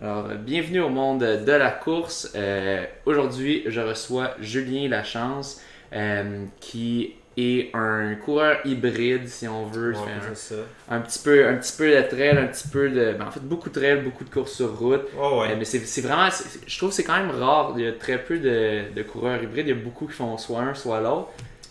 [0.00, 2.30] Alors, bienvenue au monde de la course.
[2.34, 5.62] Euh, Aujourd'hui, je reçois Julien Lachance,
[5.94, 9.92] euh, qui est un coureur hybride, si on veut.
[9.92, 9.98] Ouais,
[10.34, 10.60] c'est ça.
[10.90, 13.14] un, un petit peu, un petit peu de trail, un petit peu de.
[13.18, 15.06] ben, en fait, beaucoup de trail, beaucoup de courses sur route.
[15.16, 15.52] Ouais, ouais.
[15.52, 16.28] Euh, mais c'est vraiment.
[16.66, 17.72] Je trouve que c'est quand même rare.
[17.78, 19.66] Il y a très peu de, de coureurs hybrides.
[19.66, 21.30] Il y a beaucoup qui font soit un, soit l'autre.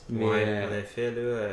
[0.10, 0.26] Mais.
[0.26, 1.48] Ouais, en effet, là.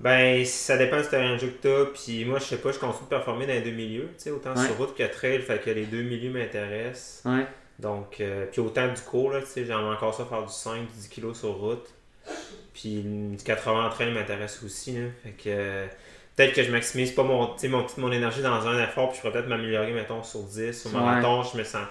[0.00, 1.90] Ben, ça dépend du terrain de jeu que t'as.
[1.92, 4.08] Puis moi, je sais pas, je continue de performer dans les deux milieux.
[4.16, 4.66] Tu sais, autant Ouais.
[4.66, 7.22] sur route que trail, fait que les deux milieux m'intéressent.
[7.26, 7.46] ouais.
[7.78, 10.80] Donc, euh, puis autant du court, là, tu sais, j'aimerais encore ça faire du 5,
[10.86, 11.86] du 10 kg sur route.
[12.74, 15.06] Puis du 80 en trail m'intéresse aussi, là.
[15.24, 15.86] Fait que euh,
[16.36, 19.32] peut-être que je maximise pas mon, mon, mon énergie dans un effort, puis je pourrais
[19.32, 20.86] peut-être m'améliorer, mettons, sur 10.
[20.86, 20.94] Au Ouais.
[21.00, 21.86] marathon, je me sens.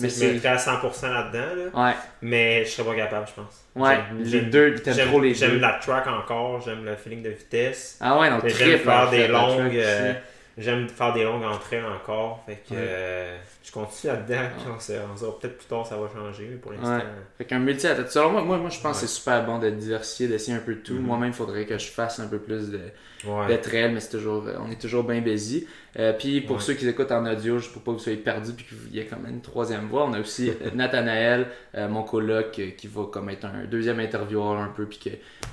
[0.00, 1.86] Mais je me mettrais à 100% là-dedans, là.
[1.86, 1.94] Ouais.
[2.22, 3.64] Mais je serais pas capable, je pense.
[3.76, 3.98] Ouais.
[4.24, 7.96] J'aime- Les deux, t'aimes trop les j'aime la track encore, j'aime le feeling de vitesse.
[8.00, 9.76] Ah ouais, donc J'aime faire des longues.
[9.76, 10.12] euh,
[10.58, 12.42] j'aime faire des longues entrées encore.
[12.46, 12.80] Fait que Ouais.
[12.80, 14.48] euh, je continue là-dedans.
[14.56, 14.98] Puis on sait-
[15.40, 16.48] peut-être plus tard ça va changer.
[16.50, 16.96] Mais pour l'instant.
[16.96, 17.02] Ouais.
[17.38, 18.10] Fait qu'un multi athléte.
[18.10, 20.74] Selon moi, moi, moi, je pense que c'est super bon de diversifier, d'essayer un peu
[20.74, 20.94] de tout.
[20.94, 21.02] Mhm.
[21.02, 22.80] Moi-même, il faudrait que je fasse un peu plus de,
[23.26, 23.46] Ouais.
[23.92, 25.66] mais c'est toujours, euh, on est toujours bien busy.
[25.98, 28.52] Euh, puis pour ceux qui écoutent en audio, juste pour pas que vous soyez perdus
[28.52, 32.02] puis qu'il y ait comme une troisième voix, on a aussi euh, Nathanaël, euh, mon
[32.04, 35.10] coloc, qui va comme être un deuxième intervieweur un peu, puis que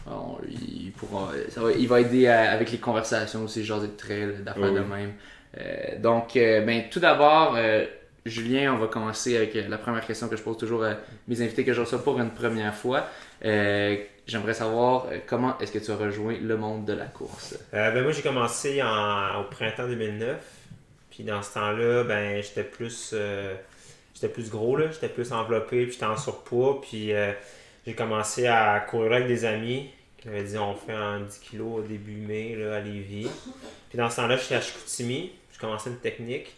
[0.10, 3.88] on- il pourra, ça va, il va aider à- avec les conversations aussi, genre de
[3.88, 4.76] trail, d'affaires Oui.
[4.76, 5.14] de même.
[5.60, 7.86] Euh, donc, ben, tout d'abord, euh,
[8.28, 10.96] Julien, on va commencer avec euh, la première question que je pose toujours à
[11.28, 13.06] mes invités que je reçois pour une première fois.
[13.46, 17.58] Euh, J'aimerais savoir euh, comment est-ce que tu as rejoint le monde de la course?
[17.72, 20.36] Ben moi, j'ai commencé en- au printemps 2009.
[21.12, 23.16] Puis dans ce temps-là, ben j'étais plus.
[24.14, 24.78] j'étais plus gros.
[24.92, 25.84] J'étais plus enveloppé.
[25.86, 26.82] Puis j'étais en surpoids.
[26.82, 27.12] Puis
[27.86, 31.62] j'ai commencé à courir avec des amis qui m'avaient dit on fait un 10 kg
[31.62, 33.30] au début mai à Lévis.
[33.90, 35.32] Puis dans ce temps-là, j'étais à Chicoutimi.
[35.54, 36.54] Je commençais une technique.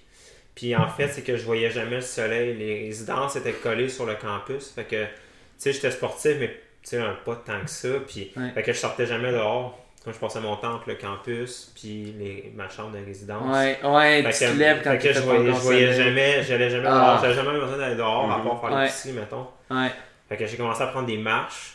[0.60, 2.54] Puis en fait, c'est que je voyais jamais le soleil.
[2.54, 4.72] Les résidences étaient collées sur le campus.
[4.76, 5.10] Fait que, tu
[5.58, 6.50] sais, j'étais sportif, mais
[6.84, 7.88] tu sais, pas tant que ça.
[8.06, 8.52] Puis, Ouais.
[8.54, 9.80] fait que je sortais jamais dehors.
[10.04, 13.56] Quand je passais mon temps entre le campus, puis les, ma chambre de résidence.
[13.56, 15.94] Ouais, ouais, Fait tu que, te lèves quand fait tu que je voyais, je voyais
[15.94, 16.92] jamais, j'allais jamais Ah.
[16.92, 17.22] dehors.
[17.22, 18.44] J'avais jamais besoin d'aller dehors, à Mhm.
[18.44, 18.82] part faire Ouais.
[18.86, 19.48] l'épicerie, mettons.
[19.72, 19.92] Ouais,
[20.28, 21.73] Fait que j'ai commencé à prendre des marches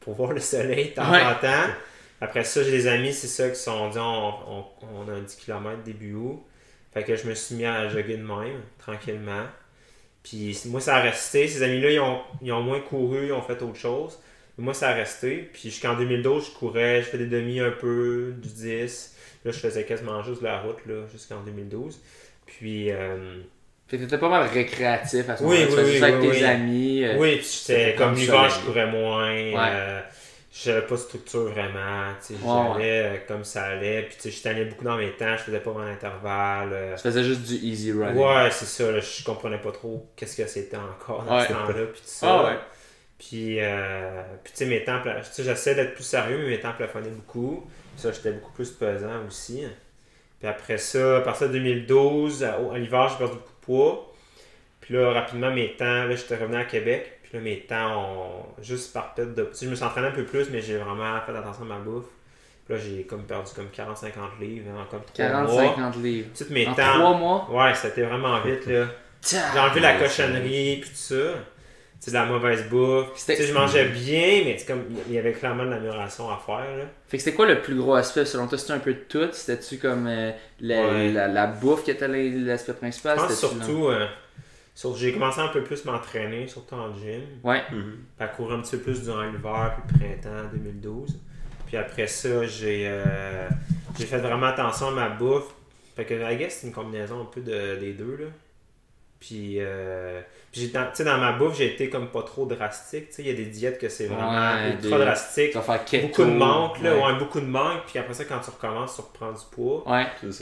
[0.00, 1.22] pour voir le soleil de temps Ouais.
[1.22, 1.70] en temps.
[2.20, 4.64] Après ça, j'ai des amis, c'est ça, qui sont dit on, on,
[4.94, 6.42] on a un 10 km début août.
[6.94, 9.44] Fait que je me suis mis à jogger de même, tranquillement.
[10.22, 11.48] Puis moi, ça a resté.
[11.48, 14.18] Ces amis-là, ils ont, ils ont moins couru, ils ont fait autre chose.
[14.58, 15.50] Mais moi, ça a resté.
[15.52, 19.16] Puis jusqu'en 2012, je courais, je fais des demi un peu, du 10.
[19.44, 22.00] Là, je faisais quasiment juste la route, là, jusqu'en 2012.
[22.46, 22.90] Puis.
[22.92, 23.40] euh,
[23.88, 25.66] t'étais pas mal récréatif à ce Oui, moment-là.
[25.66, 26.44] tu oui, faisais oui, ça avec oui, tes oui.
[26.44, 27.04] amis.
[27.04, 29.34] euh, Oui, puis c'était comme l'hiver, je courais moins.
[29.34, 29.54] Ouais.
[29.56, 30.00] euh,
[30.62, 32.12] j'avais pas de structure vraiment.
[32.26, 34.02] tu sais, Ouais, J'allais euh, comme ça allait.
[34.02, 36.70] Puis tu sais, je tenais beaucoup dans mes temps, je faisais pas mon intervalle.
[36.72, 36.94] euh.
[36.96, 38.14] Tu faisais juste du easy run.
[38.14, 38.90] Ouais, c'est ça.
[38.92, 41.44] là, je comprenais pas trop qu'est-ce que c'était encore dans Ouais.
[41.46, 41.84] ce temps-là.
[41.92, 42.28] Puis tout ça.
[42.48, 42.66] Ah.
[43.18, 46.48] Puis, euh, puis tu sais, mes temps, pla- tu sais, j'essaie d'être plus sérieux, mais
[46.50, 47.68] mes temps plafonnaient beaucoup.
[47.96, 49.64] Ça, j'étais beaucoup plus pesant aussi.
[50.40, 54.12] Puis après ça, à partir de 2012, à, à l'hiver, j'ai perdu beaucoup de poids.
[54.80, 57.12] Puis là, rapidement, mes temps, là, j'étais revenu à Québec.
[57.34, 59.42] Puis là, mes temps ont juste par tête de.
[59.42, 61.66] Tu sais, je me suis entraîné un peu plus, mais j'ai vraiment fait attention à
[61.66, 62.04] ma bouffe.
[62.64, 65.74] Puis là, j'ai comme perdu comme 40-50 livres en comme 3 mois.
[65.90, 66.28] 40-50 livres.
[66.38, 66.94] Toutes mes En temps.
[67.00, 67.48] 3 mois?
[67.50, 68.86] Ouais, c'était vraiment vite, là.
[69.28, 71.14] J'ai enlevé la cochonnerie, puis tout ça.
[72.00, 73.14] Tu sais, de la mauvaise bouffe.
[73.14, 76.30] Tu C'était- sais, je mangeais bien, mais c'est comme, il y avait clairement de l'amélioration
[76.30, 76.84] à faire, là.
[77.08, 78.24] Fait que c'était quoi le plus gros aspect?
[78.26, 79.26] Selon toi C'était un peu de tout?
[79.32, 80.30] C'était-tu comme euh,
[80.60, 81.10] la, Ouais.
[81.12, 83.18] la, la bouffe qui était l'aspect principal?
[83.18, 84.06] Je pense surtout, euh,
[84.74, 87.22] sur- j'ai commencé un peu plus m'entraîner, surtout en gym.
[87.42, 87.62] Ouais.
[88.18, 91.18] à courir un petit peu plus durant l'hiver puis le printemps 2012.
[91.66, 93.48] Puis après ça, j'ai euh,
[93.98, 95.54] j'ai fait vraiment attention à ma bouffe.
[95.96, 98.26] Fait que, I guess, c'est une combinaison un peu de, des deux, là.
[99.20, 100.20] Puis, euh,
[100.52, 103.08] puis j'ai- dans, tu sais, dans ma bouffe, j'ai été comme pas trop drastique.
[103.08, 105.52] Tu sais, il y a des diètes que c'est vraiment Ouais, ultra des- drastique.
[105.86, 106.08] Keto.
[106.08, 106.94] Beaucoup de manque, là.
[106.96, 107.02] Ouais.
[107.04, 107.84] Ouais, beaucoup de manque.
[107.86, 109.82] Puis après ça, quand tu recommences, tu reprends du poids.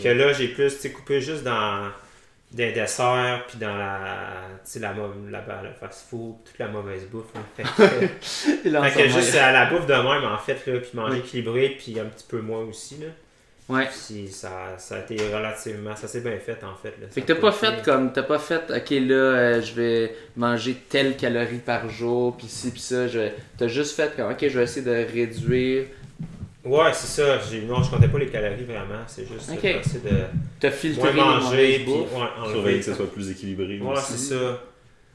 [0.02, 1.90] Que là, j'ai plus, tu sais, coupé juste dans
[2.52, 4.18] des desserts, puis dans la,
[4.64, 7.24] tu sais, la, la, le fast-food, toute la mauvaise bouffe.
[7.34, 7.40] hein.
[7.64, 11.18] Fait que, fait juste à la bouffe de même, en fait, là, puis manger Oui.
[11.20, 13.06] équilibré, puis un petit peu moins aussi, là.
[13.68, 13.86] Ouais.
[13.86, 16.94] Puis ça, ça a été relativement, ça s'est bien fait, en fait.
[17.00, 17.06] Là.
[17.10, 20.14] Fait que t'as pas été- fait comme t'as pas fait ok là euh, je vais
[20.36, 23.04] manger telle calorie par jour puis ci puis ça
[23.56, 25.86] t'as juste fait comme ok je vais essayer de réduire
[26.64, 27.38] Ouais, c'est ça.
[27.40, 27.62] J'ai...
[27.62, 29.02] Non, je comptais pas les calories vraiment.
[29.06, 29.64] C'est juste Ok.
[29.64, 30.16] essayer de
[30.60, 32.50] t'as filtré moins manger, puis ouais.
[32.52, 33.80] Surveiller que ce soit plus équilibré.
[33.80, 34.12] Ouais, aussi.
[34.12, 34.60] c'est ça.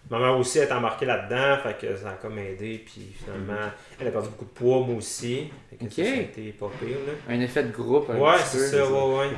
[0.10, 4.08] Ma mère aussi est embarquée là-dedans, fait que ça a comme aidé, puis finalement, elle
[4.08, 5.50] a perdu beaucoup de poids, moi aussi.
[5.70, 5.92] Fait que Ok.
[5.92, 7.34] ça, ça a été pas pire, là.
[7.34, 8.66] un effet de groupe un Ouais, c'est peu.
[8.66, 9.30] ça, ouais, ouais.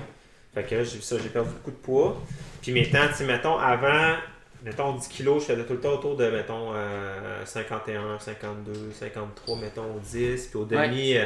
[0.53, 2.21] Fait que là, j'ai ça, j'ai perdu beaucoup de poids.
[2.61, 4.15] Puis mes temps, tu sais, mettons, avant,
[4.63, 9.57] mettons 10 kilos, je faisais tout le temps autour de, mettons, euh, 51, 52, 53,
[9.57, 10.47] mettons 10.
[10.47, 11.25] Puis au demi, euh,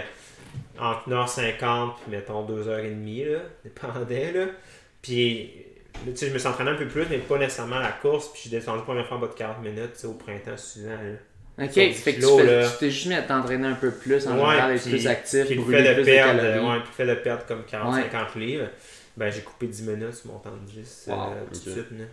[0.80, 4.46] entre 1h50 puis mettons 2h30, là, dépendait, là.
[5.02, 5.52] Puis,
[6.06, 8.28] tu sais, je me suis entraîné un peu plus, mais pas nécessairement à la course.
[8.30, 10.14] Puis, je suis descendu la première fois en bas de 40 minutes, tu sais, au
[10.14, 11.66] printemps suivant, là.
[11.66, 11.96] Ok, fait que tu
[12.26, 12.68] fais- là.
[12.68, 15.08] tu t'es juste mis à t'entraîner un peu plus, en Ouais, général, être puis- plus
[15.08, 16.66] actif, Puis le brûler fait plus de perdre, de calories.
[16.68, 18.68] ouais, puis le fait de perdre comme 40-50 livres,
[19.16, 21.16] ben j'ai coupé 10 minutes sur mon temps de 10 Wow,
[21.46, 21.92] tout de suite.
[21.92, 22.06] Là.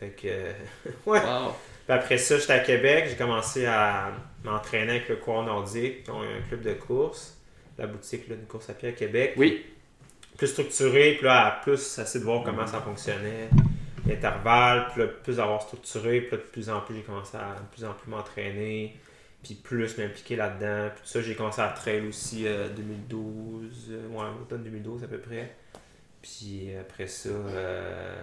[0.00, 0.52] Fait que, euh,
[1.06, 1.20] ouais.
[1.20, 1.52] Wow.
[1.86, 4.10] Puis après ça, j'étais à Québec, j'ai commencé à
[4.42, 7.37] m'entraîner avec le Courant Nordique, qui ont un club de course,
[7.78, 9.34] la boutique là, de course à pied à Québec.
[9.36, 9.64] Oui.
[10.36, 13.48] Plus structuré, puis là, plus, assez de voir comment ça fonctionnait,
[14.06, 17.56] l'intervalle, puis là, plus avoir structuré, puis là, de plus en plus, j'ai commencé à
[17.60, 18.96] de plus en plus m'entraîner,
[19.42, 20.90] puis plus m'impliquer là-dedans.
[20.94, 25.08] Puis tout ça, j'ai commencé à trail aussi euh, 2012, euh, ouais, automne 2012 à
[25.08, 25.54] peu près.
[26.22, 28.22] Puis après ça, euh,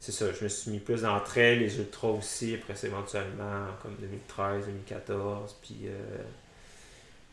[0.00, 3.66] c'est ça, je me suis mis plus dans trail, les ultras aussi, après ça éventuellement,
[3.82, 6.22] comme 2013, 2014, puis euh,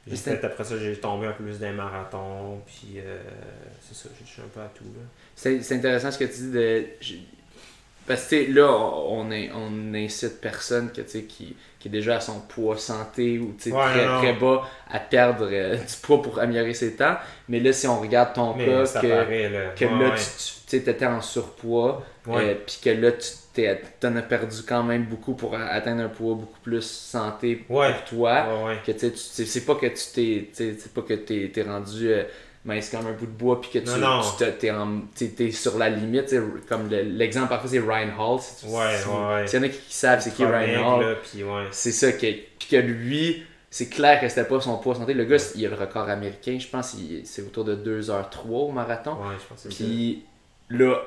[0.07, 3.17] j'ai C'était- fait, après ça, j'ai tombé un peu plus d'un marathon, puis euh,
[3.81, 5.01] c'est ça, j'ai touché un peu à tout, là.
[5.35, 6.85] C'est c'est intéressant ce que tu dis de.
[8.07, 12.39] Parce que là, on, est, on incite personne que, qui, qui est déjà à son
[12.41, 14.61] poids santé ou Ouais, très, non, très bas
[14.91, 17.15] à perdre euh, du poids pour améliorer ses temps.
[17.49, 19.69] Mais là, si on regarde ton Mais cas, que, paraît, là.
[19.75, 20.15] que Ouais, là, ouais.
[20.67, 23.27] tu tu étais en surpoids, euh, puis que là, tu
[23.99, 27.93] t'en as perdu quand même beaucoup pour atteindre un poids beaucoup plus santé Ouais.
[27.93, 28.45] pour toi.
[28.63, 28.77] Ouais, ouais.
[28.85, 28.91] Que
[29.25, 30.51] c'est pas que tu t'es,
[30.93, 32.23] pas que t'es, t'es rendu euh,
[32.65, 34.21] mince comme un bout de bois puis que tu, Non, non.
[34.59, 36.35] tu en- sur la limite.
[36.67, 38.39] Comme le- l'exemple parfait c'est Ryan Hall.
[38.41, 41.17] Si y en a qui, qui savent c'est qui Ryan Hall,
[41.71, 45.13] c'est ça que, puis que lui, c'est clair que c'était pas son poids santé.
[45.13, 49.11] Le gars, il a le record américain, je pense, c'est autour de 2h03 au marathon.
[49.13, 49.67] Ouais, je pense que.
[49.69, 50.23] Puis
[50.69, 51.01] là,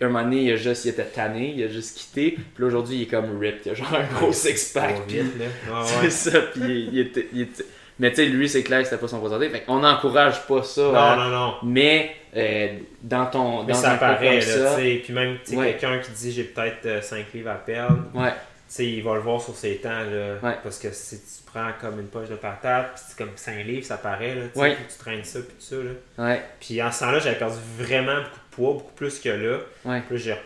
[0.00, 2.32] un moment donné, il, a juste, il était tanné, il a juste quitté.
[2.32, 3.60] Puis là, aujourd'hui, il est comme ripped.
[3.66, 5.06] Il a genre un gros six-pack.
[5.06, 5.20] Puis-.
[5.70, 7.64] Ouais, c'est ça, puis il, il était, il était-
[7.98, 9.48] Mais tu sais, lui, c'est clair que c'était pas son poids santé.
[9.50, 10.82] Fait qu'on n'encourage pas ça.
[10.82, 11.16] Non, hein.
[11.16, 11.54] non, non.
[11.62, 12.68] Mais euh,
[13.02, 13.62] dans ton.
[13.62, 15.00] Mais dans ça un cas paraît, comme là, ça, tu sais.
[15.04, 15.76] Puis même, tu sais, Ouais.
[15.78, 18.36] quelqu'un qui dit j'ai peut-être 5 livres à perdre, Ouais, tu
[18.66, 20.34] sais, il va le voir sur ses temps, là.
[20.42, 20.56] Ouais.
[20.62, 23.86] Parce que si tu prends comme une poche de patate, puis c'est comme 5 livres,
[23.86, 24.42] ça paraît, là.
[24.52, 26.24] Tu traînes ça, puis tout ça, là.
[26.30, 29.58] ouais, Puis en ce temps-là, j'avais perdu vraiment beaucoup de poids, beaucoup plus que là.
[29.84, 30.00] ouais.
[30.02, 30.36] Puis là,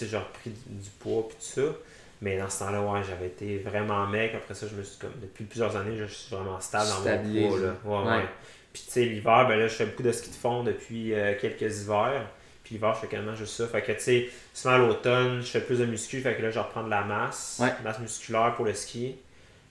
[0.00, 1.76] j'ai, repris du, du poids, puis tout ça.
[2.20, 4.34] Mais dans ce temps-là, ouais, j'avais été vraiment mec.
[4.34, 7.48] Après ça, je me suis comme, depuis plusieurs années, je suis vraiment stable dans mon
[7.48, 8.16] poids, là.
[8.18, 8.24] Ouais.
[8.72, 11.34] Puis tu sais, l'hiver, ben là, je fais beaucoup de ski de fond depuis euh,
[11.40, 12.26] quelques hivers.
[12.62, 13.66] Puis l'hiver, je fais quasiment juste ça.
[13.66, 16.20] Fait que tu sais, souvent à l'automne, je fais plus de muscu.
[16.20, 19.16] Fait que là, je reprends de la masse, masse musculaire pour le ski.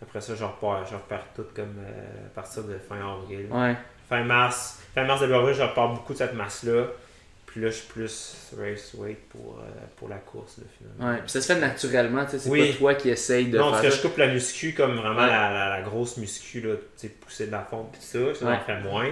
[0.02, 3.48] Après ça, je repars, je repars tout comme euh, à partir de fin avril.
[4.10, 6.86] Fin mars, fin mars de avril, je repars beaucoup de cette masse-là.
[7.48, 9.64] Puis là, je suis plus race weight pour, euh,
[9.96, 11.14] pour la course, là, finalement.
[11.16, 11.22] Ouais.
[11.22, 12.40] Puis ça se fait naturellement, tu sais.
[12.40, 12.72] C'est Oui.
[12.74, 13.98] pas toi qui essaye de non, parce que ça.
[13.98, 15.28] je coupe la muscu comme vraiment Ouais.
[15.28, 18.46] la, la- la grosse muscu, là, tu sais, pousser de la fonte tout ça, ça
[18.46, 18.56] Ouais.
[18.58, 19.10] j'en fais moins.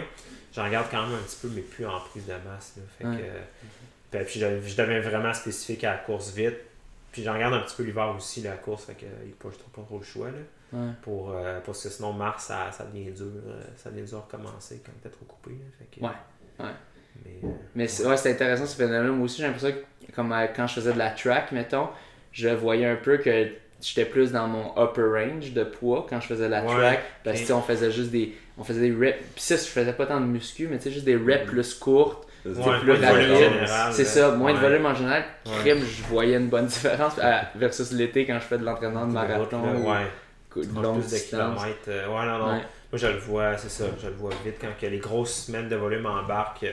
[0.53, 2.73] J'en garde quand même un petit peu, mais plus en prise de masse.
[2.77, 3.17] Là, fait Ouais.
[3.17, 3.39] que, euh,
[4.23, 6.57] puis, puis je, je deviens vraiment spécifique à la course vite.
[7.11, 9.81] Puis j'en garde un petit peu l'hiver aussi, la course, fait que je trouve pas
[9.83, 10.27] trop le choix.
[10.27, 13.25] Là, pour, euh, parce que sinon, mars, ça, ça devient dur.
[13.47, 15.51] euh, ça devient dur à recommencer quand t'es trop coupé.
[15.51, 16.11] Là, fait que, Ouais,
[16.59, 16.71] ouais.
[17.23, 19.07] Mais, euh, Mais c'est ouais, c'est intéressant ce phénomène.
[19.11, 21.89] Moi aussi, j'ai l'impression que comme euh, quand je faisais de la track, mettons,
[22.31, 23.47] je voyais un peu que
[23.81, 27.03] j'étais plus dans mon upper range de poids quand je faisais la Ouais, track.
[27.23, 27.41] Parce que ok.
[27.41, 28.35] tu sais, on faisait juste des.
[28.57, 29.17] On faisait des reps.
[29.35, 31.73] Puis ça, je faisais pas tant de muscu, mais tu sais, juste des reps plus
[31.73, 32.27] courtes.
[32.45, 33.37] Ouais, plus moins de volume en rapide.
[33.37, 34.09] général, C'est là.
[34.09, 35.23] ça, moins de volume en général.
[35.61, 39.11] Crime, je voyais une bonne différence euh, versus l'été quand je fais de l'entraînement de
[39.13, 39.61] marathon
[40.55, 41.59] ou de longue plus de distance.
[41.87, 42.45] euh, ouais, non, non.
[42.45, 42.61] Moi,
[42.93, 45.75] je le vois, c'est ça, je le vois vite quand que les grosses semaines de
[45.75, 46.67] volume embarquent.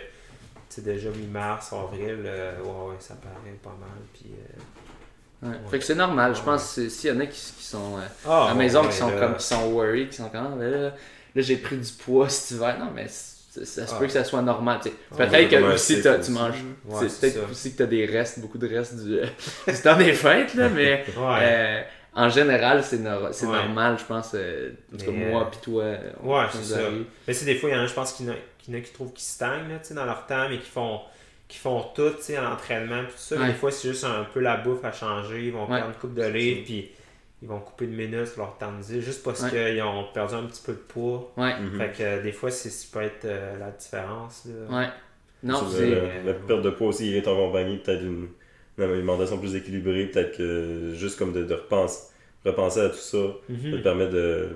[0.74, 3.90] Sais, déjà mi-mars, avril, euh, ouais, ouais, ça paraît pas mal.
[4.14, 5.56] Puis, euh, Ouais.
[5.72, 8.44] Fait que c'est normal, je pense s'il y en a qui, qui sont euh, Ah,
[8.44, 9.18] à la maison qui sont là.
[9.18, 10.92] comme qui sont worried, qui sont comme ah, ben là, là
[11.34, 12.76] j'ai pris du poids cet hiver.
[12.78, 13.98] Non mais ça se Ah.
[13.98, 14.78] peut que ça soit normal.
[15.16, 16.62] Peut-être que aussi tu manges.
[17.00, 19.96] C'est c'est peut-être aussi que tu as des restes, beaucoup de restes du, du temps
[19.98, 21.82] des fêtes, là, mais euh,
[22.14, 23.00] en général c'est
[23.32, 24.34] c'est normal, je pense.
[24.34, 25.84] en tout cas, Mais, moi puis toi.
[26.22, 26.78] Ouais, c'est ça.
[27.26, 28.74] Mais c'est des fois, il y en a, je pense qu'il y en a, qu'il
[28.74, 30.68] y en a qui trouvent qu'ils stagnent là, tu sais, dans leur temps, mais qui
[30.70, 31.00] font,
[31.48, 33.02] qui font tout tu sais, à l'entraînement.
[33.04, 33.36] Puis tout ça.
[33.36, 33.48] Ouais.
[33.48, 35.46] Des fois, c'est juste un peu la bouffe à changer.
[35.46, 35.76] Ils vont Ouais.
[35.78, 36.90] perdre une coupe de livres, puis
[37.42, 39.50] ils vont couper une minute sur leur temps de vie, juste parce Ouais.
[39.50, 41.32] qu'ils ont perdu un petit peu de poids.
[41.36, 41.78] Ouais, Mhm.
[41.78, 44.46] Fait que euh, des fois, c'est, ça peut être euh, la différence.
[44.46, 44.78] Là.
[44.78, 44.88] ouais.
[45.42, 45.90] Non, c'est.
[45.90, 48.28] le- la, la perte de poids aussi est accompagnée peut-être d'une
[48.78, 52.04] d'une alimentation plus équilibrée, peut-être que juste comme de, de repenser,
[52.46, 53.18] repenser à tout ça,
[53.50, 53.70] Mhm.
[53.70, 54.48] ça te permet de,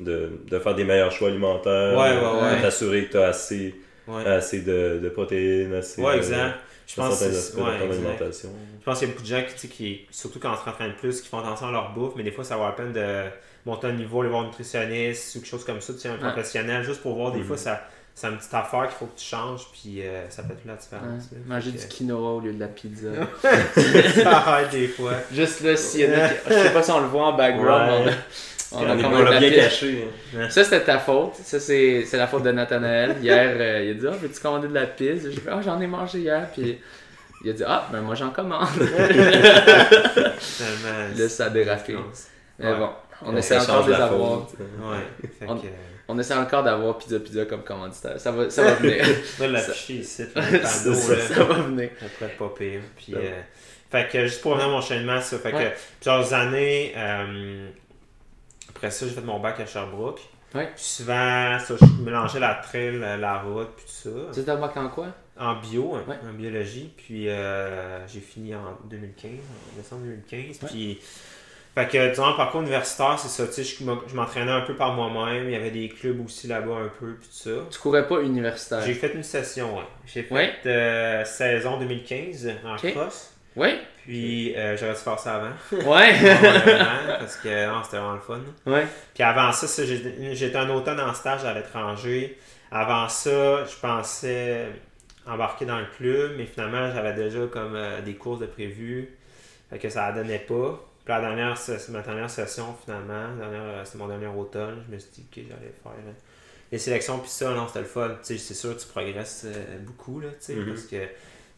[0.00, 2.56] de, de faire des meilleurs choix alimentaires, Ouais, ouais, ouais.
[2.56, 3.74] de t'assurer que tu as assez,
[4.08, 4.26] Ouais.
[4.26, 6.54] assez de, de protéines, assez Ouais, de- exact.
[6.86, 7.92] Je pense certains que aspects c'est- de ouais, ton exact.
[8.08, 8.48] alimentation.
[8.80, 10.56] Je pense qu'il y a beaucoup de gens qui, tu sais, qui surtout quand on
[10.56, 12.72] se rentraîne plus, qui font attention à leur bouffe, mais des fois, ça vaut la
[12.72, 13.24] peine de
[13.66, 16.16] monter un niveau, aller voir un nutritionniste ou quelque chose comme ça, tu sais, un
[16.16, 17.44] professionnel, juste pour voir, des Mhm.
[17.44, 17.82] fois, ça,
[18.14, 20.72] c'est une petite affaire qu'il faut que tu changes, puis euh, ça fait toute la
[20.72, 20.78] Ouais.
[20.80, 21.30] différence.
[21.30, 21.38] là.
[21.46, 23.08] Manger du quinoa au lieu de la pizza.
[23.74, 25.12] ça aide des fois.
[25.32, 26.34] Juste là, s'il y en a qui...
[26.48, 28.12] Je sais pas si on le voit en background, Ouais.
[28.72, 30.06] On a, on On l'a bien caché.
[30.50, 31.34] Ça, c'était ta faute.
[31.36, 33.16] Ça, c'est c'est la faute de Nathanaël.
[33.20, 35.28] Hier, euh, il a dit Ah, veux-tu commander de la pizza?
[35.30, 36.48] J'ai fait Ah, j'en ai mangé hier.
[36.52, 36.78] Puis
[37.44, 38.68] il a dit Ah, ben moi, j'en commande.
[41.16, 41.96] Là, ça a dérapé.
[42.58, 42.76] Mais Ouais.
[42.78, 42.90] bon,
[43.22, 44.40] on essaie encore de les avoir.
[44.40, 45.28] Ouais.
[45.38, 45.66] Fait On- que,
[46.12, 48.18] On essaie encore d'avoir Pizza Pizza comme commanditaire.
[48.20, 49.04] Ça va, ça va venir.
[49.40, 51.90] Là, l'afficher ici, ça, ça va venir.
[52.02, 52.80] être pas pire.
[52.96, 53.20] Puis, Ouais.
[53.32, 53.40] euh,
[53.92, 55.64] fait que juste pour revenir à mon enchaînement, ça fait Ouais.
[55.72, 57.68] que plusieurs années, euh,
[58.80, 60.20] après ça, j'ai fait mon bac à Sherbrooke.
[60.54, 60.66] Ouais.
[60.74, 64.32] Puis souvent, ça, je mélangeais la trail, la, route, puis tout ça.
[64.34, 65.08] Tu t'as bac en quoi?
[65.38, 66.16] En bio, hein, Ouais.
[66.28, 66.90] en biologie.
[66.96, 70.62] Puis euh, j'ai fini en 2015, en décembre 2015.
[70.62, 70.68] Ouais.
[70.70, 70.98] Puis,
[71.74, 74.62] fait que durant le parcours universitaire, c'est ça, tu sais, je, m'en- je m'entraînais un
[74.62, 75.44] peu par moi-même.
[75.44, 77.50] Il y avait des clubs aussi là-bas un peu, puis tout ça.
[77.70, 78.80] Tu courais pas universitaire?
[78.84, 79.84] J'ai fait une session, ouais.
[80.06, 82.92] J'ai fait euh, saison 2015 en Ok.
[82.92, 83.34] cross.
[83.56, 83.68] Oui
[84.10, 85.88] Puis euh, j'aurais dû faire ça avant.
[85.88, 86.12] Ouais.
[87.20, 88.40] Parce que non, c'était vraiment le fun.
[88.66, 88.84] ouais.
[89.14, 92.36] Puis avant ça, j'étais un automne en stage à l'étranger.
[92.72, 94.66] Avant ça, je pensais
[95.28, 99.16] embarquer dans le club, mais finalement, j'avais déjà comme euh, des courses de prévues.
[99.70, 100.84] Fait que ça ne donnait pas.
[101.04, 104.98] Puis la dernière, c'est ma dernière session, finalement, euh, c'est mon dernier automne, je me
[104.98, 105.92] suis dit que j'allais faire
[106.72, 108.10] les sélections, puis ça, non, c'était le fun.
[108.22, 110.66] C'est sûr, tu progresses euh, beaucoup, là, tu sais, Mhm.
[110.66, 110.96] parce que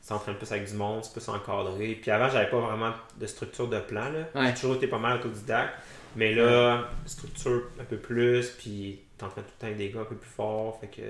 [0.03, 1.99] tu t'entraînes plus avec du monde, c'est plus encadré.
[2.01, 4.41] Puis avant, j'avais pas vraiment de structure de plan, là.
[4.41, 4.49] Ouais.
[4.49, 5.75] J'ai toujours été pas mal autodidacte.
[6.17, 10.05] Mais là, structure un peu plus, puis t'entraînes tout le temps avec des gars un
[10.05, 11.03] peu plus forts, fait que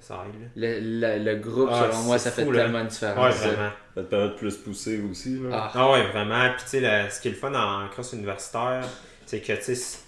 [0.00, 0.78] ça aide, Le,
[1.18, 2.52] le- le groupe, Ah, selon moi, ça fait là.
[2.52, 2.90] tellement une là.
[2.90, 3.24] différence.
[3.34, 3.70] Ouais, vraiment.
[3.96, 5.38] Ça te permet de plus pousser aussi.
[5.40, 5.48] Là.
[5.52, 5.70] Ah.
[5.74, 6.50] Ah ouais, vraiment.
[6.56, 8.84] Puis tu sais, ce qui est le fun en cross universitaire,
[9.26, 9.98] c'est que, tu sais,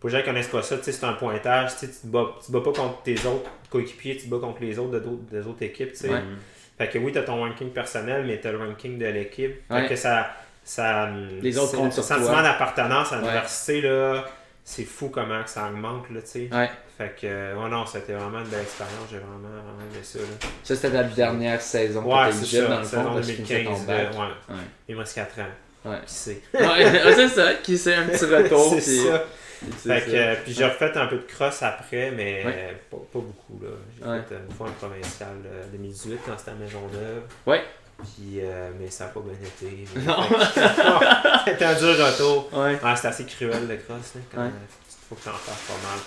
[0.00, 1.98] pour les gens qui connaissent pas ça, tu sais, c'est un pointage, tu sais, tu
[2.00, 4.78] te bats, tu te bats pas contre tes autres coéquipiers, tu te bats contre les
[4.78, 6.10] autres de d'autres- des autres équipes, tu sais.
[6.10, 6.20] Ouais.
[6.78, 9.60] Fait que oui, t'as ton ranking personnel, mais t'as le ranking de l'équipe.
[9.70, 9.82] Ouais.
[9.82, 10.28] Fait que ça.
[10.64, 11.08] ça
[11.42, 13.22] Les autres comptent le sentiment d'appartenance à Ouais.
[13.22, 14.24] l'université, là,
[14.64, 16.48] c'est fou comment que ça augmente, là, tu sais.
[16.52, 16.70] Ouais.
[16.96, 20.24] Fait que, ouais, non, c'était vraiment une belle expérience, j'ai vraiment, vraiment aimé ça, là.
[20.64, 23.32] Ça, c'était ta dernière saison Ouais, c'est legit, dans ça, le fond, saison parce que
[23.32, 24.14] tu finissais 2015, ton bac.
[24.14, 24.20] là,
[24.54, 24.60] ouais.
[24.88, 25.44] Il me reste 4 ans.
[25.90, 25.96] Ouais.
[26.06, 26.40] Qui sait?
[26.54, 28.74] Ouais, c'est ça, qui c'est un petit retour.
[28.80, 29.24] c'est ça.
[29.60, 32.54] Puis c'est Fait que, euh, puis j'ai refait un peu de cross après, mais Ouais.
[32.56, 33.60] euh, pas, pas beaucoup.
[33.62, 33.70] là.
[33.98, 34.20] J'ai Ouais.
[34.28, 37.22] fait euh, une fois un provincial euh, 2018 quand c'était à Maisonneuve.
[37.46, 37.62] Ouais.
[37.98, 39.84] Puis, euh, mais ça n'a pas bien été.
[39.96, 40.16] mais- Non.
[41.46, 42.48] C'était un dur retour.
[42.52, 42.78] Ouais.
[42.82, 44.14] Ouais, c'était assez cruel le cross.
[44.14, 44.50] Là, quand Ouais.
[44.50, 45.98] Il faut que tu en fasses pas mal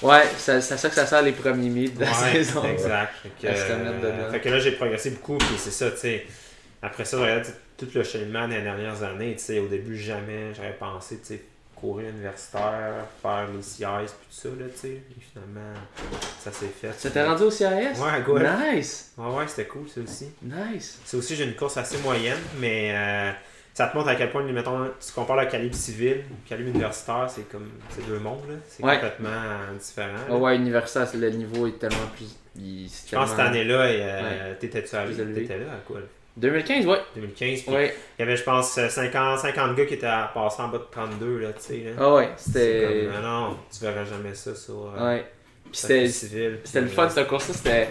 [0.00, 0.08] pour.
[0.08, 2.64] Ouais, c'est c'est ça que ça sert les premiers meets de la Ouais, saison.
[2.64, 3.12] Exact.
[3.22, 6.26] Fait que, euh, fait que là, j'ai progressé beaucoup, puis c'est ça, tu sais.
[6.80, 7.44] Après ça, regarde
[7.76, 9.58] tout le cheminement des dernières années, tu sais.
[9.58, 11.42] Au début, jamais j'aurais pensé, tu sais,
[11.80, 14.88] courir universitaire, faire les CIS, puis tout ça, là, tu sais.
[14.88, 15.74] Et finalement,
[16.40, 16.92] ça s'est fait.
[16.92, 17.64] Ça t'es rendu au CIS?
[17.64, 18.38] Ouais, go.
[18.38, 19.12] Nice!
[19.16, 20.28] Ouais, ouais, c'était cool, ça aussi.
[20.42, 20.98] Nice!
[21.04, 23.30] C'est aussi, j'ai une course assez moyenne, mais euh,
[23.74, 27.26] ça te montre à quel point, mettons, tu compares le calibre civil, le calibre universitaire,
[27.28, 28.54] c'est comme, c'est deux mondes, là.
[28.68, 28.94] C'est Ouais.
[28.94, 30.24] complètement euh, différent.
[30.30, 32.26] Ah ouais, universitaire, le niveau est tellement plus.
[32.56, 35.06] il- Je pense que cette année-là, euh, t'étais-tu à.
[35.06, 36.00] T'étais là à quoi?
[36.00, 36.06] là?
[36.38, 36.98] 2015, ouais.
[37.14, 37.62] 2015.
[37.62, 37.94] Puis Ouais.
[38.18, 40.84] il y avait, je pense, 50, 50 gars qui étaient à passer en bas de
[40.90, 41.82] 32, là, tu sais.
[41.84, 41.90] là.
[41.98, 43.04] Ah ouais, c'était.
[43.04, 45.24] comme, ah non, tu verras jamais ça sur euh, Ouais.
[45.64, 46.08] Puis c'était.
[46.08, 46.58] civil.
[46.64, 47.88] C'était le fun euh, cette course-là, c'était.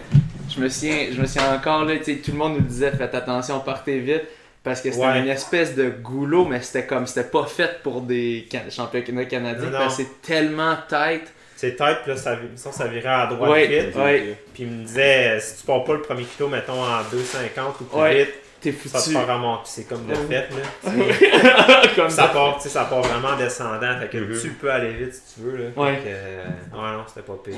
[0.49, 2.91] Je me souviens, je me souviens encore là, tu sais, tout le monde nous disait
[2.91, 4.23] faites attention, partez vite.
[4.63, 5.19] Parce que c'était Ouais.
[5.21, 9.65] une espèce de goulot, mais c'était comme c'était pas fait pour des can- championnats canadiens.
[9.67, 9.77] Non, non.
[9.77, 11.23] Parce que c'est tellement tight.
[11.57, 13.67] C'est tête, puis là, ça, ça, ça virait à droite Ouais.
[13.67, 13.95] vite.
[13.95, 14.37] Ouais.
[14.53, 17.83] Puis il me disait, si tu pars pas le premier kilo, mettons, en 2,50 ou
[17.85, 18.23] plus Ouais.
[18.25, 19.15] vite, T'es ça te foutu.
[19.17, 19.61] fait remonter.
[19.63, 20.19] Puis c'est comme de Ouais.
[20.29, 21.87] fait, là.
[21.95, 23.99] comme ça, part, tu sais, ça part vraiment en descendant.
[23.99, 24.39] Fait que Mhm.
[24.41, 25.63] tu peux aller vite si tu veux, là.
[25.75, 25.99] Ouais.
[26.05, 27.53] Euh, ouais, non, c'était pas pire.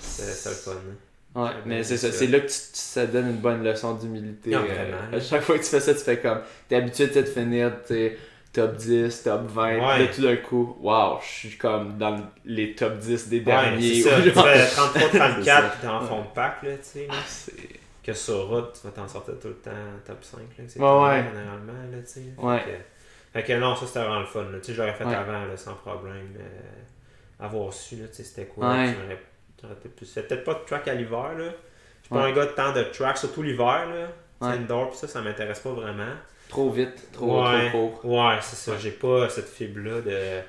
[0.00, 0.70] C'était le fun.
[0.72, 1.42] là.
[1.44, 4.54] Ouais, mais c'est ça, c'est là que tu, tu- ça donne une bonne leçon d'humilité.
[4.54, 5.16] Euh, vraiment.
[5.16, 6.40] à chaque fois que tu fais ça, tu fais comme.
[6.68, 8.18] T'es habitué de finir tu sais,
[8.60, 9.68] top 10, top 20.
[9.70, 9.98] puis Ouais.
[10.00, 14.02] Là, tout d'un coup, waouh, je suis comme dans les top 10 des Ouais, derniers.
[14.02, 14.18] c'est ça.
[14.18, 15.62] ou Tu fais C'est 33-34 ça.
[15.70, 17.06] puis t'es en fond de pack, là, tu sais.
[17.06, 17.14] là.
[17.16, 17.52] Ah, c'est-
[18.02, 19.70] que sur route, tu vas t'en sortir tout le temps
[20.06, 20.38] top 5.
[20.58, 21.24] Là, c'est Ouais, ouais.
[21.28, 21.72] généralement.
[21.92, 22.22] Là, tu sais.
[22.38, 22.58] Ouais.
[22.60, 22.76] Fait, que,
[23.34, 24.44] fait que non, ça c'était vraiment le fun.
[24.44, 24.58] là.
[24.60, 26.34] Tu sais, je l'aurais fait avant là, sans problème.
[26.38, 28.70] euh, avoir su, là, tu sais, c'était quoi.
[28.70, 28.94] Ouais.
[28.94, 29.22] J'aurais-
[29.74, 31.34] peut-être plus- C'était peut-être pas de track à l'hiver.
[31.36, 31.44] là.
[32.02, 33.86] Je suis pas un gars de temps de track, surtout l'hiver.
[33.86, 34.08] là.
[34.40, 36.14] Indoor, pis ça, ça m'intéresse pas vraiment.
[36.48, 38.10] Trop vite, trop, ouais, trop court.
[38.10, 38.78] Ouais, c'est ça.
[38.78, 40.40] J'ai pas cette fibre-là de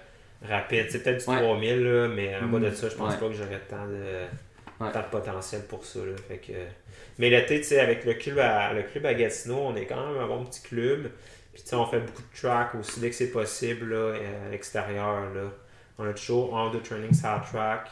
[0.47, 0.85] rapide.
[0.89, 1.41] C'est peut-être du Ouais.
[1.41, 3.19] 3000, là, mais en bas de ça, je pense ouais.
[3.19, 4.91] pas que j'aurais tant de, Ouais.
[4.93, 5.99] tant de potentiel pour ça.
[5.99, 6.15] Là.
[6.27, 6.53] Fait que...
[7.17, 10.07] Mais l'été, tu sais, avec le club, à, le club à Gatineau, on est quand
[10.07, 11.11] même un bon petit club.
[11.53, 14.47] Puis tu sais, on fait beaucoup de track aussi dès que c'est possible là, euh,
[14.47, 15.21] à l'extérieur.
[15.35, 15.51] Là.
[15.97, 17.89] On a toujours un ou deux trainings la track.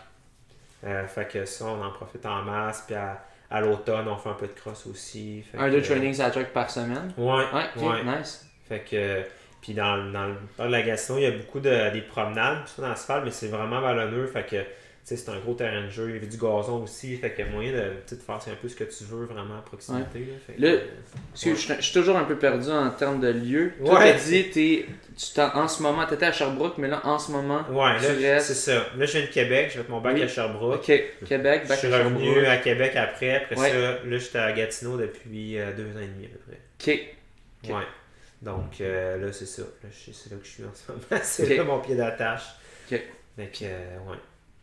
[0.85, 2.83] Euh, fait que ça, on en profite en masse.
[2.85, 5.43] Puis à, à l'automne, on fait un peu de cross aussi.
[5.51, 7.13] Fait Un, que- deux trainings à track par semaine.
[7.17, 8.03] Ouais, Ouais, ouais.
[8.03, 8.45] nice.
[8.67, 9.23] Fait que,
[9.61, 12.71] puis dans, dans le dans la Gatineau, il y a beaucoup de des promenades, tout
[12.75, 14.27] ça dans l'asphalte, mais c'est vraiment vallonneux.
[14.27, 14.57] Fait que,
[15.15, 16.09] c'est un gros terrain de jeu.
[16.09, 17.15] Il y avait du gazon aussi.
[17.17, 19.25] Fait qu'il y a moyen de, tu de faire un peu ce que tu veux
[19.25, 20.19] vraiment à proximité.
[20.19, 20.33] Là.
[20.45, 20.81] Fait que, Le- euh, Ouais.
[21.33, 23.71] je, suis- je suis toujours un peu perdu en termes de lieu.
[23.85, 24.15] Toi, Ouais.
[24.25, 24.85] dit, tu
[25.33, 28.33] t'en- en ce moment, t'étais à Sherbrooke, mais là, en ce moment, Ouais, tu là,
[28.35, 28.85] restes- c'est ça.
[28.97, 29.71] Là, je viens de Québec.
[29.73, 30.23] J'ai fait mon bac Oui.
[30.23, 30.75] à Sherbrooke.
[30.79, 32.45] Ok, Québec, Je bac suis à revenu Sherbrooke.
[32.47, 33.35] à Québec après.
[33.35, 33.69] Après ça,
[34.03, 36.59] là, j'étais à Gatineau depuis euh, deux ans et demi à peu près.
[36.93, 36.99] Ok,
[37.63, 37.75] Ok.
[37.77, 37.83] Ouais.
[38.41, 39.63] Donc euh, là, c'est ça.
[39.63, 41.01] Là, je- c'est là que je suis en ce moment.
[41.23, 42.43] C'est là mon pied d'attache.
[42.91, 42.99] Ok.
[43.63, 44.17] Euh, ouais.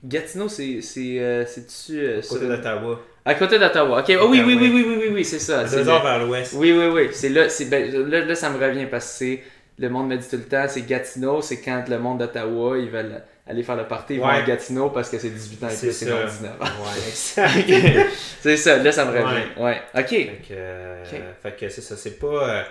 [0.04, 3.00] Gatineau, c'est, c'est, euh, c'est-tu euh, sur Côté d'Ottawa.
[3.24, 4.00] À côté d'Ottawa.
[4.00, 5.66] Ok, oh, oui, oui, oui, oui, oui, oui, oui, c'est ça.
[5.66, 6.52] C'est Deux heures vers l'ouest.
[6.56, 7.08] Oui, oui, oui.
[7.12, 9.42] C'est là, c'est, ben, là, là, ça me revient parce que c'est,
[9.78, 12.90] le monde me dit tout le temps, c'est Gatineau, c'est quand le monde d'Ottawa, ils
[12.90, 14.34] veulent aller faire le party, ils vont Ouais.
[14.34, 16.64] à Gatineau parce que c'est 18 ans et C'est plus, c'est non 19 ans.
[16.64, 18.06] Ouais,
[18.40, 19.42] c'est ça, là, ça me revient.
[19.58, 19.80] Ouais.
[19.96, 20.08] Ok.
[20.08, 21.20] fait que, euh, Ok.
[21.42, 21.96] fait que c'est ça.
[21.96, 22.26] C'est pas.
[22.26, 22.62] euh,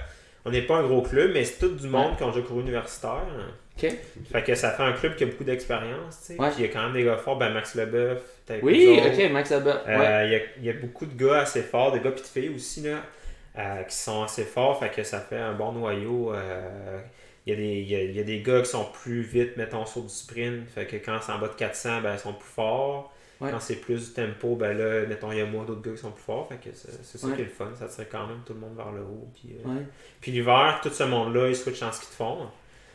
[0.46, 2.62] on n'est pas un gros club, mais c'est tout du monde qui ont déjà couru
[2.62, 3.24] universitaire.
[3.78, 3.92] Ok.
[4.32, 6.40] Fait que ça fait un club qui a beaucoup d'expérience, tu sais.
[6.40, 6.50] Ouais.
[6.52, 7.38] Puis il y a quand même des gars forts.
[7.38, 8.22] Ben Max Leboeuf,
[8.62, 9.82] Oui, ok, Max Abbott.
[9.88, 10.28] Euh, ouais.
[10.28, 12.28] Il y, a, il y a beaucoup de gars assez forts, des gars pis de
[12.28, 13.02] filles aussi, là,
[13.58, 16.34] euh, qui sont assez forts, fait que ça fait un bon noyau.
[16.34, 17.00] euh,
[17.46, 19.22] il, y a des, il, y a, il y a des gars qui sont plus
[19.22, 22.20] vite, mettons, sur du sprint, fait que quand c'est en bas de 400, ben, ils
[22.20, 23.12] sont plus forts.
[23.42, 23.52] Ouais.
[23.52, 25.98] Quand c'est plus du tempo, ben là, mettons, il y a moins d'autres gars qui
[25.98, 28.42] sont plus forts, fait que c'est ça qui est le fun, ça tire quand même
[28.46, 29.28] tout le monde vers le haut.
[30.22, 32.48] Puis l'hiver, tout ce monde-là, ils switchent en ski de fond.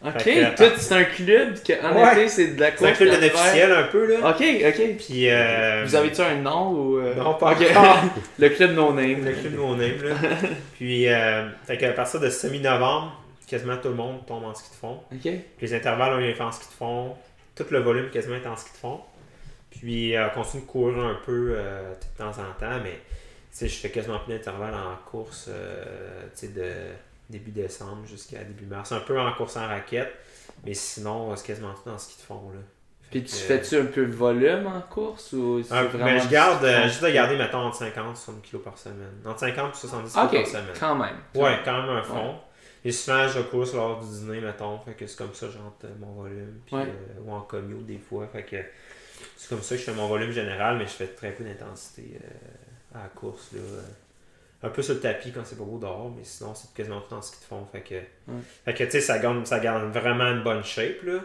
[0.05, 2.13] Ok, que- toi, c'est un club que, en Ouais.
[2.13, 2.93] été, c'est de la course.
[2.97, 4.31] C'est un club officiel un peu, là.
[4.31, 4.97] Ok, ok.
[4.97, 6.99] Puis, euh, Vous avez-tu un nom ou.
[6.99, 7.67] euh, Non, pas ok.
[7.71, 7.99] encore.
[8.39, 9.25] le club no name.
[9.25, 10.15] Le club no name, là.
[10.77, 14.77] Puis, euh, fait qu'à partir de semi-novembre, quasiment tout le monde tombe en ski de
[14.77, 15.01] fond.
[15.13, 15.21] Ok.
[15.23, 17.15] Puis les intervalles, on les fait en ski de fond.
[17.57, 19.01] Tout le volume quasiment est en ski de fond.
[19.71, 22.99] Puis, euh, on continue de courir un peu euh, de temps en temps, mais tu
[23.51, 25.85] sais, je fais quasiment plus d'intervalles en course, euh,
[26.39, 26.71] tu sais, de
[27.31, 28.93] début décembre jusqu'à début mars.
[28.93, 30.13] Un peu en course en raquette,
[30.65, 32.61] mais sinon, c'est quasiment tout en ski de fond, là.
[33.11, 36.05] Fait Puis tu fais-tu un peu de volume en course ou c'est euh, vraiment.
[36.05, 39.15] ben, je garde, euh, juste de garder, mettons, entre 50 et 60 kg par semaine.
[39.25, 40.65] Entre 50 et 70 kg par semaine.
[40.79, 41.17] quand même.
[41.35, 42.35] Ouais, quand même un fond.
[42.85, 44.79] Et souvent, je cours sur l'heure du dîner, mettons.
[44.81, 46.61] Fait que c'est comme ça que j'entre euh, mon volume.
[46.67, 46.83] Puis, Ouais.
[46.83, 48.27] euh, ou en commute des fois.
[48.31, 48.57] Fait que
[49.37, 52.21] c'est comme ça que je fais mon volume général, mais je fais très peu d'intensité
[52.23, 53.53] euh, à la course.
[53.55, 53.61] Là.
[54.63, 57.15] Un peu sur le tapis quand c'est pas beau dehors, mais sinon, c'est quasiment tout
[57.15, 57.65] en ski de fond.
[57.71, 57.95] Fait que,
[58.65, 61.03] fait que tu sais, ça garde, ça garde vraiment une bonne shape.
[61.05, 61.19] Là.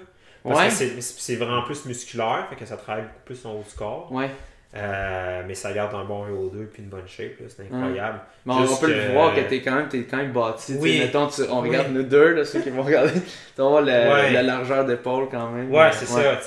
[0.44, 0.68] Parce Ouais.
[0.68, 4.12] que c'est- vraiment plus musculaire, fait que ça travaille beaucoup plus son haut du corps.
[4.12, 4.30] Ouais.
[4.76, 8.20] Euh, mais ça garde un bon VO2 puis une bonne shape, c'est incroyable.
[8.46, 10.76] Mais on, peut que- le voir que t'es quand même, t'es quand même bâti.
[10.80, 11.00] Oui.
[11.00, 11.70] Mettons, tu- on Oui.
[11.70, 13.14] regarde nous deux, là, ceux qui vont regarder.
[13.14, 13.22] Tu
[13.58, 14.32] le- Ouais.
[14.32, 15.72] la largeur d'épaule quand même.
[15.72, 16.40] Ouais, c'est ça.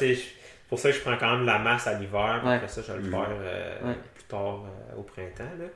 [0.68, 2.42] pour ça que je prends quand même la masse à l'hiver.
[2.44, 5.44] Après ça, je vais le faire euh, plus tard euh, au printemps.
[5.58, 5.66] là.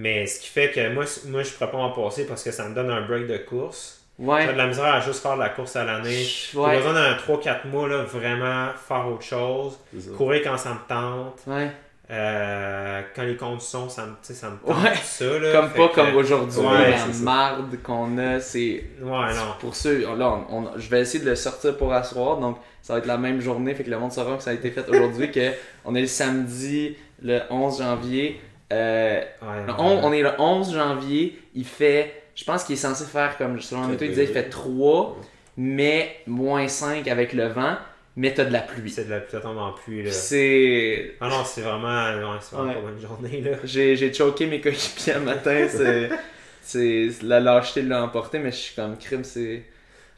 [0.00, 2.52] Mais ce qui fait que moi, moi je ne pourrais pas m'en passer parce que
[2.52, 4.00] ça me donne un break de course.
[4.16, 4.46] Ouais.
[4.46, 6.22] J'ai de la misère à juste faire de la course à l'année.
[6.22, 6.76] J'ai Ouais.
[6.76, 9.78] besoin d'un 3-4 mois, là, vraiment faire autre chose.
[10.16, 11.40] Courir quand ça me tente.
[11.48, 11.70] Ouais.
[12.10, 14.76] Euh, quand les conditions, ça me, ça me tente.
[14.84, 14.94] Ouais.
[15.02, 15.52] ça, là.
[15.52, 18.84] Comme Fait pas que- comme aujourd'hui, Ouais, la marde qu'on a, c'est.
[19.02, 19.54] Ouais, non.
[19.60, 22.94] Pour ceux, là, on- on- je vais essayer de le sortir pour asseoir, donc ça
[22.94, 24.88] va être la même journée, fait que le monde saura que ça a été fait
[24.88, 25.50] aujourd'hui, que
[25.84, 28.40] on est le samedi, le 11 janvier.
[28.72, 30.00] Euh, Ouais, le non.
[30.04, 33.82] on, est le 11 janvier, il fait, je pense qu'il est censé faire comme, selon
[33.82, 35.16] la météo, il disait il fait 3,
[35.56, 37.76] mais moins 5 avec le vent,
[38.16, 38.90] mais t'as de la pluie.
[38.90, 40.10] C'est de la ça tombe en pluie, là.
[40.10, 41.14] C'est.
[41.20, 41.88] Ah non, c'est vraiment,
[42.32, 42.74] ouais, c'est vraiment Ouais.
[42.76, 43.56] pas bonne journée, là.
[43.64, 46.10] J'ai, j'ai choqué mes coéquipiers le matin, c'est.
[46.62, 49.62] c'est la lâcheté de l'emporter, mais je suis comme crime, c'est.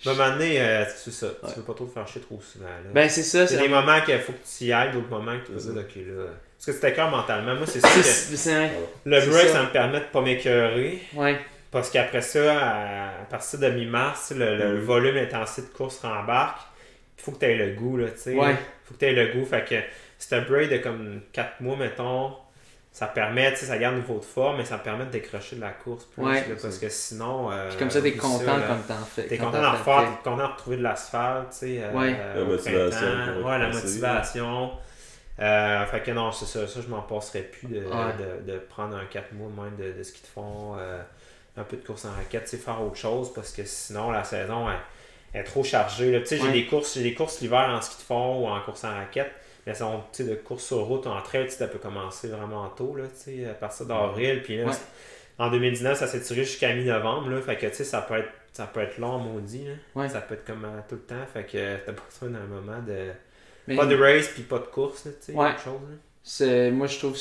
[0.06, 1.26] Un moment donné, euh, c'est ça.
[1.46, 2.64] Tu veux pas trop te faire chier trop souvent.
[2.64, 2.90] Là.
[2.94, 5.46] Ben c'est ça, c'est des moments qu'il faut que tu y ailles, d'autres moments que
[5.46, 6.24] tu peux C'est dire, ok, là.
[6.60, 7.54] Parce que c'était cœur mentalement.
[7.54, 7.88] Moi, c'est ça
[9.06, 9.52] le break, ça.
[9.54, 9.62] ça.
[9.62, 11.00] me permet de pas m'écœurer.
[11.14, 11.38] Ouais.
[11.70, 14.80] Parce qu'après ça, à, partir de mi-mars, le, le Mhm.
[14.80, 16.58] volume, l'intensité de course rembarque.
[17.18, 18.34] Il faut que tu aies le goût, là, tu sais.
[18.34, 18.54] Ouais.
[18.84, 19.44] faut que tu aies le goût.
[19.46, 19.76] Fait que
[20.18, 22.32] c'est un break de comme 4 mois, mettons.
[22.92, 25.60] Ça permet, tu sais, ça garde niveau de forme, mais ça permet de décrocher de
[25.60, 26.40] la course plus, Ouais.
[26.40, 27.50] là, parce que sinon.
[27.52, 28.66] euh, Puis comme ça, t'es content là.
[28.66, 29.26] comme t'en fais.
[29.28, 30.06] T'es content t'en d'en fait.
[30.06, 31.80] t'es content de retrouver de l'asphalte, tu sais.
[31.84, 32.16] euh, Ouais.
[32.18, 33.48] euh, La au motivation printemps.
[33.48, 34.70] Ouais, la motivation.
[35.40, 36.66] Euh, fait que non, c'est ça.
[36.68, 38.42] Ça, je m'en passerais plus de, Ouais.
[38.46, 41.00] de, de prendre un 4 mois même de, de ski de fond, euh,
[41.56, 44.68] un peu de course en raquette, sais, faire autre chose parce que sinon, la saison
[44.68, 44.76] elle,
[45.32, 46.12] elle est trop chargée.
[46.12, 46.20] là.
[46.20, 46.46] Tu sais, Ouais.
[46.46, 48.94] j'ai des courses, j'ai des courses l'hiver en ski de fond ou en course en
[48.94, 49.30] raquette.
[49.66, 53.04] Mais ça, tu de course sur route, en trail, ça peut commencer vraiment tôt, là,
[53.08, 54.42] tu sais, à partir d'avril.
[54.42, 54.72] Puis là, Ouais.
[55.38, 57.40] en 2019, ça s'est tiré jusqu'à mi-novembre, là.
[57.42, 60.08] Fait que, tu sais, ça peut être, ça peut être long, maudit, là.
[60.08, 61.26] Ça peut être comme euh, tout le temps.
[61.32, 63.10] Fait que t'as besoin d'un moment de.
[63.68, 65.50] Mais Pas de race, puis pas de course, tu sais, Ouais.
[65.62, 65.96] chose, là.
[66.22, 67.16] c'est, moi, je trouve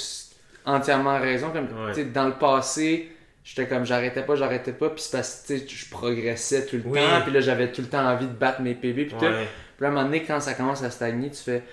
[0.65, 1.51] entièrement raison.
[1.51, 2.05] Comme, Ouais.
[2.05, 3.11] dans le passé,
[3.43, 6.99] j'étais comme j'arrêtais pas, j'arrêtais pas, puis c'est parce que je progressais tout le Oui.
[6.99, 9.25] temps, puis là, j'avais tout le temps envie de battre mes PB, puis tout.
[9.25, 9.47] Ouais,
[9.77, 11.63] Puis là, à un moment donné, quand ça commence à stagner, tu fais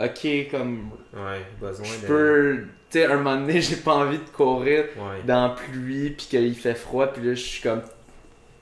[0.00, 2.06] Ok, comme ouais, besoin je de.
[2.06, 2.64] peux.
[2.90, 5.22] Tu sais, un moment donné, j'ai pas envie de courir Ouais.
[5.24, 7.82] dans la pluie, puis qu'il fait froid, puis là, je suis comme.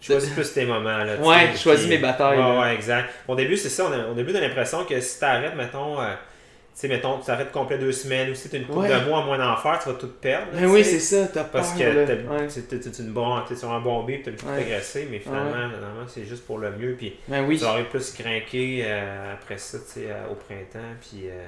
[0.00, 1.16] Choisis plus tes moments, là.
[1.18, 2.60] tu Ouais, sais, choisis puis- mes batailles, Ouais, là.
[2.60, 3.10] ouais, exact.
[3.28, 3.86] Au début, c'est ça.
[3.86, 6.00] on a- Au début, t'as l'impression que si t'arrêtes, mettons.
[6.00, 6.14] euh,
[6.72, 8.88] tu sais, mettons, tu t'arrêtes complet deux semaines ou si t'as une couple Ouais.
[9.00, 10.46] de mois en moins d'en faire, tu vas tout perdre.
[10.52, 11.50] là, Mais tu oui, c'est ça, t'as peur.
[11.60, 14.42] Parce que t'es- bon, sur un bon beat, t'as le Ouais.
[14.62, 15.68] progresser, mais finalement,
[16.06, 16.94] c'est juste pour le mieux.
[16.96, 17.58] Puis Ben oui.
[17.58, 21.46] tu arriver plus craqué euh, après ça, tu sais, euh, au printemps, puis euh,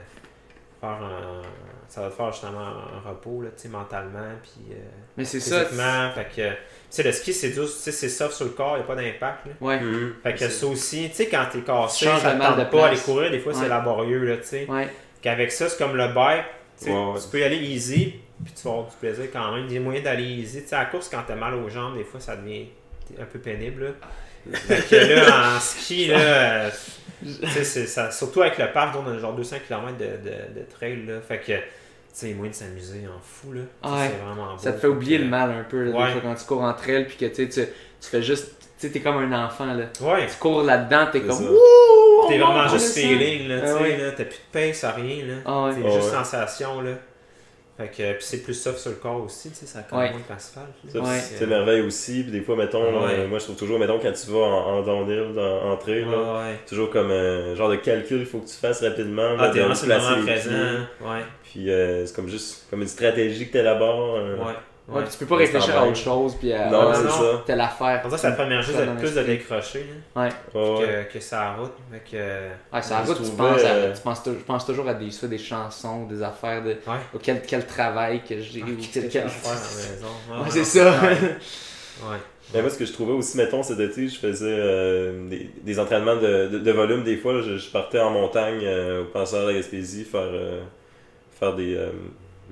[0.80, 1.40] faire un,
[1.88, 4.74] ça va te faire justement un repos, là, tu sais, mentalement, puis
[5.16, 5.64] Mais c'est ça.
[5.64, 6.48] Fait que,
[6.96, 8.87] sais, le ski, c'est dur, tu sais, c'est soft sur le corps, il n'y a
[8.87, 9.52] pas d'impact, là.
[9.61, 9.81] Ouais.
[9.81, 10.14] Mhm.
[10.22, 12.98] Fait que ça aussi, tu sais, quand t'es cassé, ça te tente de pas aller
[12.98, 14.66] courir, des fois, c'est laborieux, là, tu sais.
[14.68, 14.88] Ouais.
[15.20, 16.44] Qu'avec ça, c'est comme le bike,
[16.78, 17.20] tu sais, Ouais, ouais.
[17.20, 19.66] tu peux y aller easy, puis tu vas avoir du plaisir quand même.
[19.68, 20.62] Il y a moyen d'aller easy.
[20.62, 22.66] Tu sais, à la course, quand t'as mal aux jambes, des fois, ça devient
[23.20, 23.90] un peu pénible, là.
[24.52, 26.70] Fait que là, en ski, là,
[27.62, 31.07] c'est ça, surtout avec le parc, on a genre 200 km de, de, de trail,
[31.07, 31.20] là.
[31.20, 31.52] Fait que,
[32.12, 33.61] sais, il y a moyen de s'amuser en fou, là.
[33.85, 34.11] Ouais.
[34.11, 34.59] C'est vraiment beau.
[34.59, 36.12] Ça te fait oublier le mal un peu, là, des Ouais.
[36.12, 37.48] fois, quand tu cours entre elles, puis que tu,
[38.01, 38.55] fais juste.
[38.79, 39.85] Tu sais, t'es comme un enfant, là.
[40.01, 40.27] Ouais.
[40.27, 41.33] Tu cours là-dedans, t'es comme.
[41.37, 41.42] ça.
[41.44, 42.29] Wouh!
[42.29, 43.96] T'es vraiment juste feeling, là, tu Ah sais, ouais.
[43.96, 44.11] là.
[44.12, 45.35] T'as plus de pace, rien, là.
[45.46, 45.72] Ah ouais.
[45.75, 46.16] C'est Ah juste ouais.
[46.18, 46.90] sensation, là.
[47.76, 50.11] Fait que, puis c'est plus soft sur le corps aussi, tu sais, ça colle Ouais.
[50.11, 50.68] moins que l'asphalte.
[51.38, 52.22] c'est merveille aussi.
[52.22, 53.14] Puis des fois, mettons, Ouais.
[53.20, 56.02] euh, moi je trouve toujours, mettons, quand tu vas en, en downhill, en, en trail,
[56.02, 56.58] là, Ouais, ouais.
[56.68, 59.37] toujours comme un genre de calcul il faut que tu fasses rapidement.
[59.38, 60.50] Ah, là, t'es vraiment sur le placer moment les présent.
[60.50, 61.06] pieds.
[61.08, 64.16] Ouais, Puis euh, c'est comme juste comme une stratégie que t'élabores.
[64.16, 64.37] euh,
[64.88, 64.95] ouais.
[64.97, 66.68] Ouais, puis tu peux pas réfléchir à autre chose, puis à.
[66.71, 67.11] Non, c'est non.
[67.11, 67.42] ça.
[67.47, 68.03] Telle affaire.
[68.03, 70.29] Pour ça, c'est la première chose Ça de plus de décrocher là, Ouais.
[70.55, 71.07] Ouais, ouais.
[71.09, 71.73] que, que ça route.
[71.90, 75.29] Fait que, Ouais, ça route, tu penses, à, euh, tu penses, toujours à des, soit
[75.29, 76.77] des chansons, des affaires, de, ouais.
[77.14, 78.62] ou quel, quel travail que j'ai.
[78.66, 79.61] Ah, ou quel- que j'ai à quel- faire à la
[80.40, 80.45] maison?
[80.45, 80.90] Ouais, c'est ça.
[81.03, 82.16] Ouais.
[82.55, 85.79] Mais moi, ce que je trouvais aussi, mettons, cet été, je faisais euh, des, des
[85.79, 87.03] entraînements de, de, de volume.
[87.03, 90.21] Des fois, là, je, je partais en montagne euh, au penseur de la Gaspésie faire,
[90.25, 90.61] euh,
[91.38, 91.88] faire des, euh,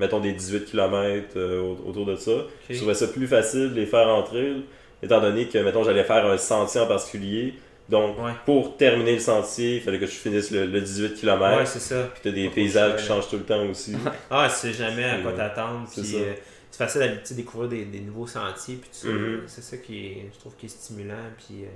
[0.01, 1.39] mettons, des 18 km
[1.87, 2.33] autour de ça.
[2.69, 4.65] Je trouvais ça plus facile de les faire en trail,
[5.03, 7.55] étant donné que, mettons, j'allais faire un sentier en particulier.
[7.89, 8.31] Donc, Ouais.
[8.47, 11.59] pour terminer le sentier, il fallait que je finisse le, le 18 km.
[11.59, 12.05] Ouais, c'est ça.
[12.15, 13.95] Puis t'as des paysages qui changent tout le temps aussi.
[14.31, 15.89] Ah, c'est jamais à quoi Euh, t'attendre.
[15.91, 16.17] c'est puis, ça.
[16.19, 16.33] euh,
[16.71, 18.77] C'est facile d'aller découvrir des, des nouveaux sentiers.
[18.81, 19.11] Puis.
[19.11, 19.41] Mhm.
[19.47, 21.17] C'est ça qui est, je trouve, qui est stimulant.
[21.37, 21.69] Puis, euh,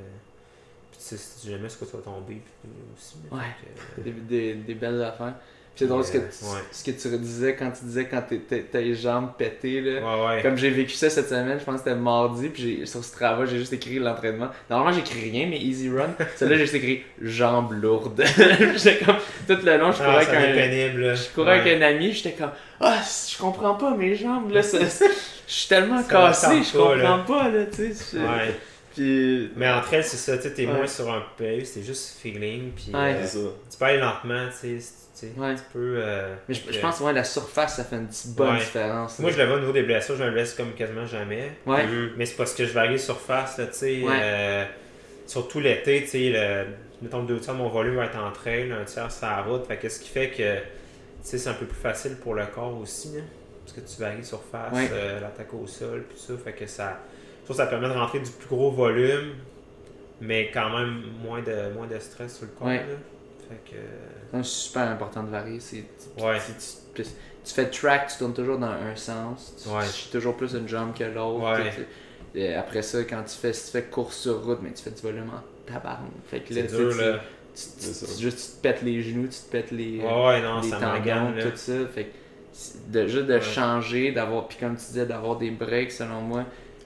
[0.93, 2.37] puis tu sais tu sais jamais ce que tu vas tomber.
[2.63, 3.17] Puis, aussi.
[3.33, 3.41] Ouais.
[3.99, 5.35] Euh, des, des, des belles affaires.
[5.77, 6.61] C'est drôle ce que, tu, Ouais.
[6.71, 10.01] ce que tu disais quand tu disais quand t'es- t'es- t'as les jambes pétées, là.
[10.01, 10.43] Ouais, ouais.
[10.43, 13.45] Comme j'ai vécu ça cette semaine, je pense que c'était mardi, puis j'ai- sur Strava,
[13.45, 14.51] j'ai juste écrit l'entraînement.
[14.71, 16.11] Normalement, j'écris rien, mais Easy Run.
[16.37, 18.23] Celui-là, j'ai juste écrit jambes lourdes.
[18.77, 19.17] j'étais comme,
[19.49, 20.55] tout le long, je courais Ah, avec ça devient un.
[20.55, 21.17] pénible.
[21.17, 21.61] Je courais Ouais.
[21.73, 23.01] avec un ami, j'étais comme, ah,
[23.33, 24.63] je comprends pas mes jambes, là.
[24.63, 28.17] ça- Je suis tellement Ça cassé, je comprends pas, là, tu sais.
[28.95, 29.51] Puis.
[29.57, 30.67] Mais entre elles, c'est ça, tu Ouais.
[30.73, 33.17] moins sur un pace, c'est juste feeling, puis Ouais.
[33.17, 34.93] euh, tu peux aller lentement, tu sais, tu sais,
[35.37, 35.55] Ouais.
[35.55, 35.97] tu peux...
[35.99, 38.59] euh, Mais je, je que- pense, ouais, la surface, ça fait une petite bonne Ouais.
[38.59, 39.19] différence.
[39.21, 39.37] Moi, là.
[39.37, 41.53] je le vois au niveau des blessures, je me blesse comme quasiment jamais,
[42.17, 44.13] mais c'est parce que je varie surface, là, tu sais, Ouais.
[44.21, 44.65] euh,
[45.27, 46.67] surtout l'été, tu sais, le-
[47.03, 49.67] mettons deux tiers de mon volume va être en trail, un tiers sur la route,
[49.67, 50.57] fait que ce qui fait que,
[51.23, 53.23] c'est un peu plus facile pour le corps aussi, là,
[53.65, 56.99] parce que tu varies surface, euh, l'attaque au sol, puis ça, fait que ça,
[57.41, 59.35] je trouve que ça permet de rentrer du plus gros volume,
[60.21, 62.81] mais quand même moins de, moins de stress sur le corps, là.
[63.49, 63.77] Fait que...
[64.33, 65.61] C'est super important de varier.
[65.61, 65.85] C'est,
[66.17, 66.39] tu, Ouais.
[66.95, 67.09] tu- tu-
[67.45, 69.55] tu fais track, tu tournes toujours dans un sens.
[69.63, 69.85] Tu, Ouais.
[69.87, 71.45] tu toujours plus une jambe que l'autre.
[71.53, 71.73] Ouais.
[72.37, 74.91] et après ça, quand tu fais, si tu fais course sur route, mais tu fais
[74.91, 76.09] du volume en tabarne.
[76.27, 77.13] Fait que là, C'est tu sais, dur, tu- là.
[77.55, 78.07] Tu, tu- C'est ça.
[78.17, 80.69] tu- juste tu te pètes les genoux, tu te pètes les, Ouais, ouais, non, les
[80.71, 81.73] ça tendons, tout ça.
[81.95, 82.11] Fait que
[82.93, 83.41] de, juste de Ouais.
[83.41, 86.45] changer, d'avoir, puis comme tu disais, d'avoir des breaks, selon moi,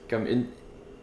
[0.09, 0.45] comme une,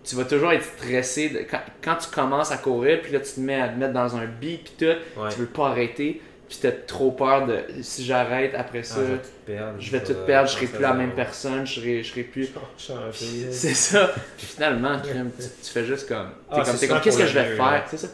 [0.07, 3.33] tu vas toujours être stressé de- quand, quand tu commences à courir, puis là tu
[3.35, 5.29] te mets à te mettre dans un beat, puis tout, Ouais.
[5.33, 9.13] tu veux pas arrêter, puis t'as trop peur de si j'arrête après Ah, ça, je
[9.13, 9.75] vais tout perdre.
[9.81, 12.49] je vais tout perdre, je serai plus la même personne, je serai, je serai plus.
[13.51, 14.13] C'est ça.
[14.37, 16.29] Puis finalement, tu, tu fais juste comme.
[16.29, 17.85] T'es Ah, comme, comme qu'est-ce que je vais mieux, faire?
[17.91, 18.09] C'est ça.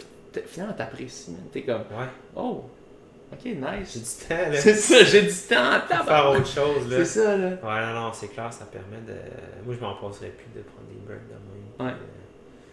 [0.47, 1.37] Finalement, t'apprécies.
[1.53, 2.07] T'es comme, Ouais.
[2.37, 2.65] oh,
[3.33, 4.19] ok, J'ai nice.
[4.21, 4.57] du temps, là.
[4.59, 6.97] C'est ça, j'ai du temps à Faire autre chose, là.
[6.99, 7.49] C'est ça, là.
[7.49, 9.13] Ouais, non, non, c'est clair, ça permet de.
[9.67, 11.52] Moi, je m'en passerais plus de prendre des breaks de même.
[11.81, 11.93] Ouais.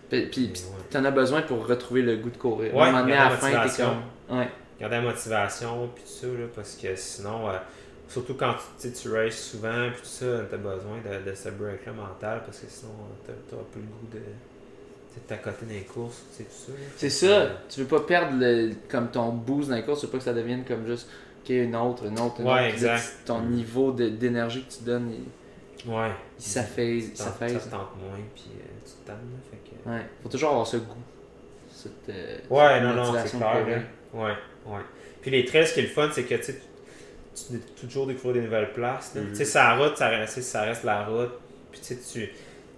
[0.09, 2.73] Puis, Puis, euh, t'en as besoin pour retrouver le goût de courir.
[2.73, 3.85] Ouais, à un moment donné, à la garder fin, t'es motivation.
[4.27, 4.37] comme.
[4.39, 4.49] Ouais.
[4.79, 7.53] garder la motivation, puis tout ça, là, parce que sinon, euh,
[8.07, 11.91] surtout quand tu, races souvent, puis tout ça, tu as besoin de, de ce break-là
[11.93, 12.91] mental, parce que sinon,
[13.25, 14.21] tu n'auras plus le goût de,
[15.27, 16.77] t'accoter dans les courses, tu sais, tout ça.
[16.95, 20.11] C'est ça, tu veux pas perdre le, comme ton boost dans les courses, tu veux
[20.13, 21.09] pas que ça devienne comme juste
[21.43, 22.75] ok une autre, une autre, une Ouais, autre.
[22.75, 23.17] Puis là, exact.
[23.25, 26.11] Ton niveau de- d'énergie que tu donnes, il, Ouais.
[26.37, 27.09] il s'affaisse.
[27.15, 27.53] Ça, Ça ça, fait.
[27.53, 28.68] te tente moins, puis euh,
[29.09, 29.89] tu te tannes, là, fait que...
[29.89, 30.95] Ouais, faut toujours avoir ce goût.
[31.71, 33.67] Cette, euh, Ouais, cette non, non, c'est clair.
[33.67, 33.77] là.
[34.13, 34.31] Ouais,
[34.65, 34.81] ouais.
[35.21, 36.53] Puis les trails, ce qui est le fun, c'est que tu
[37.35, 39.15] tu toujours découvrir des nouvelles places.
[39.15, 39.29] Mhm.
[39.29, 41.31] Tu sais, ça route, ça, reste- ça reste la route.
[41.71, 42.29] Puis tu sais, tu.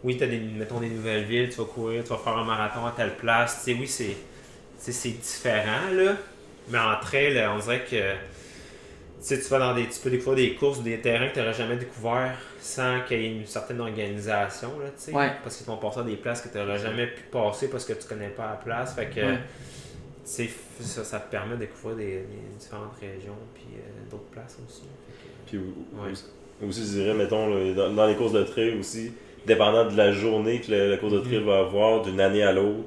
[0.04, 2.44] Oui, tu as des, mettons, des nouvelles villes, tu vas courir, tu vas faire un
[2.46, 3.64] marathon à telle place.
[3.64, 4.04] Tu sais, oui, c'est.
[4.06, 4.16] tu
[4.78, 6.14] sais, c'est différent, là.
[6.70, 8.14] Mais en trail, on dirait que.
[9.22, 9.88] Tu sais, tu vas dans des.
[9.88, 13.22] Tu peux découvrir des courses ou des terrains que tu n'aurais jamais découvert sans qu'il
[13.22, 15.12] y ait une certaine organisation, là, tu sais.
[15.14, 15.32] Ouais.
[15.44, 17.94] Parce qu'ils vont passer à des places que tu n'aurais jamais pu passer parce que
[17.94, 18.96] tu connais pas la place.
[18.96, 19.20] Fait que.
[19.22, 19.38] Ouais.
[19.38, 24.24] tu sais, ça, ça te permet de découvrir des, des différentes régions puis euh, d'autres
[24.32, 24.82] places aussi.
[24.82, 26.68] Fait que, Puis Ouais.
[26.68, 29.14] aussi, je dirais, mettons, là, dans, dans les courses de trail aussi,
[29.46, 31.46] dépendant de la journée que la, la course de trail Mhm.
[31.46, 32.86] va avoir, d'une année à l'autre,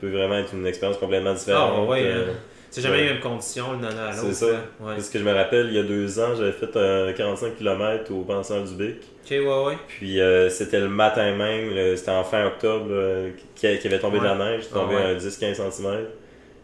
[0.00, 1.72] peut vraiment être une expérience complètement différente.
[1.76, 2.34] Ah, ouais, euh, hein.
[2.70, 3.02] C'est jamais ouais.
[3.04, 4.22] les mêmes conditions année à l'autre.
[4.28, 4.46] C'est ça.
[4.80, 4.94] Ouais.
[4.94, 8.12] Parce que je me rappelle, il y a deux ans, j'avais fait un 45 km
[8.12, 8.96] au Penseur du Bic.
[9.24, 9.78] Ok, ouais, ouais.
[9.88, 14.18] Puis euh, c'était le matin même, c'était en fin octobre, là, qui, qui avait tombé
[14.18, 16.06] de la neige, Ah, tombé à 10-15 cm.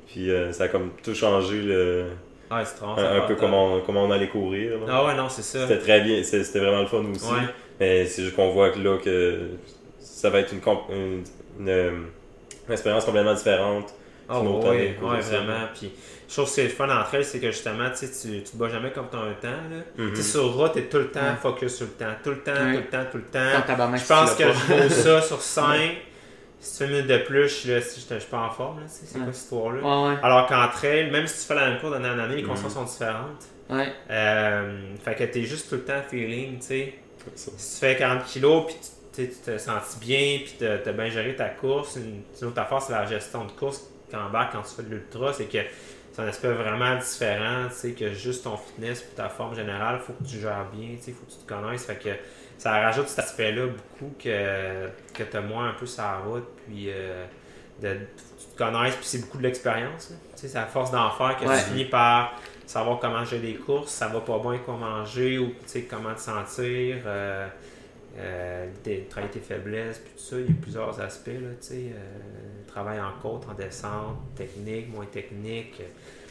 [0.07, 2.05] Puis euh, ça a comme tout changé, le-
[2.51, 4.73] Ah, un, un peu comment on, on allait courir.
[4.73, 4.87] là.
[4.89, 5.67] Ah, ouais, non, c'est ça.
[5.67, 7.27] C'était très bien, c'était vraiment le fun aussi.
[7.81, 9.39] Mais c'est juste qu'on voit que là, que
[9.99, 11.25] ça va être une, comp- une,
[11.59, 11.91] une, euh,
[12.69, 13.93] une expérience complètement différente.
[14.29, 15.67] Ah, C'est une autre ouais, vraiment.
[15.79, 15.93] Puis,
[16.29, 18.57] je trouve que c'est le fun entre elles, c'est que justement, tu tu tu te
[18.57, 19.49] bats jamais comme t'as un temps.
[19.71, 19.83] Là.
[19.97, 21.37] Tu sais, sur route, t'es tout le temps Ouais.
[21.41, 22.13] focus sur le temps.
[22.23, 22.75] Tout le temps, Ouais.
[22.75, 23.63] tout le temps, tout le temps.
[23.67, 25.91] tabarnak, Je pense tu que je vaux ça sur 5.
[26.61, 28.39] Si tu fais une minute de plus, je suis, là, si je je suis pas
[28.39, 28.79] en forme.
[28.85, 29.25] tu C'est Ouais.
[29.25, 29.83] quoi cette histoire-là?
[29.83, 30.19] Ouais, ouais.
[30.23, 32.71] Alors qu'en trail, même si tu fais la même course d'année en année, les conditions
[32.71, 33.45] sont différentes.
[33.69, 33.93] Ouais.
[34.11, 36.95] Euh, fait que t'es juste tout le temps feeling, tu sais.
[37.37, 38.77] Si tu fais 40 kilos, puis
[39.15, 42.49] tu, tu tu te sens bien, puis t'as as bien géré ta course, une, une
[42.49, 43.83] autre affaire, c'est la gestion de course
[44.31, 45.59] bas quand tu fais de l'ultra, c'est que
[46.13, 49.99] c'est un aspect vraiment différent, tu sais, que juste ton fitness puis ta forme générale,
[49.99, 52.11] faut que tu gères bien, tu sais, faut que tu te connaisses, fait que
[52.57, 56.87] ça rajoute cet aspect-là beaucoup que, que tu as moins un peu la route, puis
[56.89, 57.25] euh,
[57.83, 60.67] de, faut que tu te connaisses, puis c'est beaucoup de l'expérience, tu sais, c'est à
[60.67, 61.59] force d'en faire que Ouais.
[61.59, 65.49] tu finis par savoir comment gérer des courses, ça va pas bien quoi manger, ou
[65.49, 67.49] tu sais, comment te sentir, euh,
[68.19, 71.67] euh, tes- travailler tes faiblesses, puis tout ça, il y a plusieurs aspects, là, tu
[71.69, 75.81] sais, euh, travail en côte, en descente, technique, moins technique,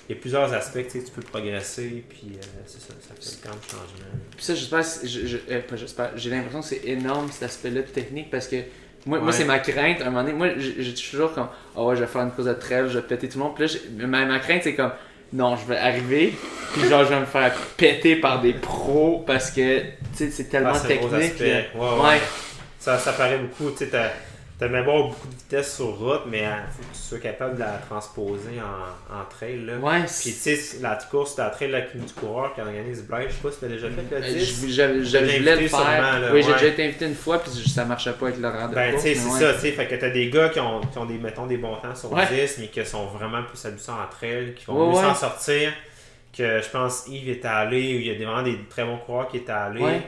[0.09, 3.13] il y a plusieurs aspects, tu sais, tu peux progresser, puis euh, c'est ça, ça
[3.15, 4.19] fait quand même changement.
[4.35, 5.77] Puis ça, j'espère, euh,
[6.15, 8.57] j'ai l'impression que c'est énorme cet aspect-là de technique parce que
[9.05, 9.99] moi, c'est ma crainte.
[10.01, 12.47] À un moment donné, moi, j'ai toujours comme, oh ouais, je vais faire une course
[12.47, 13.55] de trêve, je vais péter tout le monde.
[13.55, 13.65] Puis
[13.99, 14.91] là, ma crainte, c'est comme,
[15.33, 16.33] non, je vais arriver,
[16.73, 20.45] puis genre, je vais me faire péter par des pros parce que, tu sais, c'est
[20.45, 21.31] tellement Ah, un gros technique.
[21.31, 21.49] aspect.
[21.75, 21.79] là.
[21.81, 22.07] Ouais, ouais.
[22.09, 22.21] Ouais.
[22.79, 23.89] Ça, ça paraît beaucoup, tu sais,
[24.63, 27.19] t'as t'as même avoir beaucoup de vitesse sur route, mais il faut que tu sois
[27.19, 29.73] capable de la transposer en, en trail, là.
[29.77, 33.33] Ouais, Puis, tu sais, la course, la trail, la du coureur qui organise Blaise, je
[33.35, 34.65] sais pas si tu déjà fait le Euh, 10.
[34.67, 35.79] je- j'avais- j'avais- T'as je voulais le invité faire.
[35.79, 38.67] sûrement, là, oui, j'ai déjà été invité une fois, puis ça marchait pas avec Laurent
[38.69, 39.39] de Ben, tu sais, c'est ouais.
[39.39, 39.71] ça, tu sais.
[39.71, 42.11] Fait que t'as des gars qui ont, qui ont des, mettons, des bons temps sur
[42.13, 42.25] Ouais.
[42.27, 45.71] 10, mais qui sont vraiment plus habitués en trail, qui vont mieux s'en sortir.
[46.35, 48.97] Que je pense Yves est allé, ou il y a des- vraiment des très bons
[48.97, 50.01] coureurs qui étaient allés.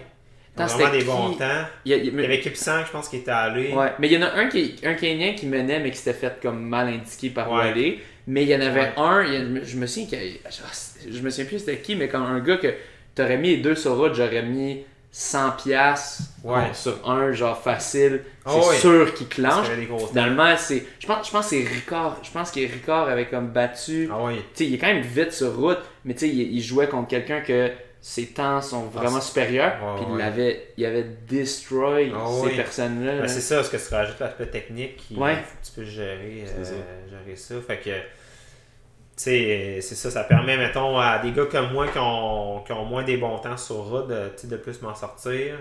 [0.63, 1.38] Attends, vraiment des bons qui?
[1.39, 1.65] temps.
[1.86, 3.72] Il y a- il avait Kipsang, je pense, qui était allé.
[3.74, 6.13] Ouais, mais il y en a un qui un Kenyan qui menait mais qui s'était
[6.18, 7.63] fait comme mal indiqué par où Ouais.
[7.63, 8.00] aller.
[8.28, 8.94] Mais il y en avait Ouais.
[8.98, 12.24] un, il a- je me souviens a- je me souviens plus c'était qui, mais comme
[12.24, 12.74] un gars que
[13.13, 16.74] t'aurais mis les deux sur route, j'aurais mis 100 piastres Ouais.
[16.74, 18.22] sur un genre facile.
[18.46, 19.68] Ah c'est sûr qu'il clenche.
[20.10, 23.48] Finalement, c'est je pense je pense que c'est Ricard, je pense que Ricard avait comme
[23.48, 24.36] battu Ah ouais.
[24.36, 26.88] tu sais, il est quand même vite sur route, mais tu sais, il, il jouait
[26.88, 27.70] contre quelqu'un que
[28.08, 30.22] ses temps sont vraiment Ah, c'est- supérieurs, puis il ouais.
[30.24, 32.56] avait, il avait destroy Ah, ces oui.
[32.56, 33.18] personnes-là.
[33.22, 35.38] Ben, c'est ça, parce que tu rajoutes l'aspect technique qui Ouais.
[35.63, 36.72] tu peux gérer, euh, ça.
[37.10, 37.56] gérer ça.
[37.65, 37.98] Fait que, tu
[39.15, 42.86] sais, c'est ça, ça permet, mettons, à des gars comme moi qui ont, qui ont
[42.86, 45.58] moins des bons temps sur route, de, de plus m'en sortir,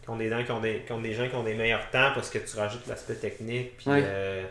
[0.00, 1.90] qui ont des gens qui ont des, qui ont des gens qui ont des meilleurs
[1.90, 4.02] temps parce que tu rajoutes l'aspect technique, puis Ouais.
[4.04, 4.44] euh,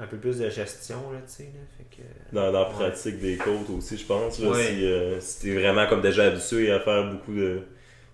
[0.00, 1.42] un peu plus de gestion, là, tu sais.
[1.44, 1.60] là.
[1.76, 2.02] Fait que,
[2.34, 2.74] Dans, dans la Ouais.
[2.74, 4.38] pratique des côtes aussi, je pense.
[4.38, 4.62] Là, Ouais.
[4.64, 7.60] Si, euh, si t'es vraiment comme déjà habitué à faire beaucoup de.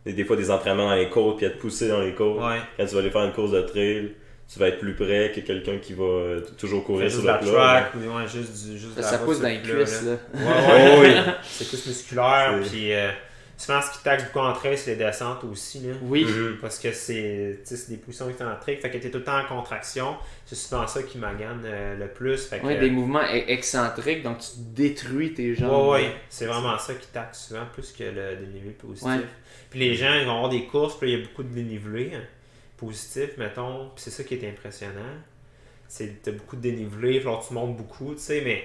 [0.06, 2.38] Des, des fois des entraînements dans les côtes, puis à te pousser dans les côtes.
[2.40, 2.58] ouais.
[2.76, 4.12] Quand tu vas aller faire une course de trail,
[4.52, 7.34] tu vas être plus près que quelqu'un qui va euh, toujours courir sur le la
[7.38, 7.50] plat.
[7.50, 10.02] track, ou ouais, juste du juste de Ça, la ça pousse dans le les cuisses,
[10.02, 10.10] là.
[10.10, 10.18] là.
[10.34, 11.32] Ouais, ouais, Oh oui.
[11.42, 13.08] c'est plus musculaire, puis euh,
[13.64, 15.81] souvent, ce qui taxe beaucoup en trail, c'est les descentes aussi.
[15.81, 15.94] Là.
[16.03, 16.24] Oui.
[16.24, 16.59] Mhm.
[16.61, 18.81] Parce que c'est des positions excentriques.
[18.81, 20.16] Fait que t'es tout le temps en contraction.
[20.46, 22.46] C'est souvent ça qui magane euh, le plus.
[22.46, 25.88] Fait que, Ouais, des mouvements e- excentriques, donc tu détruis tes jambes.
[25.88, 29.09] Ouais, ouais, c'est vraiment ça qui taxe souvent plus que le dénivelé positif.
[29.09, 29.24] Ouais.
[29.70, 32.12] Puis les gens ils vont avoir des courses, puis il y a beaucoup de dénivelé
[32.14, 32.22] hein,
[32.77, 33.90] positif, mettons.
[33.94, 35.00] Puis c'est ça qui est impressionnant.
[35.88, 38.64] C'est t'as beaucoup de dénivelé, alors tu montes beaucoup, tu sais, mais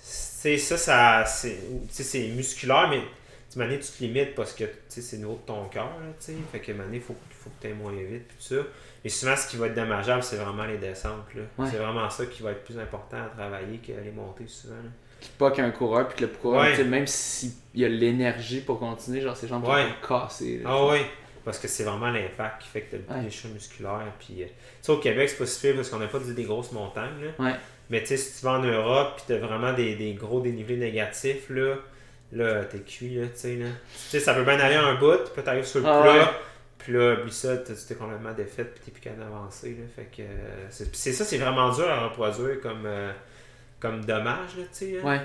[0.00, 1.58] c'est ça, ça c'est
[1.90, 3.00] c'est musculaire, mais
[3.50, 5.90] tu manière, tu te limites parce que tu sais, c'est le niveau de ton cœur,
[6.20, 6.34] tu sais.
[6.52, 8.62] Fait que il faut, faut que tu ailles moins vite, puis tout ça.
[9.04, 11.34] Et souvent, ce qui va être dommageable, c'est vraiment les descentes.
[11.34, 11.42] là.
[11.56, 11.68] Ouais.
[11.70, 14.74] C'est vraiment ça qui va être plus important à travailler que les montées souvent.
[14.74, 14.90] là.
[15.20, 16.84] Qui pas qu'un coureur, puis que le coureur, Ouais.
[16.84, 19.84] même s'il y a l'énergie pour continuer, genre ses jambes Ouais.
[20.02, 20.58] sont cassées.
[20.62, 20.70] là.
[20.70, 20.98] Ah oui,
[21.44, 23.24] parce que c'est vraiment l'impact qui fait que tu as Ouais.
[23.24, 24.12] des choses musculaires.
[24.20, 26.72] Puis, euh, tu sais, au Québec, c'est pas si parce qu'on n'a pas des grosses
[26.72, 27.24] montagnes.
[27.38, 27.44] Là.
[27.44, 27.54] Ouais.
[27.90, 30.40] Mais tu sais, si tu vas en Europe puis tu as vraiment des, des gros
[30.40, 31.76] dénivelés négatifs, là,
[32.32, 33.16] là t'es cuit.
[33.20, 33.66] Là, tu sais, là.
[33.92, 36.12] Tu sais, ça peut bien aller un bout, puis là, t'arrives sur le Ah plat.
[36.14, 36.26] ouais.
[36.78, 39.70] Puis là, oublie ça, t'es t'es complètement défaite, puis t'es plus capable d'avancer.
[39.70, 39.84] là.
[39.96, 43.12] Fait que euh, c'est ça, c'est vraiment dur à reproduire comme, euh,
[43.80, 44.92] comme dommage, là, tu sais.
[44.92, 45.04] là.
[45.04, 45.20] Ouais.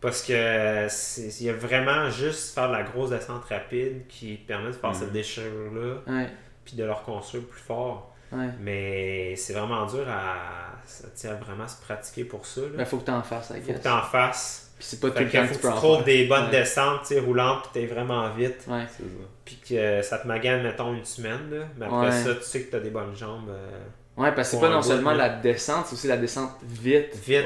[0.00, 4.34] Parce que c'est- il y a vraiment juste faire de la grosse descente rapide qui
[4.36, 6.28] permet de faire cette déchirure-là, Ouais.
[6.64, 8.14] puis de le reconstruire plus fort.
[8.32, 8.48] Ouais.
[8.60, 10.72] Mais c'est vraiment dur à,
[11.20, 12.62] tu à vraiment se pratiquer pour ça.
[12.62, 12.84] Ben, Là.
[12.84, 14.71] faut que t'en fasses, I faut que tu en fasses.
[14.82, 16.46] Puis c'est pas tout Fait le que temps que tu peux en trouves des bonnes
[16.46, 16.50] Ouais.
[16.50, 18.64] descentes tu sais, roulantes, puis t'es vraiment vite.
[18.66, 18.82] Ouais.
[18.88, 19.08] C'est ça.
[19.44, 21.38] Puis que ça te magane, mettons, une semaine.
[21.52, 21.66] Là.
[21.78, 22.10] Mais après Ouais.
[22.10, 23.48] ça, tu sais que t'as des bonnes jambes.
[23.48, 23.78] euh,
[24.16, 27.14] Ouais, parce que c'est pas non bout, seulement la descente, c'est aussi la descente vite.
[27.24, 27.44] vite.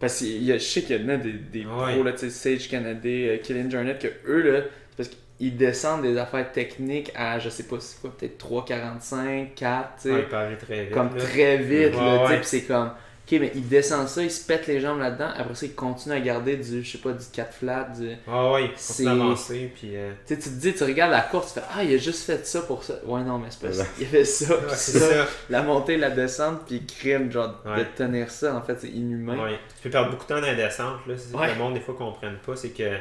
[0.00, 1.92] Parce que il y a, je sais qu'il y en a des, des Ouais.
[1.94, 4.60] pros, là, tu sais, Sage Canada, euh, Killian Jornet, que eux, là,
[4.96, 9.88] parce qu'ils descendent des affaires techniques à, je sais pas c'est quoi, peut-être 3,45, 4,
[10.02, 10.10] tu sais.
[10.14, 10.90] Ouais, très vite.
[10.92, 11.22] comme là.
[11.22, 12.90] très vite, Ouais, là, tu sais, c'est comme,
[13.32, 16.14] ok, mais ils descendent ça, ils se pètent les jambes là-dedans, après ça, ils continuent
[16.14, 18.10] à garder du, je sais pas, du 4 flat, du...
[18.28, 19.70] Ah ouais, il C'est-.
[19.74, 22.24] Puis, euh, tu te dis, tu regardes la course, tu fais, ah, il a juste
[22.24, 22.94] fait ça pour ça.
[23.04, 23.84] Ouais, non, mais c'est pas ça.
[23.98, 25.26] Il a fait ça, puis ça, ça.
[25.50, 27.86] la montée, la descente, puis crime, genre, de Ouais.
[27.96, 29.42] tenir ça, en fait, c'est inhumain.
[29.44, 29.58] Ouais.
[29.76, 31.06] Tu peux perdre beaucoup de temps dans la descente.
[31.06, 31.14] Là.
[31.16, 32.56] C'est que le monde, des fois, comprenne pas.
[32.56, 33.00] C'est que, tu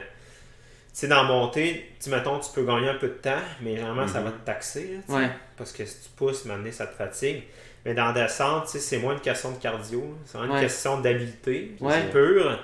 [0.94, 4.08] sais, dans la montée, tu mettons, tu peux gagner un peu de temps, mais généralement,
[4.08, 4.26] ça Mhm.
[4.26, 5.00] va te taxer.
[5.10, 5.15] là.
[5.15, 5.30] Ouais.
[5.58, 7.44] Parce que si tu pousses, maintenant, ça te fatigue.
[7.86, 10.15] Mais dans la descente, c'est moins une question de cardio.
[10.26, 10.60] C'est vraiment Ouais.
[10.62, 11.76] une question d'habilité.
[11.80, 11.94] Ouais.
[11.94, 12.60] C'est pur.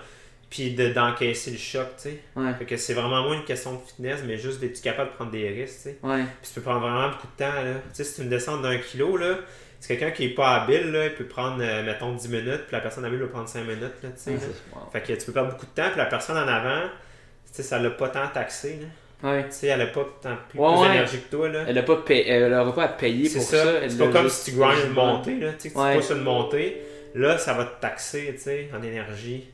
[0.50, 2.20] Puis de- d'encaisser le choc, tu sais.
[2.36, 2.54] Ouais.
[2.54, 5.32] Fait que c'est vraiment moins une question de fitness, mais juste d'être capable de prendre
[5.32, 5.98] des risques, tu sais.
[6.02, 7.74] Puis tu peux prendre vraiment beaucoup de temps, là.
[7.74, 9.40] Tu sais, si tu une descente d'un kilo, là,
[9.82, 12.72] c'est quelqu'un qui est pas habile, là, il peut prendre, euh, mettons, 10 minutes, puis
[12.72, 14.32] la personne habile va prendre 5 minutes, là, tu sais.
[14.32, 14.90] Wow.
[14.94, 17.64] Fait que tu peux perdre beaucoup de temps, puis la personne en avant, tu sais,
[17.64, 18.88] ça l'a pas tant taxé, là.
[19.24, 19.46] Ouais.
[19.46, 20.88] Tu sais, elle a pas tant plus, Ouais, plus ouais.
[20.90, 21.64] d'énergie que toi, là.
[21.68, 23.90] Elle a pas payé, elle aura pas à payer pour ça.
[23.90, 25.54] C'est pas comme si tu grindes une montée, là.
[25.54, 26.82] Tu sais, tu pousses une montée,
[27.16, 29.50] là, ça va te taxer, tu sais, en énergie.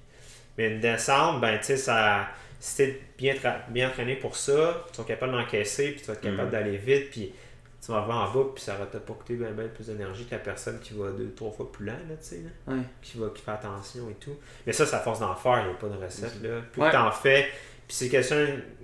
[0.58, 2.28] Mais une descente, ben, tu sais, ça.
[2.60, 6.08] Si t'es bien, tra- bien entraîné pour ça, tu vas être capable d'encaisser, puis tu
[6.08, 6.50] vas être capable Mhm.
[6.52, 7.34] d'aller vite, puis
[7.86, 10.24] tu vas avoir en bas, puis ça va te pas coûter bien, bien plus d'énergie
[10.26, 12.36] que la personne qui va deux, trois fois plus lent, là, tu sais,
[12.68, 12.74] là.
[12.74, 12.82] Ouais.
[13.02, 14.36] Qui, va, qui fait attention et tout.
[14.66, 16.60] Mais ça, c'est à force d'en faire, il n'y a pas de recette, là.
[16.72, 16.88] Plus Ouais.
[16.90, 17.48] que t'en fais,
[17.94, 18.38] puis c'est question,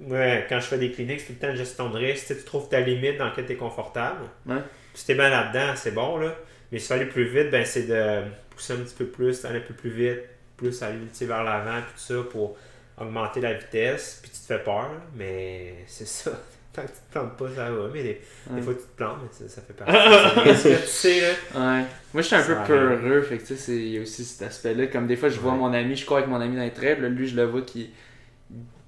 [0.05, 2.33] ouais, quand je fais des cliniques, c'est tout le temps une gestion de risque, tu
[2.33, 4.19] sais, tu trouves ta limite dans laquelle tu es confortable.
[4.45, 4.59] Ouais.
[4.93, 6.35] Si t'es bien là-dedans, c'est bon, là.
[6.71, 9.43] Mais si tu veux aller plus vite, ben c'est de pousser un petit peu plus,
[9.45, 10.19] aller un peu plus vite,
[10.57, 12.55] plus aller tu vers l'avant, puis tout ça, pour
[12.99, 16.29] augmenter la vitesse, puis tu te fais peur, mais c'est ça.
[16.73, 17.89] Tant que tu te plantes pas, ça va.
[17.91, 19.91] Mais des, fois, tu te plantes, mais ça, ça fait partie.
[20.55, 21.29] ce que tu sais, là.
[21.55, 21.83] Ouais.
[22.13, 24.85] Moi, j'étais un peu peureux, fait que tu sais, il y a aussi cet aspect-là.
[24.85, 27.01] Comme des fois, je vois mon ami, je cours avec mon ami dans les trails,
[27.01, 27.89] là, lui, je le vois qui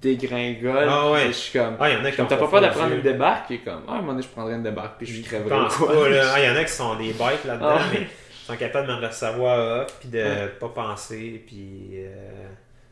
[0.02, 0.88] dégringole.
[0.90, 1.28] Ah ouais.
[1.28, 2.90] Je suis comme, Ah, il y en a qui t'as pas peur de aux prendre
[2.90, 2.96] yeux.
[2.98, 5.24] une débarque, puis comme, ah, à un moment donné, je prendrais une débarque, puis je
[5.24, 5.56] crèverais.
[5.56, 7.84] Ah, il y en a qui sont des bêtes là-dedans, Ah.
[7.94, 10.48] mais ils sont capables de me recevoir off, puis de Ouais.
[10.60, 12.48] pas penser, puis euh,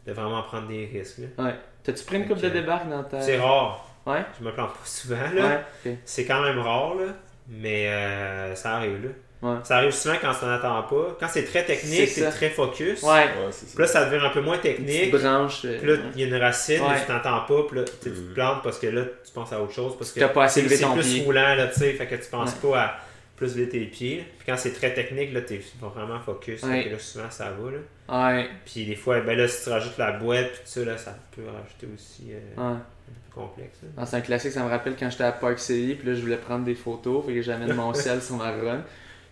[0.08, 1.20] de vraiment prendre des risques.
[1.38, 1.46] là.
[1.46, 1.56] Ouais.
[1.84, 3.20] T'as-tu pris une coupe de débarque dans ta.
[3.22, 3.86] C'est rare.
[4.06, 4.24] Ouais.
[4.40, 5.64] Je me plante pas souvent, là.
[5.86, 5.98] Ouais.
[6.06, 7.14] C'est quand même rare, là.
[7.48, 9.10] Mais euh, ça arrive, là.
[9.42, 9.56] Ouais.
[9.64, 11.18] Ça arrive souvent quand tu t'en attends pas.
[11.20, 13.02] Quand c'est très technique, C'est très focus.
[13.04, 13.28] Ouais.
[13.52, 13.66] Ça.
[13.74, 15.12] Puis là, ça devient un peu moins technique.
[15.12, 15.62] branche.
[15.66, 16.00] euh, Puis là, ouais.
[16.16, 17.64] il y a une racine, tu t'entends pas.
[17.70, 18.30] Puis là, tu sais, tu Mhm.
[18.30, 19.96] te plantes parce que là, tu penses à autre chose.
[19.98, 21.24] Parce que T'as pas assez c'est plus pied.
[21.24, 21.94] roulant, là, tu sais.
[21.94, 22.98] Fait que tu penses pas à
[23.38, 24.26] plus lever tes pieds.
[24.40, 26.62] Puis quand c'est très technique, là, t'es vraiment focus.
[26.64, 26.84] Ouais.
[26.84, 28.34] Fait que là, souvent, ça va, là.
[28.36, 28.50] Ouais.
[28.66, 31.16] Puis des fois, ben là, si tu rajoutes la boîte, puis tout ça, là, ça
[31.34, 32.64] peut rajouter aussi euh, Ouais.
[32.74, 33.78] un peu plus complexe.
[33.84, 33.90] là.
[33.98, 36.22] Ah, c'est un classique, ça me rappelle quand j'étais à Park City, puis là je
[36.22, 38.82] voulais prendre des photos, fait que j'amène mon ciel sur ma run.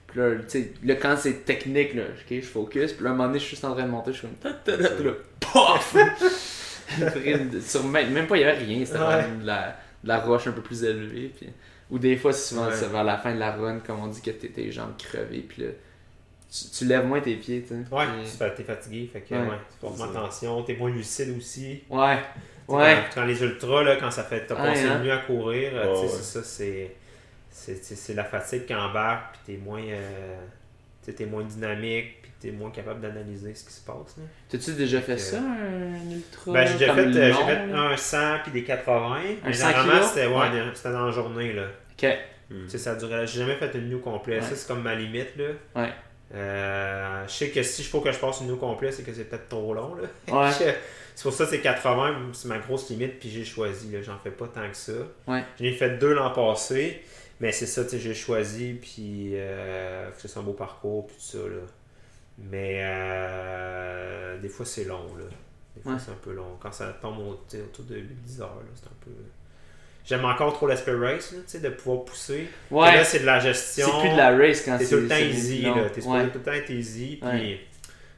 [0.07, 3.13] Puis là, tu sais, là, quand c'est technique, là, ok, je focus, puis là, à
[3.13, 5.05] un moment donné, je suis juste en train de monter, je suis comme.
[5.05, 5.13] là,
[7.11, 9.25] frime sur même, même pas, il y avait rien, c'était Ouais.
[9.41, 11.31] de la, de la roche un peu plus élevée.
[11.37, 11.49] Puis,
[11.89, 12.73] ou des fois, c'est souvent Ouais.
[12.75, 15.45] c'est vers la fin de la run, comme on dit que t'es tes jambes crevées,
[15.47, 15.69] puis là,
[16.49, 17.93] tu, tu lèves moins tes pieds, tu sais.
[17.93, 18.05] Ouais,
[18.55, 19.41] t'es fatigué, fait que Ouais.
[19.41, 21.83] ouais, tu portes moins attention, t'es moins lucide aussi.
[21.89, 22.17] Ouais,
[22.69, 22.97] Ouais.
[23.13, 24.99] Quand, quand les ultras, là, quand ça fait t'as passé hein.
[24.99, 26.96] nuit à courir, euh, c'est ça, c'est.
[27.81, 29.81] C'est la fatigue qui embarque, puis t'es moins.
[29.81, 30.37] euh,
[31.05, 34.17] t'es moins dynamique, puis t'es moins capable d'analyser ce qui se passe.
[34.17, 34.23] Là.
[34.49, 38.51] T'as-tu déjà fait ça, un ultra Ben, j'ai déjà fait, euh, fait un 100 puis
[38.51, 39.15] des 80.
[39.15, 40.07] Un mais 100 généralement, kilos?
[40.09, 41.53] c'était ouais, dans la journée.
[41.53, 41.67] Là.
[41.93, 42.09] Ok.
[42.67, 43.27] Sais, ça durait.
[43.27, 44.41] J'ai jamais fait une nuit complète.
[44.41, 44.49] Ouais.
[44.49, 45.35] Ça, c'est comme ma limite.
[45.37, 45.45] Là.
[45.75, 45.93] Ouais.
[46.33, 49.13] Euh, je sais que si il faut que je passe une nuit complète, c'est que
[49.13, 49.95] c'est peut-être trop long.
[49.95, 50.03] Là.
[50.33, 50.51] Ouais.
[51.15, 53.91] c'est pour ça que c'est 80, c'est ma grosse limite, puis j'ai choisi.
[53.91, 54.01] Là.
[54.01, 54.93] J'en fais pas tant que ça.
[55.27, 55.43] Ouais.
[55.59, 57.01] J'en ai fait deux l'an passé,
[57.39, 61.07] mais c'est ça, tu sais, j'ai choisi, puis euh, que ce soit un beau parcours,
[61.07, 61.37] puis tout ça.
[61.39, 61.61] Là.
[62.39, 65.15] Mais euh, des fois, c'est long.
[65.17, 65.25] Là.
[65.75, 65.97] Des fois, Ouais.
[66.03, 66.57] c'est un peu long.
[66.59, 69.11] Quand ça tombe autour de 10 heures, là, c'est un peu.
[70.05, 72.47] J'aime encore trop l'aspect race, là, tu sais, de pouvoir pousser.
[72.71, 72.95] Ouais.
[72.95, 73.87] Là, c'est de la gestion.
[73.91, 75.89] C'est plus de la race quand c'est tout le temps easy, là.
[75.93, 76.27] T'es Ouais.
[76.29, 77.17] tout le temps être easy.
[77.21, 77.59] Puis,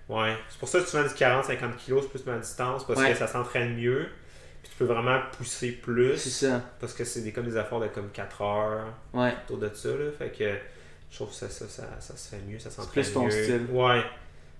[0.07, 0.33] Ouais.
[0.49, 3.13] C'est pour ça que tu fais du 40-50 kg, c'est plus ma distance, parce que
[3.15, 4.07] ça s'entraîne mieux.
[4.69, 6.61] Tu peux vraiment pousser plus, C'est ça.
[6.79, 9.33] parce que c'est des, comme des efforts de comme 4 heures Ouais.
[9.45, 10.11] autour de ça, là.
[10.17, 10.45] Fait que
[11.11, 13.31] je trouve que ça, ça, ça, ça se fait mieux, ça s'entraîne plus ton mieux.
[13.31, 13.65] style.
[13.71, 14.01] Ouais.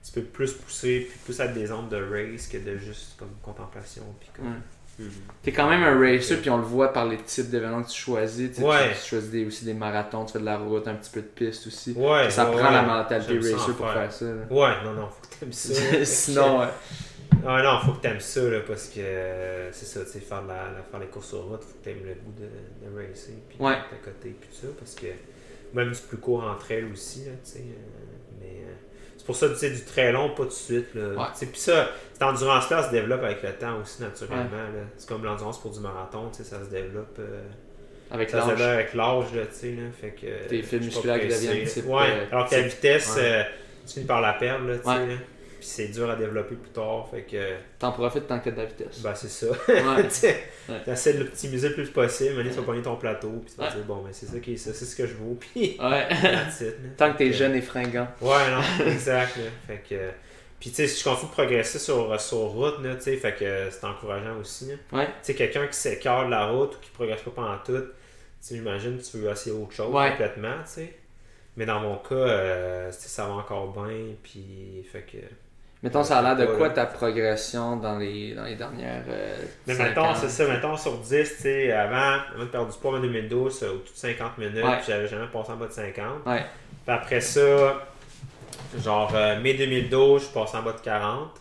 [0.04, 3.32] Tu peux plus pousser, puis plus être des ondes de race que de juste comme
[3.42, 4.04] contemplation.
[4.20, 4.48] Puis comme...
[4.48, 4.58] Ouais.
[5.00, 5.12] Mhm.
[5.44, 7.98] T'es quand même un racer, puis on le voit par les types d'événements que tu
[8.02, 8.50] choisis.
[8.50, 8.90] Tu, sais, Ouais.
[8.94, 11.22] tu, tu choisis des- aussi des marathons, tu fais de la route, un petit peu
[11.22, 11.94] de piste aussi.
[11.94, 14.26] Ouais, ça ouais, prend la mentalité racer pour faire ça.
[14.26, 14.32] là.
[14.50, 15.74] Ouais, non, non, faut que t'aimes ça.
[16.06, 16.68] Sinon, ouais.
[17.46, 20.42] Ah non, faut que t'aimes ça, là, parce que euh, c'est ça, tu sais, faire,
[20.48, 23.34] la, la- faire les courses sur route, faut que t'aimes le goût de, de racer,
[23.48, 23.74] puis Ouais.
[23.74, 25.08] à côté, puis tout ça, parce que
[25.74, 28.74] même du plus court entre elles aussi, là, tu sais, euh, mais euh,
[29.16, 31.02] c'est pour ça, tu sais, du très long, pas tout de suite, là.
[31.52, 34.84] Puis ça, cette endurance-là, se développe avec le temps aussi, naturellement, là.
[34.98, 37.20] C'est comme l'endurance pour du marathon, tu sais, ça se développe...
[38.12, 38.74] Avec ça se développe l'âge.
[38.74, 40.48] avec l'âge, là, tu sais, là, fait que...
[40.50, 43.18] Tes pas musculaires qui deviennent Ouais, alors que la vitesse,
[43.88, 45.18] tu finis par la perdre, là, tu sais.
[45.60, 47.56] Puis c'est dur à développer plus tard, fait que...
[47.80, 49.02] T'en profites tant que de la vitesse.
[49.02, 49.48] Ben, c'est ça.
[49.68, 50.04] Ouais.
[50.08, 50.78] tu sais, Ouais.
[50.88, 53.70] essaies de l'optimiser le plus possible, mais tu vas pogner ton plateau, puis tu vas
[53.70, 56.08] dire, bon, ben, c'est ça qui est ça, c'est ce que je vaux, puis Ouais.
[56.98, 58.08] tant que t'es jeune et fringant.
[58.22, 59.44] Ouais, non, exact, là.
[59.68, 60.10] Fait que.
[60.60, 63.34] Puis, tu sais, si je continue de progresser sur, sur route, là, tu sais, fait
[63.34, 64.70] que c'est encourageant aussi.
[64.92, 65.06] Ouais.
[65.06, 67.88] Tu sais, quelqu'un qui s'écarte de la route ou qui progresse pas pendant tout, tu
[68.42, 70.10] sais, j'imagine que tu veux essayer autre chose Ouais.
[70.12, 70.94] complètement, tu sais.
[71.56, 75.18] Mais dans mon cas, euh, ça va encore bien, puis, fait que.
[75.82, 76.74] Mettons, ça a l'air de quoi là.
[76.74, 79.04] ta progression dans les, dans les dernières.
[79.08, 82.78] euh, Mais mettons, c'est ça, mettons sur 10, tu sais, avant, avant de perdre du
[82.78, 84.76] poids en 2012, euh, au-dessus de 50 minutes, Ouais.
[84.78, 86.26] puis j'avais jamais passé en bas de 50.
[86.26, 86.44] Ouais.
[86.86, 87.42] Puis après ça,
[88.84, 91.32] genre euh, mai 2012, je suis passé en bas de 40.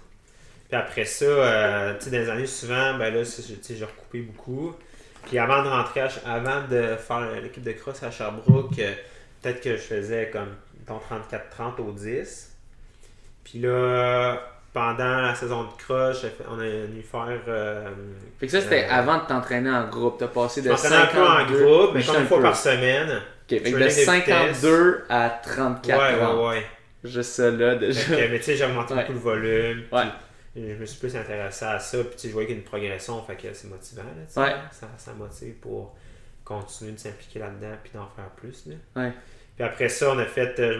[0.68, 3.74] Puis après ça, euh, tu sais, dans les années suivantes, ben là, c'est- tu sais,
[3.74, 4.74] j'ai recoupé beaucoup.
[5.26, 8.76] Puis avant de rentrer, à avant de faire l'équipe de cross à Sherbrooke,
[9.42, 12.47] peut-être que je faisais comme mettons, 34-30 au 10.
[13.50, 14.36] Puis là,
[14.72, 15.68] pendant la saison de
[16.28, 17.40] fait- on a dû faire.
[17.48, 17.88] Euh,
[18.38, 20.16] Fait que ça, c'était euh, avant de t'entraîner en groupe.
[20.18, 21.64] T'as passé de m'entraînais un peu en 52...
[21.64, 22.42] groupe, mais une fois peu.
[22.42, 23.08] par semaine.
[23.10, 26.66] Ok, fait que Je de faisais des 52 à 34 Ouais, ouais, ouais.
[27.04, 28.00] Juste ça là, déjà.
[28.00, 29.00] Fait que, mais tu sais, j'ai augmenté Ouais.
[29.00, 29.82] beaucoup le volume.
[29.92, 30.02] Ouais.
[30.56, 31.98] Je me suis plus intéressé à ça.
[31.98, 33.22] Puis tu sais, je voyais qu'il y a une progression.
[33.22, 34.02] Fait que c'est motivant.
[34.02, 34.42] Là.
[34.42, 34.54] Ouais.
[34.72, 35.94] ça, ça motive pour
[36.44, 38.66] continuer de s'impliquer là-dedans puis d'en faire plus.
[38.66, 38.74] Là.
[39.02, 39.12] Ouais.
[39.58, 40.78] Puis après ça, on a fait, euh, je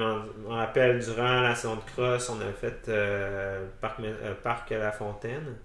[0.49, 4.93] m'en rappelle, durant la saison de cross, on a fait euh, parc, euh, parc La
[4.93, 5.57] Fontaine.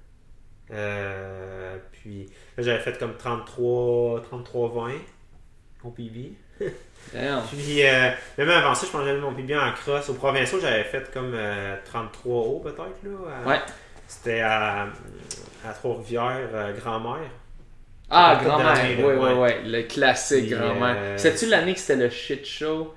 [0.72, 2.26] Euh, puis
[2.58, 4.94] là, j'avais fait comme 33, 33-20
[5.84, 6.32] au PB.
[7.52, 10.10] Puis, euh, même avant ça, je j'avais mon PB en cross.
[10.10, 13.04] Au provincial, j'avais fait comme euh, 33 hauts, peut-être.
[13.04, 13.10] là.
[13.46, 13.60] Ouais.
[14.08, 14.88] C'était à,
[15.68, 17.30] à Trois-Rivières, Grand-Mère.
[18.10, 18.76] Ah, grand-mère.
[19.00, 19.72] Oui, oui, oui.
[19.72, 20.96] Le classique grand-mère.
[20.98, 22.94] euh, C'était-tu l'année que c'était le shit show?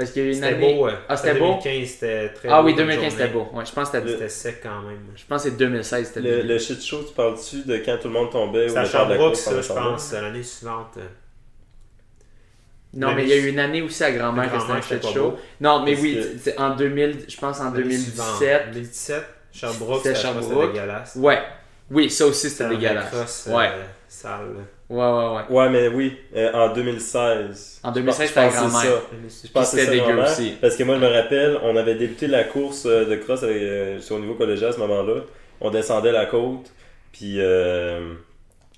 [0.00, 0.74] Parce qu'il y a eu une C'était année.
[0.74, 0.86] beau.
[0.86, 0.92] ouais.
[1.10, 1.58] Ah, c'était beau?
[1.62, 3.48] 2015, c'était très Ah beau oui, comme 2015 c'était beau.
[3.52, 4.12] Ouais, je pense que c'était.
[4.12, 4.98] C'était sec quand même.
[5.14, 8.08] Je pense que c'est 2016 c'était Le, le shit show, tu parles-tu de quand tout
[8.08, 10.96] le monde tombait C'est à Sherbrooke, ça, je pense, l'année suivante.
[12.94, 15.06] Non, Mais il y a eu une année aussi à grand-mère que c'était un shit
[15.14, 15.38] show.
[15.60, 16.18] Non, mais oui,
[16.56, 18.06] en 2000, je pense en L'année 2017.
[18.08, 18.40] suivante.
[18.72, 21.16] 2017, Sherbrooke, C'était dégueulasse.
[21.16, 21.38] Ouais.
[21.90, 23.48] Oui, ça aussi c'était dégueulasse.
[23.52, 23.68] Ouais.
[23.68, 24.56] euh, sale.
[24.90, 25.42] Ouais, ouais, ouais.
[25.56, 27.80] Ouais, mais oui, euh, en 2016.
[27.84, 28.70] En Je 2016, pense- c'était grand-mère.
[28.70, 28.86] ça.
[29.12, 30.54] Je Puis pense que c'était c'est dégueu vraiment, aussi.
[30.60, 33.56] Parce que moi, je me rappelle, on avait débuté la course euh, de cross avec,
[33.60, 35.20] euh, au niveau collégial à ce moment-là.
[35.60, 36.72] On descendait la côte,
[37.12, 38.14] puis euh,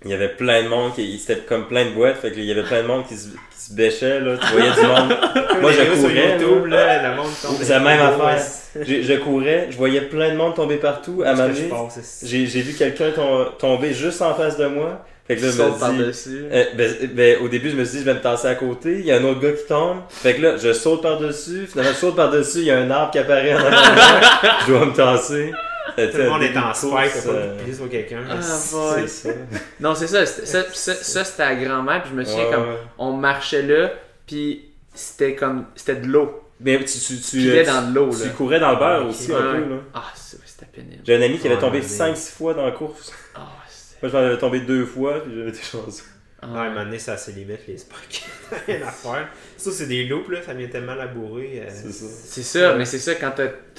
[0.05, 2.51] il y avait plein de monde, qui, c'était comme plein de boîtes, fait qu'il y
[2.53, 4.37] avait plein de monde qui se, qui se bêchait, là.
[4.37, 5.17] Tu voyais du monde.
[5.63, 7.57] Moi, je courais, YouTube, là, le monde tombe.
[7.61, 8.25] C'est la même Ouais.
[8.33, 8.47] affaire.
[8.87, 11.23] Je, je courais, je voyais plein de monde tomber partout.
[11.25, 15.05] À ma j'ai vu quelqu'un tom- tomber juste en face de moi.
[15.27, 16.45] Fait que là, je Saute me dis, par-dessus.
[16.51, 18.99] euh, ben, ben, au début, je me suis dit, je vais me tasser à côté.
[18.99, 19.99] Il y a un autre gars qui tombe.
[20.09, 21.67] Fait que là, je saute par-dessus.
[21.71, 22.59] Finalement, je saute par-dessus.
[22.59, 23.77] Il y a un arbre qui apparaît en avant.
[24.67, 25.53] Je dois me tasser.
[25.97, 28.21] Tout le monde est en spike, pas sur quelqu'un.
[28.31, 29.07] Ah, C'est ouais.
[29.07, 29.29] ça.
[29.81, 30.27] Non, c'est ça.
[30.27, 32.03] Ça, c'était à grand-mère.
[32.03, 32.77] Puis je me souviens, Ouais, comme, ouais.
[32.99, 33.93] on marchait là,
[34.27, 34.65] puis
[34.95, 36.41] c'était comme, c'était de l'eau.
[36.61, 38.31] Mais tu, tu, tu- dans de l'eau, tu là.
[38.37, 39.37] courais dans le beurre aussi ouais.
[39.39, 39.59] un peu.
[39.71, 39.77] Là.
[39.95, 41.03] Ah, c'est- c'était pénible.
[41.05, 43.13] J'ai un ami qui avait tombé mais- 5-6 fois dans la course.
[44.03, 46.05] Ah, Moi, j'en avais tombé deux fois, puis j'avais été chanceux.
[46.43, 47.13] ah, Ouais, à un moment donné, ça
[47.69, 48.25] les spikes.
[48.67, 49.29] Rien à faire.
[49.57, 51.63] Ça, c'est des loops, là, ça vient tellement labourer.
[51.65, 52.07] euh, C'est ça.
[52.09, 53.31] C'est ça, mais c'est ça quand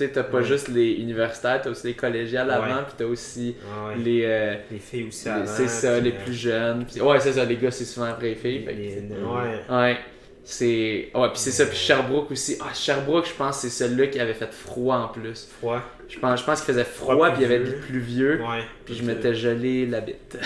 [0.07, 0.43] t'as pas Ouais.
[0.45, 2.53] juste les universitaires, t'as aussi les collégiales Ouais.
[2.53, 3.95] avant, puis t'as aussi Ah ouais.
[3.97, 4.21] les.
[4.25, 5.45] euh, Les filles aussi les- avant.
[5.45, 6.85] c'est ça, puis, les euh, plus jeunes.
[6.85, 8.59] Puis- ouais, c'est ça, les gars, c'est souvent après les filles.
[8.59, 9.59] les- fait que- les- Ouais.
[9.69, 9.97] Ouais.
[10.45, 11.09] C'est.
[11.15, 11.65] Ouais, puis c'est ça.
[11.65, 12.57] Puis Sherbrooke aussi.
[12.61, 15.47] Ah, Sherbrooke, je pense que c'est celui-là qui avait fait froid en plus.
[15.59, 15.81] Froid.
[16.13, 18.39] Je pense, je pense qu'il faisait froid, puis il y avait du pluvieux.
[18.41, 18.63] Ouais.
[18.85, 20.37] Puis je m'étais gelé la bite.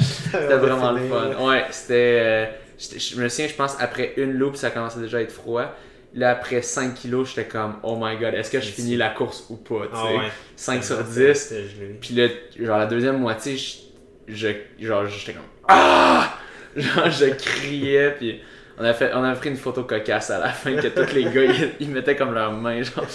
[0.00, 1.46] C'était vraiment le fun.
[1.46, 2.18] Ouais, c'était.
[2.20, 2.46] euh,
[2.78, 5.74] je me souviens, je pense, après une loupe, ça commençait déjà à être froid.
[6.14, 9.46] Là, après 5 kilos, j'étais comme, oh my god, est-ce que je finis la course
[9.50, 9.86] ou pas?
[9.94, 10.30] Ah ouais.
[10.56, 11.38] 5 sur C'était- 10.
[11.38, 11.96] c'était gelé.
[12.00, 12.28] Puis là,
[12.60, 13.76] genre, la deuxième moitié, je,
[14.28, 16.34] je- genre, j'étais comme, ah!
[16.76, 18.40] Genre, je criais, puis
[18.82, 21.24] on a, fait, on a pris une photo cocasse à la fin que tous les
[21.24, 23.06] gars, ils, ils mettaient comme leurs mains, genre,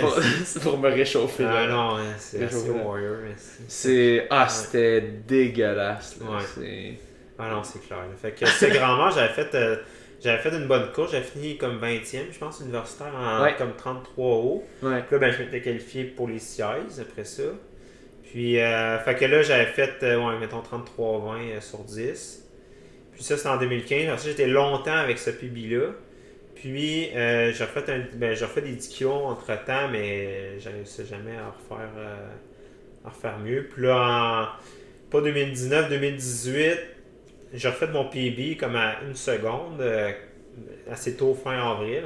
[0.00, 1.44] pour, pour me réchauffer.
[1.48, 1.68] Ah là.
[1.68, 2.40] non, hein, c'est
[2.84, 3.16] warrior.
[3.22, 3.34] mais
[3.68, 4.26] c'est-.
[4.30, 6.16] Ah, c'était dégueulasse.
[6.20, 6.38] là.
[6.60, 6.98] Ouais.
[7.38, 7.98] Ah non, c'est clair.
[8.20, 9.76] Fait que c'est grand-mère, j'avais fait, euh,
[10.20, 11.12] j'avais fait une bonne course.
[11.12, 13.54] J'avais fini comme 20e, je pense, universitaire, en Ouais.
[13.56, 14.64] comme 33 hauts.
[14.82, 15.02] Ouais.
[15.06, 16.62] Puis là, ben, je m'étais qualifié pour les CIs
[17.00, 17.44] après ça.
[18.24, 22.44] Puis, euh, fait que là, j'avais fait, euh, ouais, mettons 33-20 euh, sur 10.
[23.18, 24.04] Puis ça, c'était en 2015.
[24.04, 25.88] Après ça, j'étais longtemps avec ce PB-là.
[26.54, 31.04] Puis, euh, j'ai refait, un, ben, j'ai refait des 10 kilos entre-temps, mais je réussi
[31.04, 32.14] jamais à refaire, euh,
[33.04, 33.66] à refaire mieux.
[33.74, 33.96] Puis là,
[34.54, 36.78] en, pas 2019, 2018,
[37.54, 40.12] j'ai refait mon PB comme à une seconde, euh,
[40.88, 42.04] assez tôt, fin avril.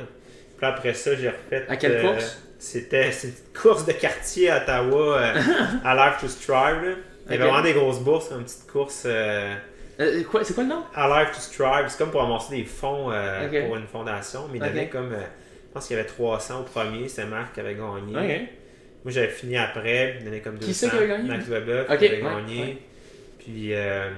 [0.56, 1.66] Puis après ça, j'ai refait...
[1.68, 2.42] À quelle course?
[2.58, 5.20] C'était c'est une petite course de quartier à Ottawa,
[5.84, 6.82] à Life to Strive.
[6.82, 6.94] là.
[7.26, 9.06] Il y avait vraiment des grosses bourses, une petite course
[10.00, 10.82] euh, quoi, c'est quoi le nom?
[10.94, 11.86] à Life to Strive.
[11.88, 14.48] C'est comme pour amasser des fonds euh, pour une fondation.
[14.50, 14.70] Mais il y Ok.
[14.76, 17.74] avait comme, euh, je pense qu'il y avait 300 au premier, c'était Marc qui avait
[17.74, 18.48] gagné.
[19.04, 20.66] Moi j'avais fini après, il donnait comme 200.
[20.66, 21.28] Qui c'est qui avait gagné?
[21.28, 22.60] Max Weber Ok, qui avait gagné.
[22.62, 22.78] ouais.
[23.38, 24.08] Puis, euh,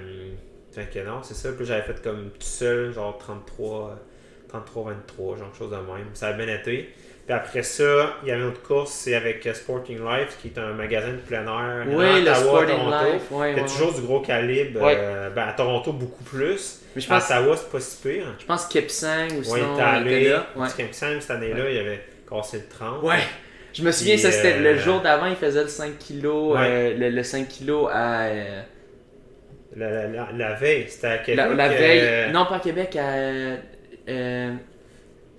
[0.73, 1.51] fait que non, c'est ça.
[1.53, 3.99] Puis j'avais fait comme tout seul, genre 33,
[4.53, 6.09] 33-23, genre quelque chose de même.
[6.13, 6.93] Ça a bien été.
[7.27, 10.49] Puis après ça, il y avait une autre course, c'est avec euh, Sporting Life, qui
[10.49, 11.87] est un magasin de plein air.
[11.89, 13.13] Oui, à le Sporting Toronto.
[13.13, 13.23] Life.
[13.31, 14.81] Ouais, Il y a ouais, toujours du gros calibre.
[14.83, 16.83] Euh, ben, à Toronto, beaucoup plus.
[16.95, 18.27] Mais je À pense, Ottawa, c'est pas si pire.
[18.39, 19.57] je pense Kipsang ou sinon.
[19.57, 20.37] il était allé.
[20.77, 23.03] Qu'un cette année-là, il avait cassé le 30.
[23.03, 23.17] Ouais.
[23.73, 27.09] Je me souviens, ça c'était le euh, jour d'avant, il faisait le 5 kg, le,
[27.11, 28.29] le 5 kg à.
[29.77, 31.47] La, la, la, la veille, c'était à Québec.
[31.57, 32.33] la, veille.
[32.33, 33.57] Non, pas à Québec, à.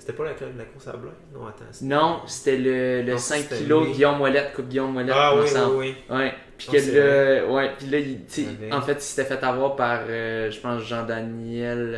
[0.05, 1.09] C'était pas la, la course à blanc?
[1.33, 1.63] Non, attends.
[1.71, 3.91] c'était- non, c'était le, le Non, 5 c'était kg.
[3.91, 5.15] Guillaume Mollette, Coupe Guillaume Mollette.
[5.17, 6.15] Ah oui, oui, oui.
[6.15, 6.33] Ouais.
[6.59, 7.87] Puis que là, ouais, puis
[8.37, 11.91] il, La en fait, il s'était fait avoir par, euh, je pense, Jean-Daniel,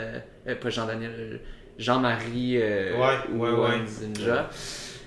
[0.48, 1.38] euh, euh, pas Jean-Daniel, euh,
[1.78, 3.80] Jean-Marie euh, Ouais, ouais, ouais.
[4.02, 4.50] Ninja.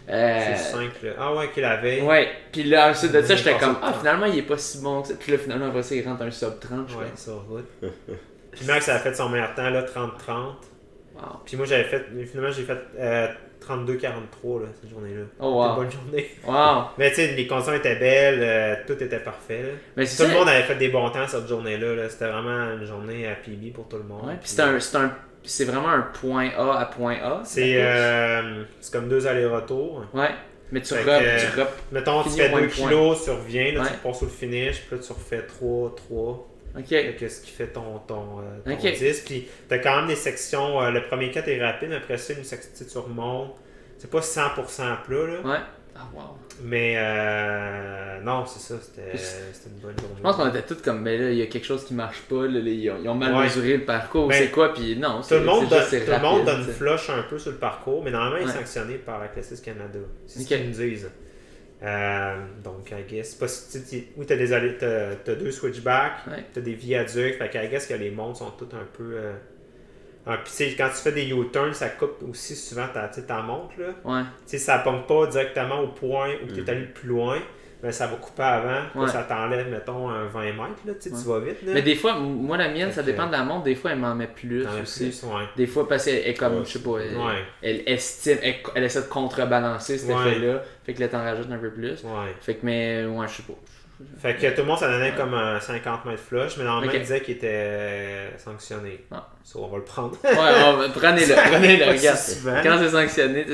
[0.06, 1.10] C'est 5 là.
[1.18, 2.02] Ah ouais, qui la veille.
[2.02, 5.00] ouais, puis là, ensuite de ça, j'étais comme, ah, finalement, il est pas si bon
[5.02, 5.14] que ça.
[5.18, 7.22] Puis là, finalement, après ça, il rentre un sub 30, je Ouais, pense.
[7.22, 7.66] sur route.
[8.52, 10.54] Puis Max a fait son meilleur temps, là, 30-30.
[11.22, 11.40] Wow.
[11.44, 13.28] Puis moi, j'avais fait, finalement, j'ai fait euh,
[13.66, 15.22] 32-43, là, cette journée-là.
[15.38, 15.76] Oh, C'était une wow.
[15.76, 16.30] bonne journée.
[16.46, 16.84] Wow.
[16.98, 19.68] Mais tu sais, les conditions étaient belles, euh, tout était parfait, là.
[19.96, 20.34] Mais c'est Tout ça.
[20.34, 22.08] le monde avait fait des bons temps cette journée-là, là.
[22.08, 24.26] C'était vraiment une journée à PB pour tout le monde.
[24.26, 25.12] Ouais, puis c'est un, c'est un,
[25.42, 27.40] c'est vraiment un point A à point A.
[27.44, 30.04] C'est euh, c'est comme deux allers-rets-retours.
[30.14, 30.30] Ouais.
[30.72, 31.60] Mais tu repes, tu.
[31.92, 32.88] Mettons, tu au fais moins 2 de points.
[32.88, 33.86] kilos, tu reviens, là, Ouais.
[33.88, 36.46] tu repars sur le finish, puis là, tu refais 3, 3.
[36.78, 36.86] Ok.
[36.88, 38.92] Fait que ce qui fait ton, ton, euh, ton Ok.
[38.92, 39.20] 10.
[39.26, 40.80] Puis t'as quand même des sections.
[40.82, 43.56] euh, le premier 4 est rapide, mais après ça, une section, tu remontes.
[43.98, 45.40] C'est pas 100% plat, là.
[45.44, 45.58] Ouais.
[45.96, 46.22] Ah, wow.
[46.62, 48.80] Mais euh, non, c'est ça.
[48.80, 50.14] C'était une bonne journée.
[50.18, 52.20] Je pense qu'on était tous comme, mais là, il y a quelque chose qui marche
[52.22, 53.44] pas, là, les- ils, ont, ils ont mal Ouais.
[53.44, 56.10] mesuré le parcours, Ben, c'est quoi, puis non, Tout c'est le monde, donne, juste, tout
[56.12, 58.52] le monde rapide, donne flush un peu sur le parcours, mais normalement, il est Ouais.
[58.58, 59.98] sanctionné par la Classics Canada.
[60.26, 61.10] C'est ce qu'ils nous disent.
[61.82, 63.34] Euh, donc, I guess.
[63.34, 63.46] pas
[64.16, 64.52] oui, t'as des
[65.24, 66.44] t'as deux switchbacks, Ouais.
[66.52, 69.14] t'as des viaducs, fait que I guess que les montres sont toutes un peu.
[69.16, 69.32] Euh,
[70.26, 70.36] un-
[70.76, 73.08] quand tu fais des U-turns, ça coupe aussi souvent ta,
[73.42, 73.94] montre, là.
[74.04, 74.22] Ouais.
[74.58, 76.68] Ça pomme pas directement au point où tu es Mhm.
[76.68, 77.38] allé plus loin,
[77.82, 79.08] mais ça va couper avant, Ouais.
[79.08, 81.72] ça t'enlève, mettons, un 20 mètres, là, tu sais, tu vas vite, là.
[81.74, 84.14] Mais des fois, moi, la mienne, ça dépend de la montre, des fois, elle m'en
[84.14, 85.04] met plus aussi.
[85.10, 85.44] plus, ouais.
[85.56, 86.64] Des fois, parce qu'elle est comme, Ouais.
[86.64, 87.44] je sais pas, elle, Ouais.
[87.62, 90.28] elle estime, elle, elle essaie de contrebalancer cet Ouais.
[90.30, 90.62] effet-là.
[90.84, 92.02] Fait que là, t'en rajoutes un peu plus.
[92.04, 92.34] Ouais.
[92.40, 93.54] Fait que, mais, ouais, je sais pas.
[94.18, 95.16] Fait que tout le monde, ça donnait Ouais.
[95.16, 96.96] comme un 50 mètres flush, mais normalement, Ok.
[96.96, 99.04] il disait qu'il était sanctionné.
[99.10, 99.28] Ah.
[99.44, 100.16] So, on va le prendre.
[100.24, 102.16] Ouais, on va- prenez-le, prenez-le, regarde.
[102.18, 102.60] si souvent.
[102.62, 103.44] Quand c'est sanctionné,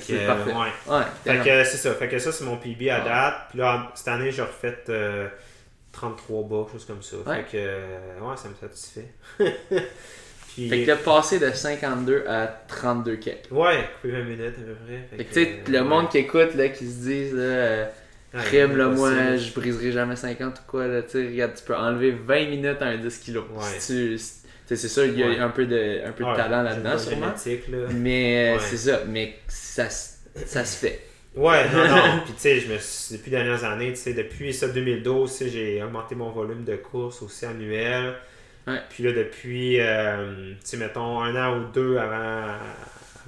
[0.00, 0.52] c'est euh, parfait.
[0.52, 0.94] ouais.
[0.96, 1.94] Ouais, Fait que c'est ça.
[1.94, 3.04] Fait que ça, c'est mon PB à Ouais.
[3.04, 3.34] date.
[3.50, 5.26] Puis là, cette année, j'ai refait euh,
[5.92, 7.16] 33 bas, chose comme ça.
[7.26, 7.36] Ouais.
[7.36, 9.06] Fait que, euh, ouais, ça me satisfait.
[10.54, 13.50] Puis, Fait que là, passer de 52 à 32 quelques.
[13.52, 15.16] ouais, couper 20 minutes à peu près.
[15.16, 17.86] Fait que, tu sais, le monde qui écoute, là, qui se disent, là, euh,
[18.32, 21.74] crime, là, moi, je briserai jamais 50 ou quoi, là, tu sais, regarde, tu peux
[21.76, 23.36] enlever 20 minutes à un 10 kg.
[23.38, 23.78] Ouais.
[23.78, 25.38] C'est sûr, il y a Ouais.
[25.38, 27.26] un peu de, un peu de Ouais, talent là-dedans, sûrement.
[27.26, 27.34] là.
[27.94, 31.00] Mais euh, c'est ça, mais ça, se- ça se fait.
[31.34, 32.20] Ouais, non, non.
[32.24, 35.30] Puis, tu sais, je me suis- depuis les dernières années, tu sais, depuis ça, 2012,
[35.30, 38.14] tu sais, j'ai augmenté mon volume de course aussi annuel.
[38.90, 42.42] Puis là, depuis, euh, tu sais, mettons, un an ou deux avant,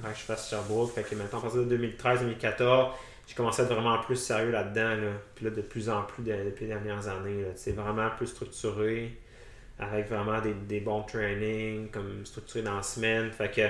[0.03, 2.91] avant que je fasse Sherbrooke, fait que, mettons, à partir de 2013-2014,
[3.31, 5.11] j'ai commencé à être vraiment plus sérieux là-dedans, là.
[5.35, 9.17] Puis là, de plus en plus de- depuis les dernières années, sais, vraiment plus structuré,
[9.79, 13.31] avec vraiment des, des bons trainings, comme structuré dans la semaine.
[13.31, 13.61] Fait que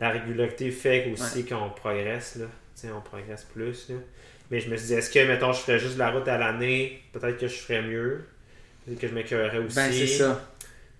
[0.00, 2.46] la régularité fait aussi qu'on progresse, là.
[2.96, 3.96] On progresse plus, là.
[4.50, 7.02] Mais je me suis dit, est-ce que, mettons, je ferais juste la route à l'année,
[7.12, 8.24] peut-être que je ferais mieux?
[8.86, 9.76] Peut-être que je m'écœurerais aussi.
[9.76, 10.50] Ben, c'est ça.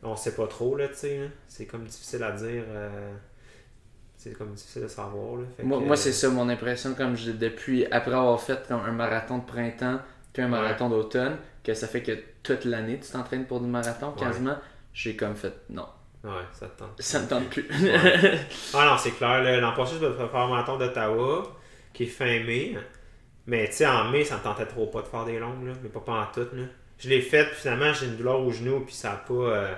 [0.03, 1.19] On sait pas trop, là, tu sais.
[1.21, 1.27] là.
[1.49, 2.65] C'est comme difficile à dire.
[2.69, 3.13] euh,
[4.23, 5.45] C'est comme difficile de savoir, là.
[5.57, 8.81] Fait Moi, que, moi c'est ça mon impression, comme je, depuis, après avoir fait comme
[8.81, 9.99] un marathon de printemps,
[10.35, 10.51] puis un Ouais.
[10.61, 12.13] marathon d'automne, que ça fait que
[12.43, 14.21] toute l'année tu t'entraînes pour du marathon Ouais.
[14.27, 14.57] quasiment,
[14.93, 15.87] j'ai comme fait non,
[16.23, 16.91] Ouais, ça te tente.
[17.01, 17.67] ça me tente plus.
[18.75, 19.43] Ah non, c'est clair.
[19.43, 19.59] là.
[19.59, 21.43] L'an passé, je vais faire un marathon d'Ottawa,
[21.95, 22.77] qui est fin mai.
[23.47, 25.73] Mais tu sais, en mai, ça me tentait trop pas de faire des longues, là.
[25.83, 26.47] mais pas, pas en tout.
[26.55, 26.65] Là.
[26.99, 29.33] Je l'ai fait, puis finalement, j'ai une douleur au genou, puis ça a pas.
[29.33, 29.75] euh,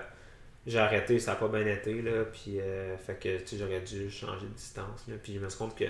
[0.67, 2.25] J'ai arrêté, ça a pas bien été, là.
[2.33, 5.15] Puis, euh, fait que, tu sais, j'aurais dû changer de distance, là.
[5.23, 5.85] Puis, je me suis compte que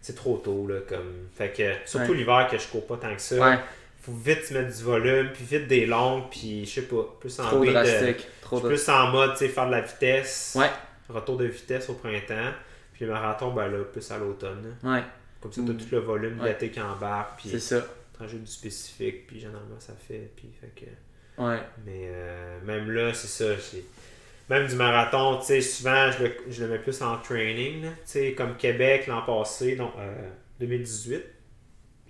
[0.00, 0.80] c'est trop tôt, là.
[0.88, 1.28] Comme...
[1.34, 2.18] Fait que, surtout Ouais.
[2.18, 3.36] l'hiver, que je cours pas tant que ça.
[3.36, 3.58] ouais,
[4.00, 7.44] Faut vite mettre du volume, puis vite des longues, puis, je sais pas, plus en
[7.44, 8.14] trop de-.
[8.42, 10.56] Trop plus en mode, tu sais, faire de la vitesse.
[10.60, 10.70] Ouais.
[11.08, 12.52] Retour de vitesse au printemps.
[12.92, 14.74] Puis le marathon, ben là, plus à l'automne.
[14.84, 14.92] là.
[14.96, 15.02] Ouais,
[15.40, 17.40] Comme ça, t'as tout le volume d'été qui embarque.
[17.40, 17.80] Puis c'est ça.
[18.16, 19.26] tu rajoutes du spécifique.
[19.26, 20.30] Puis généralement, ça fait.
[20.36, 21.42] Puis fait que.
[21.42, 23.58] Ouais, Mais euh, même là, c'est ça.
[23.58, 23.82] c'est-
[24.50, 27.82] Même du marathon, tu sais, souvent, je le, je le mets plus en training.
[27.82, 30.12] Tu sais, comme Québec l'an passé, donc euh,
[30.60, 31.22] 2018.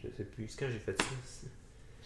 [0.03, 1.09] Je sais plus, quand j'ai fait ça.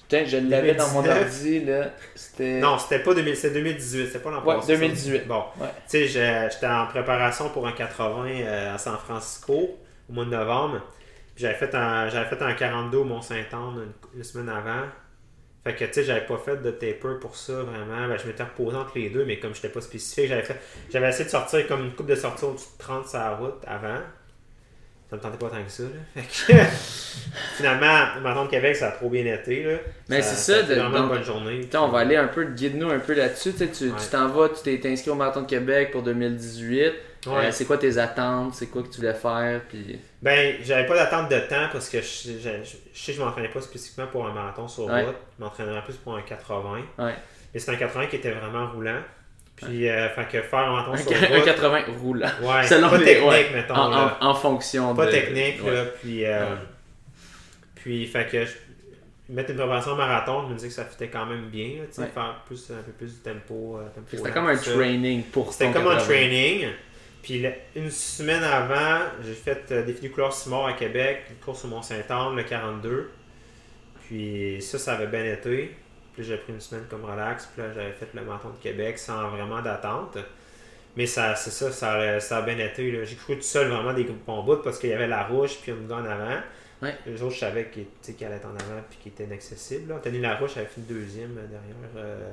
[0.02, 1.24] putain, je l'avais dans mon 2019.
[1.24, 1.90] ordi là.
[2.14, 2.60] C'était.
[2.60, 4.74] Non, c'était pas 2000, c'était 2018, c'était pas l'an Ouais, passé.
[4.74, 4.78] ça.
[4.80, 5.26] 2018.
[5.26, 5.68] Bon, Ouais.
[5.88, 10.30] tu sais, j'étais en préparation pour un 80 euh, à San Francisco au mois de
[10.30, 10.80] novembre.
[11.36, 14.86] J'avais fait un j'avais fait un 42 au Mont-Saint-Anne une, une semaine avant.
[15.68, 18.08] Fait que tu sais, j'avais pas fait de taper pour ça vraiment.
[18.08, 20.56] Ben, je m'étais reposé entre les deux, mais comme j'étais pas spécifique, j'avais fait
[20.90, 23.62] j'avais essayé de sortir comme une coupe de sortie au-dessus de 30 sur la route
[23.66, 24.00] avant.
[25.10, 25.82] Ça me tentait pas tant que ça.
[25.84, 26.22] Là.
[26.22, 26.60] Fait que
[27.56, 29.62] finalement, le marathon de Québec, ça a trop bien été.
[29.62, 29.78] Là.
[30.08, 31.68] Mais c'est ça, de- vraiment donc, une bonne journée.
[31.74, 33.54] On va aller un peu, guide-nous un peu là-dessus.
[33.58, 33.68] Ouais.
[33.68, 36.92] tu t'en vas, tu t'es inscrit au Marathon de Québec pour 2018.
[37.26, 37.46] Ouais.
[37.46, 38.54] Euh, c'est quoi tes attentes?
[38.54, 39.60] C'est quoi que tu voulais faire?
[39.68, 39.98] Puis...
[40.22, 43.22] Ben, j'avais pas d'attente de temps parce que je, je, je- je sais que je
[43.24, 45.04] m'entraînais pas spécifiquement pour un marathon sur Ouais.
[45.04, 45.16] route.
[45.38, 46.80] Je m'entraînerais plus pour un 80.
[46.98, 47.14] Ouais.
[47.52, 49.00] Mais c'est un 80 qui était vraiment roulant.
[49.56, 51.44] Puis, euh, fait que faire un marathon Un, sur un route.
[51.44, 52.28] 80 roulant.
[52.42, 53.74] Ouais, Selon pas les- technique, mettons.
[53.74, 55.10] En, en- en fonction Pas de.
[55.10, 55.84] technique, là.
[56.00, 56.54] Puis, euh,
[57.74, 58.44] puis, fait que
[59.32, 61.68] mettre une préparation marathon, je me disais que ça fitait quand même bien.
[61.68, 62.08] tu sais, Ouais.
[62.14, 63.78] faire plus, un peu plus de tempo.
[63.78, 66.04] euh, tempo C'était comme un training pour C'était comme un 80.
[66.06, 66.68] training.
[67.22, 67.44] Puis
[67.76, 71.68] une semaine avant, j'ai fait euh, défi du couleur Simard à Québec, une course au
[71.68, 73.10] Mont-Saint-Anne, le 42.
[74.06, 75.74] Puis ça, ça avait bien été.
[76.14, 77.46] Puis j'ai pris une semaine comme relax.
[77.52, 80.18] Puis là, j'avais fait le marathon de Québec sans vraiment d'attente.
[80.96, 83.04] Mais ça, c'est ça, ça, a- ça a bien été.
[83.04, 85.70] J'ai cru tout seul vraiment des bons bouts parce qu'il y avait la rouge puis
[85.72, 86.40] une gars en avant.
[86.82, 86.94] Ouais.
[87.06, 89.90] Les autres, je savais qu'ils allaient être en avant puis qu'ils étaient inaccessibles.
[89.90, 89.96] là.
[89.96, 92.30] Anthony Larouche avait fait deuxième euh, derrière euh,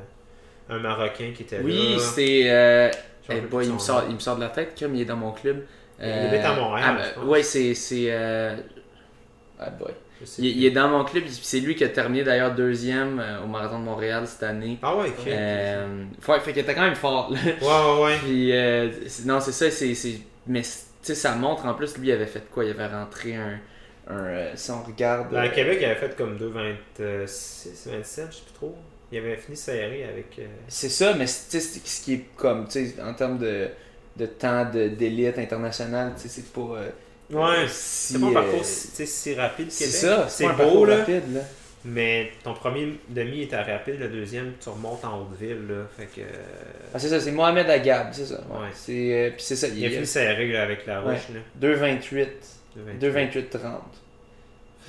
[0.69, 1.99] un Marocain qui était Oui, là.
[1.99, 2.49] c'est.
[2.51, 2.89] euh,
[3.29, 5.15] Eh boy, il, me sort, il me sort de la tête, comme il est dans
[5.15, 5.63] mon club.
[5.99, 7.25] Il habite à Montréal, ah, pense.
[7.25, 7.73] ouais, c'est.
[8.11, 8.55] euh,
[9.59, 9.91] Ah boy.
[10.39, 13.79] Il, est dans mon club, c'est lui qui a terminé d'ailleurs deuxième euh, au Marathon
[13.79, 14.79] de Montréal cette année.
[14.81, 15.27] Ah ouais, ok.
[15.27, 17.31] Euh, ouais, fait qu'il était quand même fort.
[17.31, 17.39] là.
[17.43, 18.17] Ouais, ouais, ouais.
[18.23, 18.89] Puis, euh,
[19.25, 19.93] non, c'est ça, c'est.
[19.93, 20.67] c'est- Mais, tu
[21.01, 22.63] sais, ça montre en plus, lui, il avait fait quoi?
[22.63, 23.59] Il avait rentré un.
[24.09, 25.33] un euh, si on regarde.
[25.33, 28.75] Euh, le Québec, il avait fait comme 2,26, 27, je sais plus trop.
[29.15, 30.25] Il avait fini serré avec.
[30.39, 33.69] euh, C'est ça, mais c'est- ce qui est comme, tu sais, en termes de,
[34.17, 36.61] de temps de- d'élite internationale, tu sais, c'est pas.
[36.79, 36.89] euh,
[37.31, 40.97] Ouais, si, c'est pas un euh, parcours si, si rapide, C'est ça, C'est beau, là.
[40.97, 41.39] rapide, là.
[41.85, 45.83] Mais ton premier demi était rapide, le deuxième, tu remontes en Haute-Ville, là.
[45.97, 46.21] Fait que.
[46.93, 48.41] Ah, c'est ça, c'est Mohamed Agab, c'est ça.
[48.49, 48.59] Ouais.
[48.63, 48.67] Ouais.
[48.73, 51.13] C'est, puis c'est ça, il a il fini est serré là, avec la Ouais.
[51.13, 51.39] roche, là.
[51.55, 52.27] 2,28.
[52.75, 52.99] 2,28.
[52.99, 53.81] 2,28-30.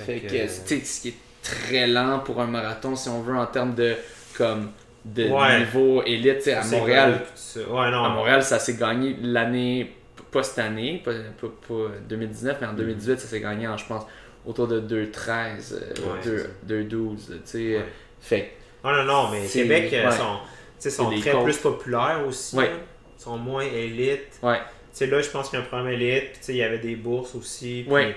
[0.05, 0.47] Fait que, que, tu
[0.79, 3.95] sais, ce qui est très lent pour un marathon, si on veut, en termes de,
[4.37, 4.71] comme,
[5.05, 5.59] de Ouais.
[5.59, 7.21] niveau élite, à Montréal.
[7.55, 8.03] Ouais, non.
[8.03, 9.95] À Montréal, ça s'est gagné l'année,
[10.31, 13.85] pas cette année, pas, pas, pas 2019, mais en 2018, ça s'est gagné en, je
[13.85, 14.05] pense,
[14.45, 17.85] autour de 2,13, euh, Ouais, 2 c'est 2,12, tu sais.
[18.19, 18.51] Fait
[18.83, 22.57] Non, non, non, mais Québec, euh, sont, sont très plus populaires aussi.
[22.57, 24.39] Ils sont moins élites.
[24.43, 26.31] ouais, Tu sais, là, je pense qu'il y a un programme élite.
[26.31, 27.85] Puis, tu sais, il y avait des bourses aussi.
[27.87, 28.15] Ouais.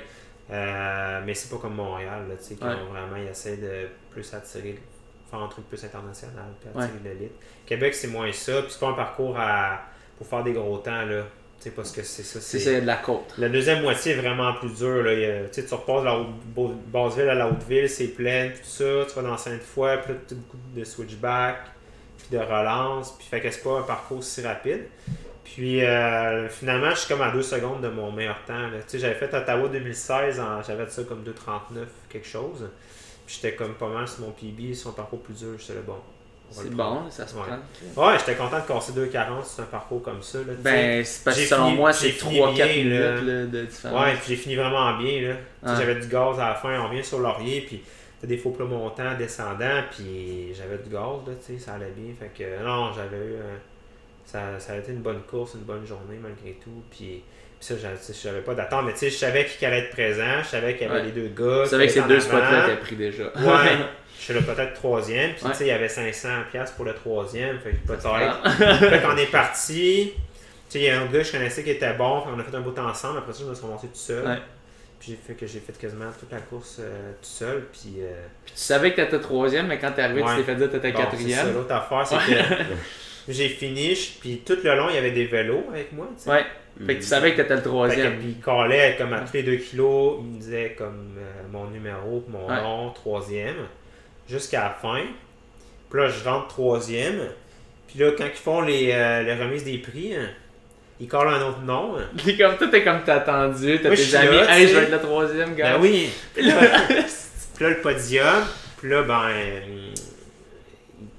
[0.50, 4.34] euh, mais c'est pas comme Montréal, là, tu sais, qui vraiment, ils essaient de plus
[4.34, 4.78] attirer,
[5.30, 6.84] faire un truc plus international, puis Ouais.
[6.84, 7.32] attirer l'élite.
[7.66, 8.62] Québec, c'est moins ça.
[8.62, 9.80] Puis, c'est pas un parcours à,
[10.18, 11.22] pour faire des gros temps, là.
[11.58, 12.40] Tu sais, parce que c'est ça.
[12.40, 13.34] c'est de la côte.
[13.36, 15.02] La deuxième moitié est vraiment plus dure.
[15.02, 15.10] Là.
[15.10, 19.04] A- tu sais, tu repasses de la Basseville à la Haute-Ville, c'est plein, tout ça.
[19.08, 21.56] Tu vas dans Sainte-Foy, puis là, tu as beaucoup de switchback,
[22.16, 23.14] puis de relance.
[23.18, 24.86] Puis fait que c'est pas un parcours si rapide.
[25.44, 28.54] Puis euh, finalement, je suis comme à deux secondes de mon meilleur temps.
[28.68, 28.78] là.
[28.78, 32.70] Tu sais, j'avais fait Ottawa 2016, en- j'avais fait ça comme 2,39 quelque chose.
[33.32, 35.50] J'étais comme pas mal sur mon PB, sur un parcours plus dur.
[35.58, 35.96] J'étais là, bon.
[36.52, 37.42] C'est bon, ça se Ouais.
[37.94, 38.08] prend.
[38.08, 40.38] Ouais, j'étais content de casser 2,40 sur un parcours comme ça.
[40.38, 40.52] Là.
[40.58, 43.46] Ben, c'est parce que selon fini- moi, c'est fini 3-4 bien, minutes là.
[43.46, 44.04] de différence.
[44.04, 45.36] Ouais, puis j'ai fini vraiment bien.
[45.62, 45.76] Là.
[45.76, 47.82] J'avais du gaz à la fin, on vient sur Laurier, puis
[48.20, 51.92] t'as des faux plats montants, descendants, puis j'avais du gaz, là, tu sais, ça allait
[51.96, 52.14] bien.
[52.18, 53.34] Fait que non, j'avais eu.
[53.36, 53.56] euh,
[54.26, 56.82] ça, ça a été une bonne course, une bonne journée malgré tout.
[56.90, 57.22] Puis
[57.60, 57.74] ça,
[58.08, 60.74] je savais pas d'attendre, mais tu sais, je savais qui allait être présent, je savais
[60.76, 61.06] qu'il y avait Ouais.
[61.06, 61.64] les deux gars.
[61.64, 63.24] Tu savais que ces deux spots-là étaient pris déjà.
[63.24, 63.76] Ouais,
[64.18, 65.50] je suis là peut-être troisième, puis Ouais.
[65.52, 68.80] tu sais, il y avait 500$ piastres pour le troisième, fait que peut-être.
[68.90, 70.12] Fait qu'on est parti.
[70.14, 72.44] Tu sais, il y a un gars que je connaissais qui était bon, on a
[72.44, 73.18] fait un bout ensemble.
[73.18, 74.24] Après ça, je me suis remonté tout seul.
[74.26, 74.38] Ouais.
[75.00, 77.64] Puis j'ai fait que j'ai fait quasiment toute la course euh, tout seul.
[77.72, 77.94] Puis.
[78.00, 78.12] euh,
[78.44, 80.72] Puis tu savais que t'étais troisième, mais quand t'es arrivé, tu t'es fait dire que
[80.76, 81.54] t'étais bon, quatrième.
[81.54, 82.64] l'autre affaire, c'est que
[83.28, 86.08] j'ai fini, je- puis tout le long, il y avait des vélos avec moi.
[86.16, 86.30] tu sais.
[86.30, 86.44] Ouais.
[86.86, 88.16] Fait que tu savais que t'étais le troisième.
[88.18, 91.66] puis il calait comme à tous les deux kilos, il me disait comme euh, mon
[91.68, 92.56] numéro, mon Ouais.
[92.62, 93.66] nom, troisième,
[94.28, 95.02] jusqu'à la fin.
[95.90, 97.20] Puis là, je rentre troisième.
[97.88, 100.28] Puis là, quand ils font les, euh, les remises des prix, hein,
[101.00, 101.96] ils collent un autre nom.
[101.98, 102.04] hein.
[102.24, 104.92] T'es comme toi, t'es comme t'as attendu, t'as tes amis, là, hey, je vais être
[104.92, 105.72] le troisième, gars.
[105.76, 106.08] Ben oui.
[106.34, 108.44] Puis là, le podium.
[108.78, 109.28] Puis là, ben,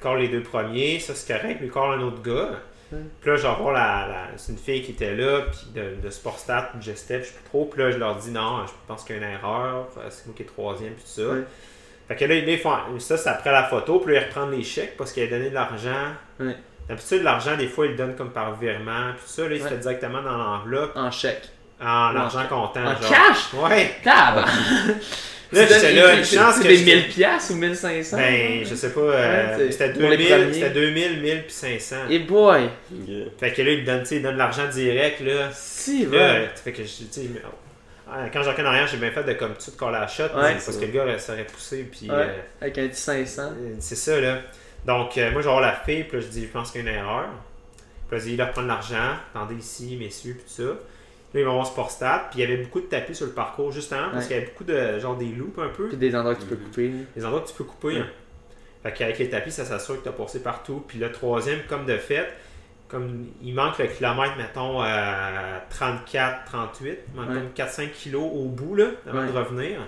[0.01, 0.99] colle les deux premiers.
[0.99, 1.59] Ça, c'est correct.
[1.61, 2.49] Mais colle un autre gars.
[2.91, 2.99] Ouais.
[3.21, 5.95] Puis là, je vais voir la, la- c'est une fille qui était là, puis de,
[6.03, 7.65] de Sportstat, de Gestep, je sais plus trop.
[7.65, 9.87] Puis là, je leur dis non, je pense qu'il y a une erreur.
[9.97, 11.35] euh, C'est moi qui est troisième, puis tout ça.
[12.09, 13.99] Fait que là, ils font, ça, c'est après la photo.
[13.99, 16.09] Puis là, ils reprennent les chèques parce qu'il a donné de l'argent.
[16.41, 16.57] Ouais.
[16.89, 19.47] D'habitude, l'argent, des fois, ils le donnent comme par virement, puis tout ça.
[19.47, 21.47] Là, il se fait directement dans l'enveloppe En chèque.
[21.79, 22.81] en En argent ca- comptant.
[22.83, 23.09] En genre.
[23.09, 23.53] cash?
[23.53, 23.95] Ouais.
[24.03, 24.43] Tab!
[25.51, 28.17] Là, j'étais là, une C'est chance que des j'étais- 1000 piastres ou 1500?
[28.17, 30.53] Ben, je sais pas, euh, Ouais, c'était pour les 2000, premiers.
[30.53, 31.95] c'était 2000, 1000 puis 500.
[32.09, 32.69] Et boy!
[33.39, 35.49] Fait que là, il donne, tu sais, il donne de l'argent direct, là.
[35.53, 36.49] Si, Là, ouais.
[36.63, 37.41] fait que, je- tu sais, mais-
[38.09, 40.53] ah, quand j'ai en arrière, j'ai bien fait de comme tout coller la shot, Ouais.
[40.53, 42.15] parce que le gars serait poussé, puis Ouais.
[42.17, 42.27] euh,
[42.61, 43.41] Avec un petit 500.
[43.51, 44.39] euh, c'est ça, là.
[44.85, 46.83] Donc, euh, moi, je vais voir la fille, puis là, je dis, je pense qu'il
[46.83, 47.25] y a une erreur.
[48.07, 50.79] Puis là, je dis, il reprendre l'argent, attendez ici, messieurs, puis tout ça.
[51.33, 53.71] Là, ils vont voir Sportstat, puis il y avait beaucoup de tapis sur le parcours,
[53.71, 54.27] justement, parce Ouais.
[54.27, 55.87] qu'il y avait beaucoup de, genre, des loops un peu.
[55.87, 56.91] Puis des endroits que tu peux couper.
[57.15, 57.97] Les endroits que tu peux couper.
[57.99, 58.07] hein.
[58.83, 60.83] Fait qu'avec les tapis, ça s'assure que tu as passé partout.
[60.87, 62.27] Puis le troisième, comme de fait,
[62.89, 67.35] comme il manque le kilomètre, mettons, à 34, 38, il manque Ouais.
[67.35, 69.27] comme 4-5 kilos au bout, là, avant Ouais.
[69.31, 69.79] de revenir.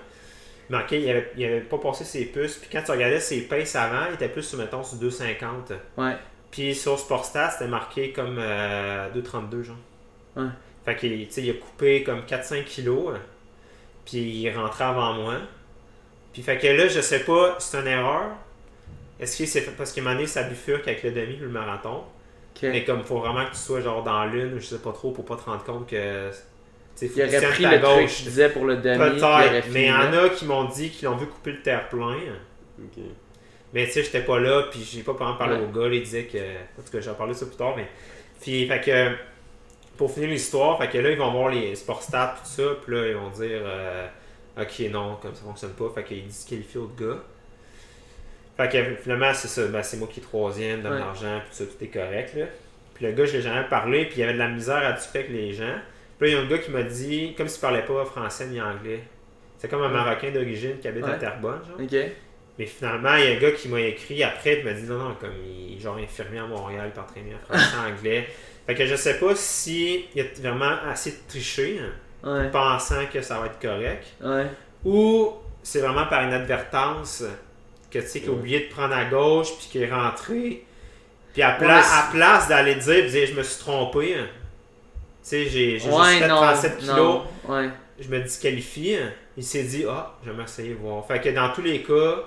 [0.69, 2.55] Il manquait, il avait, il avait pas passé ses puces.
[2.55, 5.73] Puis quand tu regardais ses paces avant, il était plus, sur, mettons, sur 2,50.
[5.97, 6.15] Ouais.
[6.51, 9.75] Puis sur Sportstat, c'était marqué comme euh, 2,32, genre.
[10.37, 10.45] Ouais.
[10.85, 13.13] Fait qu'il il a coupé comme 4-5 kilos.
[13.15, 13.19] hein.
[14.05, 15.35] Puis il est rentré avant moi.
[16.33, 18.31] Puis fait que là, je sais pas c'est une erreur.
[19.19, 21.49] Est-ce que c'est parce qu'à un moment donné, ça bifurque avec le demi ou le
[21.49, 22.03] marathon?
[22.61, 25.11] Mais comme faut vraiment que tu sois genre dans l'une, ou je sais pas trop,
[25.11, 26.29] pour pas te rendre compte que.
[26.29, 26.35] tu
[26.95, 28.19] sais, faut Il aurait pris le truc que gauche.
[28.19, 28.97] je disais pour le demi.
[29.11, 31.51] puis Peut-être, fini mais il y en a qui m'ont dit qu'ils l'ont vu couper
[31.53, 32.15] le terre-plein.
[32.79, 33.03] Ok.
[33.73, 35.63] Mais tu sais, j'étais pas là, puis j'ai pas vraiment parlé Ouais.
[35.63, 36.37] au gars, il disait que.
[36.37, 37.87] En tout cas, j'en parler de ça plus tard, mais.
[38.41, 39.15] Puis, fait que.
[39.97, 42.95] Pour finir l'histoire, fait que là, ils vont voir les sport stats, tout ça, puis
[42.95, 43.61] là, ils vont dire.
[43.63, 44.07] euh,
[44.59, 47.17] ok, non, comme ça fonctionne pas, fait qu'ils disqualifient l'autre gars.
[48.57, 50.99] Fait que finalement, c'est ça, ben, c'est moi qui est troisième, donne Ouais.
[50.99, 52.45] l'argent, puis ça, tout est correct, là.
[52.93, 54.91] Puis le gars, je l'ai jamais parlé, puis il y avait de la misère à
[54.93, 55.75] discuter avec les gens.
[56.19, 58.45] Puis là, il y a un gars qui m'a dit, comme s'il parlait pas français
[58.47, 59.01] ni anglais.
[59.57, 59.93] C'est comme un Ouais.
[59.93, 61.17] Marocain d'origine qui habite à Ouais.
[61.17, 61.79] Terrebonne, genre.
[61.81, 62.11] Ok.
[62.59, 64.99] Mais finalement, il y a un gars qui m'a écrit après, il m'a dit non,
[64.99, 68.27] non, comme il est genre infirmier à Montréal, il parle très bien français, anglais.
[68.65, 71.91] Fait que je sais pas si il a vraiment assez de tricher, hein,
[72.25, 72.49] Ouais.
[72.51, 74.45] pensant que ça va être correct, Ouais.
[74.85, 77.23] ou c'est vraiment par inadvertance
[77.91, 80.65] que tu sais qu'il a oublié de prendre à gauche puis qu'il est rentré.
[81.33, 84.27] Puis à, pla- Ouais, à place d'aller dire, dire je me suis trompé, hein.
[84.27, 85.87] tu sais, j'ai juste
[86.19, 86.35] fait non.
[86.37, 87.21] 37 kilos.
[87.99, 88.95] je me disqualifie,
[89.37, 91.05] il s'est dit, ah, je vais m'essayer voir.
[91.07, 92.23] Fait que dans tous les cas,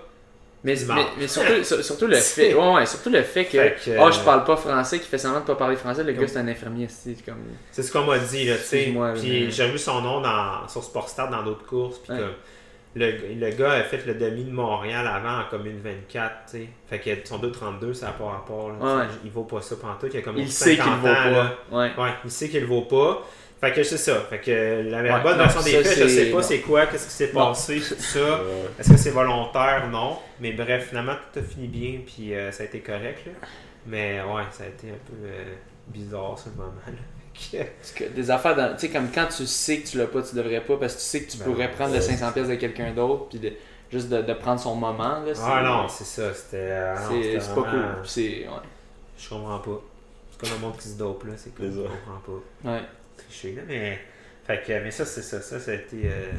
[0.75, 4.07] Mais, surtout, sur- surtout le fait, ouais, ouais, surtout le fait que, Fait que, oh,
[4.09, 6.39] euh, je parle pas français, qui fait semblant de pas parler français, le gars c'est
[6.39, 7.37] un infirmier, c'est comme.
[7.71, 8.95] c'est ce qu'on m'a dit, là, tu sais.
[9.15, 12.19] Puis j'ai vu son nom dans, sur Sportstar dans d'autres courses, puis Ouais.
[12.19, 12.33] comme,
[12.97, 16.69] le, le gars a fait le demi de Montréal avant en commune 24, tu sais.
[16.89, 18.97] Fait que son 2,32, ça n'a pas rapport, là.
[18.97, 19.05] Ouais.
[19.25, 21.57] Il vaut pas ça pantoute, il a comme Il sait qu'il 50 le vaut là.
[21.71, 21.77] pas.
[21.77, 21.91] Ouais.
[21.99, 23.23] Ouais, il sait qu'il vaut pas.
[23.61, 24.21] Fait que c'est ça.
[24.29, 27.13] Fait que la, Ouais, bonne version des faits, je sais pas c'est quoi, qu'est-ce qui
[27.13, 28.21] s'est passé, tout ça.
[28.21, 28.43] Ouais.
[28.79, 29.89] Est-ce que c'est volontaire?
[29.91, 30.19] Non.
[30.41, 33.25] Mais bref, finalement, tout a fini bien, puis euh, ça a été correct.
[33.27, 33.33] Là.
[33.87, 35.55] Mais ouais, ça a été un peu euh,
[35.89, 36.73] bizarre, ce moment.
[36.87, 36.93] Là.
[37.53, 40.07] Que- Parce que des affaires, dans- tu sais, comme quand tu sais que tu l'as
[40.07, 42.33] pas, tu devrais pas, parce que tu sais que tu Ben pourrais prendre le 500
[42.33, 43.53] pièces de quelqu'un d'autre, puis de,
[43.93, 45.33] juste de, de prendre son moment, là.
[45.43, 46.33] ah non, c'est ça.
[46.35, 46.57] C'était.
[46.59, 47.65] euh, c'est c'est pas cool.
[47.65, 48.49] vraiment- c'est, ouais.
[49.19, 49.81] Je comprends pas.
[50.31, 51.33] C'est comme le monde qui se dope, là.
[51.37, 51.51] C'est.
[51.59, 52.21] C'est Je comprends
[52.65, 52.71] pas.
[52.73, 52.81] Ouais.
[53.17, 53.63] Tricher, là.
[53.67, 53.99] Mais.
[54.47, 55.41] Fait que, mais ça, c'est ça.
[55.41, 56.03] Ça, ça a été.
[56.05, 56.31] euh,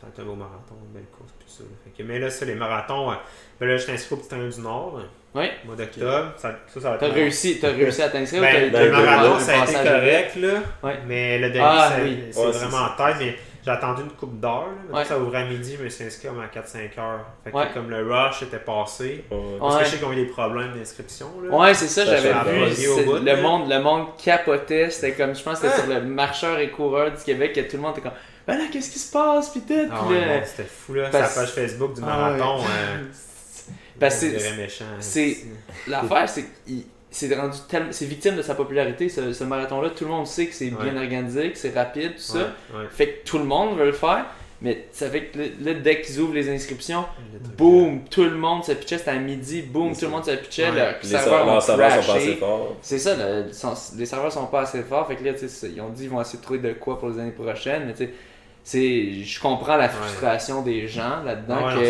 [0.00, 1.64] ça a été un beau marathon, une belle course, puis tout ça.
[1.84, 3.10] Fait que, mais là, ça, les marathons.
[3.10, 3.14] euh,
[3.58, 5.00] ben là, je suis inscrit au Petit Train du Nord,
[5.34, 5.50] Ouais.
[5.64, 6.34] au mois d'octobre.
[6.36, 7.14] Ça, ça, ça va T'as être.
[7.14, 9.72] réussi, t'as réussi à t'inscrire ou Ben, t'as- le t'as marathon, le ça a été
[9.72, 10.62] correct, là.
[10.82, 10.98] Ouais.
[11.06, 12.18] Mais le demi, Ah, c'est oui.
[12.36, 13.16] Ouais, vraiment en tête.
[13.20, 14.32] Mais j'ai attendu une coupe.
[14.34, 15.04] Mettons, Ouais.
[15.04, 17.24] Ça ouvrait à midi, mais je me suis inscrit comme à 4-5 heures.
[17.44, 17.64] Fait que Ouais.
[17.72, 19.24] comme le rush était passé.
[19.30, 19.78] Parce Ouais.
[19.80, 21.26] que je sais qu'ils ont eu des problèmes d'inscription.
[21.50, 22.62] Ouais, c'est ça, Ça j'avais vu.
[22.62, 24.90] Ouais, c'est- au bout, le, monde, le monde capotait.
[24.90, 25.84] C'était comme, je pense que c'était Ah.
[25.84, 28.64] sur le marcheur et coureur du Québec que tout le monde était comme, ben là,
[28.70, 29.48] qu'est-ce qui se passe?
[29.50, 29.74] Puis tout.
[29.90, 30.04] Ah
[30.44, 31.08] c'était fou là.
[31.10, 32.58] Parce- Sa page Facebook du Ah marathon.
[32.58, 32.64] ouais.
[32.68, 33.04] euh,
[34.00, 34.68] Parce que c'est-
[35.00, 35.36] c'est-
[35.86, 36.84] L'affaire, c'est qu'il
[37.14, 37.88] c'est rendu tellement.
[37.92, 39.90] C'est victime de sa popularité, ce, ce marathon-là.
[39.90, 42.38] Tout le monde sait que c'est bien organisé, que c'est rapide, tout ça.
[42.38, 42.44] Ouais,
[42.80, 42.86] ouais.
[42.90, 44.26] Fait que tout le monde veut le faire.
[44.62, 47.04] Mais ça fait que là, là, dès qu'ils ouvrent les inscriptions,
[47.58, 48.96] boum, tout le monde se pitchait.
[48.98, 50.70] C'était à midi, boum, tout le monde se pitchait.
[50.70, 50.96] Ouais.
[51.02, 52.76] Les serveur serveurs, ont leurs serveurs sont pas assez forts.
[52.80, 55.06] C'est ça, le- les serveurs sont pas assez forts.
[55.06, 56.72] Fait que là, tu sais, c'est- ils ont dit qu'ils vont essayer de trouver de
[56.72, 57.84] quoi pour les années prochaines.
[57.86, 58.10] Mais tu sais,
[58.66, 61.66] je comprends la frustration des gens là-dedans.
[61.66, 61.86] Ouais, non, que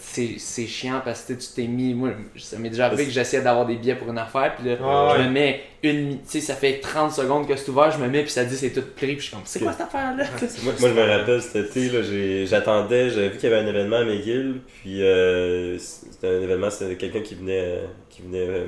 [0.00, 0.66] c'est là.
[0.68, 1.92] chiant parce que tu t'es mis.
[1.92, 4.54] Moi, ça m'est déjà arrivé que j'essayais d'avoir des billets pour une affaire.
[4.56, 5.26] Puis là, Ouais, je ouais.
[5.28, 6.12] me mets une.
[6.22, 7.90] Tu sais, ça fait 30 secondes que c'est ouvert.
[7.90, 9.08] Je me mets, puis ça dit c'est tout pris.
[9.08, 10.24] Puis je suis comme, c'est quoi cette affaire-là?
[10.64, 13.62] Moi, moi, je me rappelle cet été, là, j'ai- j'attendais, j'avais vu qu'il y avait
[13.62, 18.22] un événement à McGill, puis euh, c'était un événement, c'était quelqu'un qui venait, euh, qui
[18.22, 18.66] venait euh,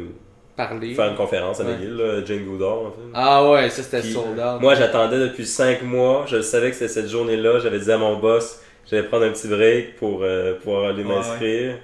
[0.68, 0.94] Parler.
[0.94, 1.72] faire une conférence à Ouais.
[1.72, 3.00] McGill, là, Jane Goodall, en fait.
[3.14, 4.61] Ah ouais, ça c'était Puis, sold out.
[4.61, 8.16] Moi, j'attendais depuis 5 mois, je savais que c'était cette journée-là, j'avais dit à mon
[8.18, 11.76] boss, j'allais prendre un petit break pour euh, pouvoir aller Ouais, m'inscrire.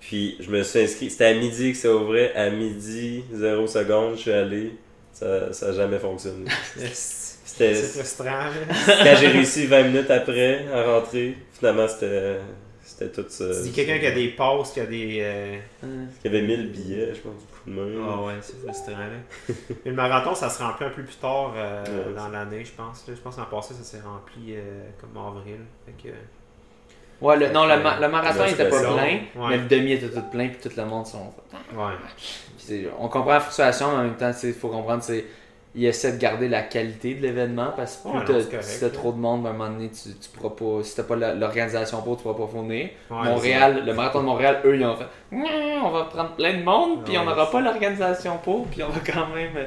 [0.00, 4.16] Puis je me suis inscrit, c'était à midi que ça ouvrait, à midi, 0 secondes,
[4.16, 4.72] je suis allé,
[5.12, 6.44] ça n'a jamais fonctionné.
[6.76, 8.24] C'est C'était c'est frustrant.
[8.26, 8.50] là.
[9.04, 12.36] quand j'ai réussi 20 minutes après à rentrer, finalement c'était
[12.82, 13.44] c'était tout ça.
[13.56, 15.18] Tu dis quelqu'un qui a des passes, qui a des.
[15.22, 15.56] euh.
[16.24, 18.06] Il y avait 1000 billets, je pense, coup de main.
[18.18, 18.92] Ah ouais, c'est frustrant.
[18.98, 19.06] Là.
[19.84, 22.72] Mais le marathon, ça se remplit un peu plus tard euh, Ouais, dans l'année, je
[22.72, 23.06] pense.
[23.08, 23.14] là.
[23.16, 25.60] Je pense qu'en passé, ça s'est rempli euh, comme avril.
[25.86, 26.14] Fait que,
[27.20, 29.22] Ouais, le, non, le, ma- le marathon la il était pas plein, Ouais.
[29.48, 31.32] mais le demi était tout plein, puis tout le monde sont.
[31.74, 32.82] ouais.
[32.98, 35.24] On comprend la frustration, mais en même temps, il faut comprendre c'est
[35.76, 38.90] il essaie de garder la qualité de l'événement parce que plus Ouais, correct, si t'as
[38.90, 40.82] trop de monde, à un moment donné, tu, tu pourras pas.
[40.84, 42.90] Si t'as pas l'organisation pour, tu pourras pas fournir.
[43.10, 45.06] Ouais, Montréal, le marathon de Montréal, eux, ils ont fait
[45.84, 48.88] on va prendre plein de monde, puis Ouais, on n'aura pas l'organisation pour, puis on
[48.88, 49.66] va quand même.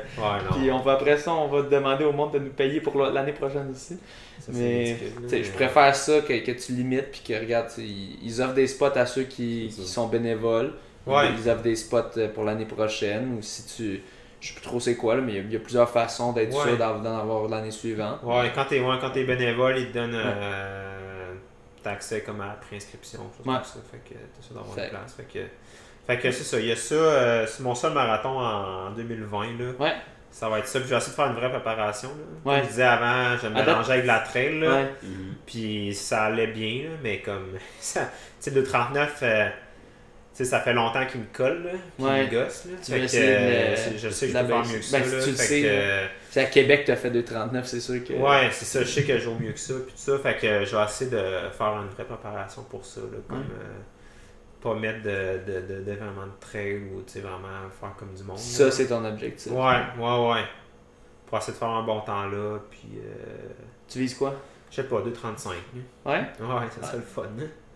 [0.52, 3.34] Puis on va après ça, on va demander au monde de nous payer pour l'année
[3.34, 3.98] prochaine aussi.
[4.40, 4.96] Ça, Mais
[5.32, 8.96] je préfère ça que, que tu limites puis que regarde, ils, ils offrent des spots
[8.96, 10.74] à ceux qui, qui sont bénévoles.
[11.08, 14.04] Ils, offrent des spots euh, pour l'année prochaine ou si tu.
[14.40, 15.90] Je sais plus trop c'est quoi là, mais il y a- il y, a plusieurs
[15.90, 16.64] façons d'être Ouais.
[16.70, 18.20] sûr d'en d'en avoir l'année suivante.
[18.24, 21.34] Ouais, quand t'es ouais, quand t'es bénévole, ils te donnent euh,
[21.84, 23.56] t'as accès comme à la préinscription, chose Ouais.
[23.56, 23.80] comme ça.
[23.92, 25.14] Fait que t'as ça d'avoir Fait- une place.
[25.16, 25.40] Fait que,
[26.06, 26.60] fait que c'est ça.
[26.60, 26.96] Il y a ça.
[26.96, 29.58] euh, c'est mon seul marathon en 2020.
[29.60, 29.72] Là.
[29.80, 29.94] Ouais.
[30.30, 30.80] Ça va être ça.
[30.82, 32.10] Puis j'ai essayé de faire une vraie préparation.
[32.10, 32.52] Là.
[32.52, 32.58] Ouais.
[32.58, 34.60] Comme je disais avant, je me mélangeais avec la trail.
[34.60, 34.70] Là.
[34.70, 34.92] Ouais.
[35.02, 35.36] Mhm.
[35.48, 37.58] Puis ça allait bien, là, mais comme.
[37.80, 38.02] ça-
[38.42, 39.54] Tu sais, le 39, euh, tu
[40.38, 42.26] sais, ça fait longtemps qu'il me colle, là, puis Ouais.
[42.26, 42.66] il me gosse.
[42.66, 42.72] Là.
[42.84, 44.48] Tu Fait veux que, essayer de euh, le- c'est- je sais que je de peux
[44.50, 45.00] faire mieux que ça.
[45.00, 45.24] Ben, si là.
[45.24, 48.14] tu le sais, que, euh, à Québec que tu as fait 2,39, c'est sûr que.
[48.14, 48.80] Ouais, c'est ça.
[48.84, 49.74] Je sais que je joue mieux que ça.
[49.74, 50.20] Puis tout ça.
[50.20, 51.18] Fait que je vais essayer de
[51.58, 53.02] faire une vraie préparation pour ça.
[53.02, 53.44] Là, comme, Ouais.
[53.62, 53.80] euh,
[54.62, 57.48] pas mettre de, de, de, d'événements de trail ou tu sais, vraiment
[57.80, 58.38] faire comme du monde.
[58.38, 59.52] Ça, c'est ton objectif.
[59.52, 60.44] Ouais, ouais, ouais.
[61.28, 62.60] Pour essayer de faire un bon temps là.
[62.70, 63.48] Puis, euh,
[63.88, 64.34] Tu vises quoi?
[64.70, 65.54] je sais pas, 2,35.
[66.06, 66.12] là.
[66.12, 66.20] Ouais?
[66.40, 67.24] Ouais, ça serait le fun.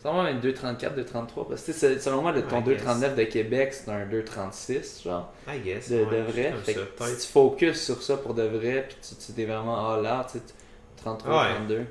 [0.02, 1.48] C'est vraiment un 2,34, 2,33.
[1.50, 2.82] Parce que selon moi, le, ton I guess.
[2.84, 5.32] 2,39 de Québec, c'est un 2,36, genre.
[5.48, 5.90] I guess.
[5.92, 6.54] de, ouais, de vrai.
[6.64, 9.46] Fait ça, que si tu focuses sur ça pour de vrai, puis tu, tu t'es
[9.46, 11.54] vraiment all out, tu sais, tu- 33, Ouais.
[11.56, 11.76] 32.
[11.78, 11.86] Ouais.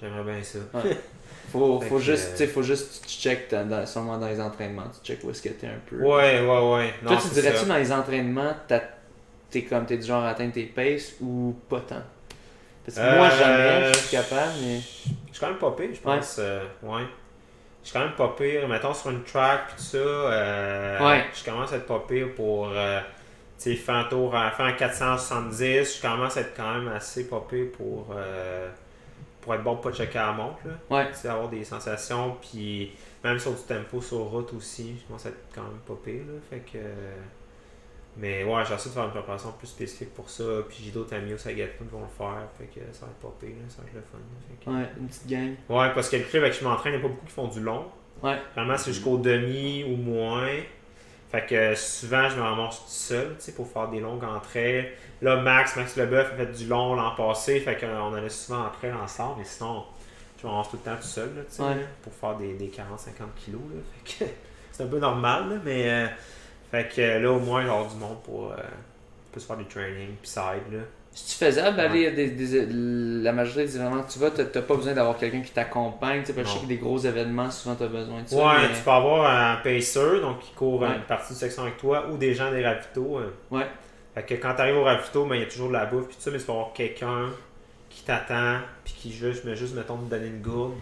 [0.00, 0.58] J'aimerais bien ça.
[1.52, 4.84] Faut, faut juste, euh, faut juste que tu check dans, dans- seulement dans les entraînements,
[5.02, 5.96] tu check où est-ce que t'es un peu.
[5.96, 6.94] Ouais, ouais, ouais.
[7.06, 7.64] Toi, tu dirais-tu ça.
[7.64, 8.54] dans les entraînements,
[9.50, 12.02] t'es comme, t'es du genre à atteindre tes paces ou pas tant?
[12.84, 14.80] Parce que moi, Euh, jamais, je suis capable, mais.
[14.80, 16.36] Je suis quand même pas pire, je pense.
[16.38, 17.04] euh, ouais.
[17.84, 18.66] Je suis quand même pas pire.
[18.66, 21.24] Mettons sur une track pis tout ça, euh, Ouais.
[21.34, 22.98] je commence à être pas pire pour euh,
[23.58, 25.96] tu sais, faire un tour à faire un 470.
[25.98, 28.70] Je commence à être quand même assez pas pire pour, euh,
[29.42, 30.58] pour être bon pour pas checker à la montre.
[30.64, 30.72] Là.
[30.96, 31.08] Ouais.
[31.10, 32.36] Tu sais, avoir des sensations.
[32.40, 32.90] Puis
[33.22, 36.22] même sur du tempo sur route aussi, je commence à être quand même pas pire.
[36.26, 36.40] Là.
[36.50, 36.78] Fait que.
[38.16, 40.44] Mais ouais, j'essaie de faire une préparation plus spécifique pour ça.
[40.68, 42.46] Puis j'ai d'autres amis au Sagatun qui vont le faire.
[42.58, 43.64] Fait que ça va être pas pire, là.
[43.68, 44.18] ça va être le fun.
[44.18, 44.40] là.
[44.48, 45.54] Fait que- Ouais, une petite gang.
[45.68, 47.32] Ouais, parce que le club avec qui je m'entraîne, il n'y a pas beaucoup qui
[47.32, 47.86] font du long.
[48.22, 48.38] Ouais.
[48.54, 50.48] Vraiment, c'est jusqu'au demi ou moins.
[51.32, 54.92] Fait que souvent, je me ramasse tout seul, tu sais, pour faire des longues entrées.
[55.20, 58.92] Là, Max, Max Leboeuf a fait du long l'an passé, fait qu'on allait souvent entrer
[58.92, 59.82] ensemble, mais sinon,
[60.40, 61.74] je me ramasse tout le temps tout seul, là, tu sais, Ouais.
[62.02, 63.80] pour faire des, des 40-50 kilos, là.
[64.04, 64.30] Fait que
[64.70, 65.90] c'est un peu normal, là, mais...
[65.90, 66.06] euh,
[66.74, 68.52] fait que là, au moins, genre du monde pour...
[68.52, 68.56] Euh,
[69.32, 70.78] plus faire du training, puis side, là.
[71.10, 72.66] C'est-tu faisable d'aller à des, des-
[73.22, 76.20] la majorité des événements que tu vas, t'as t'as pas besoin d'avoir quelqu'un qui t'accompagne.
[76.20, 76.62] Tu sais, parce que je sais Non.
[76.64, 78.36] que des gros événements, souvent t'as besoin de ça.
[78.36, 80.88] Ouais, mais- tu peux avoir un pacer, donc qui court Ouais.
[80.94, 83.18] une partie de section avec toi, ou des gens des ravitaux.
[83.18, 83.32] euh.
[83.50, 83.66] Ouais.
[84.14, 86.06] Fait que quand tu arrives au ravito, ben, il y a toujours de la bouffe,
[86.06, 87.30] puis tout ça, mais tu peux avoir quelqu'un
[87.90, 90.74] qui t'attend, puis qui juste, mais juste, mettons, te donner une gourde.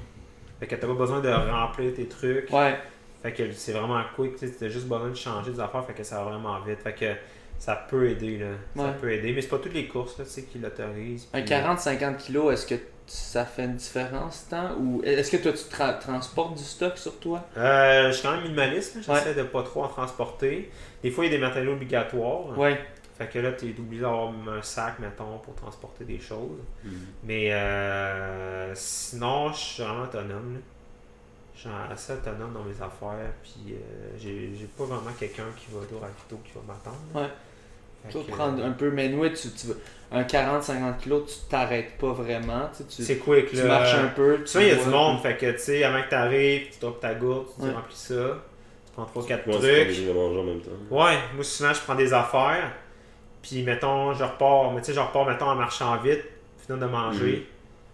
[0.60, 2.50] Fait que t'as pas besoin de remplir tes trucs.
[2.52, 2.78] Ouais,
[3.22, 6.02] Fait que c'est vraiment quick, tu as juste besoin de changer des affaires, fait que
[6.04, 6.80] ça va vraiment vite.
[6.82, 7.14] Fait que
[7.58, 8.46] ça peut aider, là.
[8.76, 11.28] Ça peut aider, mais c'est pas toutes les courses, là, tu sais, qui l'autorisent.
[11.32, 12.74] un puis- 40-50 kilos, est-ce que
[13.06, 17.18] ça fait une différence tant ou est-ce que toi tu tra- transportes du stock sur
[17.20, 17.44] toi?
[17.56, 19.34] Euh, je suis quand même minimaliste, j'essaie Ouais.
[19.34, 20.70] de pas trop en transporter.
[21.02, 22.56] Des fois, il y a des matériaux obligatoires.
[22.58, 22.80] Ouais,
[23.18, 26.58] Fait que là, tu es obligé d'avoir un sac, mettons, pour transporter des choses.
[26.82, 26.92] Mhm.
[27.24, 30.54] Mais euh, sinon, je suis vraiment autonome.
[30.54, 30.60] là.
[31.54, 33.32] Je suis assez autonome dans mes affaires.
[33.42, 36.98] Puis euh, j'ai j'ai pas vraiment quelqu'un qui va au ravito qui va m'attendre.
[37.14, 37.30] Ouais.
[38.10, 39.68] Tu vas prendre un peu, mais nous, tu, tu
[40.10, 42.68] un 40-50 kilos, tu t'arrêtes pas vraiment.
[42.76, 43.64] Tu, sais, tu, C'est quick tu là.
[43.64, 44.38] marches un peu.
[44.40, 45.20] tu Souvent, il y a du monde.
[45.20, 47.70] Fait que tu sais, avant que tu arrives, tu drops ta gourde, tu Ouais.
[47.72, 48.14] remplis ça.
[48.86, 49.82] Tu prends 3-4 Moi, c'est pas trucs.
[49.82, 50.70] obligé de manger en même temps.
[50.90, 52.72] Ouais, moi souvent je prends des affaires,
[53.40, 56.24] puis mettons, je repars, mais tu sais, je repars, mettons, en marchant vite,
[56.58, 57.46] finir de manger,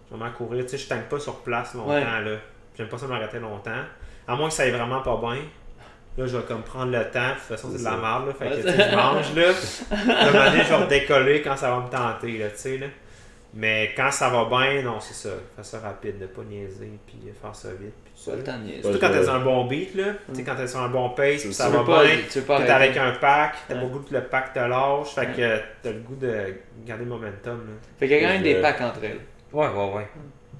[0.09, 2.01] je vais m'en courir, tu sais, je tangue pas sur place longtemps, Ouais.
[2.03, 2.37] là.
[2.79, 3.83] J'aime pas ça m'arrêter longtemps.
[4.27, 5.41] À moins que ça aille vraiment pas bien.
[6.17, 8.33] Là, je vais comme prendre le temps, de toute façon, c'est de la merde, là.
[8.33, 10.63] Fait que, tu je mange, là.
[10.63, 12.87] Je vais redécoller quand ça va me tenter, là, tu sais, là.
[13.53, 15.33] Mais quand ça va bien, non, c'est ça.
[15.57, 18.35] Fais ça rapide, de pas niaiser, puis faire ça vite, puis tout ça.
[18.35, 18.71] Le temps de.
[18.73, 20.03] Surtout Ouais, quand t'es sur un bon beat, là.
[20.29, 22.15] Tu sais, quand t'es sur un bon pace, puis ça tu va pas, bien.
[22.31, 23.79] tu veux pas T'es avec un pack, t'as Ouais.
[23.81, 25.27] pas le goût que le pack te lâche, fait Ouais.
[25.35, 26.53] que t'as le goût de
[26.85, 27.57] garder le momentum.
[27.57, 27.73] Là.
[27.99, 28.61] Fait qu'il y a quand même des Ouais.
[28.61, 29.19] packs entre elles.
[29.51, 30.07] Ouais, ouais, ouais.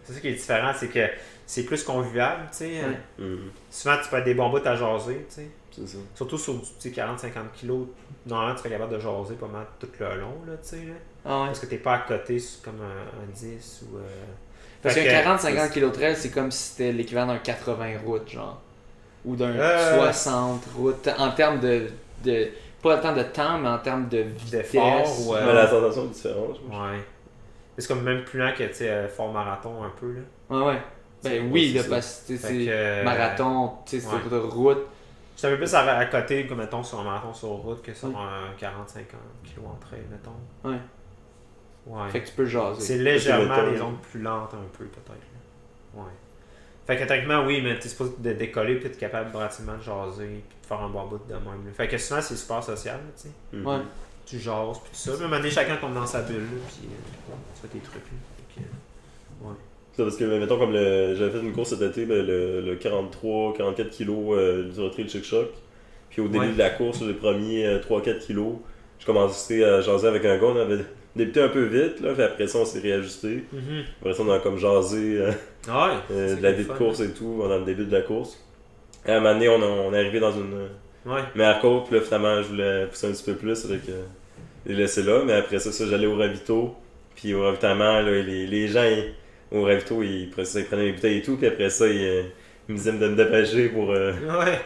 [0.04, 1.08] C'est ça qui est différent, c'est que
[1.52, 2.82] c'est plus convivial, tu sais.
[2.84, 3.00] Ouais.
[3.26, 3.52] Mhm.
[3.72, 5.50] Souvent, tu peux être des bons bouts à jaser, tu sais.
[5.72, 5.98] C'est ça.
[6.16, 7.88] Surtout sur du tu sais, 40-50 kilos,
[8.26, 10.76] normalement, tu serais capable de jaser pas mal tout le long, là, tu sais.
[10.78, 10.94] là.
[11.26, 11.46] Ah ouais.
[11.48, 13.98] Parce que t'es pas à côté comme un, un 10 ou...
[13.98, 14.02] euh,
[14.82, 18.62] Parce qu'un que- 40-50 kg trail, c'est comme si c'était l'équivalent d'un 80 routes, genre.
[19.26, 19.96] Ou d'un Euh.
[20.12, 21.10] 60 routes.
[21.18, 21.88] En termes de,
[22.24, 22.50] de.
[22.82, 24.72] Pas en termes de temps, mais en termes de vitesse.
[24.72, 25.40] D'effort, ouais.
[25.46, 26.56] Mais la sensation est différente.
[26.64, 26.82] je pense.
[26.92, 27.00] Ouais.
[27.78, 30.22] C'est comme même plus lent que, tu sais, euh, fort marathon un peu, là.
[30.58, 30.82] Ouais, ouais.
[31.24, 34.30] Ben oui, c'est là, parce que c'est que, marathon, tu sais, c'est ouais.
[34.30, 34.80] de route.
[35.38, 37.94] Je un peu plus à, à côté, comme mettons, sur un marathon sur route que
[37.94, 38.16] sur Ouais.
[38.16, 38.66] un 40-50
[39.46, 40.32] kg en trail, mettons.
[40.70, 40.78] Ouais.
[41.88, 42.10] Ouais.
[42.10, 42.82] Fait que tu peux jaser.
[42.82, 45.18] C'est légèrement les ondes plus lentes un peu, peut-être.
[45.96, 46.04] Ouais.
[46.86, 50.26] Fait que techniquement, oui, mais t'es supposé de décoller puis être capable relativement de jaser
[50.50, 51.46] puis de faire un bon bout de même.
[51.66, 51.72] là.
[51.74, 53.30] Fait que souvent, c'est super social, tu sais.
[53.54, 53.66] Mhm.
[53.66, 53.80] Ouais.
[54.26, 55.12] Tu jases puis tout ça.
[55.12, 57.68] Mais à un moment donné, chacun tombe dans sa bulle, là, puis euh, tu fais
[57.68, 58.18] tes trucs, là.
[58.56, 59.48] Fait que, euh,
[59.89, 63.90] Ça, parce que, mettons, comme j'avais fait une course cet été, ben, le, le 43-44
[63.98, 65.48] kg euh, du retrait de Chic Choc.
[66.10, 66.54] Puis au début Ouais.
[66.54, 68.40] de la course, les premiers euh, 3-4 kg,
[69.00, 70.48] je commençais à jaser avec un gars.
[70.48, 70.84] On avait
[71.16, 73.44] débuté un peu vite, là, puis après ça, on s'est réajusté.
[73.54, 73.84] Mhm.
[74.02, 75.32] Après ça, on a comme jasé euh,
[75.68, 75.94] Ouais.
[76.12, 78.38] euh, de la vie de course et tout, dans le début de la course.
[79.06, 80.68] Et à un moment donné, on, a- on est arrivé dans une euh,
[81.06, 81.22] Ouais.
[81.36, 83.92] meilleure course, puis là, finalement, je voulais pousser un petit peu plus, avec que
[84.66, 85.22] les laisser là.
[85.26, 86.76] Mais après ça, ça j'allais au ravito.
[87.16, 89.14] Puis au ravitaillement, là, les, les gens ils-
[89.52, 90.02] au ravito,
[90.44, 91.38] ça, ils prenaient mes bouteilles et tout.
[91.38, 92.24] Puis après ça, ils, euh,
[92.68, 94.60] me disaient de me dépêcher pour euh, Ouais.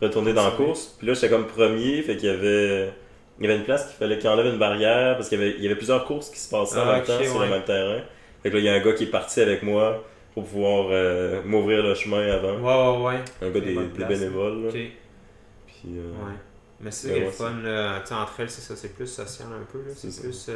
[0.00, 0.94] retourner dans la course.
[0.98, 2.92] Puis là, j'étais comme premier, fait qu'il y avait.
[3.38, 5.54] Il y avait une place qu'il fallait qu'il enlève une barrière parce qu'il y avait,
[5.56, 7.46] il y avait plusieurs courses qui se passaient en Ah, même temps sur ouais.
[7.46, 8.00] le même terrain.
[8.42, 10.04] Fait que là, il y a un gars qui est parti avec moi
[10.34, 12.58] pour pouvoir euh, m'ouvrir le chemin avant.
[12.58, 13.48] Ouais, ouais, ouais.
[13.48, 14.62] Un gars des, des bénévoles.
[14.64, 14.68] là.
[14.68, 14.74] Ok.
[14.74, 16.34] Puis, euh, Ouais.
[16.82, 18.02] Mais c'est Ben le fun, là.
[18.10, 19.92] Entre elles, c'est ça, c'est plus social un peu, là.
[19.96, 20.50] C'est plus.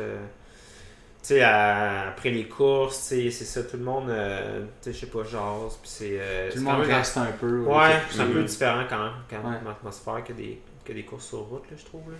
[1.29, 5.23] Sais, après les courses, c'est ça, tout le monde, euh, tu sais, je sais pas,
[5.25, 6.17] jase, puis c'est.
[6.21, 7.61] euh, Tout le monde reste un peu.
[7.61, 9.51] Ouais, c'est un peu différent quand même, quand Ouais.
[9.55, 12.17] même, l'atmosphère que des, que des courses sur route, là, je trouve, là.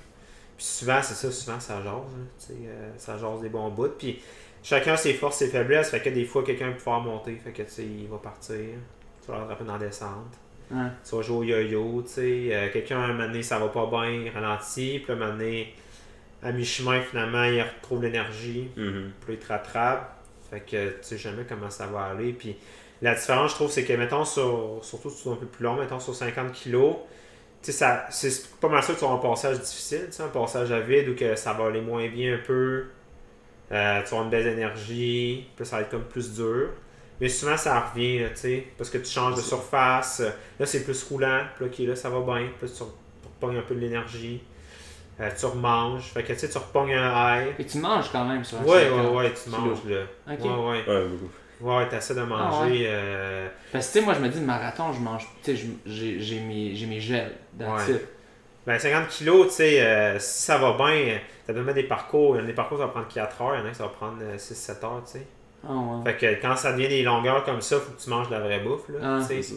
[0.57, 2.01] Puis souvent, c'est ça, souvent, ça jase, là,
[2.39, 4.21] tu sais, euh, ça jase des bons bouts, puis
[4.63, 5.91] chacun ses forces et faiblesses.
[5.91, 7.35] Fait que des fois, quelqu'un peut pouvoir monter.
[7.45, 8.57] Fait que, tu sais, il va partir.
[8.57, 10.35] Tu vas le rattraper dans la descente.
[10.71, 10.87] Ouais.
[11.09, 12.49] Tu vas jouer au yo-yo, tu sais.
[12.53, 15.01] Euh, quelqu'un, un moment donné, ça va pas bien, il ralentit.
[15.05, 15.75] Puis, un moment donné,
[16.45, 18.71] à mi-chemin, finalement, il retrouve l'énergie.
[18.75, 20.15] Puis, là, il te rattrape.
[20.51, 22.33] Fait que, tu sais jamais comment ça va aller.
[22.33, 22.57] Puis,
[23.01, 25.65] la différence, je trouve, c'est que, mettons, sur, surtout si tu es un peu plus
[25.65, 26.97] long, mettons, sur 50 kilos,
[27.63, 30.29] tu sais, c'est pas mal sûr que tu auras un passage difficile, tu sais, un
[30.29, 32.85] passage à vide où que ça va aller moins bien un peu.
[33.73, 36.69] Euh, tu vas avoir une baisse d'énergie, puis ça va être comme plus dur.
[37.21, 40.23] Mais souvent, ça revient, tu sais, parce que tu changes de surface.
[40.61, 42.49] Là, c'est plus roulant, puis là, ok, là, ça va bien.
[42.59, 44.43] Puis là, tu repognes un peu de l'énergie.
[45.21, 46.05] Euh, tu remanges.
[46.13, 47.49] Fait que, tu sais, tu repognes un high.
[47.59, 49.61] Et tu manges quand même sur un Ouais, 50 ouais, ouais, tu kilos.
[49.61, 50.01] manges, là.
[50.33, 50.41] Ok.
[50.45, 50.85] Ouais, ouais.
[50.89, 51.31] Ouais, beaucoup.
[51.61, 52.85] Ouais, t'essaies de manger.
[52.89, 55.27] euh, Parce que tu sais, moi je me dis, le marathon, je mange.
[55.43, 57.83] Tu sais, j'ai j'ai mes, j'ai mes gels dans Ouais.
[57.89, 58.01] le
[58.67, 62.35] Ben, 50 kilos, tu sais, euh, si ça va bien, ça peut mettre des parcours.
[62.37, 63.55] Il y en a des parcours, ça va prendre 4 heures.
[63.55, 65.27] Il y en a qui ça va prendre 6-7 heures, tu sais.
[65.67, 66.13] Ah ouais.
[66.13, 68.41] Fait que quand ça devient des longueurs comme ça, faut que tu manges de la
[68.41, 68.99] vraie bouffe, là.
[69.03, 69.19] Ah.
[69.27, 69.55] tu sais.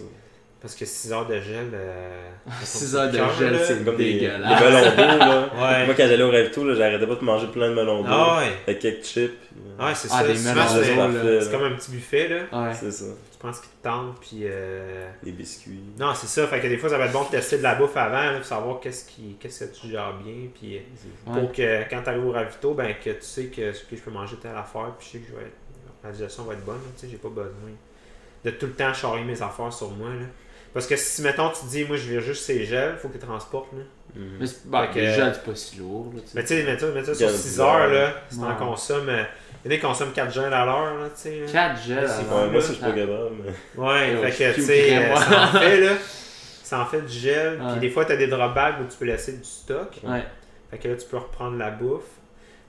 [0.67, 1.69] Parce que 6 heures de gel.
[1.73, 2.29] Euh,
[2.61, 4.61] 6 heures de gel, c'est Comme des, des dégueulasse.
[4.61, 5.49] melons d'eau, là.
[5.55, 5.85] Ouais.
[5.85, 8.09] Moi, quand j'allais au Ravito, là, j'arrêtais pas de manger plein de melons d'eau.
[8.11, 8.51] Ah ouais.
[8.67, 9.31] Avec quelques chips.
[9.79, 10.23] Ouais, c'est Ah, ça.
[10.27, 12.63] des melons c'est- d'eau, comme un petit buffet, là.
[12.67, 12.73] Ouais.
[12.73, 13.05] C'est ça.
[13.31, 14.39] Tu prends ce qui te tente, puis.
[14.43, 15.09] Euh...
[15.23, 15.79] Des biscuits.
[15.97, 16.45] Non, c'est ça.
[16.47, 18.35] Fait que des fois, ça va être bon de tester de la bouffe avant, là,
[18.37, 20.75] pour savoir qu'est-ce qui, qu'est-ce que tu gères bien, puis.
[20.77, 20.79] euh,
[21.31, 21.39] Ouais.
[21.39, 24.11] Pour que quand tu arrives au ravito, ben, que tu sais que, que je peux
[24.11, 25.55] manger telle affaire, puis je sais que je vais être,
[26.03, 26.79] la digestion va être bonne.
[26.97, 27.51] Tu sais, j'ai pas besoin
[28.45, 30.09] de tout le temps charrier mes affaires sur moi.
[30.09, 30.25] Là.
[30.77, 33.13] Parce que si, mettons, tu te dis, moi, je vais juste ces gels, faut que
[33.13, 33.71] tu les transportes.
[33.73, 33.79] Là.
[34.15, 34.37] Mhm.
[34.39, 36.11] Mais c'est bah, les gels, c'est pas si lourd.
[36.15, 36.21] Là.
[36.35, 38.47] Mais tu sais, mets ça, mets ça sur Quinze 6 heures, là, si Ouais.
[38.47, 39.09] t'en consommes.
[39.09, 39.23] euh,
[39.65, 41.39] Il y en a qui consomment 4 gels à l'heure, là, tu sais.
[41.41, 41.51] là.
[41.51, 41.97] 4 gels.
[41.99, 42.43] Ouais, c'est alors.
[42.43, 43.31] Ouais, moi, ça, je suis pas capable.
[43.43, 45.91] mais- Ouais, fait que, tu sais, euh, ça en fait, là.
[46.63, 47.59] Ça en fait du gel.
[47.71, 49.89] Puis des fois, t'as des drop bags où tu peux laisser du stock.
[50.03, 50.23] Ouais.
[50.69, 52.03] Fait que là, tu peux reprendre la bouffe.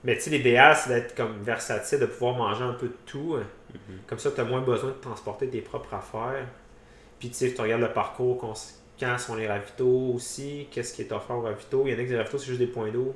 [0.03, 3.35] Mais tu sais, l'idéal, c'est d'être comme versatile, de pouvoir manger un peu de tout.
[3.37, 3.43] hein.
[3.73, 3.97] Mhm.
[4.07, 6.45] Comme ça, tu as moins besoin de transporter tes propres affaires.
[7.19, 8.37] Puis tu sais, tu regardes le parcours,
[8.99, 11.83] quand sont les ravitaux aussi, qu'est-ce qui est offert aux ravitaux.
[11.85, 13.15] Il y en a que les ravitaux, c'est juste des points d'eau.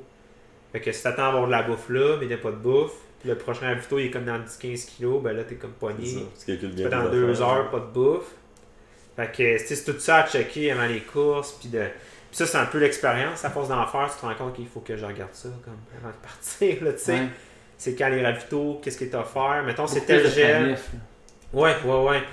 [0.71, 2.51] Fait que si t'attends à avoir de la bouffe là, mais il n'y a pas
[2.51, 5.55] de bouffe, puis le prochain ravito, il est comme dans 10-15 kilos, ben là, t'es
[5.55, 6.05] comme C'est pogné.
[6.05, 6.45] ça.
[6.45, 7.47] Tu fais dans deux affaires.
[7.47, 8.31] heures, pas de bouffe.
[9.15, 11.51] Fait que c'est tout ça à checker avant les courses.
[11.53, 11.79] Puis de...
[11.79, 13.45] puis ça, c'est un peu l'expérience.
[13.45, 15.77] À force d'en faire, tu te rends compte qu'il faut que je regarde ça comme
[15.99, 16.83] avant de partir.
[16.83, 17.13] Là, tu sais.
[17.13, 17.27] Ouais.
[17.77, 19.61] C'est quand les ravitaux, qu'est-ce qui est offert.
[19.65, 20.77] Mettons, c'est tel gel.
[21.53, 22.23] Ouais, ouais, ouais.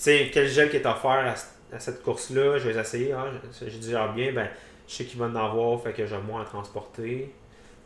[0.00, 1.36] Sais, quel gel qui est offert
[1.70, 3.14] à, cette course-là, je vais essayer.
[3.52, 4.48] Je, je dis genre bien, ben,
[4.88, 7.30] je sais qu'il va en avoir, fait que j'ai moins à transporter.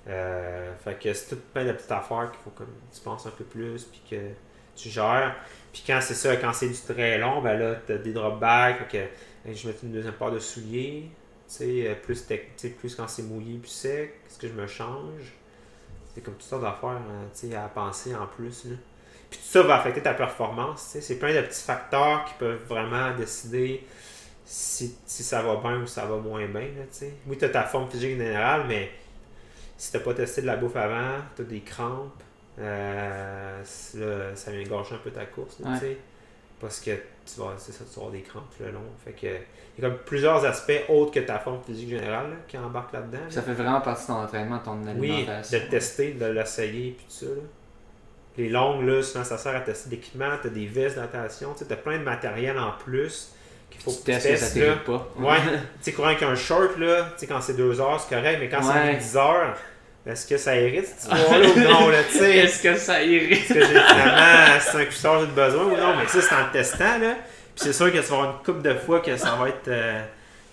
[0.06, 3.30] Euh, fait que c'est tout plein de petites affaires qu'il faut que tu penses un
[3.30, 4.16] peu plus, puis que
[4.76, 5.34] tu gères.
[5.72, 9.10] Puis quand c'est ça, quand c'est du très long, ben là, t'as des drop fait
[9.46, 11.10] que je mets une deuxième paire de souliers.
[11.62, 12.28] Euh, plus,
[12.78, 15.32] plus quand c'est mouillé, plus sec, est-ce que je me change?
[16.14, 18.66] C'est comme toutes sortes d'affaires hein, à penser en plus.
[18.66, 18.76] Là.
[19.34, 20.96] Puis tout ça va affecter ta performance.
[21.00, 23.84] C'est plein de petits facteurs qui peuvent vraiment décider
[24.44, 26.60] si, si ça va bien ou ça va moins bien.
[26.62, 28.90] Là, oui, tu as ta forme physique générale, mais
[29.76, 32.22] si tu pas testé de la bouffe avant, tu as des crampes,
[32.58, 33.58] euh,
[33.94, 35.58] là, ça vient gâcher un peu ta course.
[35.60, 35.98] là, Ouais.
[36.60, 38.80] Parce que tu vas, c'est ça, tu vas avoir des crampes le long.
[39.04, 42.36] Fait que, il y a comme plusieurs aspects autres que ta forme physique générale là,
[42.46, 43.18] qui embarquent là-dedans.
[43.24, 43.30] là.
[43.30, 45.58] Ça fait vraiment partie de ton entraînement, de ton Oui, alimentation.
[45.58, 47.32] de le tester, de l'essayer, puis tout ça.
[48.36, 50.30] Les longues, là, souvent, ça sert à tester l'équipement.
[50.40, 53.32] Tu as des vestes de natation, tu as plein de matériel en plus
[53.70, 55.08] qu'il faut Tu que tu testes que ça pas.
[55.18, 58.14] Ouais, tu sais, courant avec un short, là, tu sais, quand c'est 2 heures, c'est
[58.14, 58.96] correct, mais quand Ouais.
[59.00, 59.56] c'est 10 heures,
[60.06, 62.36] est-ce que ça hérite, cette histoire-là, ou non, là, tu sais?
[62.38, 63.32] Est-ce que ça irrite?
[63.50, 65.96] Est-ce que j'ai finalement 5 heures j'ai besoin ou non?
[65.96, 67.14] Mais ça, c'est en testant, là.
[67.54, 69.68] Puis c'est sûr que tu vas avoir une couple de fois que ça va être.
[69.68, 70.02] euh,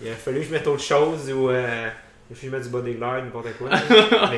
[0.01, 1.49] il a fallu que je mette autre chose ou.
[1.49, 1.87] Euh,
[2.29, 2.69] il a fallu que je mette du
[3.23, 3.69] n'importe quoi.
[3.71, 3.79] là.
[4.31, 4.37] Mais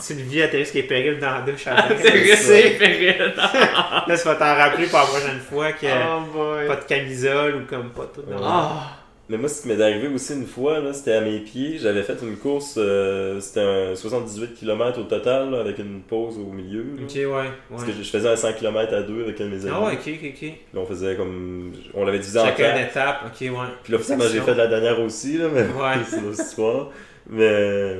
[0.00, 1.96] si, si le vie à tes risques et périls dans la douche après,
[2.36, 3.16] C'est péril.
[3.36, 6.66] là, tu vas t'en rappeler pour la prochaine fois que Oh boy.
[6.66, 8.22] pas de camisole ou comme pas tout.
[8.30, 8.38] non.
[8.42, 8.94] Ah.
[9.30, 11.76] Mais moi, ce qui m'est arrivé aussi une fois, là, c'était à mes pieds.
[11.78, 16.38] J'avais fait une course, euh, c'était un 78 km au total, là, avec une pause
[16.38, 16.82] au milieu.
[16.96, 17.02] là.
[17.02, 17.50] Ok, ouais.
[17.68, 19.74] Parce que je je faisais un 100 km à deux avec un de mes amis.
[19.76, 20.48] Ah ouais, ok, ok, ok.
[20.72, 21.72] Là, on faisait comme.
[21.92, 22.76] On l'avait divisé en Chacun quatre.
[22.78, 23.66] une étape, ok, ouais.
[23.84, 25.94] Puis là, finalement, j'ai fait la dernière aussi, là, mais Ouais.
[26.08, 26.88] c'est une autre histoire.
[27.28, 27.96] Mais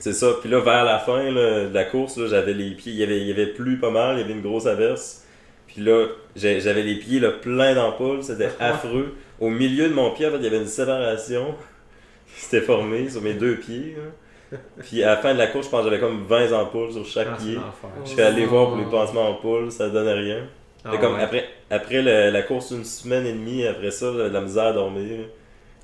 [0.00, 0.32] c'est ça.
[0.40, 2.92] Puis là, vers la fin là, de la course, là, j'avais les pieds.
[2.92, 5.24] Il y, avait, il y avait plu pas mal, il y avait une grosse averse.
[5.68, 9.14] Puis là, j'avais les pieds là, pleins d'ampoules, c'était affreux.
[9.40, 11.54] Au milieu de mon pied, en fait, il y avait une séparation
[12.34, 13.96] qui s'était formée sur mes deux pieds.
[13.96, 14.58] là.
[14.82, 17.06] Puis à la fin de la course, je pense que j'avais comme 20 ampoules sur
[17.06, 17.56] chaque Ah, pied.
[18.04, 20.38] Je suis allé voir pour les pansements ampoules, ça donnait rien.
[20.84, 21.22] Ah, comme ouais.
[21.22, 24.64] après, après le- la course une semaine et demie, après ça, j'avais de la misère
[24.64, 25.18] à dormir.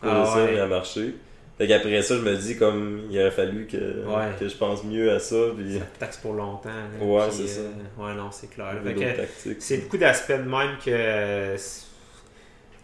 [0.02, 0.54] Ah ça, ouais.
[0.54, 1.14] et à marcher.
[1.58, 4.26] Fait qu'après ça, je me dis comme il aurait fallu que, Ouais.
[4.38, 5.36] que je pense mieux à ça.
[5.56, 6.68] Puis, Ça te taxe pour longtemps.
[6.68, 7.60] là, Ouais, c'est ça.
[7.60, 7.72] euh,
[8.06, 8.74] ouais, non, c'est clair.
[9.58, 10.90] c'est beaucoup d'aspects de même que.
[10.90, 11.86] euh, c'est-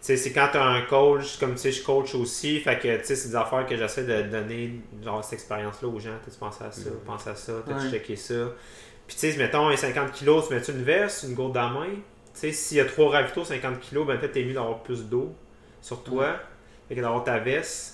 [0.00, 2.76] Tu sais, c'est quand tu as un coach, comme tu sais, je coach aussi, fait
[2.76, 6.10] que tu sais, c'est des affaires que j'essaie de donner, genre cette expérience-là aux gens.
[6.24, 6.96] T'as-tu pensé à ça, Mhm.
[7.06, 7.90] pense à ça, t'as-tu Ouais.
[7.92, 8.34] checké ça?
[9.06, 11.80] Puis tu sais, mettons, un 50 kg, tu mets-tu une veste, une gourde dans la
[11.80, 11.86] main?
[11.86, 12.00] Tu
[12.32, 15.32] sais, s'il y a trois ravitaux 50 kg, ben peut-être t'es mieux d'avoir plus d'eau
[15.80, 16.34] sur toi,
[16.88, 17.91] fait que d'avoir ta veste.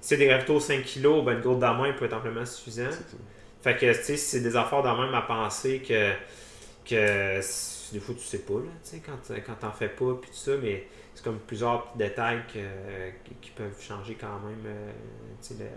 [0.00, 2.90] Si c'est des ravitaux 5 kg, ben une gourde main peut être amplement suffisant.
[2.90, 3.16] C'est ça.
[3.62, 6.12] Fait que, tu sais, c'est des affaires dans même à penser que,
[6.84, 7.40] que
[7.92, 10.36] des fois, tu sais pas, là, tu sais, quand, quand t'en fais pas, puis tout
[10.36, 14.92] ça, mais c'est comme plusieurs petits détails que- qui, qui peuvent changer quand même, euh,
[15.42, 15.70] tu sais,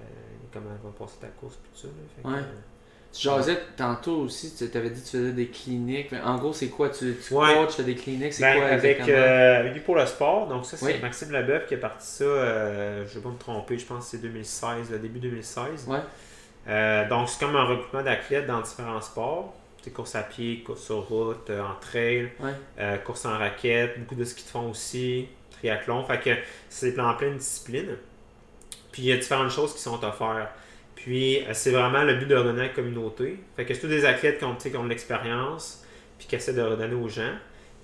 [0.53, 1.93] comment va passer ta course, puis tout ça, là.
[2.15, 2.41] Fait que, Ouais.
[3.13, 6.11] Tu jasais tantôt aussi, tu avais dit que tu faisais des cliniques.
[6.13, 6.89] Mais en gros, c'est quoi?
[6.89, 7.53] Tu, tu Ouais.
[7.55, 10.65] coaches, tu fais des cliniques, c'est Ben, quoi avec euh, Lui pour le sport, donc
[10.65, 10.99] ça c'est Oui.
[11.01, 14.11] Maxime Leboeuf qui a parti ça, euh, je vais pas me tromper, je pense que
[14.11, 15.87] c'est 2016, le début 2016.
[15.87, 15.99] Ouais.
[16.69, 19.53] Euh, donc c'est comme un regroupement d'athlètes dans différents sports.
[19.83, 22.99] C'est course à pied, course sur route, en trail, Ouais.
[23.03, 25.27] course en raquette, beaucoup de ski de fond aussi,
[25.57, 26.05] triathlon.
[26.05, 26.29] Fait que
[26.69, 27.97] c'est en pleine discipline.
[28.91, 30.49] Puis il y a différentes choses qui sont offertes.
[31.03, 33.39] Puis euh, c'est vraiment le but de redonner à la communauté.
[33.55, 35.83] Fait que c'est tous des athlètes qui ont, de l'expérience,
[36.19, 37.33] puis qui essaient de redonner aux gens.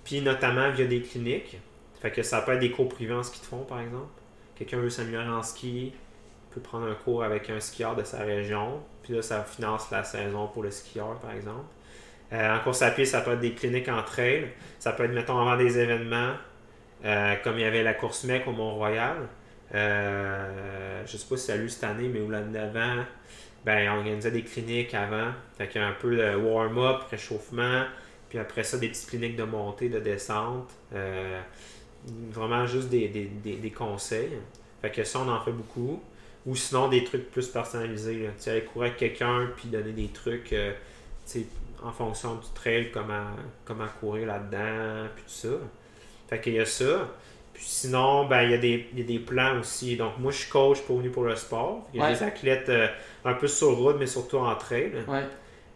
[0.03, 1.57] Puis notamment via des cliniques.
[1.99, 4.10] Fait que ça peut être des cours privés en ski de fond, par exemple.
[4.56, 5.94] Quelqu'un veut s'améliorer en ski,
[6.53, 8.84] peut prendre un cours avec un skieur de sa région.
[9.02, 11.65] Puis là, ça finance la saison pour le skieur, par exemple.
[12.34, 14.49] Euh, en course à pied, ça peut être des cliniques en trail.
[14.77, 16.34] Ça peut être, mettons, avant des événements,
[17.03, 19.27] euh, comme il y avait la course mec au Mont-Royal.
[19.76, 23.03] Euh, je sais pas si ça a eu cette année, mais ou l'année d'avant,
[23.65, 25.31] ben, on organisait des cliniques avant.
[25.57, 27.84] Fait qu'il y a un peu de warm-up, réchauffement,
[28.30, 30.69] puis après ça, des petites cliniques de montée, de descente.
[30.94, 31.41] Euh,
[32.31, 34.38] vraiment juste des, des, des, conseils.
[34.81, 36.02] Fait que ça, on en fait beaucoup.
[36.45, 38.30] Ou sinon, des trucs plus personnalisés.
[38.38, 40.72] Tu sais, aller courir avec quelqu'un, puis donner des trucs euh,
[41.30, 41.45] tu
[41.84, 43.27] en fonction du trail, comment,
[43.65, 45.57] comment courir là-dedans, puis tout ça.
[46.27, 47.07] Fait qu'il y a ça.
[47.58, 49.98] Puis sinon, ben, il y, a des, il y a des plans aussi.
[49.98, 51.88] Donc, moi, je suis coach pour pour le sport.
[51.94, 52.14] Il y a Ouais.
[52.14, 52.88] des athlètes euh,
[53.26, 54.92] un peu sur route, mais surtout en trail.
[55.08, 55.24] Ouais,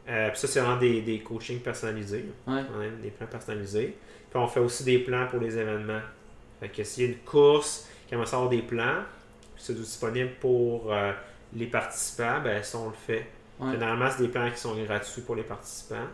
[0.10, 2.26] Euh, puis ça, c'est vraiment des, des coachings personnalisés.
[2.48, 2.62] ouais.
[3.02, 3.96] Des plans personnalisés.
[4.30, 6.02] Puis on fait aussi des plans pour les événements.
[6.60, 9.02] Fait que s'il y a une course qui aimerait savoir des plans,
[9.56, 11.12] puis c'est disponible pour euh,
[11.54, 13.26] les participants, ben ça on le fait.
[13.72, 16.08] Généralement, c'est des plans qui sont gratuits pour les participants.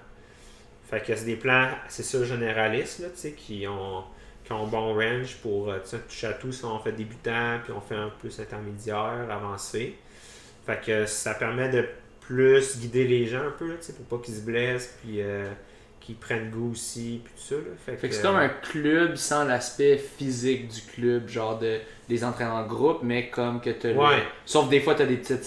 [0.90, 4.04] Fait que c'est des plans, c'est ça, généralistes, là, tu sais, qui ont,
[4.48, 6.52] qui ont bon range pour euh, tu toucher à tout.
[6.54, 9.96] Si on fait débutant, puis on fait un plus intermédiaire, avancé.
[10.66, 11.86] Fait que ça permet de
[12.22, 15.46] plus guider les gens un peu, là, tu pour pas qu'ils se blessent, puis euh,
[16.00, 17.56] qu'ils prennent goût aussi, puis tout ça.
[17.56, 17.62] Là.
[17.86, 21.80] Fait, Fait que c'est euh, comme un club sans l'aspect physique du club, genre de
[22.10, 24.24] des entraînements de groupe, mais comme que le- Ouais.
[24.46, 25.42] Sauf des fois, t'as des petites.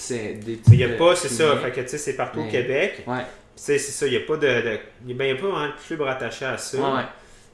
[0.45, 1.57] Des Il n'y a petites, pas, euh, c'est ça.
[1.57, 3.03] Fait que tu sais, c'est partout au Québec.
[3.07, 3.21] Ouais,
[3.57, 4.07] Tu c'est ça.
[4.07, 4.47] Il n'y a pas de.
[4.47, 6.79] de- il ben, y a pas vraiment de club rattaché à ça.
[6.79, 7.03] ouais.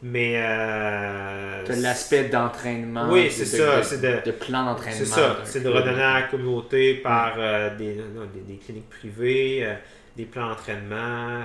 [0.02, 0.35] Mais.
[0.36, 3.09] Euh, l'aspect d'entraînement.
[3.10, 4.98] Oui, c'est de- ça, de- c'est de- de plan d'entraînement.
[4.98, 5.39] C'est ça.
[5.44, 9.74] C'est de redonner à la communauté par euh, des, non, des, des cliniques privées, euh,
[10.16, 10.97] des plans d'entraînement,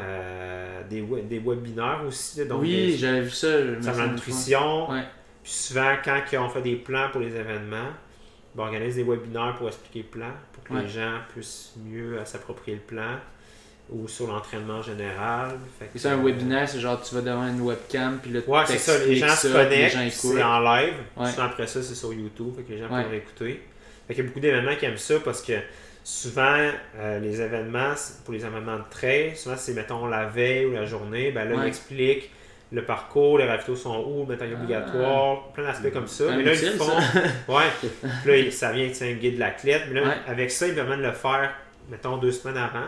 [0.04, 2.46] euh, des, des webinaires aussi.
[2.46, 3.48] donc Oui, j'avais vu ça.
[3.82, 4.92] sur la nutrition.
[4.92, 5.04] Ouais.
[5.44, 7.92] Puis souvent, quand on fait des plans pour les événements,
[8.56, 10.82] on organise des webinaires pour expliquer le plan, pour que Ouais.
[10.84, 13.16] les gens puissent mieux s'approprier le plan
[13.92, 15.52] ou sur l'entraînement général.
[15.96, 18.78] C'est un euh, webinaire, c'est genre tu vas devant une webcam, puis là, Ouais, c'est
[18.78, 18.98] ça.
[19.06, 20.94] Les gens se ça, les connectent, c'est en live.
[21.18, 21.30] Ouais.
[21.40, 23.04] Après ça, c'est sur YouTube, fait que les gens Ouais.
[23.04, 23.62] peuvent écouter.
[24.08, 25.54] Fait qu'il y a beaucoup d'événements qui aiment ça parce que
[26.04, 26.70] souvent,
[27.00, 30.74] euh, les événements, c'est- pour les événements de trail, souvent c'est, mettons, la veille ou
[30.74, 31.66] la journée, ben là, Ouais.
[31.66, 32.32] ils expliquent
[32.72, 34.64] le parcours, les ravitaux sont où, le matériel Ah.
[34.64, 36.26] obligatoire, plein d'aspects comme ça.
[36.30, 36.86] C'est Mais là, ils utile, font.
[37.54, 37.64] Ouais.
[38.24, 39.84] Puis là, ça vient avec un guide de l'athlète.
[39.92, 41.52] Mais là, avec ça, ils permettent de le faire,
[41.90, 42.88] mettons, deux semaines avant.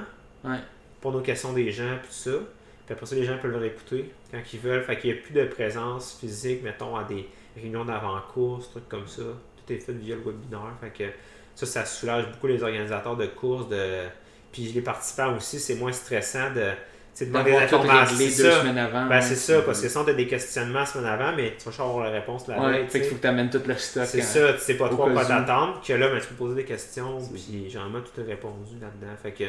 [0.50, 0.60] Ouais.
[1.04, 2.38] Pour nos questions des gens, puis tout ça.
[2.86, 4.84] Puis après ça, les gens peuvent le réécouter quand ils veulent.
[4.84, 7.28] Fait qu'il n'y a plus de présence physique, mettons, à des
[7.58, 9.22] réunions d'avant-course, trucs comme ça.
[9.22, 10.74] Tout est fait via le webinaire.
[10.80, 11.10] Fait que
[11.56, 13.68] ça, ça soulage beaucoup les organisateurs de courses.
[13.68, 14.06] De...
[14.54, 16.72] Puis les participants aussi, c'est moins stressant de,
[17.14, 18.62] sais, de demander réglé C'est deux ça.
[18.62, 19.06] semaines avant.
[19.08, 21.66] Ben, c'est ça, parce que sinon, tu as des questionnements la semaine avant, mais tu
[21.66, 22.88] vas toujours avoir la réponse la Ouais, veille.
[22.90, 24.06] fait qu'il faut que tu amènes tout le stock.
[24.06, 24.24] C'est hein.
[24.24, 27.20] ça, tu sais pas trop quoi t'attendre, que là, ben, tu peux poser des questions,
[27.20, 29.14] C'est- puis généralement, tout est répondu là-dedans.
[29.22, 29.44] Fait que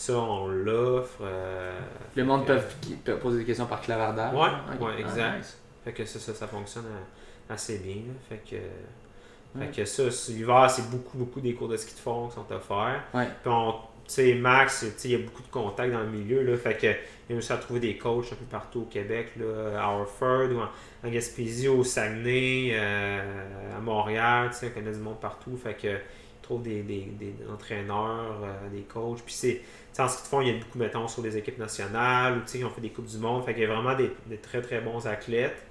[0.00, 1.18] ça, on l'offre.
[1.22, 1.78] euh,
[2.16, 4.32] Le monde peut, poser des questions par clavardage.
[4.34, 4.80] Ouais, Ok.
[4.86, 5.36] ouais, Ah, exact.
[5.38, 5.58] nice.
[5.84, 7.96] Fait que ça, ça, ça fonctionne euh, assez bien.
[7.96, 8.12] là.
[8.28, 8.56] Fait que,
[9.58, 12.50] fait que ça, l'hiver, c'est beaucoup, beaucoup des cours de ski de fond qui sont
[12.54, 13.02] offerts.
[13.14, 13.26] Ouais.
[13.42, 13.78] Puis on, tu
[14.14, 16.56] sais, Max, il y a beaucoup de contacts dans le milieu, là.
[16.56, 19.78] Fait que, il a réussi à trouver des coachs un peu partout au Québec, là,
[19.80, 24.98] à Harford ou en, en Gaspésie, au Saguenay, euh, à Montréal, tu sais, connaît du
[24.98, 25.56] monde partout.
[25.62, 29.22] Fait que, il trouve des, des, des entraîneurs, euh, des coachs.
[29.24, 29.60] Puis c'est,
[29.98, 32.64] en ski de fond, il y a beaucoup, mettons, sur les équipes nationales ou ils
[32.64, 33.44] ont fait des Coupes du Monde.
[33.44, 35.62] Fait qu'il y a vraiment des, très très bons athlètes.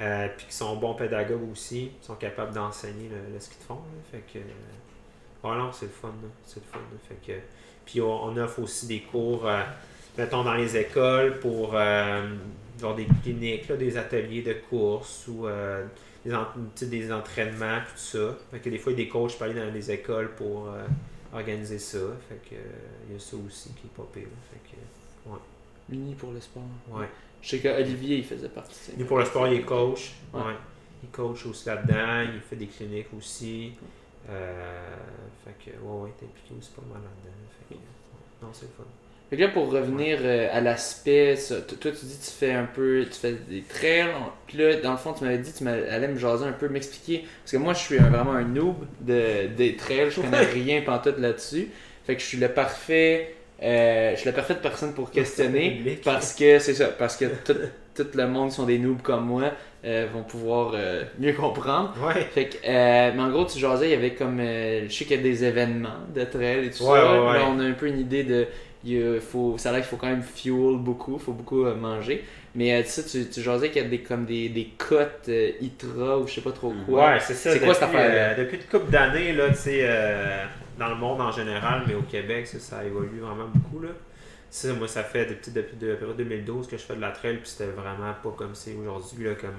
[0.00, 3.64] euh, puis qui sont bons pédagogues aussi, qui sont capables d'enseigner le, le ski de
[3.64, 3.78] fond.
[4.12, 4.38] Fait que.
[5.44, 6.12] non, c'est le fun.
[6.44, 6.80] C'est le fun.
[7.08, 7.38] Fait que,
[7.84, 9.62] puis on, offre aussi des cours, euh,
[10.18, 12.28] mettons, dans les écoles pour euh,
[12.80, 15.46] genre des cliniques, des ateliers de course ou
[16.24, 16.46] des, en-
[16.82, 18.36] des entraînements, tout ça.
[18.50, 20.68] Fait que des fois, il y a des coachs qui aller dans les écoles pour
[21.32, 21.98] organiser ça.
[22.28, 22.56] Fait que
[23.08, 24.28] il y a ça aussi qui est pas pire.
[24.50, 25.30] Fait que,
[25.88, 26.62] Mini pour le sport.
[26.90, 27.06] ouais.
[27.42, 28.70] Je sais qu'Olivier, il faisait partie.
[28.70, 28.92] de ça.
[28.98, 30.12] Lui, pour le sport, il est coach.
[30.34, 30.40] Ouais.
[30.40, 30.54] Ouais.
[31.04, 32.22] Il coach aussi là-dedans.
[32.34, 33.72] Il fait des cliniques aussi.
[34.28, 34.96] Euh,
[35.44, 37.36] fait que, ouais, ouais, t'es impliqué aussi pas mal là-dedans.
[37.68, 37.86] Fait que, ouais.
[38.42, 38.82] non, c'est le fun.
[39.30, 42.64] Fait que là, pour revenir euh, à l'aspect, toi, tu dis que tu fais un
[42.66, 44.12] peu, tu fais des trails.
[44.48, 46.68] Puis là, dans le fond, tu m'avais dit, tu m'allais allais me jaser un peu,
[46.68, 47.24] m'expliquer.
[47.42, 50.10] Parce que moi, je suis un- vraiment un noob de, des trails.
[50.10, 50.44] Je connais Ouais.
[50.46, 51.68] rien pantoute là-dessus.
[52.06, 55.82] Fait que je suis le parfait, euh, je suis la parfaite personne pour questionner.
[56.04, 57.56] Parce que c'est ça, parce que tout,
[57.96, 59.50] tout le monde qui sont des noobs comme moi
[59.84, 61.94] euh, vont pouvoir euh, mieux comprendre.
[62.06, 62.22] Ouais.
[62.34, 65.20] Fait que, mais en gros, tu jasais, il y avait comme, je sais qu'il y
[65.20, 67.24] a des événements de trail et tout Ouais, ça.
[67.24, 67.38] ouais.
[67.38, 68.46] Là, on a un peu une idée de,
[68.84, 72.24] il faut, ça a l'air qu'il faut quand même fuel beaucoup, il faut beaucoup manger.
[72.54, 75.28] Mais euh, tu sais, tu, jasais qu'il y a des, comme des, des cotes
[75.60, 77.06] ITRA ou je sais pas trop quoi.
[77.12, 77.52] Ouais, c'est ça.
[77.52, 78.34] C'est quoi cette affaire-là?
[78.34, 79.86] depuis une couple d'années, là, tu sais,
[80.78, 83.90] dans le monde en général, mais au Québec, ça, ça évolue vraiment beaucoup, là.
[84.50, 87.36] Ça, moi, ça fait depuis, depuis de- depuis 2012 que je fais de la trail,
[87.38, 89.50] puis c'était vraiment pas comme c'est aujourd'hui, là, comme...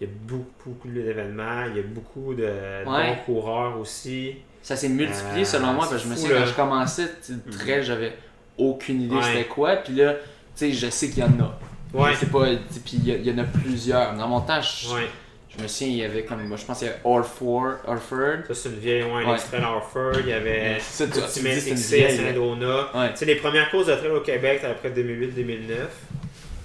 [0.00, 4.36] Il y a beaucoup, beaucoup d'événements, il y a beaucoup de bons coureurs aussi.
[4.62, 7.52] Ça s'est multiplié Euh, selon moi, parce que je me souviens quand je commençais, le
[7.52, 8.16] trail, j'avais
[8.56, 9.22] aucune idée Ouais.
[9.22, 9.76] c'était quoi.
[9.76, 10.20] Puis là, tu
[10.54, 11.58] sais, je sais qu'il y en a.
[11.92, 14.14] Ouais, Je sais pas, tu sais, puis il y, a- il y en a plusieurs.
[14.16, 15.10] Dans mon temps, je, ouais.
[15.56, 17.74] Je me souviens, il y avait comme, moi, je pense qu'il y avait Orford.
[17.86, 18.44] Orford.
[18.48, 19.26] Ça, c'est une vieille, ouais, Ouais.
[19.32, 22.38] l'extrait Harford, il y avait Ça, tu- tu Ultimate dis, c'est une vieille.
[22.38, 23.10] Ouais.
[23.10, 25.88] Tu sais, les premières courses de trail au Québec, c'était après 2008-2009.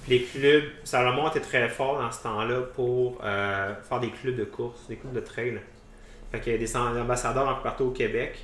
[0.08, 4.44] Les clubs, Salomon était très fort dans ce temps-là pour euh, faire des clubs de
[4.44, 5.58] course, des clubs de trail.
[6.30, 8.38] Fait qu'il y a des ambassadeurs un peu partout au Québec,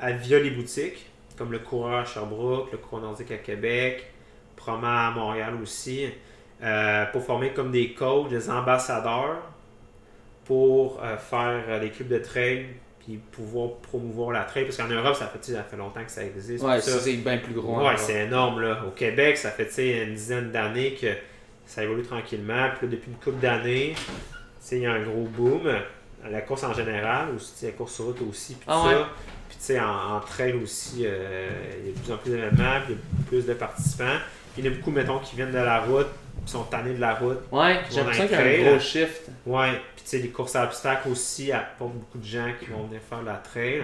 [0.00, 4.06] à, via les boutiques, comme le coureur à Sherbrooke, le coureur nordique à Québec,
[4.56, 6.06] Proma à Montréal aussi,
[6.62, 9.42] euh, pour former comme des coachs, des ambassadeurs
[10.48, 12.66] pour euh, faire euh, des clubs de trail
[12.98, 16.24] puis pouvoir promouvoir la trail parce qu'en Europe ça fait, ça fait longtemps que ça
[16.24, 17.78] existe Ouais, c'est bien plus gros.
[17.86, 18.82] Ouais, c'est énorme là.
[18.86, 21.08] Au Québec, ça fait une dizaine d'années que
[21.66, 22.68] ça évolue tranquillement.
[22.76, 23.94] Puis là, depuis une couple d'années,
[24.72, 25.70] il y a un gros boom.
[26.30, 28.92] La course en général, sais, la course sur route aussi, puis Ah ouais?
[28.94, 29.08] ça.
[29.48, 31.48] Puis tu sais, en, en trail aussi, euh,
[31.80, 34.18] il y a de plus en plus d'événements, puis il y a plus de participants.
[34.52, 36.08] Puis il y en a beaucoup, mettons, qui viennent de la route,
[36.44, 37.38] qui sont tannés de la route.
[37.52, 39.30] Ouais, j'ai l'impression un qu'il y a un gros shift.
[39.46, 43.22] Ouais, sais, les courses à obstacles aussi apportent beaucoup de gens qui vont venir faire
[43.22, 43.82] la trail.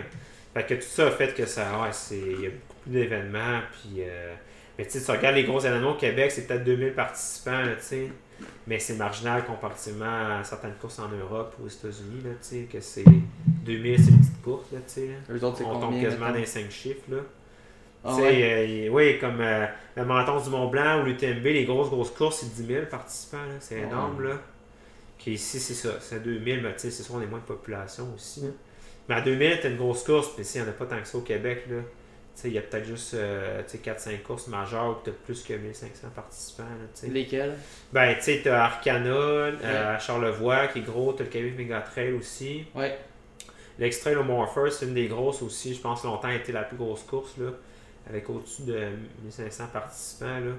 [0.54, 2.92] Fait que tout ça a fait que ça, ouais, c'est, il y a beaucoup plus
[2.92, 4.02] d'événements, puis...
[4.02, 4.34] euh,
[4.78, 7.82] mais tu sais, tu regardes les gros événements au Québec, c'est peut-être 2000 participants, tu
[7.84, 8.08] sais.
[8.66, 12.68] Mais c'est marginal comparativement à certaines courses en Europe ou aux États-Unis, là, tu sais,
[12.72, 13.04] que c'est
[13.46, 15.10] 2000, c'est une petite course, là, tu sais.
[15.30, 17.18] Eux autres, c'est On tombe quasiment dans les 5 chiffres, là.
[18.06, 18.86] Ah ouais?
[18.86, 22.54] euh, oui, comme euh, le Menton du Mont-Blanc ou l'UTMB, les grosses, grosses courses, c'est
[22.62, 23.54] 10 000 participants, là.
[23.60, 23.82] C'est Ouais.
[23.82, 24.40] énorme, là.
[25.24, 28.12] Qui ici, c'est ça, c'est 2000, mais tu sais, ce sont des moins de population
[28.14, 28.44] aussi.
[29.08, 31.00] Mais à 2000, t'as une grosse course, mais ici, il n'y en a pas tant
[31.00, 31.78] que ça au Québec, là.
[31.78, 35.08] Tu sais, il y a peut-être juste euh, tu sais, 4-5 courses majeures où tu
[35.08, 37.10] as plus que 1500 participants, là, tu.
[37.10, 37.54] Lesquels
[37.90, 41.80] Ben, tu sais, t'as Arcana, euh, à Charlevoix, qui est gros, t'as le Québec Mega
[41.80, 42.66] Trail aussi.
[42.74, 42.98] Ouais.
[43.78, 45.74] L'extrail au Morpher, c'est une des grosses aussi.
[45.74, 47.48] Je pense longtemps a été la plus grosse course, là,
[48.10, 48.78] avec au-dessus de
[49.22, 50.38] 1500 participants.
[50.40, 50.52] Là.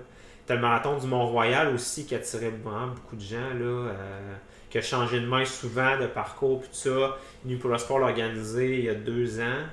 [0.47, 4.35] T'as le marathon du Mont-Royal aussi qui attirait vraiment beaucoup de gens, là, euh,
[4.75, 7.17] qui a changé de main souvent de parcours, puis tout ça.
[7.45, 9.63] Nous, pour le sport, l'a organisé il y a deux ans.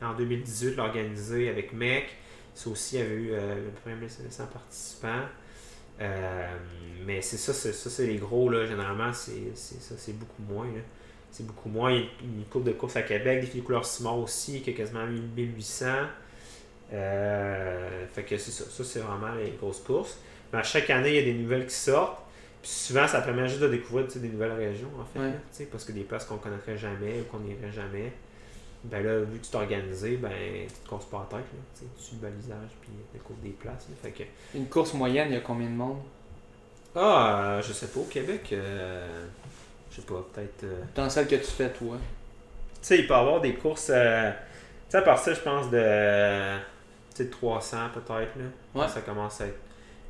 [0.00, 2.06] En 2018, l'a organisé avec MEC.
[2.54, 5.24] Ça aussi, il y avait eu euh, le premier 1500 participants.
[6.00, 6.56] Euh,
[7.04, 8.64] mais c'est ça, c'est ça, c'est les gros, là.
[8.64, 10.68] Généralement, c'est c'est ça, c'est beaucoup moins.
[11.32, 11.90] C'est beaucoup moins.
[11.90, 14.62] Il y a une coupe de course à Québec, des filles de couleur ciment aussi,
[14.62, 15.86] qui a quasiment 1800.
[16.92, 18.64] Euh, fait que ça.
[18.70, 20.16] Ça, c'est vraiment les grosses courses.
[20.52, 22.23] Mais à chaque année, il y a des nouvelles qui sortent.
[22.64, 25.18] Puis souvent, ça permet juste de découvrir des nouvelles régions, en fait.
[25.18, 25.66] Ouais.
[25.70, 28.10] parce que des places qu'on connaîtrait jamais ou qu'on n'irait jamais.
[28.84, 30.30] Ben là, vu que tu t'es organisé, ben
[30.66, 31.46] tu te casses pas la tête.
[31.52, 31.60] Là,
[31.96, 33.86] tu suis le balisage puis tu découvres des places.
[33.90, 33.96] là.
[34.02, 34.22] fait que
[34.56, 35.98] Une course moyenne, il y a combien de monde?
[36.94, 39.06] Ah, euh, je sais pas, au Québec, euh,
[39.90, 40.64] je sais pas, peut-être.
[40.64, 41.96] euh, Dans celle que tu fais, toi.
[41.96, 43.90] Tu sais, il peut y avoir des courses.
[43.90, 44.36] euh, tu
[44.88, 46.56] sais, à partir, je pense, de.
[47.10, 48.44] Tu sais, de 300 peut-être, là.
[48.82, 48.88] Ouais.
[48.88, 49.58] Ça commence à être.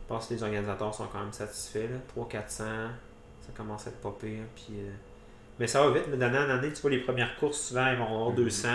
[0.05, 1.99] Je pense que les organisateurs sont quand même satisfaits, là.
[2.15, 4.43] 300-400, ça commence à être pas pire.
[4.55, 4.91] Puis, euh,
[5.59, 7.97] Mais ça va vite, là, d'année en année, tu vois, les premières courses, souvent, ils
[7.97, 8.37] vont avoir Mhm.
[8.37, 8.69] 200.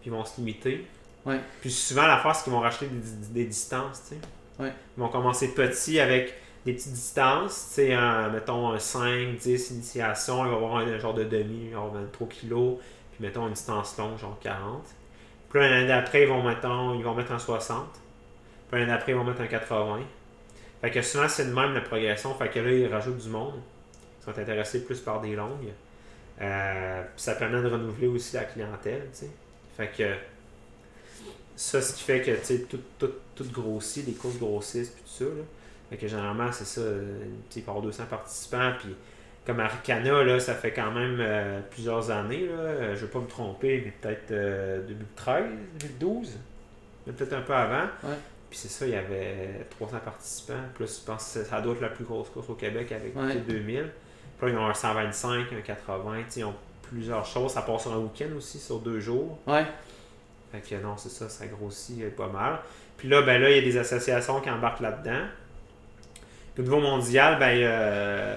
[0.00, 0.86] puis ils vont se limiter.
[1.24, 1.40] Ouais.
[1.62, 4.62] Puis souvent, la c'est qu'ils vont racheter des, des distances, tu sais.
[4.62, 4.72] Ouais.
[4.96, 6.34] Ils vont commencer petit avec
[6.66, 7.96] des petites distances, tu sais,
[8.32, 12.28] mettons un 5, 10 initiation, il va y avoir un, genre de demi, genre 23
[12.28, 12.78] kilos,
[13.12, 14.82] puis mettons une distance longue, genre 40.
[15.50, 17.86] Puis l'année d'après, ils vont, mettons, ils vont mettre un 60.
[18.70, 20.00] Puis l'année d'après, ils vont mettre un 80.
[20.84, 22.34] Fait que souvent, c'est de même la progression.
[22.34, 23.54] Fait que là, ils rajoutent du monde.
[24.20, 25.72] Ils sont intéressés plus par des longues.
[26.42, 29.24] Euh, ça permet de renouveler aussi la clientèle, tu
[31.56, 35.42] ça, ce qui fait que, tout, grossit, les courses grossissent, puis tout ça, là.
[35.88, 36.82] Fait que généralement, c'est ça,
[37.48, 38.94] tu sais, avoir 200 participants, puis
[39.46, 42.52] comme Arcana, là, ça fait quand même euh, plusieurs années, là.
[42.52, 45.44] Euh, je vais pas me tromper, mais peut-être euh, 2013,
[45.80, 46.38] 2012,
[47.06, 47.86] mais peut-être un peu avant.
[48.54, 50.54] Puis c'est ça, il y avait 300 participants.
[50.74, 53.34] Plus, je pense que ça doit être la plus grosse course au Québec avec Ouais.
[53.34, 53.90] les 2000.
[54.38, 57.50] Puis là, ils ont un 125, un 80, tu sais, ils ont plusieurs choses.
[57.50, 59.40] Ça passe sur un week-end aussi, sur deux jours.
[59.48, 59.64] Ouais.
[60.52, 62.60] Fait que non, c'est ça, ça grossit euh, pas mal.
[62.96, 65.24] Puis là, ben là, il y a des associations qui embarquent là-dedans.
[66.54, 68.36] Puis au niveau mondial, ben, euh,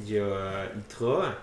[0.00, 1.34] il y a euh, ITRA,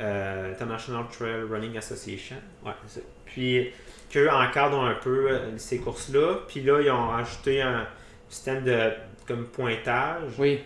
[0.00, 2.36] euh, International Trail Running Association.
[2.66, 3.06] Ouais, c'est ça.
[3.24, 3.70] Puis
[4.10, 6.40] qu'eux encadrent un peu euh, ces courses-là.
[6.48, 7.86] Puis là, ils ont ajouté un
[8.28, 8.90] système de
[9.26, 10.60] comme pointage Oui.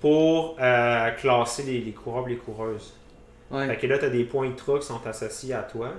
[0.00, 2.94] pour euh, classer les, les coureurs et les coureuses.
[3.50, 3.66] Ouais.
[3.68, 5.90] Fait que là, tu as des points ITRA qui sont associés à toi.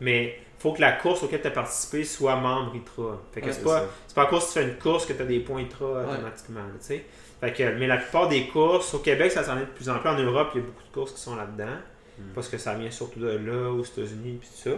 [0.00, 3.18] Mais faut que la course auquel tu as participé soit membre ITRA.
[3.32, 5.22] Fait que Ouais, c'est pas, pas à cause que tu fais une course que tu
[5.22, 6.60] as des points ITRA automatiquement.
[6.60, 6.96] là.
[7.40, 9.98] Fait que, mais la plupart des courses, au Québec, ça s'en est de plus en
[9.98, 10.08] plus.
[10.08, 11.76] En Europe, il y a beaucoup de courses qui sont là-dedans.
[12.18, 12.22] Mm.
[12.34, 14.76] Parce que ça vient surtout de là, aux États-Unis, puis tout ça.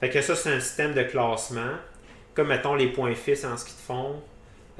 [0.00, 1.72] Fait que ça, c'est un système de classement.
[2.34, 4.22] Comme, mettons, les points FIS en ski de fond,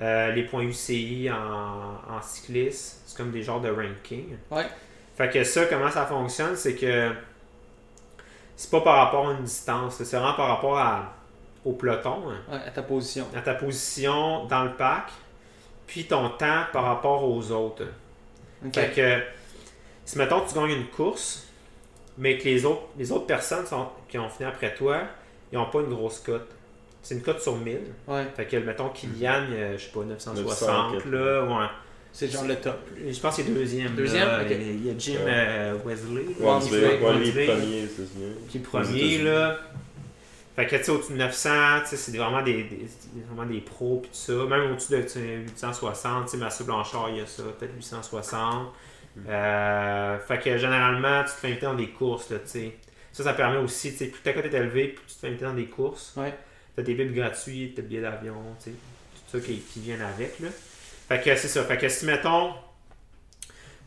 [0.01, 2.99] euh, les points UCI en, en cyclisme.
[3.07, 4.37] C'est comme des genres de ranking.
[4.51, 4.67] Ouais.
[5.17, 7.13] Fait que ça, comment ça fonctionne, c'est que
[8.57, 11.15] c'est pas par rapport à une distance, c'est vraiment par rapport à,
[11.65, 13.27] au peloton, hein, Ouais, à ta position.
[13.37, 15.11] à ta position dans le pack,
[15.87, 17.85] puis ton temps par rapport aux autres.
[18.65, 18.75] Ok.
[18.75, 19.23] Fait que
[20.07, 21.47] si mettons tu gagnes une course,
[22.21, 25.01] mais que les autres, les autres personnes sont- qui ont fini après toi,
[25.53, 26.49] ils n'ont pas une grosse cote.
[27.03, 27.79] C'est une cote sur 1000.
[28.07, 28.27] Ouais.
[28.37, 31.67] Fait que mettons Kylian, je sais pas, 960 900, là, ouais.
[32.13, 32.77] C'est genre le top.
[33.09, 33.95] Je pense qu'il est deuxième.
[33.95, 34.27] Deuxième?
[34.29, 34.43] là.
[34.49, 35.27] Il y a Jim Ouais.
[35.29, 36.27] euh, Wesley.
[36.41, 36.99] Wamsley.
[36.99, 38.49] premier, c'est.
[38.49, 39.59] Qui est premier, là.
[40.57, 41.49] Fait que, tu sais, au-dessus de 900,
[41.85, 42.67] tu sais, c'est vraiment des,
[43.33, 44.33] vraiment des pros, pis tout ça.
[44.45, 47.75] Même au-dessus de tu sais, 860, tu sais, Mathieu Blanchard, il y a ça, peut-être
[47.77, 48.73] 860.
[49.29, 52.77] Euh, fait que, généralement, tu te fais inviter dans des courses, là, tu sais.
[53.13, 55.27] Ça, ça permet aussi, tu sais, plus ta cote est élevée, plus tu te fais
[55.29, 56.15] inviter dans des courses.
[56.17, 56.33] Ouais.
[56.77, 58.77] T'as des bibles gratuits, t'as des billets d'avion, tu sais,
[59.31, 60.49] tout ça qui, qui viennent avec, là.
[61.09, 61.65] Fait que, c'est ça.
[61.65, 62.55] Fait que, si, mettons,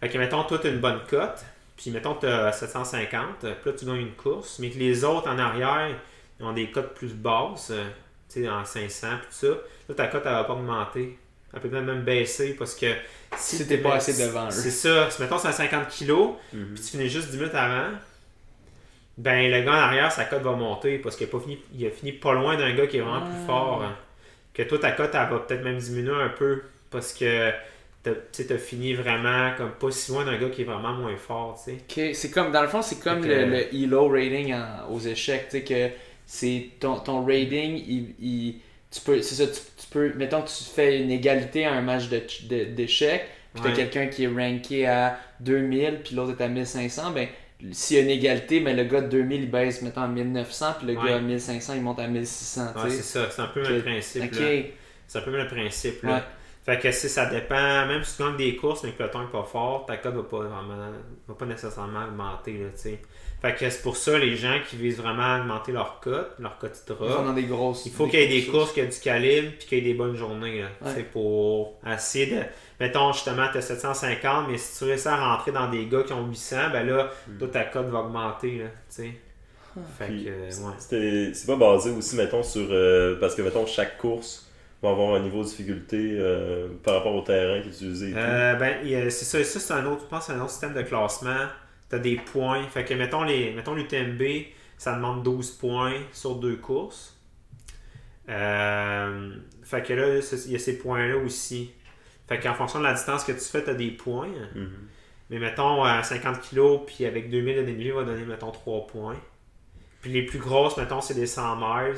[0.01, 1.45] fait que, mettons, toi, t'as une bonne cote,
[1.77, 5.29] puis mettons, tu as 750, puis là, tu gagnes une course, mais que les autres
[5.29, 5.95] en arrière,
[6.39, 7.71] ils ont des cotes plus basses,
[8.27, 9.61] tu sais, en 500, puis tout ça.
[9.87, 11.17] Là, ta cote, elle va pas augmenter.
[11.53, 12.87] Elle peut même, baisser parce que
[13.37, 14.51] si, Si t'es pas assez devant eux.
[14.51, 15.09] C'est ça.
[15.11, 16.73] Si, mettons, c'est à 50 kilos, Mhm.
[16.73, 17.89] puis tu finis juste 10 minutes avant,
[19.17, 21.85] ben, le gars en arrière, sa cote va monter parce qu'il a, pas fini, il
[21.85, 23.29] a fini pas loin d'un gars qui est vraiment Ah.
[23.29, 23.83] plus fort.
[23.83, 23.95] hein.
[24.53, 27.51] Que toi, ta cote, elle va peut-être même diminuer un peu parce que
[28.33, 31.57] tu t'as fini vraiment comme pas si loin d'un gars qui est vraiment moins fort,
[31.63, 35.45] c'est comme, dans le fond, c'est comme le, que- le ELO rating en- aux échecs,
[35.49, 35.89] tu sais, que
[36.25, 38.55] c'est ton, ton rating, il, il-
[38.91, 39.59] tu peux, c'est ça, tu
[39.93, 43.75] peux, mettons que tu fais une égalité à un match de- d'échecs, puis t'as Ouais.
[43.75, 47.27] quelqu'un qui est ranké à 2000, puis l'autre est à 1500, ben,
[47.71, 50.73] s'il y a une égalité, mais le gars de 2000, il baisse, mettons, à 1900,
[50.79, 51.09] puis le Ouais.
[51.09, 53.81] gars à 1500, il monte à 1600, Ouais, tu c'est ça, c'est un peu le
[53.81, 54.33] principe.
[54.33, 54.47] Là.
[55.07, 56.03] C'est un peu le principe.
[56.03, 56.13] Là.
[56.15, 56.21] Ouais.
[56.65, 59.19] Fait que si ça dépend, même si tu gagnes des courses mais que le peloton
[59.25, 60.77] n'est pas fort, ta cote va pas vraiment
[61.27, 62.53] va pas nécessairement augmenter.
[62.53, 62.99] Là, tu sais.
[63.43, 66.57] Fait que c'est pour ça les gens qui visent vraiment à augmenter leur cote, leur
[66.57, 67.85] cote ils font dans ITRA, des grosses.
[67.85, 68.57] il faut qu'il y ait des courses.
[68.63, 70.61] courses qui aient du calibre puis qu'il y ait des bonnes journées.
[70.61, 71.03] Là, tu sais, Ouais.
[71.11, 72.41] pour essayer de.
[72.79, 76.13] Mettons justement, tu as 750, mais si tu réussis à rentrer dans des gars qui
[76.13, 78.59] ont 800, ben là, toi, ta cote va augmenter.
[78.59, 78.71] Là, tu
[79.03, 79.11] sais.
[79.97, 80.73] Fait Puis, que, ouais.
[80.77, 82.67] c'était- C'est pas basé aussi, mettons, sur.
[82.71, 84.47] euh, parce que, mettons, chaque course
[84.83, 88.09] va avoir un niveau de difficulté euh, par rapport au terrain qui est utilisé.
[88.11, 88.13] et.
[88.15, 90.51] Euh, ben, y c'est ça, ça c'est un autre, je pense que c'est un autre
[90.51, 91.47] système de classement.
[91.89, 92.63] Tu as des points.
[92.67, 94.21] Fait que mettons les mettons l'UTMB,
[94.77, 97.17] ça demande 12 points sur deux courses.
[98.29, 101.71] Euh, fait que là, il y a ces points-là aussi.
[102.27, 104.29] Fait qu'en fonction de la distance que tu fais, tu as des points.
[104.55, 104.87] Mhm.
[105.29, 109.17] Mais mettons à 50 kg, puis avec 2000 de dénivelé, va donner, mettons, 3 points.
[110.01, 111.97] Puis les plus grosses, mettons, c'est des 100 miles,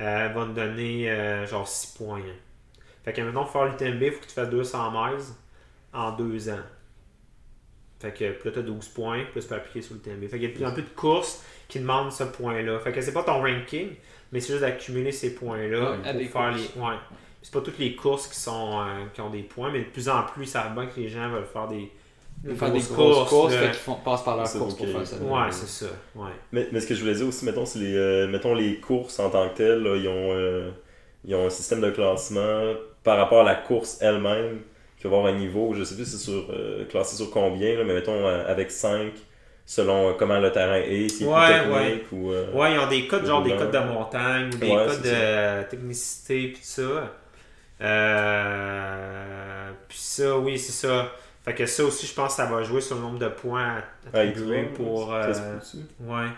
[0.00, 2.22] euh, va te donner euh, genre 6 points.
[3.04, 5.24] Fait que mettons, pour faire l'UTMB, il faut que tu fasses 200 miles
[5.92, 6.62] en 2 ans.
[8.00, 10.22] Fait que puis là, t'as 12 points, plus tu peux appliquer sur le TMB.
[10.22, 12.78] Fait qu'il y a de plus en plus de courses qui demandent ce point-là.
[12.80, 13.90] Fait que c'est pas ton ranking,
[14.32, 15.96] mais c'est juste d'accumuler ces points-là Ouais,
[16.28, 16.70] pour faire courses.
[16.76, 16.80] les.
[16.82, 16.94] Ouais.
[17.42, 20.08] C'est pas toutes les courses qui sont euh, qui ont des points, mais de plus
[20.08, 21.90] en plus, ça va bien que les gens veulent faire des,
[22.44, 25.16] Ils faire des grosses grosses courses, font- passent par leur course pour faire ça.
[25.16, 25.90] Ouais, c'est ça.
[26.14, 26.30] Ouais.
[26.52, 29.18] Mais, mais ce que je voulais dire aussi, mettons, c'est les, euh, mettons, les courses
[29.20, 30.70] en tant que telles, là, ils, ont, euh,
[31.24, 32.72] ils ont un système de classement
[33.04, 34.60] par rapport à la course elle-même,
[35.00, 37.76] qui va avoir un niveau, je sais plus si c'est sur, euh, classé sur combien,
[37.78, 39.12] là, mais mettons euh, avec 5,
[39.66, 42.32] selon euh, comment le terrain est, est Ouais, technique ou...
[42.32, 45.02] euh, Ouais, ils ont des codes, genre des codes de montagne ou des Ouais, codes
[45.02, 47.12] de technicité puis tout ça.
[47.82, 51.10] Euh, puis ça, oui, c'est ça.
[51.44, 53.82] Fait que ça aussi, je pense que ça va jouer sur le nombre de points
[54.06, 55.12] attribués ouais, pour.
[55.14, 55.32] euh,
[56.00, 56.28] ouais.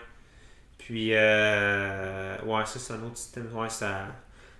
[0.77, 3.49] Puis, euh, ouais, ça, c'est un autre système.
[3.55, 4.07] Ouais, ça.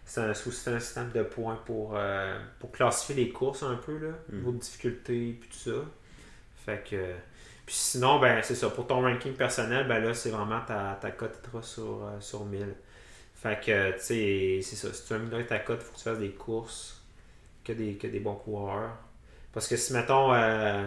[0.06, 4.14] C'est un, un système de points pour, euh, pour classifier les courses un peu, là,
[4.30, 4.36] Mm.
[4.38, 5.86] niveau de difficulté, puis tout ça.
[6.66, 7.14] Fait que.
[7.66, 8.70] Puis sinon, ben, c'est ça.
[8.70, 12.76] Pour ton ranking personnel, ben là, c'est vraiment ta, ta cote sur, euh, sur 1000.
[13.36, 14.94] Fait que, tu sais, c'est ça.
[14.94, 17.02] Si tu veux améliorer ta cote, il faut que tu fasses des courses
[17.66, 18.92] que des, que des bons coureurs.
[19.54, 20.34] Parce que si, mettons.
[20.34, 20.86] euh,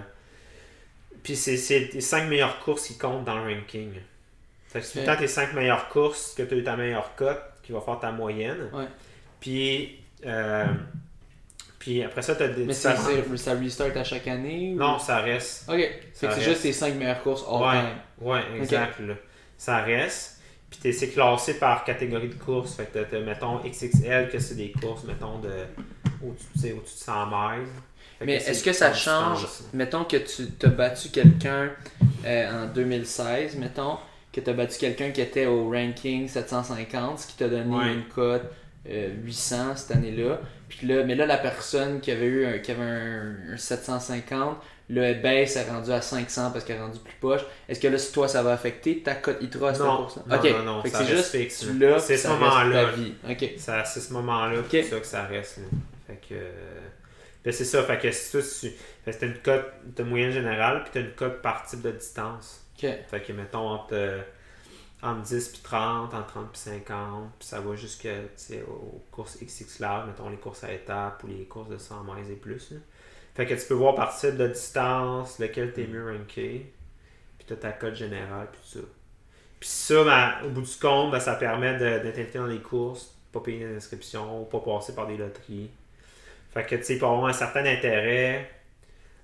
[1.22, 1.56] puis c'est
[1.88, 3.93] tes 5 meilleures courses qui comptent dans le ranking.
[4.68, 5.16] Fait que c'est tout le Ok.
[5.16, 7.98] temps tes 5 meilleures courses que tu as eu ta meilleure cote qui va faire
[7.98, 8.70] ta moyenne.
[8.72, 8.86] Ouais.
[9.40, 10.00] Puis.
[10.24, 10.64] euh,
[11.78, 12.64] puis après ça, tu as des.
[12.64, 12.96] Mais ça-
[13.36, 15.68] ça restart à chaque année ou- Non, ça reste.
[15.68, 15.76] Ok.
[15.78, 17.62] Fait Ça que c'est juste tes 5 meilleures courses all
[18.20, 18.98] Ouais, ouais, exact.
[19.00, 19.14] là.
[19.56, 20.40] Ça reste.
[20.68, 22.74] Puis t'es- c'est classé par catégorie de course.
[22.74, 25.50] Fait que t'as- t'as, mettons, XXL, que c'est des courses, mettons, de
[26.26, 27.68] au-dessus de 100 miles.
[28.24, 29.40] Mais est-ce que ça change?
[29.42, 29.68] distance.
[29.72, 31.70] Mettons que tu as battu quelqu'un
[32.24, 33.98] euh, en 2016, mettons,
[34.32, 37.92] que tu as battu quelqu'un qui était au ranking 750, ce qui t'a donné Ouais.
[37.92, 38.42] une cote
[38.88, 40.40] euh, 800 cette année-là.
[40.68, 44.58] Puis là, mais là, la personne qui avait eu un, qui avait un, un 750,
[44.88, 47.40] le elle baisse, est rendu à 500 parce qu'elle est rendue plus poche.
[47.68, 50.22] Est-ce que là, si toi, ça va affecter ta cote ITRA à cette Non, course-là?
[50.36, 51.98] non, non, non, c'est juste fixe, là.
[51.98, 52.84] C'est ce moment-là.
[52.84, 53.12] ta vie.
[53.28, 53.50] Ok.
[53.58, 54.66] Ça- C'est ce moment-là, Ok.
[54.70, 55.58] c'est ça que ça reste.
[55.58, 55.64] là.
[56.06, 56.34] Fait que.
[56.34, 56.80] euh,
[57.44, 58.70] ben, c'est ça, fait que si tu.
[59.04, 61.90] Fait que t'as une cote de moyenne générale, puis t'as une cote par type de
[61.92, 62.64] distance.
[62.78, 64.20] Fait que, mettons, entre, euh,
[65.06, 68.14] entre 10 puis 30, entre 30 puis 50, puis ça va jusqu'à,
[68.68, 72.30] aux courses XX large, mettons les courses à étapes ou les courses de 100 miles
[72.30, 72.70] et plus.
[72.72, 72.78] là.
[73.34, 76.72] Fait que tu peux voir par type de distance, lequel t'es mieux ranké,
[77.38, 78.86] puis t'as ta cote générale, puis tout ça.
[79.60, 83.14] Puis ça, ben, au bout du compte, ben, ça permet d'être invité dans les courses,
[83.32, 85.70] pas payer des inscriptions, pas passer par des loteries.
[86.50, 88.50] Fait que, tu sais, y avoir un certain intérêt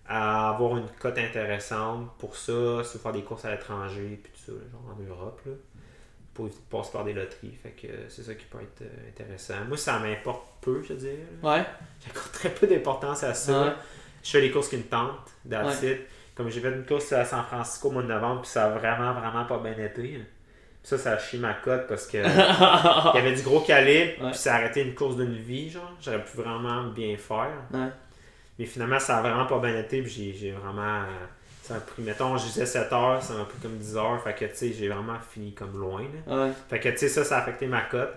[0.09, 4.33] à avoir une cote intéressante pour ça, si veux faire des courses à l'étranger, puis
[4.33, 5.53] tout ça, genre en Europe, là,
[6.35, 7.55] pour éviter de passer par des loteries.
[7.63, 9.65] Fait que c'est ça qui peut être euh, intéressant.
[9.69, 11.19] Moi, ça m'importe peu, je dirais.
[11.43, 11.51] là.
[11.59, 11.65] Ouais.
[12.05, 13.63] J'accorde très peu d'importance à ça.
[13.63, 13.73] Ouais.
[14.25, 16.01] Je fais les courses qui me tentent, that's it.
[16.35, 18.71] Comme j'ai fait une course à San Francisco au mois de novembre, puis ça a
[18.71, 19.93] vraiment, vraiment pas bien été.
[20.03, 20.25] Puis
[20.83, 24.31] ça, ça a chié ma cote parce que il y avait du gros calibre, Ouais.
[24.31, 25.93] puis ça a arrêté une course d'une vie, genre.
[26.01, 27.53] J'aurais pu vraiment bien faire.
[27.73, 27.89] Ouais.
[28.63, 31.01] Mais finalement, ça a vraiment pas bien été, puis j'ai- vraiment.
[31.03, 31.27] euh,
[31.63, 34.35] Ça a pris, mettons, je disais 7 heures, ça m'a pris comme 10 heures, fait
[34.35, 36.47] que, tu sais, j'ai vraiment fini comme loin, là.
[36.47, 36.53] Ouais.
[36.69, 38.13] Fait que, tu sais, ça, ça a affecté ma cote.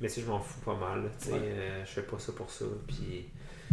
[0.00, 1.38] Mais, sais, je m'en fous pas mal, tu sais, Ouais.
[1.42, 3.28] euh, je fais pas ça pour ça, puis...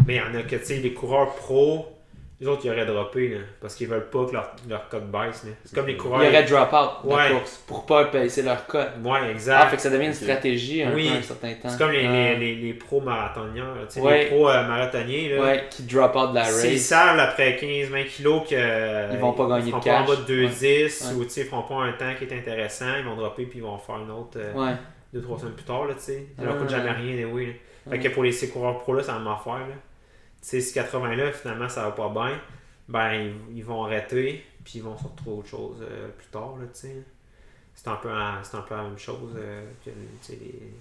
[0.06, 1.97] Mais il y en a que, tu sais, les coureurs pros,
[2.40, 5.44] les autres, ils auraient droppé, là, parce qu'ils veulent pas que leur, leur cote baisse.
[5.66, 6.20] C'est comme les coureurs...
[6.20, 7.30] aurait drop out de Ouais.
[7.30, 8.90] la course pour pas baisser leur cote.
[9.04, 9.70] Ouais, Ah, exact.
[9.70, 11.10] fait que ça devient une stratégie un Oui.
[11.10, 11.70] peu un certain temps.
[11.70, 12.12] C'est comme les, Ah.
[12.12, 14.20] les, les, les pros marathoniens, là, tu sais, Ouais.
[14.20, 15.42] les pros euh, marathoniens, là.
[15.42, 16.82] Ouais, qui drop out de la S'ils race.
[16.82, 20.08] savent après 15-20 kilos que Ils vont pas gagner feront de pas en cash.
[20.08, 21.16] bas de 2-10 Ouais.
[21.16, 23.58] ou tu sais, ils feront pas un temps qui est intéressant, ils vont dropper puis
[23.60, 24.38] ils vont faire une autre
[25.14, 25.40] 2-3 Ouais.
[25.40, 26.28] semaines plus tard, là, tu sais.
[26.38, 27.52] Ça leur coûte jamais rien, anyway, là.
[27.90, 29.76] Fait que pour les ces coureurs pro là, ça va m'en faire, là.
[30.42, 32.40] Sais, si 80 là, finalement, ça va pas bien,
[32.88, 36.58] ben, ils, ils vont arrêter puis ils vont se retrouver autre chose euh, plus tard,
[36.58, 36.96] là, tu sais.
[37.76, 39.92] C'est un, peu un peu la même chose euh, que
[40.32, 40.74] les,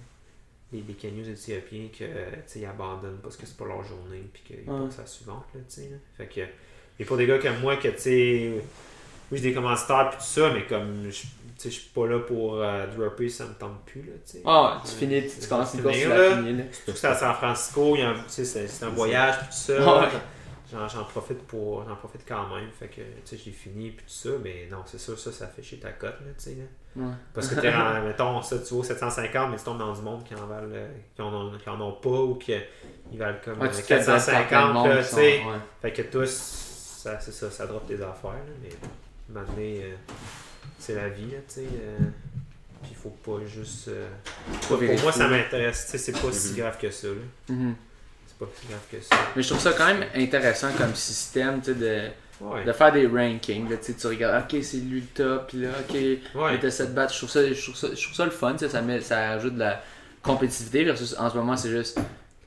[0.73, 4.41] les, les canyons éthiopiens que, euh, ils abandonnent parce que c'est pas leur journée puis
[4.43, 4.85] qu'ils Ouais.
[4.87, 5.89] passent à la suivante, là, tu sais.
[5.89, 5.97] là.
[6.17, 6.41] Fait que,
[6.99, 8.51] et pour des gars comme moi, que, tu sais,
[9.31, 11.23] oui, j'ai des commanditaires puis tout ça, mais comme, je
[11.63, 14.13] je suis pas là pour euh, dropper, ça me tente plus, là.
[14.45, 16.03] Ah, tu Euh, finis, tu, tu commences une course, tu.
[16.73, 17.97] Surtout que c'est à San Francisco,
[18.27, 19.73] c'est un voyage tout ça.
[19.81, 20.07] Ah ouais.
[20.69, 22.69] J'en, profite pour j'en profite quand même.
[22.77, 25.47] Fait que tu sais, j'ai fini puis tout ça, mais non, c'est sûr, ça, ça
[25.47, 26.55] fait chier ta cote, là, tu sais.
[26.55, 27.01] là.
[27.05, 27.13] Ouais.
[27.33, 30.25] Parce que t'es en- mettons, ça, tu vaux 750, mais tu tombes dans du monde
[30.25, 32.51] qui en valent euh, qui en ont, qui en ont pas ou qui
[33.13, 34.97] ils valent comme Ouais, euh, tu te fais battre par plein de 450, monde là,
[35.03, 35.41] qui tu sais.
[35.81, 36.29] Fait que tous,
[37.01, 38.69] ça, c'est ça, ça drop tes affaires, là, mais
[39.29, 39.95] maintenant, euh,
[40.79, 41.61] c'est la vie, là, tu sais.
[41.61, 41.97] euh,
[42.81, 43.87] puis il faut pas juste.
[43.89, 44.07] euh,
[44.67, 46.57] pour moi, ça m'intéresse, tu sais, c'est pas si Mhm.
[46.57, 47.13] grave que ça, là.
[47.49, 47.75] Mhm.
[48.27, 49.15] C'est pas si grave que ça.
[49.35, 52.01] Mais je trouve ça quand même intéressant comme système, tu sais, de...
[52.39, 52.63] Ouais.
[52.63, 53.67] de faire des rankings.
[53.67, 56.19] Là, tu sais, tu regardes, ok, c'est lui le top, puis là, ok, Ouais.
[56.51, 57.11] il était cette batte.
[57.11, 59.01] Je trouve ça, je trouve ça, je trouve ça le fun, tu sais, ça, met,
[59.01, 59.81] ça ajoute de la
[60.21, 61.99] compétitivité versus en ce moment, c'est juste.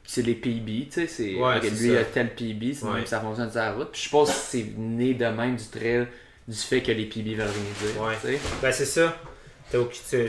[0.04, 1.34] C'est les PB, tu sais, c'est.
[1.34, 2.00] Ouais, lui, ça.
[2.00, 2.72] a tel PB,
[3.04, 3.90] ça fonctionne sur la route.
[3.90, 6.06] Puis je pense que c'est né de même du trail,
[6.50, 8.02] du fait que les PB veulent rien dire.
[8.02, 8.14] Ouais.
[8.20, 8.40] tu sais.
[8.60, 9.16] Ben, c'est ça.
[9.70, 9.78] Tu,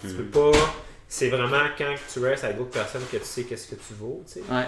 [0.00, 0.16] tu Mhm.
[0.16, 0.58] peux pas.
[1.06, 4.22] C'est vraiment quand tu restes avec d'autres personnes que tu sais qu'est-ce que tu vaux,
[4.26, 4.40] tu sais.
[4.50, 4.64] Ouais.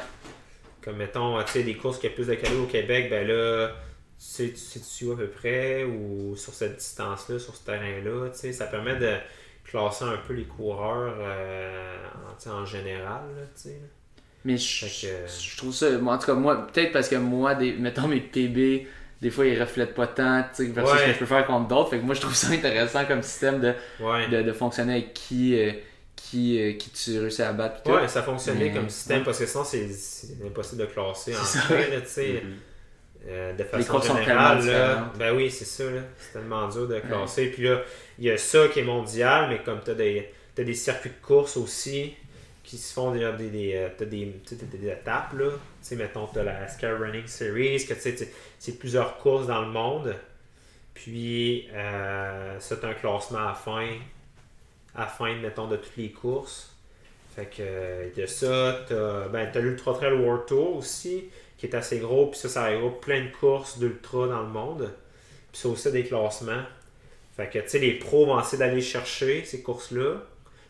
[0.85, 3.69] Comme mettons, tu sais, des courses qui a plus de cadeaux au Québec, ben là,
[3.69, 3.74] tu
[4.19, 8.39] sais, tu sais tu à peu près, ou sur cette distance-là, sur ce terrain-là, tu
[8.39, 9.16] sais, ça permet de
[9.64, 11.97] classer un peu les coureurs euh,
[12.47, 13.81] en, en général, là, tu sais.
[14.44, 17.55] Mais je, que- je trouve ça, moi, en tout cas, moi, peut-être parce que moi,
[17.55, 18.89] des, mettons mes PB,
[19.22, 21.00] des fois ils reflètent pas tant, tu sais, versus Ouais.
[21.00, 21.90] ce que je peux faire contre d'autres.
[21.90, 24.28] Fait que moi, je trouve ça intéressant comme système de, Ouais.
[24.28, 25.72] de, de fonctionner avec qui, euh,
[26.16, 27.88] qui, euh, qui tu réussis à battre.
[27.90, 29.24] Ouais, ça fonctionnait Mais- comme système ouais.
[29.24, 29.88] parce que sinon c'est
[30.44, 32.42] impossible de classer en fait, tu sais.
[32.44, 32.56] Mhm.
[33.28, 35.84] Euh, de Les façon sont générale, là, ben oui, c'est ça,
[36.18, 37.46] c'est tellement dur de classer.
[37.52, 37.80] Puis là,
[38.18, 41.56] il y a ça qui est mondial, mais comme tu as des circuits de course
[41.56, 42.14] aussi
[42.72, 45.50] qui se font des, des, euh, des, des étapes, là.
[45.82, 48.26] Sais, mettons, tu as la Sky Running Series, que tu sais, tu-
[48.58, 50.16] c'est plusieurs courses dans le monde.
[50.94, 53.88] Puis, euh, t'as un classement à fin,
[54.94, 56.74] à fin, mettons, de toutes les courses.
[57.36, 61.24] Fait que, euh, de ça, t'as, ben, l'Ultra Trail World Tour aussi,
[61.58, 64.90] qui est assez gros, puis ça, ça regroupe plein de courses d'ultra dans le monde.
[65.52, 66.62] Puis ça aussi des classements.
[67.36, 70.22] Fait que, tu sais, les pros vont essayer d'aller chercher ces courses-là.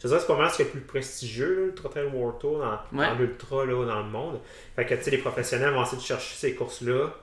[0.02, 2.38] Je sais c'est pas mal ce qui est le plus prestigieux, là, l'Ultra Trail World
[2.40, 3.06] Tour, dans, Ouais.
[3.06, 4.40] dans l'ultra, dans le monde.
[4.74, 7.14] Fait que, tu sais, les professionnels vont essayer de chercher ces courses-là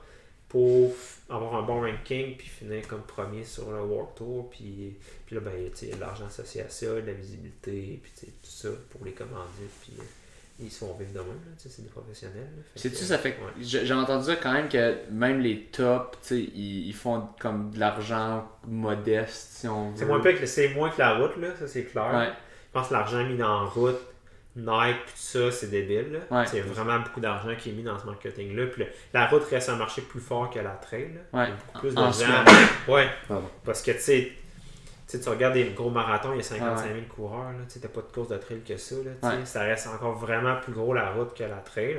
[0.48, 0.94] pour
[1.30, 4.50] avoir un bon ranking, puis finir comme premier sur le World Tour.
[4.50, 4.96] Puis,
[5.26, 5.52] puis là, ben,
[5.82, 9.06] il y a de l'argent associé à ça, de la visibilité, puis tout ça pour
[9.06, 9.70] les commandites.
[9.84, 10.04] Puis euh,
[10.62, 12.48] ils se font vivre de même, c'est des professionnels.
[12.76, 13.30] que, ça fait.
[13.30, 13.62] ouais.
[13.62, 18.48] J'ai entendu ça quand même que même les tops, ils, ils font comme de l'argent
[18.68, 19.98] modeste, si on veut.
[19.98, 22.12] C'est moins, que- c'est moins que la route, là, ça c'est clair.
[22.14, 22.30] Ouais.
[22.70, 24.00] Je pense que l'argent mis dans la route,
[24.56, 26.20] Nike, puis tout ça, c'est débile.
[26.32, 26.46] Ouais.
[26.46, 28.66] C'est vraiment beaucoup d'argent qui est mis dans ce marketing-là.
[28.68, 31.10] Puis le- la route reste un marché plus fort que la trail.
[31.34, 31.40] là.
[31.40, 31.46] Ouais.
[31.48, 32.32] Il y a beaucoup plus de En ce gens.
[32.32, 32.52] moment.
[32.90, 33.08] Ouais.
[33.28, 33.50] Pardon.
[33.64, 34.32] Parce que tu sais,
[35.08, 37.52] tu sais, tu regardes des gros marathons, il y a 55 Ouais, 000 coureurs.
[37.68, 38.96] Tu sais, t'as pas de course de trail que ça.
[38.96, 39.36] Là, tu sais.
[39.38, 39.46] Ouais.
[39.46, 41.98] Ça reste encore vraiment plus gros la route que la trail.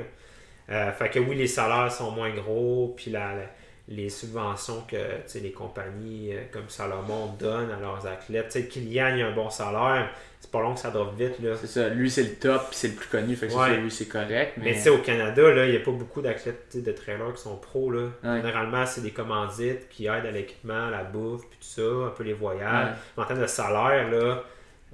[0.69, 3.49] Euh, fait que oui, les salaires sont moins gros, puis la, la-
[3.91, 4.95] les subventions que
[5.39, 8.47] les compagnies euh, comme Salomon donnent à leurs athlètes.
[8.51, 10.09] Tu sais, Kylian, il a un bon salaire,
[10.39, 11.39] c'est pas long que ça drop vite.
[11.43, 11.55] Là.
[11.59, 11.89] C'est ça.
[11.89, 13.35] Lui, c'est le top, c'est le plus connu.
[13.35, 13.77] Fait que Ouais.
[13.77, 14.53] lui, c'est correct.
[14.57, 17.91] Mais, Mais au Canada, il n'y a pas beaucoup d'athlètes de trailers qui sont pros.
[17.91, 18.07] Là.
[18.23, 18.37] Ouais.
[18.37, 22.23] Généralement, c'est des commandites qui aident à l'équipement, la bouffe, puis tout ça, un peu
[22.23, 22.95] les voyages.
[23.17, 23.23] Ouais.
[23.23, 24.43] En termes de salaire, là.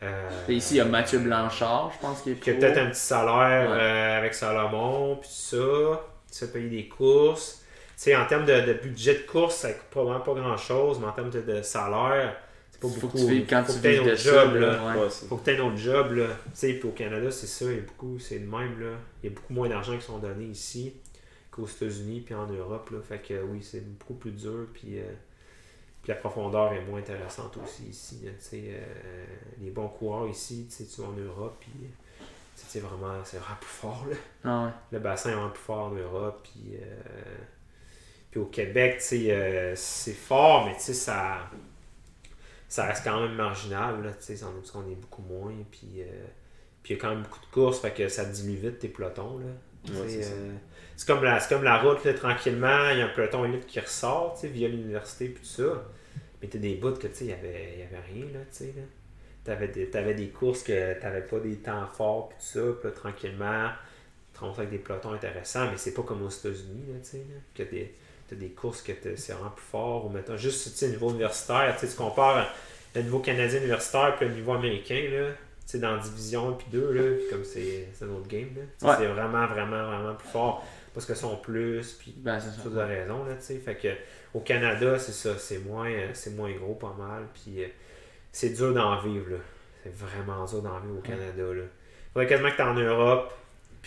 [0.04, 2.88] euh, ici, il y a Mathieu Blanchard, je pense, qui est qui a peut-être un
[2.90, 3.78] petit salaire Ouais.
[3.80, 6.02] euh, avec Salomon, puis tout ça.
[6.32, 7.64] Fais payer des courses.
[7.98, 11.12] Sais, en termes de, de budget de course, ça coûte probablement pas grand-chose, mais en
[11.14, 12.38] termes de, de salaire,
[12.70, 13.18] c'est pas Faut beaucoup.
[13.18, 14.32] que tu vives quand Faut tu que de autre ça.
[14.46, 15.10] job, là, ouais.
[15.10, 16.28] Faut que tu aies un autre job, là.
[16.28, 18.92] Tu sais, puis au Canada, c'est ça, il y a beaucoup, c'est le même, là.
[19.24, 20.94] Il y a beaucoup moins d'argent qui sont donnés ici
[21.50, 23.00] qu'aux États-Unis puis en Europe, là.
[23.02, 25.04] Fait que oui, c'est beaucoup plus dur, puis, euh,
[26.04, 28.30] puis la profondeur est moins intéressante aussi ici, là.
[28.40, 29.26] Tu sais, euh,
[29.60, 31.72] les bons coureurs ici, tu sais, tu vas en Europe, puis
[32.54, 34.16] sais, c'est vraiment, c'est vraiment plus fort, là.
[34.44, 34.72] Ah ouais.
[34.92, 37.38] Le bassin est vraiment plus fort en Europe, puis, euh,
[38.38, 41.50] puis au Québec, euh, c'est fort, mais tu sais, ça,
[42.68, 44.46] ça reste quand même marginal, là, tu sais,
[44.76, 46.26] on est, beaucoup moins, puis, euh,
[46.86, 49.40] il y a quand même beaucoup de courses, fait que ça dilue vite tes pelotons,
[49.40, 49.46] là.
[49.90, 50.54] Ouais, c'est euh,
[50.96, 53.66] c'est comme, la, c'est comme la route, là, tranquillement, il y a un peloton élite
[53.66, 55.84] qui ressort, tu sais, via l'université, puis tout ça.
[56.42, 58.58] Mais t'as des bouts que, tu sais, il y avait, y avait rien, là, tu
[58.58, 58.84] sais, là.
[59.44, 62.90] T'avais des, t'avais des courses que t'avais pas des temps forts, puis tout ça, puis
[62.90, 63.70] là, tranquillement,
[64.38, 67.00] tu avec des pelotons intéressants, mais c'est pas comme aux États-Unis, là,
[67.56, 67.96] que des,
[68.30, 71.76] t'as des courses que t'as- c'est vraiment plus fort, ou mettons, juste, au niveau universitaire,
[71.80, 72.48] tu compares
[72.96, 75.28] le niveau canadien universitaire puis le niveau américain, là,
[75.80, 78.96] dans division puis deux, là, puis comme c'est, un autre game, là, Ouais.
[79.00, 83.26] c'est vraiment, vraiment, vraiment plus fort, parce que sont plus, puis Ben, tu as raison,
[83.26, 83.58] là, tu sais.
[83.58, 83.90] Fait que
[84.34, 87.68] au Canada, c'est ça, c'est moins, euh, c'est moins gros pas mal, puis euh,
[88.32, 89.38] c'est dur d'en vivre, là.
[89.84, 91.64] C'est vraiment dur d'en vivre au Canada, là.
[92.14, 93.34] Faudrait quasiment que tu en Europe,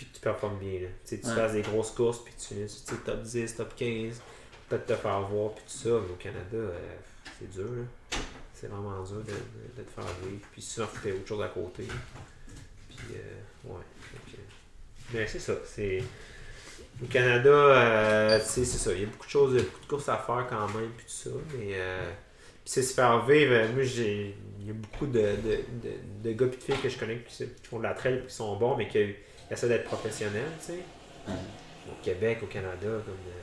[0.05, 0.87] puis que tu performes bien, là.
[1.05, 1.35] Tu sais, tu Ouais.
[1.35, 4.21] fasses des grosses courses, puis tu tu sais, top 10, top 15,
[4.69, 6.95] peut-être te faire voir, puis tout ça, mais au Canada, euh,
[7.39, 8.17] c'est dur, là.
[8.53, 11.41] C'est vraiment dur de, de- de te faire vivre, puis ça, tu fais autre chose
[11.41, 11.83] à côté.
[12.89, 13.81] Puis, euh, ouais.
[15.13, 16.03] Mais c'est ça, c'est...
[17.03, 18.93] Au Canada, euh, tu sais, c'est ça.
[18.93, 21.11] Il y a beaucoup de choses, beaucoup de courses à faire quand même, puis tout
[21.11, 21.29] ça.
[21.57, 22.11] Mais euh,
[22.63, 23.53] c'est se faire vivre.
[23.53, 26.77] euh, Moi, j'ai, il y a beaucoup de, de, de, de gars et de filles
[26.81, 28.99] que je connais qui font de la trail, qui sont bons, mais qui
[29.51, 30.79] essaient d'être professionnels, tu sais.
[31.89, 32.91] Au Québec, au Canada, comme.
[33.27, 33.41] euh,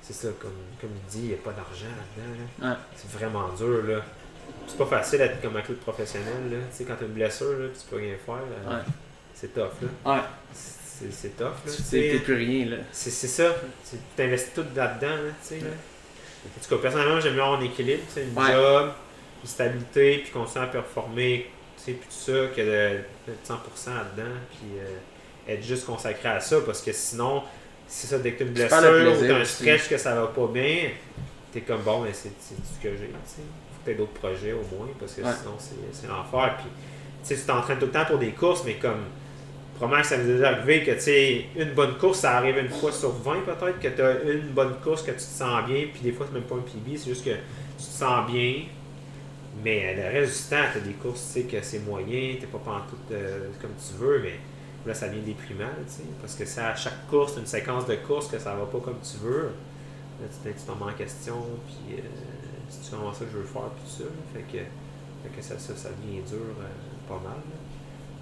[0.00, 0.50] c'est ça, comme,
[0.80, 2.44] comme il dit, il n'y a pas d'argent là-dedans.
[2.60, 2.70] là.
[2.70, 2.76] Ouais.
[2.96, 3.82] C'est vraiment dur.
[3.84, 4.02] là.
[4.66, 6.50] C'est pas facile d'être comme athlète professionnel.
[6.50, 6.56] Là.
[6.70, 8.80] Tu sais, quand tu as une blessure, là, tu peux rien faire, Ouais.
[9.34, 9.70] c'est tough.
[10.04, 10.12] Là.
[10.14, 10.20] Ouais.
[10.52, 11.46] C'est, tough.
[11.46, 12.76] Là, Tu sais, plus rien, là.
[12.92, 13.54] C'est, c'est ça.
[13.88, 15.08] Tu t'investis tout là-dedans.
[15.16, 15.60] Là, tu sais.
[15.60, 18.02] En tout cas, personnellement, j'aime bien avoir un équilibre.
[18.08, 18.90] tu sais, Une job,
[19.42, 22.98] une stabilité, puis continuer à performer, tu sais, puis tout ça, que de,
[23.30, 24.96] de 100% là-dedans, puis euh,
[25.48, 27.42] être juste consacré à ça, parce que sinon,
[27.86, 30.14] c'est ça, dès que tu une blessure ou plaisir tu as un stretch que ça
[30.14, 30.76] va pas bien,
[31.52, 33.06] t'es comme bon, mais c'est ce que j'ai.
[33.08, 35.30] Faut que tu d'autres projets au moins, parce que Ouais.
[35.38, 36.56] sinon, c'est c'est l'enfer.
[36.58, 36.66] Puis,
[37.22, 39.04] tu sais, tu t'entraînes tout le temps pour des courses, mais comme.
[39.76, 42.56] Probablement que ça vous est déjà arrivé que, tu sais, une bonne course, ça arrive
[42.58, 45.64] une fois sur 20 peut-être, que tu as une bonne course, que tu te sens
[45.66, 47.36] bien, puis des fois, c'est même pas un PB, c'est juste que tu
[47.78, 48.62] te sens bien.
[49.64, 52.46] Mais le reste du temps, tu as des courses, tu sais, que c'est moyen, t'es
[52.46, 54.34] pas pantoute euh, comme tu veux, mais
[54.86, 55.70] là, ça devient déprimant,
[56.20, 58.98] parce que c'est à chaque course, une séquence de courses que ça va pas comme
[59.02, 59.50] tu veux.
[60.20, 61.36] Là, tu t'en mets en question,
[61.66, 62.02] puis euh,
[62.68, 64.08] c'est vraiment ça que je veux faire, puis tout ça.
[64.34, 67.32] Fait que, fait que ça, ça, ça devient dur euh, pas mal.
[67.36, 67.56] là.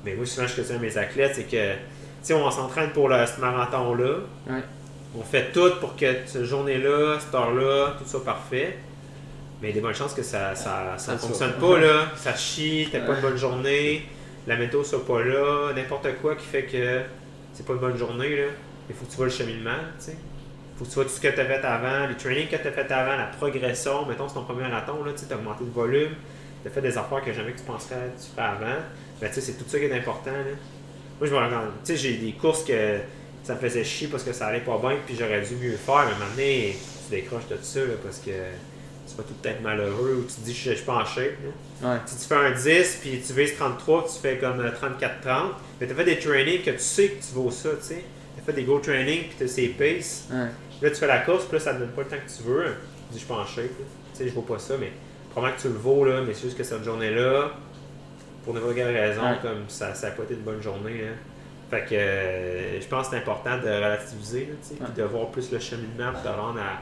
[0.05, 1.79] Mais moi, souvent, ce que je dis à mes athlètes, c'est que, tu
[2.23, 4.15] sais, on s'entraîne pour le, ce marathon-là.
[4.49, 4.63] Ouais.
[5.19, 8.79] On fait tout pour que cette journée-là, cette heure-là, tout soit parfait.
[9.61, 12.07] Mais il y a des bonnes chances que ça ça, ça Ça fonctionne pas, là.
[12.17, 13.15] Ça chie, t'as pas Ouais.
[13.17, 14.07] une bonne journée,
[14.47, 17.01] la météo soit pas là, n'importe quoi qui fait que
[17.53, 18.49] c'est pas une bonne journée, là.
[18.89, 20.17] Il faut que tu vois le cheminement, tu sais.
[20.77, 22.67] faut que tu vois tout ce que tu as fait avant, les trainings que tu
[22.67, 24.07] as fait avant, la progression.
[24.07, 26.15] Mettons, c'est ton premier marathon, là, tu as augmenté le volume,
[26.63, 28.81] tu as fait des affaires que jamais tu penserais que tu ferais avant.
[29.21, 30.33] Ben, tu sais, c'est tout ça qui est important.
[30.33, 30.57] Là.
[31.21, 32.99] Moi, je me regarde, tu sais, j'ai des courses que
[33.45, 36.07] ça me faisait chier parce que ça allait pas bien, puis j'aurais dû mieux faire.
[36.07, 38.31] Mais maintenant, tu décroches de ça, là, parce que
[39.11, 41.33] tu vas tout être malheureux ou tu te dis, je je suis pas en shape.
[41.83, 41.97] Ouais.
[42.07, 45.87] Si tu fais un 10 puis tu vises 33, tu fais comme euh, 34-30, mais
[45.87, 48.05] tu as fait des trainings que tu sais que tu vaux ça, tu sais.
[48.37, 50.27] Tu as fait des go training puis tu paces.
[50.31, 50.47] Ouais.
[50.83, 52.43] Là, tu fais la course, puis là, ça te donne pas le temps que tu
[52.49, 52.65] veux.
[52.65, 53.65] Tu dis, je suis pas en shape.
[53.67, 54.93] Tu sais, je vaux pas ça, mais
[55.31, 57.51] probablement que tu le vaux, là, mais c'est juste que cette journée-là,
[58.45, 59.37] pour n'importe quelle raison, Ouais.
[59.43, 61.03] comme ça ça a pas été une bonne journée.
[61.03, 61.11] Là.
[61.71, 65.03] Fait que euh, je pense que c'est important de relativiser, là, tu sais, puis de
[65.05, 66.81] voir plus le cheminement pour te rendre à,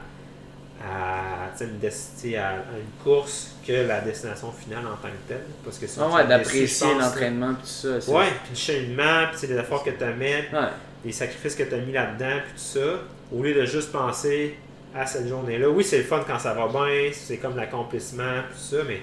[0.85, 5.43] à, à- une course que la destination finale en tant que telle.
[5.65, 7.89] Parce que sinon, Ah ouais, d'apprécier l'entraînement tout ça.
[8.11, 10.69] Ouais, puis le cheminement, puis c'est des efforts que tu as mis, Ouais.
[11.05, 13.01] les sacrifices que tu as mis là-dedans, puis tout ça,
[13.33, 14.57] au lieu de juste penser
[14.95, 15.69] à cette journée-là.
[15.69, 19.03] Oui, c'est le fun quand ça va bien, c'est comme l'accomplissement, tout ça, mais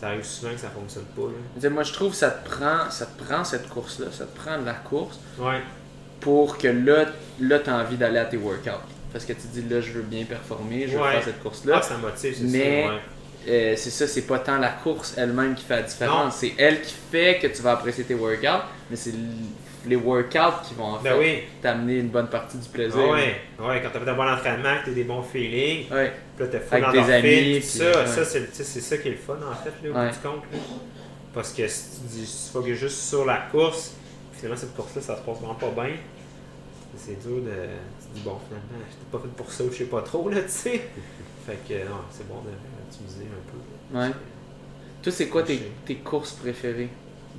[0.00, 1.30] ça arrive souvent que ça fonctionne pas.
[1.62, 1.70] Là.
[1.70, 4.58] Moi, je trouve que ça te prend, ça te prend cette course-là, ça te prend
[4.58, 5.60] de la course Ouais,
[6.20, 7.04] pour que là,
[7.40, 8.70] là tu as envie d'aller à tes workouts.
[9.12, 11.12] Parce que tu dis, là, je veux bien performer, je veux Ouais.
[11.12, 11.74] faire cette course-là.
[11.78, 12.88] ah, ça motive, c'est Mais- ça.
[12.94, 13.00] Ouais.
[13.48, 16.36] Euh, c'est ça, c'est pas tant la course elle-même qui fait la différence.
[16.36, 19.12] C'est elle qui fait que tu vas apprécier tes workouts, mais c'est
[19.84, 23.00] les workouts qui vont en Ben fait oui, t'amener une bonne partie du plaisir.
[23.04, 25.24] ah ouais, ouais, quand tu as fait un bon entraînement, que tu as des bons
[25.24, 26.12] feelings, Ouais.
[26.36, 28.06] puis là, full Avec dans tes amis, puis, ça, ouais.
[28.06, 30.42] ça c'est ça qui est le fun en fait, là, au bout du compte.
[30.52, 30.58] là.
[31.34, 33.94] Parce que si tu dis, si tu focuses juste sur la course,
[34.34, 35.94] finalement, cette course-là, ça se passe vraiment pas bien.
[36.96, 37.50] C'est dur de.
[38.14, 40.48] Dis, bon, finalement, j'étais pas fait pour ça, ou je sais pas trop, là, tu
[40.48, 40.80] sais.
[41.46, 43.98] Fait que, non, c'est bon de un peu.
[43.98, 44.06] là.
[44.06, 44.12] Ouais.
[45.02, 45.60] Toi, c'est quoi tes,
[46.04, 46.88] courses préférées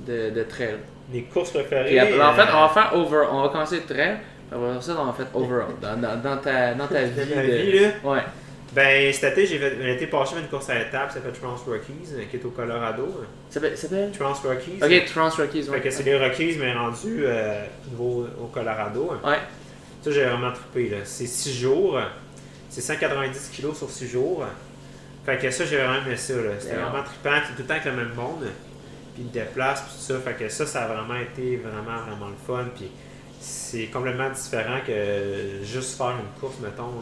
[0.06, 0.76] de, de trail?
[1.12, 1.86] Les courses préférées.
[1.88, 4.18] Puis après, en fait, euh, on va faire over, on va commencer le trail,
[4.50, 7.30] puis après ça, on va faire overall, dans, dans, dans ta, dans ta vie.
[7.30, 7.88] Dans ma de- vie, là.
[8.04, 8.20] Ouais.
[8.74, 11.54] Ben, cet été, j'ai fait, l'été passé, fait une course à étapes, ça s'appelle Trans
[11.64, 13.06] Rockies, euh, qui est au Colorado.
[13.48, 14.10] Ça s'appelle-?
[14.18, 14.80] Trans Rockies.
[14.82, 15.80] Ok, Trans Rockies, Fait ouais.
[15.80, 17.64] que c'est les Rockies, mais rendu euh,
[17.98, 19.12] au Colorado.
[19.24, 19.38] Ouais.
[20.04, 20.90] Ça, j'ai vraiment trippé.
[20.90, 20.98] là.
[21.04, 21.98] C'est 6 jours.
[22.68, 24.44] C'est 190 kilos sur 6 jours.
[25.24, 26.34] Fait que ça, j'ai vraiment aimé ça.
[26.34, 26.50] là.
[26.60, 27.38] C'était vraiment trippant.
[27.46, 28.46] C'est tout le temps avec le même monde.
[29.14, 30.18] Puis ils te déplacent, puis tout ça.
[30.20, 32.66] Fait que ça, ça a vraiment été vraiment, vraiment le fun.
[32.76, 32.90] Puis
[33.40, 36.92] c'est complètement différent que juste faire une course, mettons.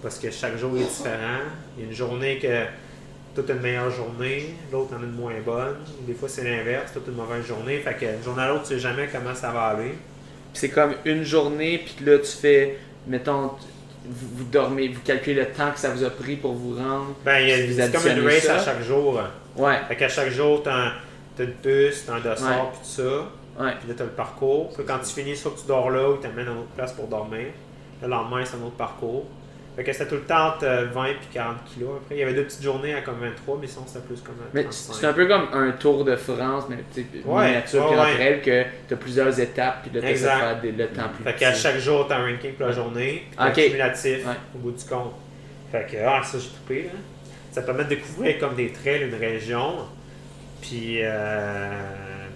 [0.00, 1.40] Parce que chaque jour est différent.
[1.76, 2.64] Il y a une journée que
[3.34, 5.78] toute une meilleure journée, l'autre en a une moins bonne.
[6.06, 7.78] Des fois, c'est l'inverse, toute une mauvaise journée.
[7.80, 9.94] Fait que d'une journée à l'autre, tu sais jamais comment ça va aller.
[10.56, 13.52] C'est comme une journée, puis que là, tu fais, mettons,
[14.08, 17.14] vous, vous dormez, vous calculez le temps que ça vous a pris pour vous rendre.
[17.24, 18.56] Ben, il y a- Si vous c'est comme une race ça.
[18.56, 19.20] à chaque jour.
[19.56, 20.92] Ouais, Fait qu'à chaque jour, t'as
[21.36, 22.70] t'as une bus, t'as un dossard, Ouais.
[22.72, 23.62] puis tout ça.
[23.64, 23.72] ouais.
[23.80, 24.72] Puis là, t'as le parcours.
[24.74, 27.06] Puis quand tu finis, soit tu dors là ou t'amènes à une autre place pour
[27.08, 27.46] dormir.
[28.02, 29.24] Le lendemain, c'est un autre parcours.
[29.76, 31.90] Fait que c'était tout le temps entre euh, 20 et 40 kilos.
[32.02, 34.36] Après, il y avait deux petites journées à comme 23, mais sinon, c'était plus comme
[34.54, 34.94] Mais 35.
[34.94, 37.96] c'est un peu comme un tour de France, mais tu sais, Ouais, miniature, ouais, puis
[37.96, 38.12] ouais.
[38.12, 41.34] entre elles, que tu as plusieurs étapes, puis là, faire des, le temps plus Fait
[41.34, 44.84] qu'à chaque jour, t'as un ranking pour la journée, puis t'as cumulatif au bout du
[44.84, 45.12] compte.
[45.70, 46.90] Fait que, ah, ça, j'ai troupé, là.
[47.52, 49.74] Ça permet de découvrir comme des trails, une région.
[50.62, 51.70] Puis, euh,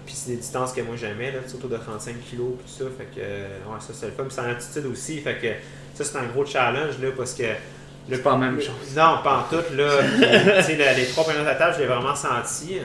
[0.05, 2.89] puis c'est des distances que moi j'aimais, là, surtout de 35 kilos, puis tout ça.
[2.97, 4.23] Fait que, ouais, ça, c'est le fun.
[4.23, 5.19] Puis c'est en altitude aussi.
[5.21, 5.47] Fait que,
[5.93, 7.43] ça, c'est un gros challenge, là, parce que
[8.09, 8.95] C'est pas la même chose.
[8.95, 9.75] Non, pas en tout.
[9.75, 9.89] Là,
[10.65, 12.77] Puis, les trois premières étapes, je l'ai vraiment senti.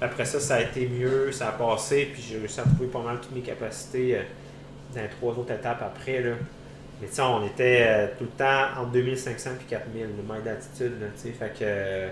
[0.00, 3.00] Après ça, ça a été mieux, ça a passé, puis j'ai réussi à trouver pas
[3.00, 4.22] mal toutes mes capacités euh,
[4.94, 6.20] dans les trois autres étapes après.
[6.20, 6.32] Là.
[7.00, 10.44] Mais tu sais, on était euh, tout le temps entre 2500 et 4000, le mètres
[10.44, 11.00] d'altitude.
[11.00, 11.30] là, tu sais.
[11.30, 12.08] Fait que euh,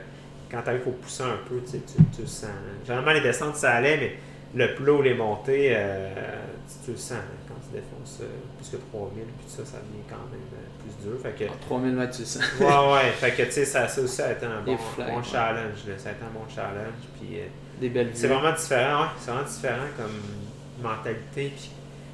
[0.50, 2.44] quand t'arrives, il faut pousser un peu, tu, tu, le sens.
[2.44, 2.72] là.
[2.84, 4.16] Généralement, les descentes, ça allait, mais
[4.54, 6.12] le plus haut, les montées, euh,
[6.84, 7.16] tu, le sens là,
[7.74, 8.26] défonces euh,
[8.56, 11.18] plus que 3000, puis ça, ça devient quand même euh, plus dur.
[11.22, 12.42] Fait que, En 3000 mètres, tu sens.
[12.60, 13.10] ouais, ouais.
[13.18, 15.16] Fait que, tu sais, ça, ça aussi, ça a été un bon, Des flags, bon
[15.18, 15.24] ouais.
[15.24, 15.78] challenge.
[15.88, 15.94] Là.
[15.98, 17.02] Ça a été un bon challenge.
[17.20, 17.46] Puis, euh,
[17.80, 19.08] Des belles c'est vraiment différent, ouais.
[19.20, 21.52] C'est vraiment différent comme mentalité.
[21.56, 21.70] Puis,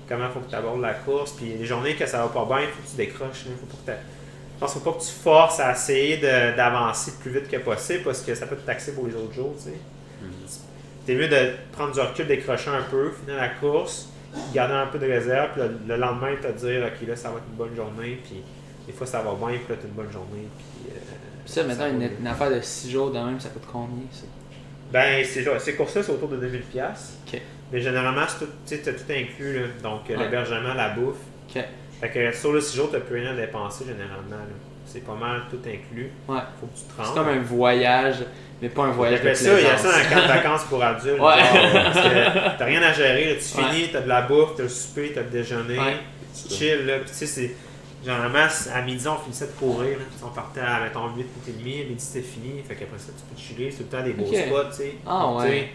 [0.08, 1.32] comment il faut que tu abordes la course.
[1.32, 3.44] Puis, les journées que ça va pas bien, il faut que tu décroches.
[3.60, 4.02] Faut pas que t'a-
[4.56, 8.02] je pense qu'il faut pas que tu forces à essayer d'avancer plus vite que possible
[8.04, 9.76] parce que ça peut te taxer pour les autres jours, tu sais.
[11.06, 14.09] C'est mieux de prendre du recul, décrocher un peu, finir la course,
[14.54, 17.36] garder un peu de réserve, puis le, le lendemain, te dire, OK, là, ça va
[17.36, 18.42] être une bonne journée, puis
[18.86, 20.92] des fois, ça va bien, puis là, t'as une bonne journée, puis...
[20.92, 20.98] euh,
[21.44, 24.24] Puis ça, maintenant, une, affaire de 6 jours de même, ça coûte combien ça?
[24.92, 26.82] Ben, ces, ces courses-là, c'est autour de 2000$.
[27.26, 27.40] Ok.
[27.72, 29.66] Mais généralement, c'est tout, tu t'as tout inclus, là.
[29.82, 30.16] Donc, Ouais.
[30.16, 31.16] l'hébergement, la bouffe.
[31.52, 34.36] Fait que sur le 6 jours, t'as plus rien à dépenser, généralement.
[34.86, 36.10] C'est pas mal tout inclus.
[36.28, 36.38] Ouais.
[36.58, 37.14] Faut que tu te C'est rendes.
[37.14, 38.24] comme un voyage,
[38.62, 40.64] mais pas un voyage de ça, il y a ça dans le camp de vacances
[40.64, 41.20] pour adultes.
[41.20, 41.38] Ouais.
[41.38, 43.34] genre, parce que t'as rien à gérer, là.
[43.34, 45.96] tu finis, t'as de la bouffe, t'as le souper, t'as le déjeuner, Ouais.
[46.48, 46.98] tu chill, là.
[46.98, 47.54] Puis tu sais, c'est.
[48.08, 49.98] À midi, on finissait de courir.
[49.98, 50.04] Là.
[50.24, 52.62] On partait à, mettons, 8, 8 et demi, à midi, c'était fini.
[52.66, 53.70] Fait qu'après ça, tu peux te chiller.
[53.70, 54.94] C'est tout le temps des beaux spots, tu sais.
[55.06, 55.68] Ah, Donc, ouais.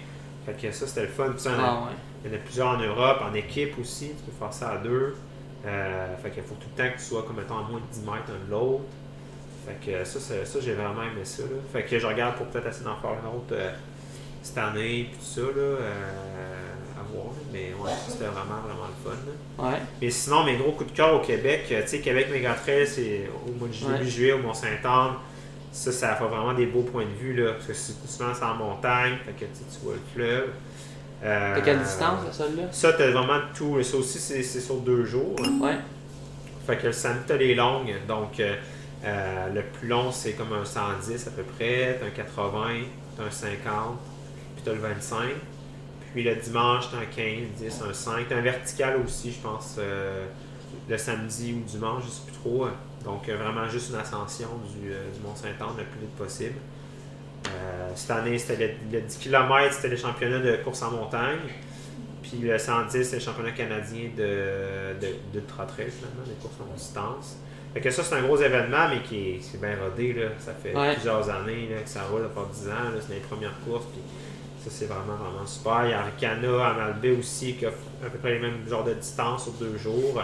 [0.45, 1.29] Fait que ça, c'était le fun.
[1.31, 1.95] Puis ça, Ah ouais.
[2.25, 4.07] il y en a plusieurs en Europe, en équipe aussi.
[4.09, 5.15] Tu peux faire ça à deux.
[5.67, 7.93] Euh, fait qu'il faut tout le temps que tu sois, comme mettons, à moins de
[7.93, 8.83] 10 mètres un de l'autre.
[9.65, 11.43] Fait que ça, ça, ça, j'ai vraiment aimé ça.
[11.43, 11.57] Là.
[11.73, 13.71] Fait que je regarde pour peut-être essayer d'en faire une autre euh,
[14.43, 16.61] cette année, puis tout ça, là, euh,
[16.99, 17.33] à voir.
[17.51, 19.17] Mais ouais, ça, c'était vraiment, vraiment le fun.
[19.25, 19.69] là.
[19.71, 19.79] Ouais.
[20.01, 22.85] Mais sinon, mes gros coups de cœur au Québec, euh, tu sais, Québec Méga Trail,
[22.85, 23.97] c'est au mois de ju- Ouais.
[23.97, 25.13] début juillet au Mont-Saint-Anne.
[25.71, 28.45] Ça, ça fait vraiment des beaux points de vue, là, parce que c'est- souvent c'est
[28.45, 30.49] en montagne, fait que tu vois le fleuve.
[31.23, 32.63] Euh, T'as quelle distance, là, celle-là?
[32.71, 33.81] Ça, t'as vraiment tout.
[33.83, 35.35] Ça aussi, c'est c'est sur deux jours.
[35.61, 35.75] Ouais.
[36.67, 37.93] Fait que le samedi, t'as les longues.
[38.07, 38.39] Donc,
[39.03, 41.99] euh, le plus long, c'est comme un 110 à peu près.
[42.05, 42.67] Un 80,
[43.17, 43.99] t'as un 50,
[44.55, 45.19] puis t'as le 25.
[46.13, 48.27] Puis le dimanche, t'as un 15, 10, un 5.
[48.29, 50.25] T'as un vertical aussi, je pense, euh,
[50.89, 52.67] le samedi ou dimanche, je sais plus trop.
[53.03, 54.89] Donc, euh, vraiment juste une ascension du,
[55.23, 56.55] Mont-Saint-Anne le plus vite possible.
[57.93, 61.37] Cette année, c'était le, le 10 km, c'était les championnats de course en montagne.
[62.29, 67.37] Puis le 110, c'est le championnat canadien de, de, trail, finalement, des courses en distance.
[67.75, 70.13] Fait que ça, c'est un gros événement, mais qui est, c'est bien rodé.
[70.13, 70.29] Là.
[70.39, 70.93] Ça fait Ouais.
[70.93, 72.73] plusieurs années là, que ça roule, pas 10 ans.
[73.05, 73.83] C'est les premières courses.
[73.91, 74.01] Puis
[74.63, 75.81] ça, c'est vraiment, vraiment super.
[75.83, 78.85] Il y a Arcana à Malbé aussi, qui offre à peu près les mêmes genres
[78.85, 80.21] de distance sur deux jours.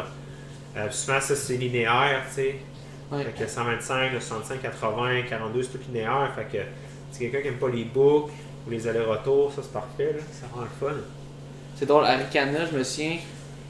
[0.77, 2.55] Euh, souvent, ça, c'est linéaire, tu sais.
[3.11, 3.25] Ouais.
[3.25, 6.31] Fait que 125, le 65, 80, 42, c'est tout linéaire.
[6.33, 6.63] Fait que
[7.11, 8.31] si quelqu'un qui aime pas les boucles
[8.65, 10.13] ou les allers-retours, ça, c'est parfait.
[10.13, 10.19] Là.
[10.31, 10.95] Ça rend le fun.
[11.75, 13.17] C'est drôle, à Ricana, je me souviens,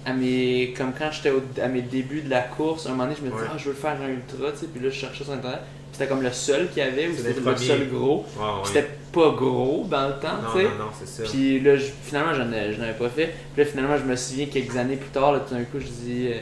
[0.05, 3.23] à mes, comme quand j'étais à mes débuts de la course, un moment donné, je
[3.25, 3.49] me disais, Ouais.
[3.53, 5.59] ah, je veux faire un ultra, tu sais, puis là, je cherchais sur Internet.
[5.61, 8.25] Puis C'était comme le seul qu'il y avait, ou c'était le seul gros.
[8.37, 8.49] Ouais, ouais.
[8.63, 10.63] C'était pas gros dans le temps, tu sais.
[10.63, 11.23] non, non, c'est ça.
[11.29, 13.33] Puis là, je- finalement, j'en ai- je n'avais pas fait.
[13.53, 15.85] Puis là, finalement, je me souviens quelques années plus tard, là, tout d'un coup, je
[15.87, 16.37] dis euh,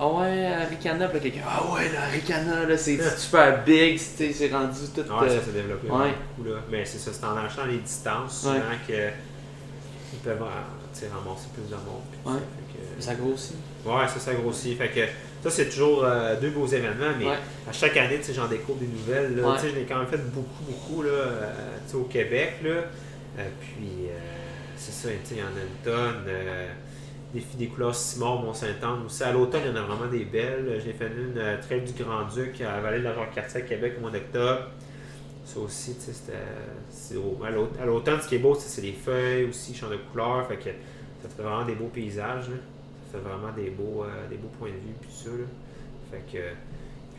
[0.00, 1.08] Ah ouais, Aricana.
[1.08, 5.00] Puis là, quelqu'un Ah ouais, là, Aricana, là, c'est super big, c'est c'est rendu tout.
[5.00, 6.12] Ouais, euh, ça s'est développé ouais.
[6.36, 6.48] beaucoup.
[6.50, 6.56] Là.
[6.70, 8.60] Mais c'est ça, c'est en achetant les distances souvent Ouais.
[8.86, 8.92] que
[10.12, 10.46] ils peuvent euh,
[10.77, 12.02] tu sais, ramasser plus de monde.
[12.24, 12.32] Ouais.
[12.32, 12.38] ça.
[12.38, 13.56] Fait que- ça grossit.
[13.84, 14.76] Ouais, ça, ça grossit.
[14.78, 15.00] Fait que
[15.42, 17.38] ça, c'est toujours euh, deux beaux événements, mais Ouais.
[17.68, 19.36] à chaque année, j'en découvre des nouvelles.
[19.36, 19.48] Là.
[19.50, 19.56] Ouais.
[19.62, 21.52] Je l'ai quand même fait beaucoup, beaucoup là, euh,
[21.86, 22.54] tu sais, au Québec.
[22.64, 22.70] Là.
[22.70, 24.08] Euh, puis,
[24.76, 26.24] c'est ça, tu sais, il y en a une tonne.
[27.34, 29.22] des filles des couleurs Simon, Mont-Saint-Anne aussi.
[29.22, 30.80] À l'automne, il y en a vraiment des belles.
[30.82, 34.10] J'ai fait une Trail du Grand-Duc à Vallée de la Roque-Cartier à Québec au mois
[34.10, 34.68] d'octobre.
[35.54, 37.16] Ça aussi, tu sais, c'était.
[37.46, 40.46] À l'aut- à l'automne, ce qui est beau, c'est les feuilles aussi, champs de couleurs.
[40.46, 40.70] Fait que
[41.22, 42.50] ça fait vraiment des beaux paysages.
[42.50, 42.56] Là.
[43.10, 45.30] Ça fait vraiment des beaux, euh, des beaux points de vue, puis ça.
[45.30, 45.46] Là.
[46.10, 46.42] Fait que.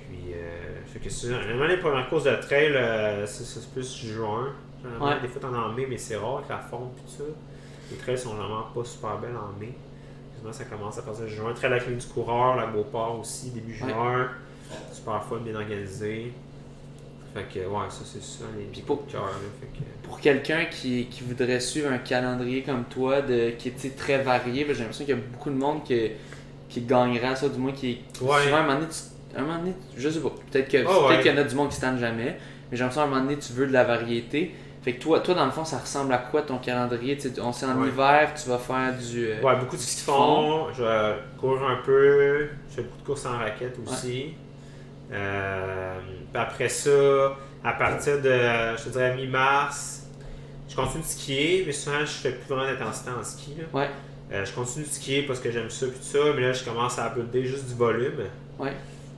[0.07, 4.53] Puis, euh, fait que c'est- généralement, les premières courses de trail, euh, c'est plus juin.
[5.01, 5.19] Ouais.
[5.21, 7.23] Des fois, t'en en mai, mais c'est rare avec la fonte, puis ça.
[7.91, 9.73] Les trails sont vraiment pas super belles en mai.
[10.37, 11.51] Souvent, ça commence à partir de juin.
[11.53, 13.89] Trail à la clé du coureur, la Beauport aussi, début Ouais.
[13.89, 14.29] juin.
[14.93, 16.31] Super fun, bien organisé.
[17.33, 19.25] Fait que, ouais, ça, c'est ça, les pour- coups de cœur.
[19.25, 19.31] là.
[19.59, 23.95] Fait que, Pour quelqu'un qui, qui voudrait suivre un calendrier comme toi, de, qui est
[23.95, 26.09] très varié, ben, j'ai l'impression qu'il y a beaucoup de monde qui,
[26.67, 27.99] qui gagnerait à ça, du moins qui.
[28.13, 28.43] qui- Ouais.
[28.43, 31.07] souvent, à un moment donné, tu- un moment donné, je sais pas, peut-être Oh, peut-être
[31.09, 31.21] ouais.
[31.21, 32.37] qu'il y en a du monde qui se tente jamais,
[32.71, 34.55] mais j'ai l'impression à un moment donné, tu veux de la variété.
[34.81, 37.17] Fait que toi, toi dans le fond, ça ressemble à quoi ton calendrier?
[37.41, 37.89] On sait en Ouais.
[37.89, 39.27] hiver, tu vas faire du.
[39.27, 40.67] euh, Ouais, beaucoup de ski de fond.
[40.73, 42.47] Je cours un peu.
[42.69, 44.33] Je fais beaucoup de courses en raquette aussi.
[45.11, 45.99] Euh,
[46.33, 48.29] après ça, à partir de,
[48.77, 50.03] je te dirais, mi-mars,
[50.69, 53.55] je continue de skier, mais souvent, je fais plus vraiment d'intensité en ski.
[53.57, 53.79] là.
[53.79, 53.89] Ouais.
[54.31, 56.63] Euh, je continue de skier parce que j'aime ça, puis tout ça, mais là, je
[56.63, 58.19] commence à builder juste du volume.
[58.59, 58.73] Ouais.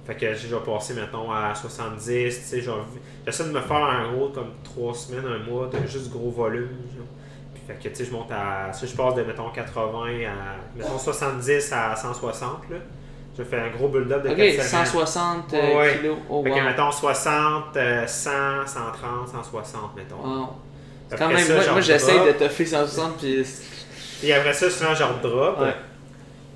[0.08, 2.86] Fait que je vais passer, mettons, à 70, tu sais, genre,
[3.26, 6.70] j'essaie de me faire un gros, comme 3 semaines, un mois, de juste gros volume.
[6.96, 7.06] genre.
[7.54, 10.78] Puis fait que, tu sais, je monte à, ça, je passe de, mettons, 80 à,
[10.78, 12.78] mettons, 70 à 160, là.
[13.38, 14.86] Je fais un gros build-up de Ok, 4 semaines.
[14.86, 15.98] 160 euh, Ouais.
[15.98, 16.18] kilos.
[16.30, 16.58] Oh, Fait wow.
[16.58, 18.32] que, mettons, 60, euh, 100,
[18.68, 20.16] 130, 160, mettons.
[20.18, 20.50] Wow.
[21.18, 23.46] Quand même, ça, moi, moi j'essaie de toffer 160 puis.
[24.20, 25.60] Puis après ça, souvent, je redrop.
[25.60, 25.74] Ouais.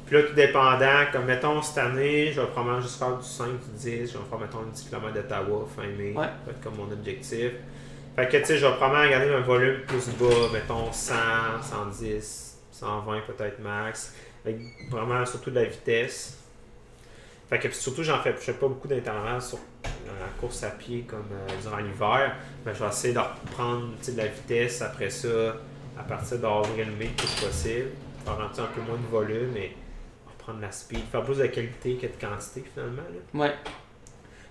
[0.05, 3.47] Puis là, tout dépendant, comme mettons cette année, je vais probablement juste faire du 5,
[3.47, 6.13] du 10, je vais faire mettons un 10 km d'Ottawa fin mai.
[6.15, 6.25] Ouais.
[6.25, 7.51] Ça va être comme mon objectif.
[8.15, 11.13] Fait que tu sais, je vais probablement garder un volume plus bas, mettons 100,
[11.61, 14.13] 110, 120 peut-être max.
[14.45, 14.57] Avec
[14.91, 16.37] vraiment surtout de la vitesse.
[17.49, 21.05] Fait que surtout, j'en fais, je fais pas beaucoup d'intervalles sur la course à pied
[21.07, 22.35] comme euh, durant l'hiver.
[22.65, 25.55] Mais je vais essayer de reprendre de la vitesse après ça
[25.97, 27.89] à partir d'avril-mai le plus possible.
[28.25, 29.75] Faire un petit un peu moins de volume et
[30.27, 31.01] reprendre la speed.
[31.11, 33.03] Faire plus de qualité que de quantité finalement.
[33.03, 33.39] là.
[33.39, 33.53] Ouais.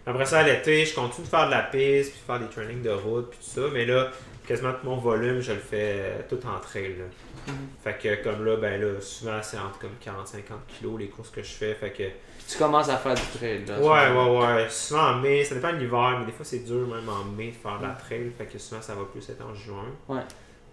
[0.06, 2.82] Après ça, à l'été, je continue de faire de la piste, puis faire des trainings
[2.82, 3.68] de route, puis tout ça.
[3.72, 4.10] Mais là,
[4.46, 6.96] quasiment tout mon volume, je le fais euh, tout en trail.
[6.98, 7.04] là.
[7.48, 7.54] Mhm.
[7.82, 11.42] Fait que comme là, ben là, souvent c'est entre comme 40-50 kilos les courses que
[11.42, 11.74] je fais.
[11.74, 12.02] Fait que
[12.48, 13.78] tu commences à faire du trail là.
[13.78, 14.66] Ouais, ouais, ouais.
[14.68, 17.48] Souvent en mai, ça dépend de l'hiver, mais des fois c'est dur même en mai
[17.48, 18.30] de faire de la trail.
[18.36, 19.86] Fait que souvent ça va plus être en juin.
[20.08, 20.20] Ouais.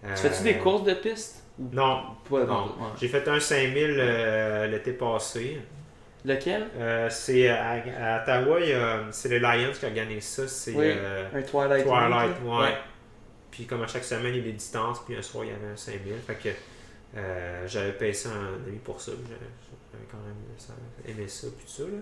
[0.04, 1.44] Euh, Tu fais-tu des courses de piste?
[1.58, 2.64] Non, Pas non.
[2.66, 2.88] ouais.
[3.00, 5.60] J'ai fait un 5000 euh, l'été passé.
[6.24, 6.66] Lequel?
[6.76, 8.58] Euh, c'est à, à Ottawa,
[9.10, 10.46] c'est le Lions qui a gagné ça.
[10.48, 10.92] C'est Oui.
[11.34, 11.84] Un Twilight.
[11.84, 12.76] Twilight, ouais.
[13.50, 15.54] Puis comme à chaque semaine, il y a des distances, puis un soir, il y
[15.54, 16.14] avait un 5000.
[16.26, 16.48] Fait que
[17.66, 19.12] j'avais payé ça un ami pour ça.
[19.12, 19.50] J'avais
[19.92, 20.72] j'avais quand même ça,
[21.06, 21.82] aimé ça, puis tout ça.
[21.84, 21.98] Là.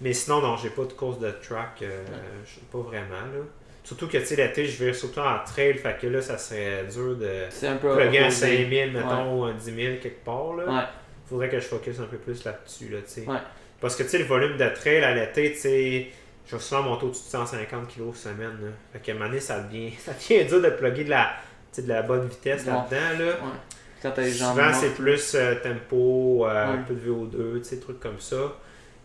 [0.00, 1.82] Mais sinon, non, j'ai pas de course de track.
[1.82, 2.04] euh,
[2.72, 3.10] Pas vraiment.
[3.32, 3.42] Là.
[3.84, 5.74] Surtout que, tu sais, l'été, je vais surtout en trail.
[5.74, 7.94] Fait que là, ça serait dur de C'est un peu.
[7.96, 8.30] plugger opposé.
[8.58, 10.54] 5000, mettons, ou un 10 000 quelque part.
[10.54, 10.64] Là.
[10.66, 10.84] Ouais.
[11.28, 12.88] Faudrait que je focus un peu plus là-dessus.
[12.88, 13.26] Là, tu sais.
[13.26, 13.38] Ouais.
[13.80, 16.08] Parce que, tu sais, le volume de trail à l'été, tu sais,
[16.46, 18.58] je vais souvent monter au-dessus de 150 kg semaine.
[18.62, 18.70] Là.
[18.92, 21.32] Fait qu'à un moment donné, ça devient, ça devient dur de plugger de la,
[21.78, 22.72] de la bonne vitesse Ouais.
[22.72, 23.24] là-dedans.
[23.24, 23.32] Là.
[24.02, 24.56] Quand t'as les jambes.
[24.56, 28.56] Souvent, c'est plus euh, tempo, euh, un peu de VO2, tu sais, trucs comme ça.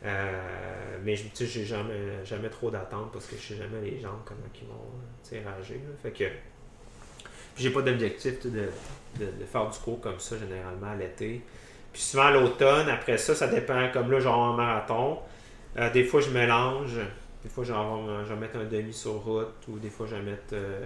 [0.06, 3.82] Euh, mais je- tu sais, j'ai jamais, jamais trop d'attente parce que je sais jamais
[3.82, 5.80] les gens comment ils vont là.
[6.04, 6.26] Fait que
[7.58, 11.42] j'ai pas d'objectif de, de, de faire du cours comme ça généralement à l'été.
[11.94, 13.90] Puis souvent à l'automne, après ça, ça dépend.
[13.94, 15.20] Comme là, genre un marathon.
[15.78, 16.98] Euh, des fois, je mélange.
[17.44, 20.22] Des fois, genre, je vais mettre un demi sur route ou des fois, je vais
[20.22, 20.82] mettre euh,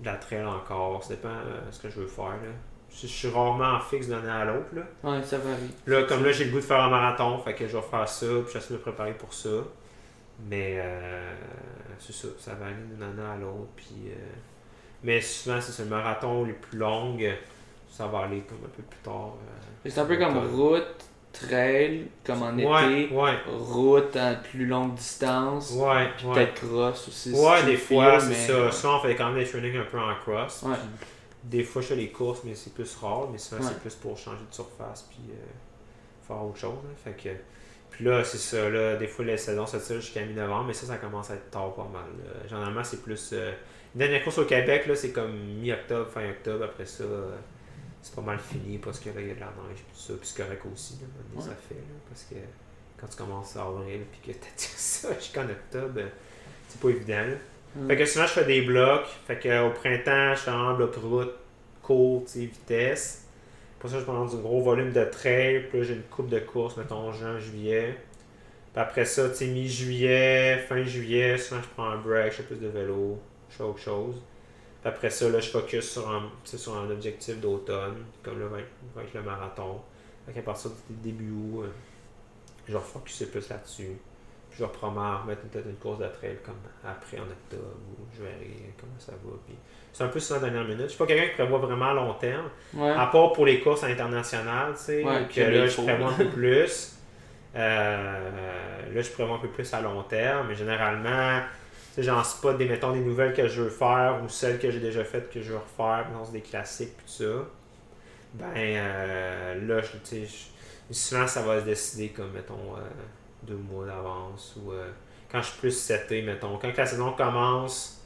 [0.00, 1.02] de la trail encore.
[1.02, 2.26] Ça dépend euh, ce que je veux faire.
[2.26, 2.52] Là.
[3.00, 4.68] Je, suis rarement en fixe d'une année à l'autre.
[4.74, 4.82] Là.
[5.02, 5.70] Ouais, ça varie.
[5.86, 8.08] Là, comme là, j'ai le goût de faire un marathon, fait que je vais faire
[8.08, 9.48] ça, puis j'essaie de me préparer pour ça.
[10.48, 11.32] Mais euh,
[11.98, 13.70] c'est ça, ça varie d'une année à l'autre.
[13.76, 14.14] Puis, euh,
[15.02, 17.32] mais souvent, c'est le marathon les plus longues,
[17.90, 19.34] ça va aller comme un peu plus tard.
[19.38, 20.86] euh, C'est un peu comme route,
[21.32, 23.14] trail, comme en Ouais, été.
[23.14, 25.72] ouais, Route à plus longue distance.
[25.72, 27.32] ouais, Puis peut-être cross aussi.
[27.34, 28.34] si Ouais, des fois, c'est mais-
[28.70, 28.70] ça.
[28.72, 30.64] Souvent, on fait quand même des trainings un peu en cross.
[30.64, 30.72] Puis
[31.44, 33.28] Des fois, je fais les courses, mais c'est plus rare.
[33.30, 33.68] Mais souvent, Ouais.
[33.68, 36.74] c'est plus pour changer de surface puis euh, faire autre chose.
[36.82, 36.90] là.
[36.96, 37.28] Fait que,
[37.90, 38.68] puis là, c'est ça.
[38.70, 41.50] Là, des fois, les saisons se tirent jusqu'à mi-novembre, mais ça, ça commence à être
[41.50, 42.06] tard pas mal.
[42.24, 42.48] là.
[42.48, 43.30] Généralement, c'est plus.
[43.34, 43.52] euh,
[43.94, 46.64] la dernière course au Québec, là, c'est comme mi-octobre, fin octobre.
[46.64, 47.36] Après ça, euh,
[48.02, 50.00] c'est pas mal fini parce que là, il y a de la neige puis tout
[50.00, 50.14] ça.
[50.18, 50.94] Puis c'est correct aussi.
[50.94, 51.06] Là,
[51.36, 51.42] Ouais.
[51.42, 51.74] ça fait.
[51.74, 52.34] Là, parce que
[52.98, 56.00] quand tu commences en avril puis que tu ça jusqu'en octobre,
[56.68, 57.20] c'est pas évident.
[57.20, 57.36] là.
[57.74, 57.88] Mm.
[57.88, 59.06] Fait que souvent, je fais des blocs.
[59.26, 61.34] Fait que au printemps, je fais un bloc route,
[61.82, 63.28] court, vitesse.
[63.78, 65.66] Pour ça, je prends du gros volume de trail.
[65.68, 67.98] Puis là, j'ai une coupe de course, mettons, juin, juillet.
[68.72, 72.42] Puis après ça, tu sais, mi-juillet, fin juillet, souvent, je prends un break, je fais
[72.42, 74.16] plus de vélo, je fais autre chose.
[74.80, 78.58] Puis après ça, là, je focus sur un, sur un objectif d'automne, comme là, va
[79.02, 79.80] être, le marathon.
[80.26, 81.68] Fait qu'à partir du début août, euh,
[82.68, 83.96] je vais plus là-dessus.
[84.56, 86.54] Je vais probablement remettre peut-être une course de trail comme
[86.84, 89.32] après en octobre où je verrai comment ça va.
[89.46, 89.56] Puis
[89.92, 90.82] c'est un peu sur la dernière minute.
[90.84, 92.48] Je suis pas quelqu'un qui prévoit vraiment à long terme.
[92.74, 92.90] Ouais.
[92.90, 95.02] À part pour les courses internationales, tu sais.
[95.04, 96.96] Ouais, que là, je prévois un peu plus.
[97.56, 100.46] Euh, là, je prévois un peu plus à long terme.
[100.48, 101.40] Mais généralement,
[101.94, 104.70] tu sais, j'en spot des, mettons, des nouvelles que je veux faire ou celles que
[104.70, 106.06] j'ai déjà faites que je veux refaire.
[106.24, 107.44] C'est des classiques puis tout ça.
[108.34, 112.80] Ben, euh, là, je, tu sais, je- souvent, ça va se décider comme, mettons, euh,
[113.46, 114.90] deux mois d'avance ou euh,
[115.30, 116.58] quand je suis plus seté, mettons.
[116.58, 118.00] Quand la saison commence,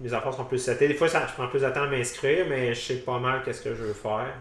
[0.00, 0.88] mes affaires sont plus setées.
[0.88, 3.42] Des fois, ça, je prends plus de temps à m'inscrire, mais je sais pas mal
[3.44, 4.32] qu'est-ce que je veux faire.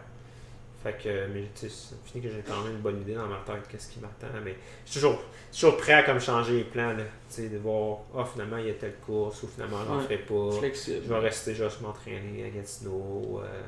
[0.84, 3.38] Fait que, mais tu sais, finit que j'ai quand même une bonne idée dans ma
[3.46, 4.28] tête, qu'est-ce qui m'attend.
[4.46, 4.56] Mais
[4.86, 5.20] je suis toujours,
[5.52, 7.04] toujours prêt à comme changer les plans, là.
[7.30, 9.98] Tu sais, de voir, ah, finalement, il y a telle course, ou finalement, je n'en
[9.98, 10.04] Ouais.
[10.04, 10.52] ferai pas.
[10.60, 11.02] Flexible.
[11.04, 13.42] Je vais rester juste m'entraîner à Gatineau.
[13.44, 13.62] euh.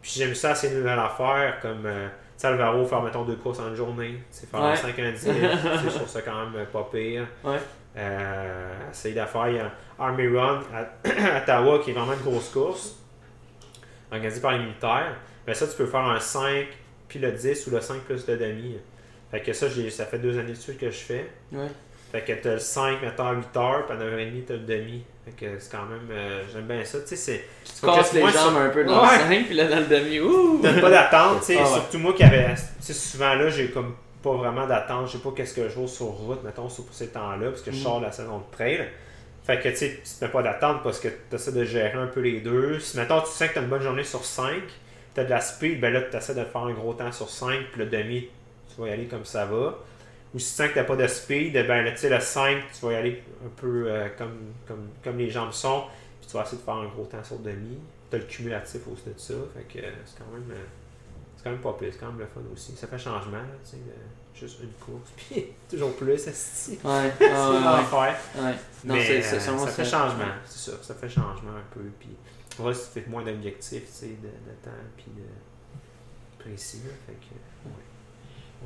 [0.00, 2.08] Puis j'aime ça, c'est une nouvelle affaire, comme, euh,
[2.48, 4.20] Alvaro, faire, mettons, deux courses en une journée.
[4.32, 4.70] Faire Ouais.
[4.70, 5.18] un 5 un 10.
[5.20, 5.40] tu sais,
[5.84, 7.26] je trouve ça quand même pas pire.
[7.44, 7.58] Ouais.
[7.96, 12.48] Euh, essayer d'affaire, il y a Army Run à, Ottawa, qui est vraiment une grosse
[12.50, 12.96] course,
[14.10, 15.16] organisée par les militaires.
[15.46, 16.66] Mais ça, tu peux faire un 5,
[17.08, 18.78] puis le 10 ou le 5 plus le demi.
[19.30, 21.30] Fait que ça, ça fait deux années de suite que je fais.
[21.52, 21.68] Ouais.
[22.12, 25.04] Fait que t'as le 5, mettons, à 8 heures, puis à 9h30, t'as le demi.
[25.38, 26.08] Fait que c'est quand même.
[26.10, 26.98] euh, J'aime bien ça.
[27.00, 27.44] Tu sais, c'est.
[27.80, 29.18] Tu casses les moi, jambes un peu dans Ouais.
[29.28, 30.60] le 5, puis là, dans le demi, ouh!
[30.62, 31.56] T'as pas d'attente, tu sais.
[31.58, 31.68] Ah ouais.
[31.74, 32.54] Surtout moi qui avait.
[32.54, 35.06] Tu sais, souvent là, j'ai comme pas vraiment d'attente.
[35.06, 37.62] Je sais pas qu'est-ce que je joue sur route, mettons, sur pour ces temps-là, parce
[37.62, 37.82] que je Mm.
[37.82, 38.88] sors de la saison de trail.
[39.44, 42.06] Fait que tu sais, tu mets pas d'attente parce que tu essaies de gérer un
[42.06, 42.78] peu les deux.
[42.80, 44.52] Si mettons, tu sens que tu as une bonne journée sur 5,
[45.14, 47.28] tu as de la speed, ben là, tu essaies de faire un gros temps sur
[47.30, 48.28] 5, puis le demi,
[48.74, 49.78] tu vas y aller comme ça va.
[50.34, 52.62] Ou si tu sens que tu pas de speed, ben là, tu sais, le 5,
[52.72, 54.36] tu vas y aller un peu euh, comme,
[54.66, 55.84] comme, comme les jambes sont,
[56.20, 57.78] puis tu vas essayer de faire un gros temps sur demi.
[58.10, 60.50] Tu as le cumulatif aussi de ça, fait que euh, c'est quand même.
[60.52, 60.60] euh,
[61.36, 62.76] c'est quand même pas pire, c'est quand même le fun aussi.
[62.76, 66.10] Ça fait changement, tu sais, de- juste une course, puis toujours plus.
[66.10, 68.16] Ouais, C'est ouais, l'enfer.
[68.36, 68.42] ouais.
[68.42, 68.54] ouais.
[68.84, 70.76] Non, Mais euh, ça fait changement, c'est ça.
[70.82, 71.80] Ça fait changement un peu.
[71.98, 72.10] Puis,
[72.60, 76.80] ouais, ça fait moins d'objectifs, tu sais, de, de temps, puis de précis.
[76.86, 77.74] Là, fait que, ouais.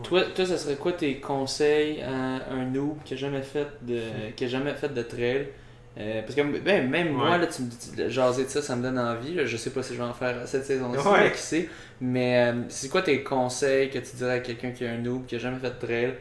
[0.03, 4.01] Toi, toi, ça serait quoi tes conseils à un noob qui a jamais fait de,
[4.37, 5.49] qui a jamais fait de trail?
[5.97, 8.83] Euh, parce que ben, même moi, là, tu me dis jaser de ça, ça me
[8.83, 9.35] donne envie.
[9.35, 9.47] là.
[9.47, 11.31] Je sais pas si je vais en faire cette saison-ci, Ouais.
[11.33, 11.69] qui sait.
[12.01, 15.25] Mais euh, c'est quoi tes conseils que tu dirais à quelqu'un qui est un noob,
[15.27, 16.15] qui a jamais fait de trail?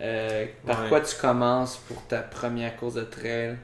[0.00, 0.88] Euh, par Ouais.
[0.90, 3.56] quoi tu commences pour ta première course de trail?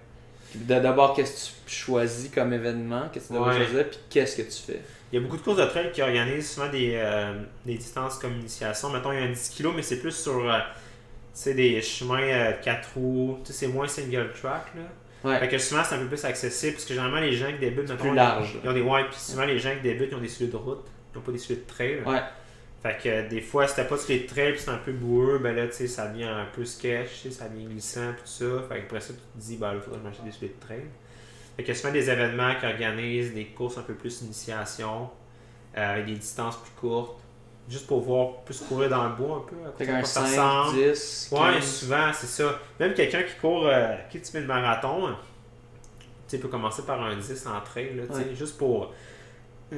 [0.59, 3.09] D'abord, qu'est-ce que tu choisis comme événement?
[3.13, 3.65] Qu'est-ce que tu devrais Ouais.
[3.67, 3.89] choisir?
[3.91, 4.81] Puis qu'est-ce que tu fais?
[5.13, 7.35] Il y a beaucoup de courses de trail qui organisent souvent des, euh,
[7.67, 8.91] des distances comme initiation.
[8.91, 10.59] Mettons, il y a un 10 km, mais c'est plus sur euh,
[11.47, 13.39] des chemins euh, 4 roues.
[13.45, 14.67] C'est moins single track.
[14.75, 14.83] Là.
[15.31, 15.39] Ouais.
[15.39, 17.89] Fait que souvent, c'est un peu plus accessible parce que généralement, les gens qui débutent,
[17.89, 18.57] mettons, plus large.
[18.65, 20.57] Ils ont des ouais, puis souvent les gens qui débutent, ils ont des souliers de
[20.57, 22.03] route, ils n'ont pas des souliers de trail.
[22.07, 22.21] Ouais.
[22.83, 24.79] Fait que euh, des fois, si t'as pas de souliers de trail, puis c'est un
[24.79, 28.27] peu boueux, ben là, tu sais, ça devient un peu sketch, ça devient glissant, tout
[28.27, 28.45] ça.
[28.69, 30.55] Fait que après ça, tu te dis, ben là, faudrait que je m'achète des souliers
[30.61, 30.85] de trail.
[31.57, 35.11] Fait que souvent des événements qui organisent des courses un peu plus initiation,
[35.79, 37.21] euh, avec des distances plus courtes,
[37.69, 39.57] juste pour voir, plus courir dans le bois un peu.
[39.69, 40.79] à Fait quoi qu'un ça 5, ressemble.
[40.93, 41.65] 10, Ouais, 15.
[41.65, 42.59] souvent, c'est ça.
[42.81, 45.19] Même quelqu'un qui court, euh, qui tu fais le marathon, hein,
[46.27, 48.35] tu sais, peut commencer par un 10 en trail, là, tu sais, Ouais.
[48.35, 48.93] juste pour.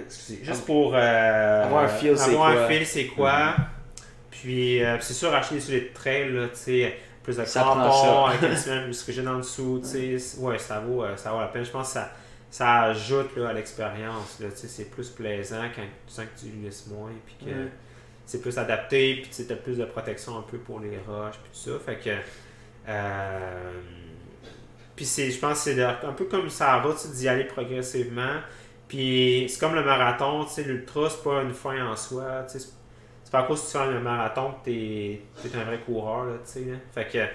[0.06, 0.94] Excusez, juste pour.
[0.94, 2.66] euh, Avoir un feel, c'est un quoi.
[2.68, 3.56] feel, c'est quoi.
[4.30, 7.92] Puis, euh, c'est sûr, acheter des souliers de trail, là, tu sais, plus de crampons,
[7.92, 8.28] ça.
[8.30, 10.38] avec un semaine plus rigide en dessous, tu sais.
[10.38, 11.64] Ouais, ça vaut, euh, ça vaut la peine.
[11.64, 12.10] Je pense que ça,
[12.50, 16.40] ça ajoute là, à l'expérience, là, tu sais, c'est plus plaisant quand tu sens que
[16.40, 17.52] tu glisses moins, puis que
[18.26, 21.52] c'est plus adapté, puis tu as plus de protection un peu pour les roches, puis
[21.62, 21.78] tout ça.
[21.84, 22.10] Fait que.
[22.88, 23.80] Euh,
[24.94, 28.36] puis c'est, je pense que c'est un peu comme ça va, d'y aller progressivement.
[28.88, 32.44] Puis c'est comme le marathon, tu sais, l'ultra, c'est pas une fin en soi.
[32.50, 32.66] tu sais,
[33.24, 36.26] C'est pas à cause que tu fais un marathon que t'es, t'es un vrai coureur,
[36.44, 36.60] tu sais.
[36.64, 36.76] là.
[36.94, 37.26] Fait que.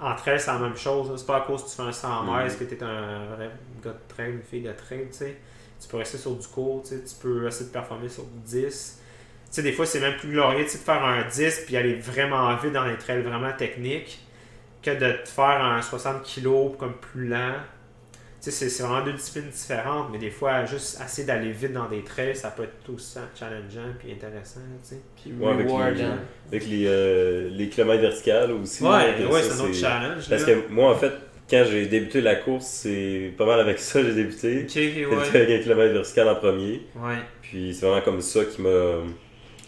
[0.00, 1.10] Entre elles, c'est la même chose.
[1.10, 1.16] là.
[1.16, 3.50] C'est pas à cause que tu fais un 100 mètres que t'es un vrai
[3.82, 5.36] gars de trail, une fille de trail, tu sais.
[5.80, 7.02] Tu peux rester sur du court, tu sais.
[7.02, 9.00] Tu peux essayer de performer sur du 10.
[9.00, 12.54] Tu sais, des fois, c'est même plus glorieux de faire un 10 puis aller vraiment
[12.56, 14.20] vite dans les trails vraiment techniques
[14.82, 17.54] que de te faire un 60 kg comme plus lent.
[18.40, 22.02] C'est- c'est vraiment deux disciplines différentes, mais des fois, juste assez d'aller vite dans des
[22.02, 25.00] trails, ça peut être aussi challengeant puis intéressant, tu sais.
[25.20, 26.04] Puis Ouais, avec les,
[26.56, 28.84] avec les, euh, les kilomètres verticales aussi.
[28.84, 30.28] Ouais, ça, c'est un autre challenge.
[30.30, 30.54] Parce là.
[30.54, 31.12] que moi, en fait,
[31.50, 34.66] quand j'ai débuté la course, c'est pas mal avec ça que j'ai débuté.
[34.68, 35.16] J'ai ouais.
[35.16, 36.82] avec un kilomètre vertical en premier.
[36.94, 37.16] Ouais.
[37.42, 39.12] Puis c'est vraiment comme ça qui m'a donné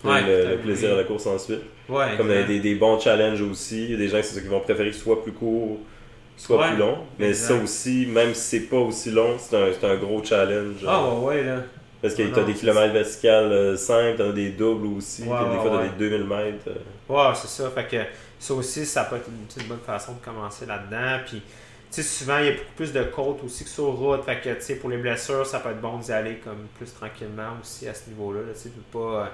[0.04, 1.60] Ouais, le, plaisir à la course ensuite.
[1.88, 2.16] Ouais.
[2.16, 3.84] Comme des, des bons challenges aussi.
[3.84, 5.78] Il y a des gens c'est ça, qui vont préférer que ce soit plus court,
[6.40, 6.98] soit Ouais, plus long.
[7.18, 7.48] Mais exact.
[7.58, 10.84] ça aussi, même si c'est pas aussi long, c'est un, un gros challenge.
[10.86, 11.56] Ah, ouais, ouais, là.
[12.02, 15.36] Parce que Ah t'as des kilomètres verticales euh, simples, t'en as des doubles aussi, Ouais,
[15.36, 16.68] puis des fois t'as des 2000 mètres.
[16.68, 16.74] euh.
[17.14, 17.70] Ouais, c'est ça.
[17.70, 17.96] Fait que
[18.38, 21.18] ça aussi, ça peut être une, bonne façon de commencer là-dedans.
[21.26, 21.44] Puis, tu
[21.90, 24.24] sais, souvent, il y a beaucoup plus de côtes aussi que sur route.
[24.24, 26.90] Fait que, tu sais, pour les blessures, ça peut être bon d'y aller comme plus
[26.94, 28.40] tranquillement aussi à ce niveau-là.
[28.40, 28.52] là.
[28.54, 29.26] Tu sais, de pas, euh,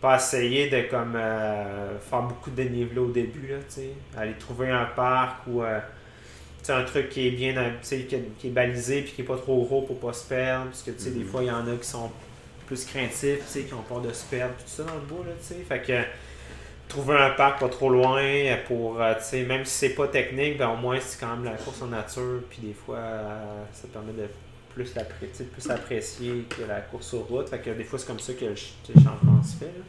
[0.00, 3.90] pas essayer de comme euh, faire beaucoup de dénivelé au début, là, tu sais.
[4.18, 5.62] Aller trouver un parc ou
[6.66, 8.06] sais, un truc qui est bien, qui, est-
[8.38, 10.66] qui est balisé puis qui est pas trop gros pour pas se perdre.
[10.66, 11.26] Parce que, tu sais, des Mhm.
[11.26, 12.10] fois, il y en a qui sont
[12.66, 15.24] plus craintifs, tu sais, qui ont peur de se perdre, tout ça dans le bois,
[15.26, 15.60] là, tu sais.
[15.68, 16.02] Fait que
[16.88, 18.22] trouver un parc pas trop loin
[18.66, 21.44] pour, euh, tu sais, même si c'est pas technique, ben au moins c'est quand même
[21.44, 24.26] la course en nature, puis des fois, euh, ça permet de
[24.74, 27.48] plus, appré- tu sais, plus apprécié que la course sur route.
[27.48, 29.66] Fait que des fois, c'est comme ça que le, ch- le changement se fait.
[29.66, 29.84] Là.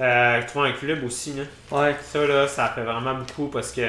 [0.00, 1.42] Euh, trouver un club aussi, là.
[1.70, 1.94] Ouais.
[2.02, 3.82] ça, là, ça fait vraiment beaucoup parce que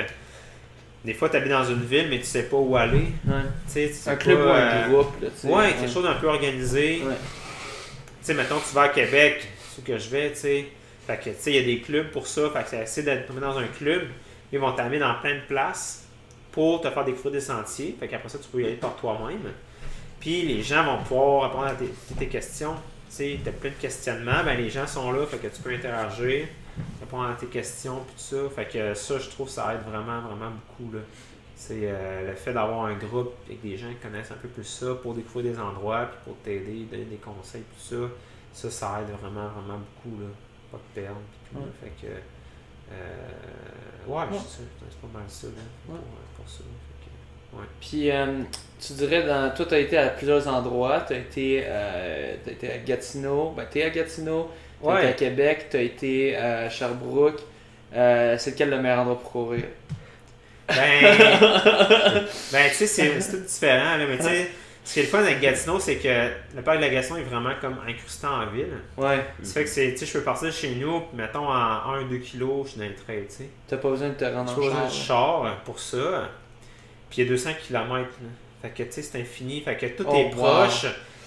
[1.05, 2.97] des fois, tu habites dans une ville, mais tu sais pas où aller.
[3.27, 3.34] ouais.
[3.67, 5.27] Tu sais, Un pas, club ou un euh, groupe, là.
[5.49, 7.01] Ouais, quelque chose d'un peu organisé.
[7.05, 7.13] Ouais.
[7.15, 10.65] Tu sais, mettons, tu vas à Québec, c'est où que je vais, tu sais.
[11.05, 12.49] Fait que, tu sais, il y a des clubs pour ça.
[12.51, 14.03] Fait que c'est essayer d'être dans un club.
[14.53, 16.07] Ils vont t'amener dans plein de places
[16.51, 17.95] pour te faire découvrir des sentiers.
[17.99, 19.39] Fait qu'après ça, tu peux y aller par toi-même.
[20.21, 22.75] Puis les gens vont pouvoir répondre à tes, tes questions.
[23.15, 24.44] Tu sais, t'as plein de questionnements.
[24.44, 26.48] Ben, les gens sont là, fait que tu peux interagir,
[26.99, 28.49] répondre à tes questions, puis tout ça.
[28.56, 31.02] Fait que ça, je trouve, ça aide vraiment, vraiment beaucoup, là.
[31.56, 34.64] C'est euh, le fait d'avoir un groupe avec des gens qui connaissent un peu plus
[34.64, 38.10] ça pour découvrir des endroits, puis pour t'aider, donner des conseils, tout ça.
[38.52, 40.27] Ça, ça aide vraiment, vraiment beaucoup, là.
[40.72, 41.60] Pas de perdre, puis tout.
[41.61, 41.72] Ouais.
[41.84, 42.14] Fait que.
[42.91, 44.40] Euh, ouais, Ouais.
[44.48, 45.53] c'est pas mal ça, là.
[45.85, 46.02] Pour, Ouais.
[46.02, 46.64] euh, pour ça.
[47.53, 47.65] Ouais.
[47.80, 48.43] Puis, euh,
[48.85, 51.05] tu dirais, dans, toi, tu as été à plusieurs endroits.
[51.07, 53.53] Tu as été, euh, été à Gatineau.
[53.55, 54.49] Ben, tu es à Gatineau.
[54.84, 55.67] Tu été à Québec.
[55.69, 57.39] Tu as été à Sherbrooke.
[57.95, 59.63] Euh, c'est lequel le meilleur endroit pour courir?
[60.67, 60.75] Ben,
[62.51, 64.49] ben tu sais, c'est tout différent, là, mais tu sais,
[64.84, 67.23] ce qui est le fun avec Gatineau, c'est que le parc de la Gatineau est
[67.23, 68.80] vraiment comme incrusté en ville.
[68.97, 69.23] Ouais.
[69.43, 72.19] Ça fait que c'est, tu sais, je peux partir de chez nous, mettons en 1-2
[72.21, 73.49] kilos, je suis dans le trail, tu sais.
[73.67, 75.43] T'as pas besoin de te rendre en pas besoin de char.
[75.43, 76.30] char pour ça.
[77.14, 78.07] Puis il y a 200 km, là.
[78.64, 79.61] Fait que, tu sais, c'est infini.
[79.61, 80.41] Fait que tout Oh, est wow.
[80.44, 80.85] proche.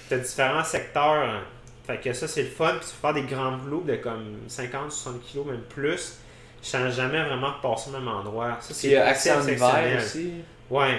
[0.09, 1.43] T'as différents secteurs.
[1.87, 2.71] Fait que ça, c'est le fun.
[2.81, 6.19] Puis tu peux faire des grands loops de comme 50, 60 kilos, même plus.
[6.63, 8.57] Je change jamais vraiment de passer au même endroit.
[8.61, 10.33] Ça, Puis, euh, accès en hiver aussi.
[10.71, 10.99] Ouais.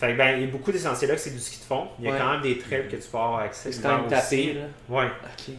[0.00, 1.64] Fait que, ben, il y a beaucoup des sentiers là que c'est du ski de
[1.64, 1.86] fond.
[2.00, 2.18] Il y a Ouais.
[2.18, 3.70] quand même des trails que tu peux avoir accès.
[3.70, 4.62] C'est quand même tapé, là.
[4.88, 5.06] Ouais.
[5.06, 5.54] Ok.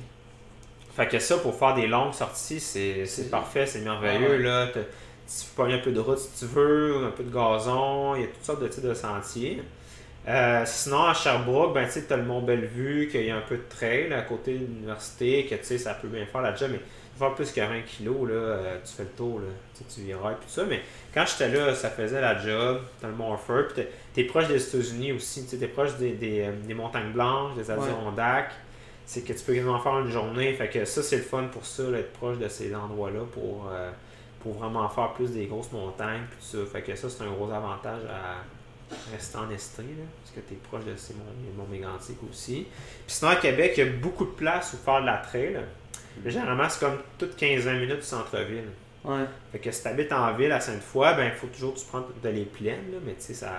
[0.95, 4.25] Fait que ça, pour faire des longues sorties, c'est C'est- c'est parfait, c'est merveilleux.
[4.27, 4.37] Ah ouais.
[4.39, 4.67] là.
[5.27, 8.21] Tu peux pogner un peu de route si tu veux, un peu de gazon, il
[8.21, 9.61] y a toutes sortes de types de sentiers.
[10.27, 13.57] Euh, sinon, à Sherbrooke, ben, tu as le Mont Bellevue, qu'il y a un peu
[13.57, 16.69] de trail à côté de l'université, que tu sais, ça peut bien faire la job,
[16.71, 16.79] mais
[17.17, 19.45] faire plus que 20 kilos, là, euh, tu fais le tour, là,
[19.77, 20.63] tu tu viras et tout ça.
[20.67, 20.81] Mais
[21.13, 24.47] quand j'étais là, ça faisait la job, t'as le Mont Orford, puis t'es- t'es proche
[24.47, 28.51] des États-Unis aussi, tu t'es proche des, des, euh, des montagnes blanches, des Adirondacks.
[29.05, 30.51] C'est que tu peux quasiment faire une journée.
[30.53, 33.69] Fait que ça, c'est le fun pour ça, là, être proche de ces endroits-là pour,
[33.71, 33.91] euh,
[34.45, 36.21] pour vraiment faire plus des grosses montagnes.
[36.29, 36.59] Puis ça.
[36.71, 38.43] Fait que ça, c'est un gros avantage à
[39.11, 41.15] rester en Estrie, là, parce que tu es proche de ces
[41.71, 42.67] mégantiques aussi.
[43.07, 45.59] Puis sinon, à Québec, il y a beaucoup de place où faire de la trail.
[46.23, 48.69] Mais généralement, c'est comme toutes 15-20 minutes du centre-ville.
[49.03, 49.25] Ouais.
[49.51, 51.85] Fait que si tu habites en ville à Sainte-Foy, ben il faut toujours que tu
[51.85, 53.51] prennes de les plaines, là, mais tu sais, ça,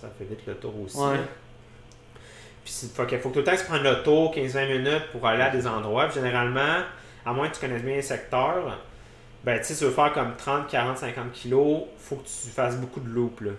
[0.00, 0.96] ça fait vite le tour aussi.
[0.96, 1.18] Ouais.
[2.64, 5.42] Puis il faut, que tout le temps tu prennes le tour 15-20 minutes pour aller
[5.42, 6.06] à des endroits.
[6.06, 6.84] Puis généralement,
[7.26, 8.78] à moins que tu connaisses bien les secteurs,
[9.44, 12.76] ben tu sais, tu veux faire comme 30, 40, 50 kilos, faut que tu fasses
[12.76, 13.40] beaucoup de loops.
[13.40, 13.52] Là.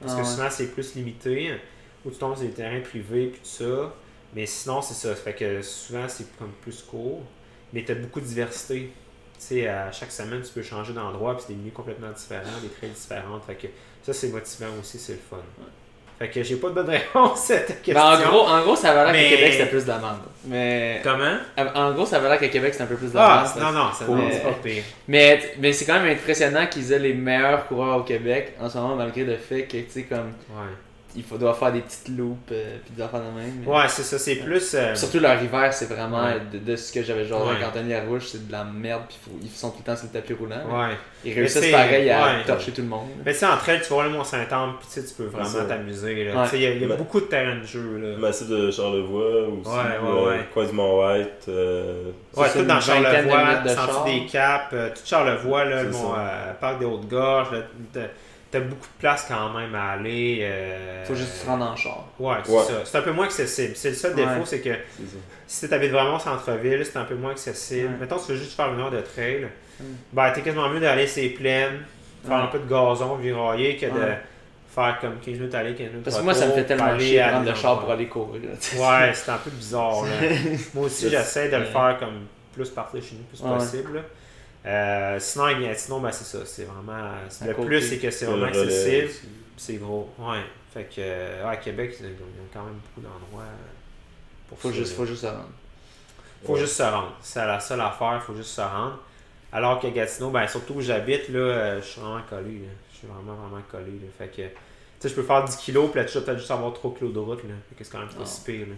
[0.00, 0.28] Parce Ah que ouais.
[0.28, 1.54] souvent, c'est plus limité.
[2.04, 3.94] Ou tu tombes sur des terrains privés, puis tout ça.
[4.34, 5.14] Mais sinon, c'est ça.
[5.14, 7.22] Ça fait que souvent, c'est comme plus court.
[7.72, 8.92] Mais tu as beaucoup de diversité.
[9.38, 12.60] Tu sais, à chaque semaine, tu peux changer d'endroit, puis c'est des milieux complètement différents,
[12.62, 13.44] des trails différentes.
[13.44, 13.66] Fait que
[14.02, 15.38] ça, c'est motivant aussi, c'est le fun.
[16.18, 17.94] Fait que j'ai pas de bonne réponse à ta question.
[17.94, 20.18] Ben, en, gros, en gros, ça avait l'air Mais- qu'à Québec c'était plus d'amende.
[20.46, 21.00] Mais.
[21.02, 21.36] Comment?
[21.74, 23.74] En gros, ça avait l'air qu'à Québec c'était un peu plus Ah, d'amende.
[23.74, 24.82] non, non, ça c'est pas pire.
[25.08, 28.78] Mais, mais c'est quand même impressionnant qu'ils aient les meilleurs coureurs au Québec en ce
[28.78, 30.70] moment, malgré le fait que, tu sais, comme, Ouais.
[31.16, 33.52] Il faut doit faire des petites loupes euh, puis des affaires de même.
[33.60, 34.74] mais- Ouais, c'est ça, c'est plus.
[34.74, 36.40] euh, Surtout leur hiver, c'est vraiment Ouais.
[36.52, 37.52] de, de ce que j'avais genre Ouais.
[37.54, 40.06] avec Anthony Larouche, c'est de la merde, puis faut- ils sont tout le temps sur
[40.06, 40.56] le tapis roulant.
[40.70, 40.94] Ouais.
[41.24, 42.44] Ils réussissent pareil à ouais.
[42.46, 43.08] torcher tout le monde.
[43.24, 45.24] Mais tu sais, entre elles, tu vas voir le Mont-Saint-Anne, puis tu sais, tu peux
[45.24, 46.24] vraiment t'amuser.
[46.24, 46.34] là.
[46.36, 46.44] Ouais.
[46.44, 47.96] Tu sais, Il y a, y a beaucoup de terrains de jeu.
[47.98, 48.18] Là.
[48.18, 49.70] Massif de Charlevoix aussi.
[49.70, 50.40] Ouais, ouais, euh, ouais.
[51.48, 54.04] Euh, Ouais, tout dans Charlevoix, de Sentier char.
[54.04, 57.48] des Caps, euh, tout Charlevoix, là, le euh, Parc des Hautes-Gorges,
[58.58, 60.38] t'as- beaucoup de place quand même à aller.
[60.42, 62.06] euh, Faut juste se rendre en char.
[62.18, 62.62] Ouais, c'est Ouais.
[62.62, 62.72] ça.
[62.84, 63.72] C'est un peu moins accessible.
[63.76, 64.24] C'est le seul Ouais.
[64.24, 64.70] défaut, c'est que
[65.46, 67.88] si tu habites vraiment au centre-ville, c'est un peu moins accessible.
[67.88, 67.96] Ouais.
[68.00, 69.48] Mettons, tu veux juste faire une heure de trail,
[69.80, 69.84] Mm.
[70.12, 71.80] ben, t'es quasiment mieux d'aller les plaines,
[72.26, 72.42] faire Ouais.
[72.44, 74.18] un peu de gazon, virailler, que de Ouais.
[74.74, 77.16] faire comme 15 minutes aller, 15 minutes Parce que moi, ça me fait tellement chier
[77.18, 78.42] de à prendre le char pour aller courir.
[78.42, 78.50] là.
[79.08, 80.02] Ouais, c'est un peu bizarre.
[80.04, 80.10] Là.
[80.74, 83.56] Moi aussi, j'essaie de le faire comme plus partir chez nous, plus Ouais.
[83.58, 83.96] possible.
[83.96, 84.00] là.
[84.66, 86.44] Euh, sinon, il y a- sinon ben, c'est ça.
[86.46, 86.92] C'est vraiment.
[86.92, 87.66] À Le côté.
[87.66, 89.10] plus, c'est que c'est vraiment accessible.
[89.56, 90.10] C'est gros.
[90.18, 90.40] Ouais.
[90.72, 93.44] Fait que, euh, ouais, à Québec, ils ont ils ont quand même beaucoup d'endroits
[94.48, 94.96] pour Faut ça, juste, là.
[94.96, 95.48] faut juste se rendre.
[96.46, 97.16] Faut juste se rendre.
[97.22, 98.98] C'est la seule affaire, faut juste se rendre.
[99.52, 102.54] Alors qu'à Gatineau, ben, surtout où j'habite, là, euh, je suis vraiment collé.
[102.58, 102.68] là.
[102.92, 103.92] Je suis vraiment, vraiment collé.
[103.92, 104.08] là.
[104.18, 104.48] Fait que, tu
[104.98, 107.12] sais, je peux faire 10 kilos, puis là, tu vas peut-être juste avoir 3 kilos
[107.14, 107.42] de route.
[107.44, 107.54] Là.
[107.68, 108.66] Fait que c'est quand même pas si pire.
[108.66, 108.74] Là.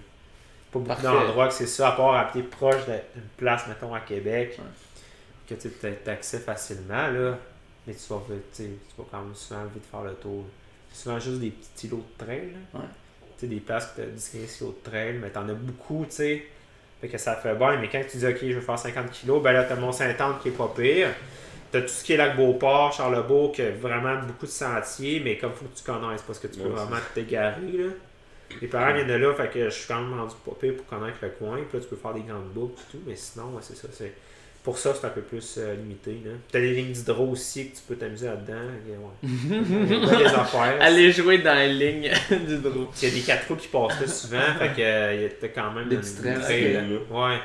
[0.72, 3.00] Pas beaucoup d'endroits que c'est ça, à part habiter proche d'une
[3.38, 4.64] place, mettons, à Québec, Ouais.
[5.48, 7.08] Que tu as accès facilement.
[7.08, 7.38] Là.
[7.86, 8.20] Mais tu vas,
[8.54, 8.64] tu
[9.10, 10.44] quand même souvent vite faire le tour.
[10.92, 12.50] C'est souvent juste des petits îlots de trail.
[12.52, 12.80] là.
[12.80, 12.86] Ouais.
[13.38, 15.54] tu sais, des places que tu as 10-15 kg de trail, mais tu en as
[15.54, 16.46] beaucoup, tu sais.
[17.00, 19.42] Fait que ça fait bien, mais quand tu dis, OK, je veux faire 50 kg,
[19.42, 21.08] ben là, tu as Mont-Saint-Anne qui est pas pire.
[21.70, 25.20] Tu as tout ce qui est lac Beauport, Charlebourg, qui a vraiment beaucoup de sentiers,
[25.20, 27.90] mais comme faut que tu connaisses, parce que tu peux Ouais, vraiment t'égarer, là.
[28.62, 30.86] Les parents viennent de là, fait que je suis quand même rendu pas pire pour
[30.86, 31.58] connaître le coin.
[31.68, 33.88] Puis là, tu peux faire des grandes boucles et tout, mais sinon, ouais, c'est ça.
[33.92, 34.12] C'est...
[34.66, 36.10] Pour ça, c'est un peu plus euh, limité.
[36.24, 36.32] Là.
[36.50, 38.54] T'as des lignes d'hydro aussi que tu peux t'amuser là-dedans.
[38.88, 39.28] Ouais.
[40.18, 40.76] Des affaires.
[40.80, 42.10] Aller jouer dans les lignes
[42.48, 42.88] du drone.
[43.00, 45.44] Il y a des quatre roues qui passent là souvent, fait que euh, il y
[45.44, 46.34] a quand même Des petits là.
[46.40, 47.16] Ok.
[47.16, 47.38] Ouais.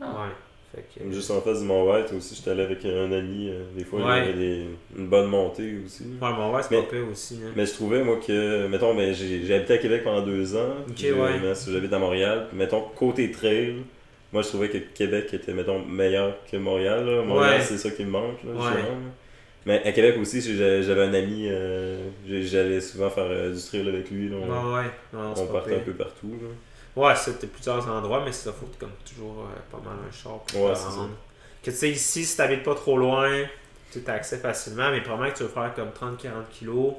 [0.00, 0.04] Ah.
[0.04, 0.32] Ouais.
[0.72, 3.50] Fait que, Juste en face du Mont-Vert aussi, j'étais allé avec un ami.
[3.50, 4.20] euh, des fois, Ouais.
[4.20, 4.66] il y avait des-
[4.96, 6.04] une bonne montée aussi.
[6.04, 7.40] Ouais, bon, ouais, c'est Mais- pas pire aussi.
[7.44, 7.50] Hein.
[7.56, 10.76] Mais je trouvais, moi, que, mettons, ben, j'ai habité à Québec pendant deux ans.
[10.88, 11.54] Ok, puis, ouais.
[11.68, 12.46] J'habite à Montréal.
[12.48, 13.74] Puis, mettons, côté trail,
[14.32, 17.04] moi, je trouvais que Québec était, mettons, meilleur que Montréal.
[17.04, 17.22] là.
[17.22, 17.64] Montréal, Ouais.
[17.64, 18.82] c'est ça qui me manque, là, Ouais.
[19.64, 24.10] Mais à Québec aussi, j'avais un ami, euh, j'allais souvent faire euh, du trail avec
[24.10, 24.28] lui.
[24.28, 24.36] Là.
[24.40, 24.90] On, Ouais.
[25.12, 26.36] Non, on partait un peu partout.
[26.40, 26.48] Là.
[26.96, 30.62] Ouais, c'était plusieurs endroits, mais ça faut comme toujours euh, pas mal un char pour
[30.64, 30.72] Ouais.
[31.62, 33.30] Que tu sais, ici, si t'habites pas trop loin,
[33.92, 36.94] tu as accès facilement, mais probablement que tu veux faire comme 30-40 kilos,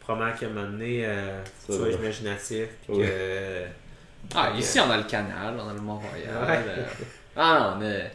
[0.00, 1.08] probablement qu'à un moment donné,
[1.66, 2.66] tu sois imaginatif.
[2.86, 3.62] Puis que...
[4.34, 6.28] Ah, ici on a le canal, on a le Mont-Royal.
[6.48, 6.64] Ouais.
[6.78, 6.84] euh.
[7.36, 8.10] Ah non, on est.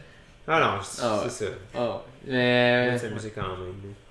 [0.48, 1.20] Ah non, c'est Ah ouais.
[1.28, 1.50] c'est ça.
[1.76, 1.78] Oh.
[1.78, 2.00] On
[2.30, 2.90] Mais.
[2.90, 3.50] va s'amuser quand même.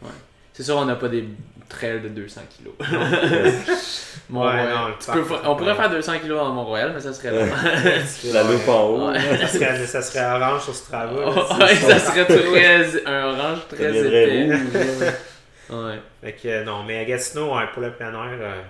[0.03, 0.07] là.
[0.53, 1.25] C'est sûr, on n'a pas des
[1.69, 2.73] trails de 200 kilos.
[4.31, 5.75] Ouais, non, Tu peux on pourrait ouais.
[5.75, 7.51] faire 200 kilos dans Mont-Royal, mais ça serait long.
[8.33, 9.09] La loupe en haut.
[9.11, 9.19] Ouais.
[9.39, 10.75] ça, serait, ça serait orange sur Oh,
[11.57, 11.99] c'est ouais, ça.
[11.99, 14.49] serait très, un orange très épais.
[15.71, 15.99] Ouais.
[16.21, 18.61] Fait que non, mais à Gatineau, ouais, pour le plein air, euh,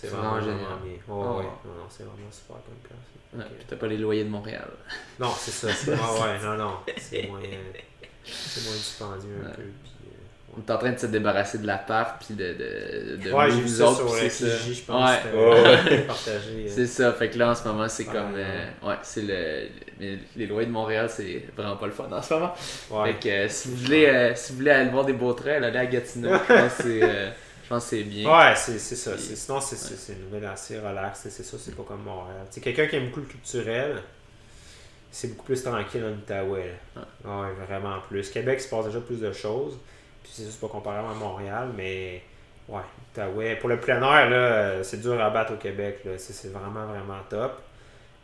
[0.00, 0.78] c'est vraiment, vraiment vraiment génial.
[0.84, 0.92] bien.
[0.92, 1.36] Ouais, Ah ouais.
[1.38, 1.44] ouais.
[1.64, 2.98] Non, non, c'est vraiment super comme place.
[3.34, 4.68] Ouais, que- puis t'as pas les loyers de Montréal.
[5.20, 5.68] Non, c'est ça.
[5.72, 5.92] C'est...
[5.92, 6.74] Ah ouais, non, non.
[6.96, 7.78] C'est moins, euh,
[8.24, 9.54] c'est moins dispendieux un Ouais.
[9.56, 9.62] peu.
[9.82, 13.32] Puis, euh, On est en train de se débarrasser de l'appart, puis de, de, de
[13.32, 14.46] ouais, j'ai vu ça autres, sur c'est ça.
[14.46, 15.10] Je pense.
[15.10, 15.32] Ouais.
[15.34, 16.68] Ouais, euh, partagé.
[16.68, 18.34] C'est ça, fait que là en ce moment c'est comme.
[18.34, 18.44] ouais.
[18.82, 19.68] euh, ouais, c'est le.
[20.00, 22.54] mais les loyers de Montréal c'est vraiment pas le fun en ce moment.
[22.90, 23.12] Ouais.
[23.12, 25.62] Fait que euh, si, vous voulez, euh, si vous voulez aller voir des beaux trails,
[25.64, 26.30] allez à Gatineau.
[26.32, 27.30] je pense que c'est, euh,
[27.68, 28.26] je pense que c'est bien.
[28.26, 29.18] Ouais, c'est, ça.
[29.18, 31.28] Sinon, c'est, une ville assez relaxe.
[31.28, 32.46] C'est, ça, c'est pas comme Montréal.
[32.48, 34.02] C'est quelqu'un qui aime beaucoup le culturel.
[35.10, 36.72] C'est beaucoup plus tranquille en Outaouais.
[36.96, 37.02] là.
[37.26, 38.30] Ouais, vraiment plus.
[38.30, 39.78] Québec, il se passe déjà plus de choses.
[40.22, 42.22] Puis c'est juste pas comparable à Montréal, mais
[42.68, 42.80] ouais,
[43.12, 43.56] Outaouais.
[43.56, 45.98] Pour le plein air, là, euh, c'est dur à battre au Québec.
[46.16, 47.60] C'est vraiment, vraiment top.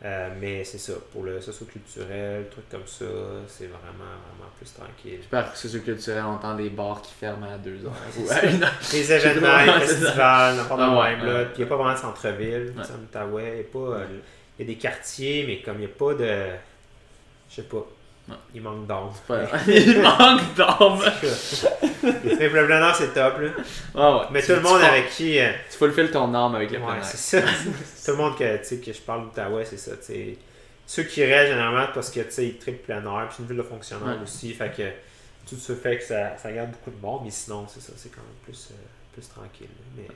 [0.05, 0.93] Euh, mais c'est ça.
[1.11, 3.05] Pour le socio-culturel, trucs comme ça,
[3.47, 5.17] c'est vraiment, vraiment plus tranquille.
[5.19, 7.91] Puis par socioculturel, on entend des bars qui ferment à 2 heures.
[8.19, 8.35] ou ça.
[8.35, 8.71] à 1 heure.
[8.93, 11.33] Les événements, les festivals, n'importe Ah ouais, même, là.
[11.33, 11.45] ouais.
[11.45, 13.51] Puis il n'y a pas vraiment de centre-ville, Ouais.
[13.53, 14.05] Il y a pas, euh,
[14.59, 16.45] il y a des quartiers, mais comme il n'y a pas de.
[17.49, 17.85] Je sais pas.
[18.27, 18.35] Ouais.
[18.55, 19.09] Il manque d'âme.
[19.27, 20.99] Pas- Il manque d'âme.
[22.23, 23.49] Mais le c'est top, là.
[24.19, 24.25] Ouais.
[24.31, 25.39] Mais tout le monde avec qui.
[25.39, 27.41] euh, Tu fulfilles ton âme avec le Ouais, c'est ça.
[28.05, 29.91] tout le monde que, que je parle d'Outaouais, c'est ça.
[30.87, 33.57] Ceux qui restent généralement parce que tu sais, ils trippent plein air, puis une ville
[33.57, 34.23] de fonctionnaires Ouais.
[34.23, 34.53] aussi.
[34.53, 34.83] Fait que
[35.49, 38.09] tout ce fait que ça, ça garde beaucoup de monde, mais sinon, c'est ça, c'est
[38.09, 38.75] quand même plus, euh,
[39.13, 39.67] plus tranquille.
[39.67, 39.85] là.
[39.97, 40.07] Mais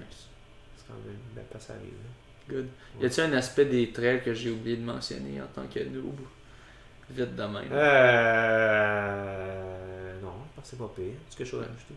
[0.78, 1.94] c'est quand même une belle place à vivre.
[2.04, 2.56] là.
[2.56, 2.68] Good.
[3.02, 6.18] Y a-t-il un aspect des trails que j'ai oublié de mentionner en tant que noob?
[7.12, 7.70] Vite de même.
[8.80, 10.14] Euh.
[10.22, 11.06] Non, je pense que c'est pas pire.
[11.28, 11.96] Est-ce que je chose à ajouter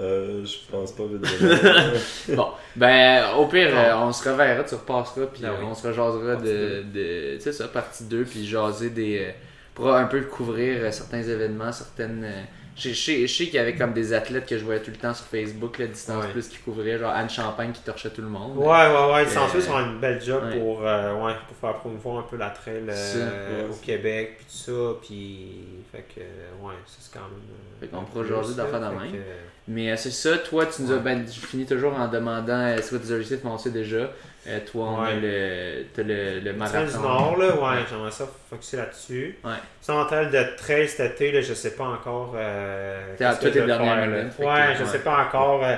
[0.00, 4.74] Euh, je pense pas vite de Bon, ben, au pire, euh, on se reverra, tu
[4.74, 5.66] repasseras, puis Ah euh, oui.
[5.70, 7.34] on se rejasera Partie de, de.
[7.36, 9.18] Tu sais ça, partie 2, puis jaser des.
[9.20, 9.30] euh,
[9.74, 12.28] pour un peu couvrir euh, certains événements, certaines.
[12.76, 15.26] Je sais qu'il y avait comme des athlètes que je voyais tout le temps sur
[15.26, 16.30] Facebook, la distance Ouais.
[16.32, 18.56] plus qui couvraient, genre Anne Champagne qui torchait tout le monde.
[18.58, 19.24] Ouais, ouais, ouais.
[19.24, 20.58] Euh, Sensueux ont une belle job ouais.
[20.58, 24.72] pour, euh, ouais, pour faire promouvoir un peu la trail euh, au Québec, puis tout
[24.72, 24.98] ça.
[25.02, 25.48] Puis,
[25.92, 27.30] fait que, ouais, ça, c'est quand même.
[27.38, 29.12] euh, Fait qu'on pourra jaser d'affaires là, de même.
[29.12, 30.98] que, Mais euh, c'est ça, toi, tu nous as.
[30.98, 34.10] Ben, je finis toujours en demandant euh, c'est quoi tes objectifs, mais on sait déjà.
[34.46, 35.20] Euh, toi, on a Ouais.
[35.20, 36.84] le, t'as le, le marathon.
[36.98, 37.84] du Nord, là, ouais, Ouais.
[37.88, 39.38] j'aimerais ça focuser là-dessus.
[39.42, 39.52] Ouais.
[39.80, 42.34] Sinon, en de trail cet été, là, je sais pas encore.
[42.36, 44.16] Euh, T'es à qu'est-ce toi, que t'es je vais dernière faire, là.
[44.18, 44.88] minute, fait que, Ouais, je ouais.
[44.90, 45.64] sais pas encore.
[45.64, 45.76] euh,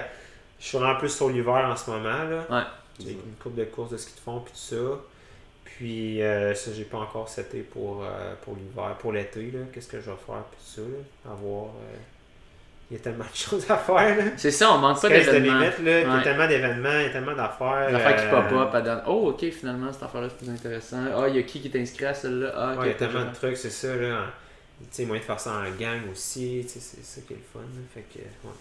[0.58, 2.46] je suis vraiment plus sur l'hiver en ce moment, là.
[2.50, 2.64] Ouais.
[2.98, 5.00] J'ai une coupe de courses de ski de fond, puis tout ça.
[5.64, 9.60] Puis, euh, ça, j'ai pas encore seté pour, euh, pour l'hiver, pour l'été, là.
[9.72, 11.32] Qu'est-ce que je vais faire, puis tout ça, là?
[11.32, 11.66] À voir.
[12.92, 14.24] Euh, Il y a tellement de choses à faire, là.
[14.36, 15.60] C'est ça, on manque pas d'événements.
[15.80, 17.88] Il y a tellement d'événements, il y a tellement d'affaires.
[17.88, 19.00] Des affaires qui euh, pop-up à donner.
[19.06, 20.98] Oh, ok, finalement, cette affaire-là, c'est plus intéressant.
[21.16, 22.52] Ah, il y a qui qui est inscrit à celle-là?
[22.56, 22.70] Ah.
[22.78, 24.26] Ouais, il y a tellement de trucs, c'est ça, là.
[24.80, 27.36] Tu sais, moyen de faire ça en gang aussi, tu sais, c'est ça qui est
[27.36, 27.80] le fun, là.
[27.94, 28.54] Fait que, ouais,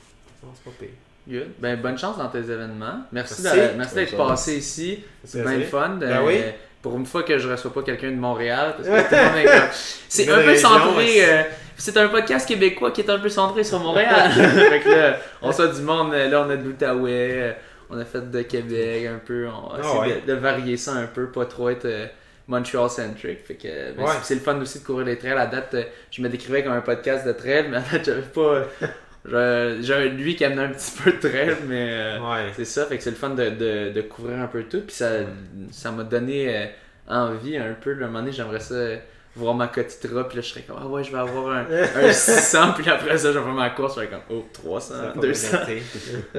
[0.44, 0.90] non, c'est pas pire.
[1.28, 1.48] Good.
[1.60, 3.02] Ben, bonne chance dans tes événements.
[3.12, 3.42] Merci,
[3.76, 3.96] Merci.
[3.96, 5.04] d'être passé ici.
[5.24, 5.90] C'est bien le fun.
[5.96, 6.40] de- Ben oui.
[6.84, 8.76] Pour une fois que je reçois pas quelqu'un de Montréal.
[8.78, 9.70] Parce que tout le monde est comme-
[10.08, 11.46] C'est un peu centré.
[11.78, 14.32] C'est un podcast québécois qui est un peu centré sur Montréal.
[14.32, 16.14] fait que là, on soit du monde.
[16.14, 17.32] euh, Là, on a de l'Outaouais.
[17.42, 17.52] euh,
[17.90, 19.48] on a fait de Québec un peu.
[19.48, 20.22] On a Ah essayé ouais.
[20.26, 22.06] de, de varier ça un peu, pas trop être euh,
[22.48, 23.46] Montreal-centric.
[23.46, 24.06] Fait que Ouais.
[24.08, 25.34] c'est- c'est le fun aussi de courir les trails.
[25.34, 25.76] À date,
[26.12, 28.64] je me décrivais comme un podcast de trail, mais à date, j'avais pas.
[29.28, 31.88] J'ai j'ai lui qui amenait un petit peu de trail, mais.
[31.90, 32.52] euh, Ouais.
[32.56, 34.82] c'est ça, fait que c'est le fun de, de, de couvrir un peu tout.
[34.82, 35.08] Puis ça
[35.72, 36.66] ça m'a donné euh,
[37.08, 37.94] envie un peu.
[37.94, 38.76] Là, un moment donné, j'aimerais ça
[39.36, 40.28] voir ma cotitra.
[40.28, 42.74] Puis là, je serais comme, ah ouais, je vais avoir un, un 600.
[42.78, 43.96] Puis après ça, je vais faire ma course.
[43.96, 45.58] Je vais comme, oh, 300, Ça a pas 200.
[45.68, 45.82] bien été.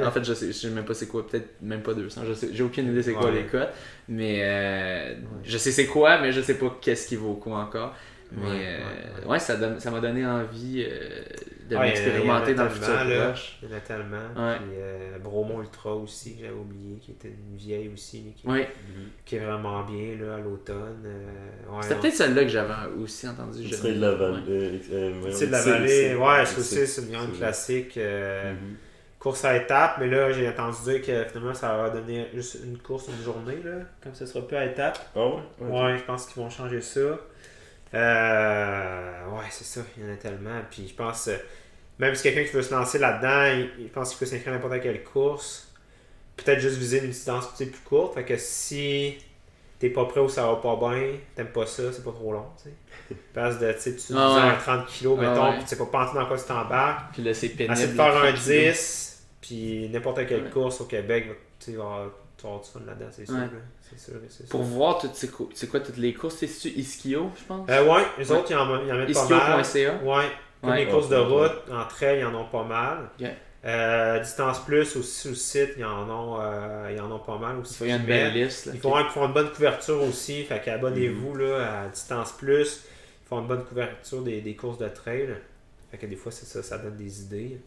[0.06, 1.26] en fait, je sais, je sais même pas c'est quoi.
[1.26, 2.22] Peut-être même pas 200.
[2.28, 3.42] Je sais, j'ai aucune idée c'est quoi Ouais.
[3.42, 3.68] les cotes.
[4.08, 5.14] Mais euh,
[5.44, 7.94] je sais c'est quoi, mais je sais pas qu'est-ce qui vaut quoi encore.
[8.32, 9.38] Mais Ouais, euh, ouais, ouais, ouais.
[9.38, 11.22] ça donne- ça m'a donné envie euh,
[11.68, 11.92] de Ouais,
[12.30, 13.26] en dans le futur là.
[13.30, 13.58] proche.
[13.62, 14.16] Il y en a tellement.
[14.36, 14.56] Ouais.
[14.56, 18.54] Puis euh, Bromont Ultra aussi, que j'avais oublié, qui était une vieille aussi, là,
[19.24, 21.02] qui, est vraiment bien là, à l'automne.
[21.04, 22.72] Euh, ouais, c'était peut-être celle-là que j'avais
[23.02, 23.62] aussi entendu.
[23.66, 24.80] Je- de la vallée.
[25.32, 27.96] C'est de la vallée, c'est- ouais, c'est- ça aussi, c'est une grande classique.
[27.98, 28.76] euh, Mhm.
[29.18, 32.78] Course à étapes, mais là, j'ai entendu dire que finalement, ça va donner juste une
[32.78, 35.00] course une journée, là, comme ça sera plus à étapes.
[35.16, 35.20] Ah?
[35.60, 35.68] Ouais?
[35.68, 37.00] Ouais, je pense qu'ils vont changer ça.
[37.94, 40.60] Euh, ouais, c'est ça, il y en a tellement.
[40.70, 41.36] Puis je pense, euh,
[41.98, 44.56] même si quelqu'un qui veut se lancer là-dedans, il, il pense qu'il peut s'inscrire à
[44.56, 45.72] n'importe quelle course.
[46.36, 48.14] Peut-être juste viser une distance plus courte.
[48.14, 49.16] Fait que si
[49.78, 52.46] t'es pas prêt ou ça va pas bien, t'aimes pas ça, c'est pas trop long.
[52.62, 53.16] Tu sais.
[53.34, 54.40] Passe de, tu sais, tu Ah ouais.
[54.40, 55.52] un 30 kg, Ah mettons, ouais.
[55.54, 57.12] puis tu sais pas pas dans quoi tu t'embarques.
[57.14, 57.72] Puis là, c'est pénible.
[57.74, 58.72] Essaie de faire un les tranquillos.
[58.72, 60.50] 10, puis n'importe quelle Ouais.
[60.50, 61.26] course au Québec,
[61.60, 62.08] tu vas
[62.44, 63.34] avoir du fun là-dedans, c'est sûr.
[63.36, 63.48] Là.
[63.96, 64.14] Sûr.
[64.50, 65.52] Pour voir toutes ces courses.
[65.54, 66.36] C'est quoi toutes les courses?
[66.36, 67.68] C'est Iskio, je pense?
[67.70, 68.38] Euh, ouais, les Ouais.
[68.38, 69.60] autres, ils en, ils en mettent pas mal.
[69.60, 69.94] Iskio.ca.
[70.02, 70.24] Ouais,
[70.60, 70.84] comme Ouais.
[70.84, 73.10] les courses de route, en trail, ils en ont pas mal.
[73.64, 77.36] Euh, distance plus aussi sur le site, ils en ont, euh, ils en ont pas
[77.38, 77.74] mal aussi.
[77.74, 78.66] Il faut y une belle liste.
[78.66, 78.72] là.
[78.74, 82.82] Ils font, ils font une bonne couverture aussi, fait qu'abonnez-vous là, à distance plus.
[83.24, 85.34] Ils font une bonne couverture des, des courses de trail.
[85.90, 87.60] Fait que des fois, c'est ça, ça donne des idées.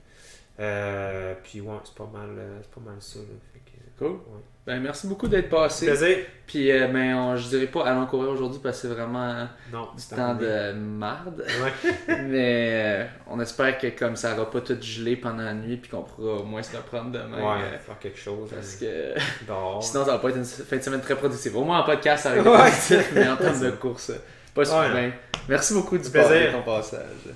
[0.61, 2.29] Euh, puis ouais, c'est pas mal,
[2.61, 3.19] c'est pas mal ça.
[3.19, 3.25] Là.
[3.53, 4.11] Fait que, Cool.
[4.11, 4.41] ouais.
[4.67, 5.87] Ben, merci beaucoup d'être passé.
[5.87, 6.17] Plaisir?
[6.45, 9.87] Puis, euh, ben, on- je dirais pas allons courir aujourd'hui parce que c'est vraiment Non,
[9.97, 11.43] du temps de marde.
[11.47, 11.93] Ouais.
[12.27, 15.89] Mais euh, on espère que comme ça aura pas tout gelé pendant la nuit puis
[15.89, 17.37] qu'on pourra au moins se reprendre demain.
[17.37, 18.49] Ouais, euh, faire quelque chose.
[18.53, 19.13] parce que
[19.81, 21.55] sinon ça va pas être une fin de semaine très productive.
[21.57, 22.57] Au moins en podcast ça va être Ouais.
[22.57, 24.91] productif, mais en termes de course, c'est pas super Ouais.
[24.91, 25.11] bien.
[25.47, 26.29] Merci beaucoup du Plaisir.
[26.51, 27.33] de ton passage.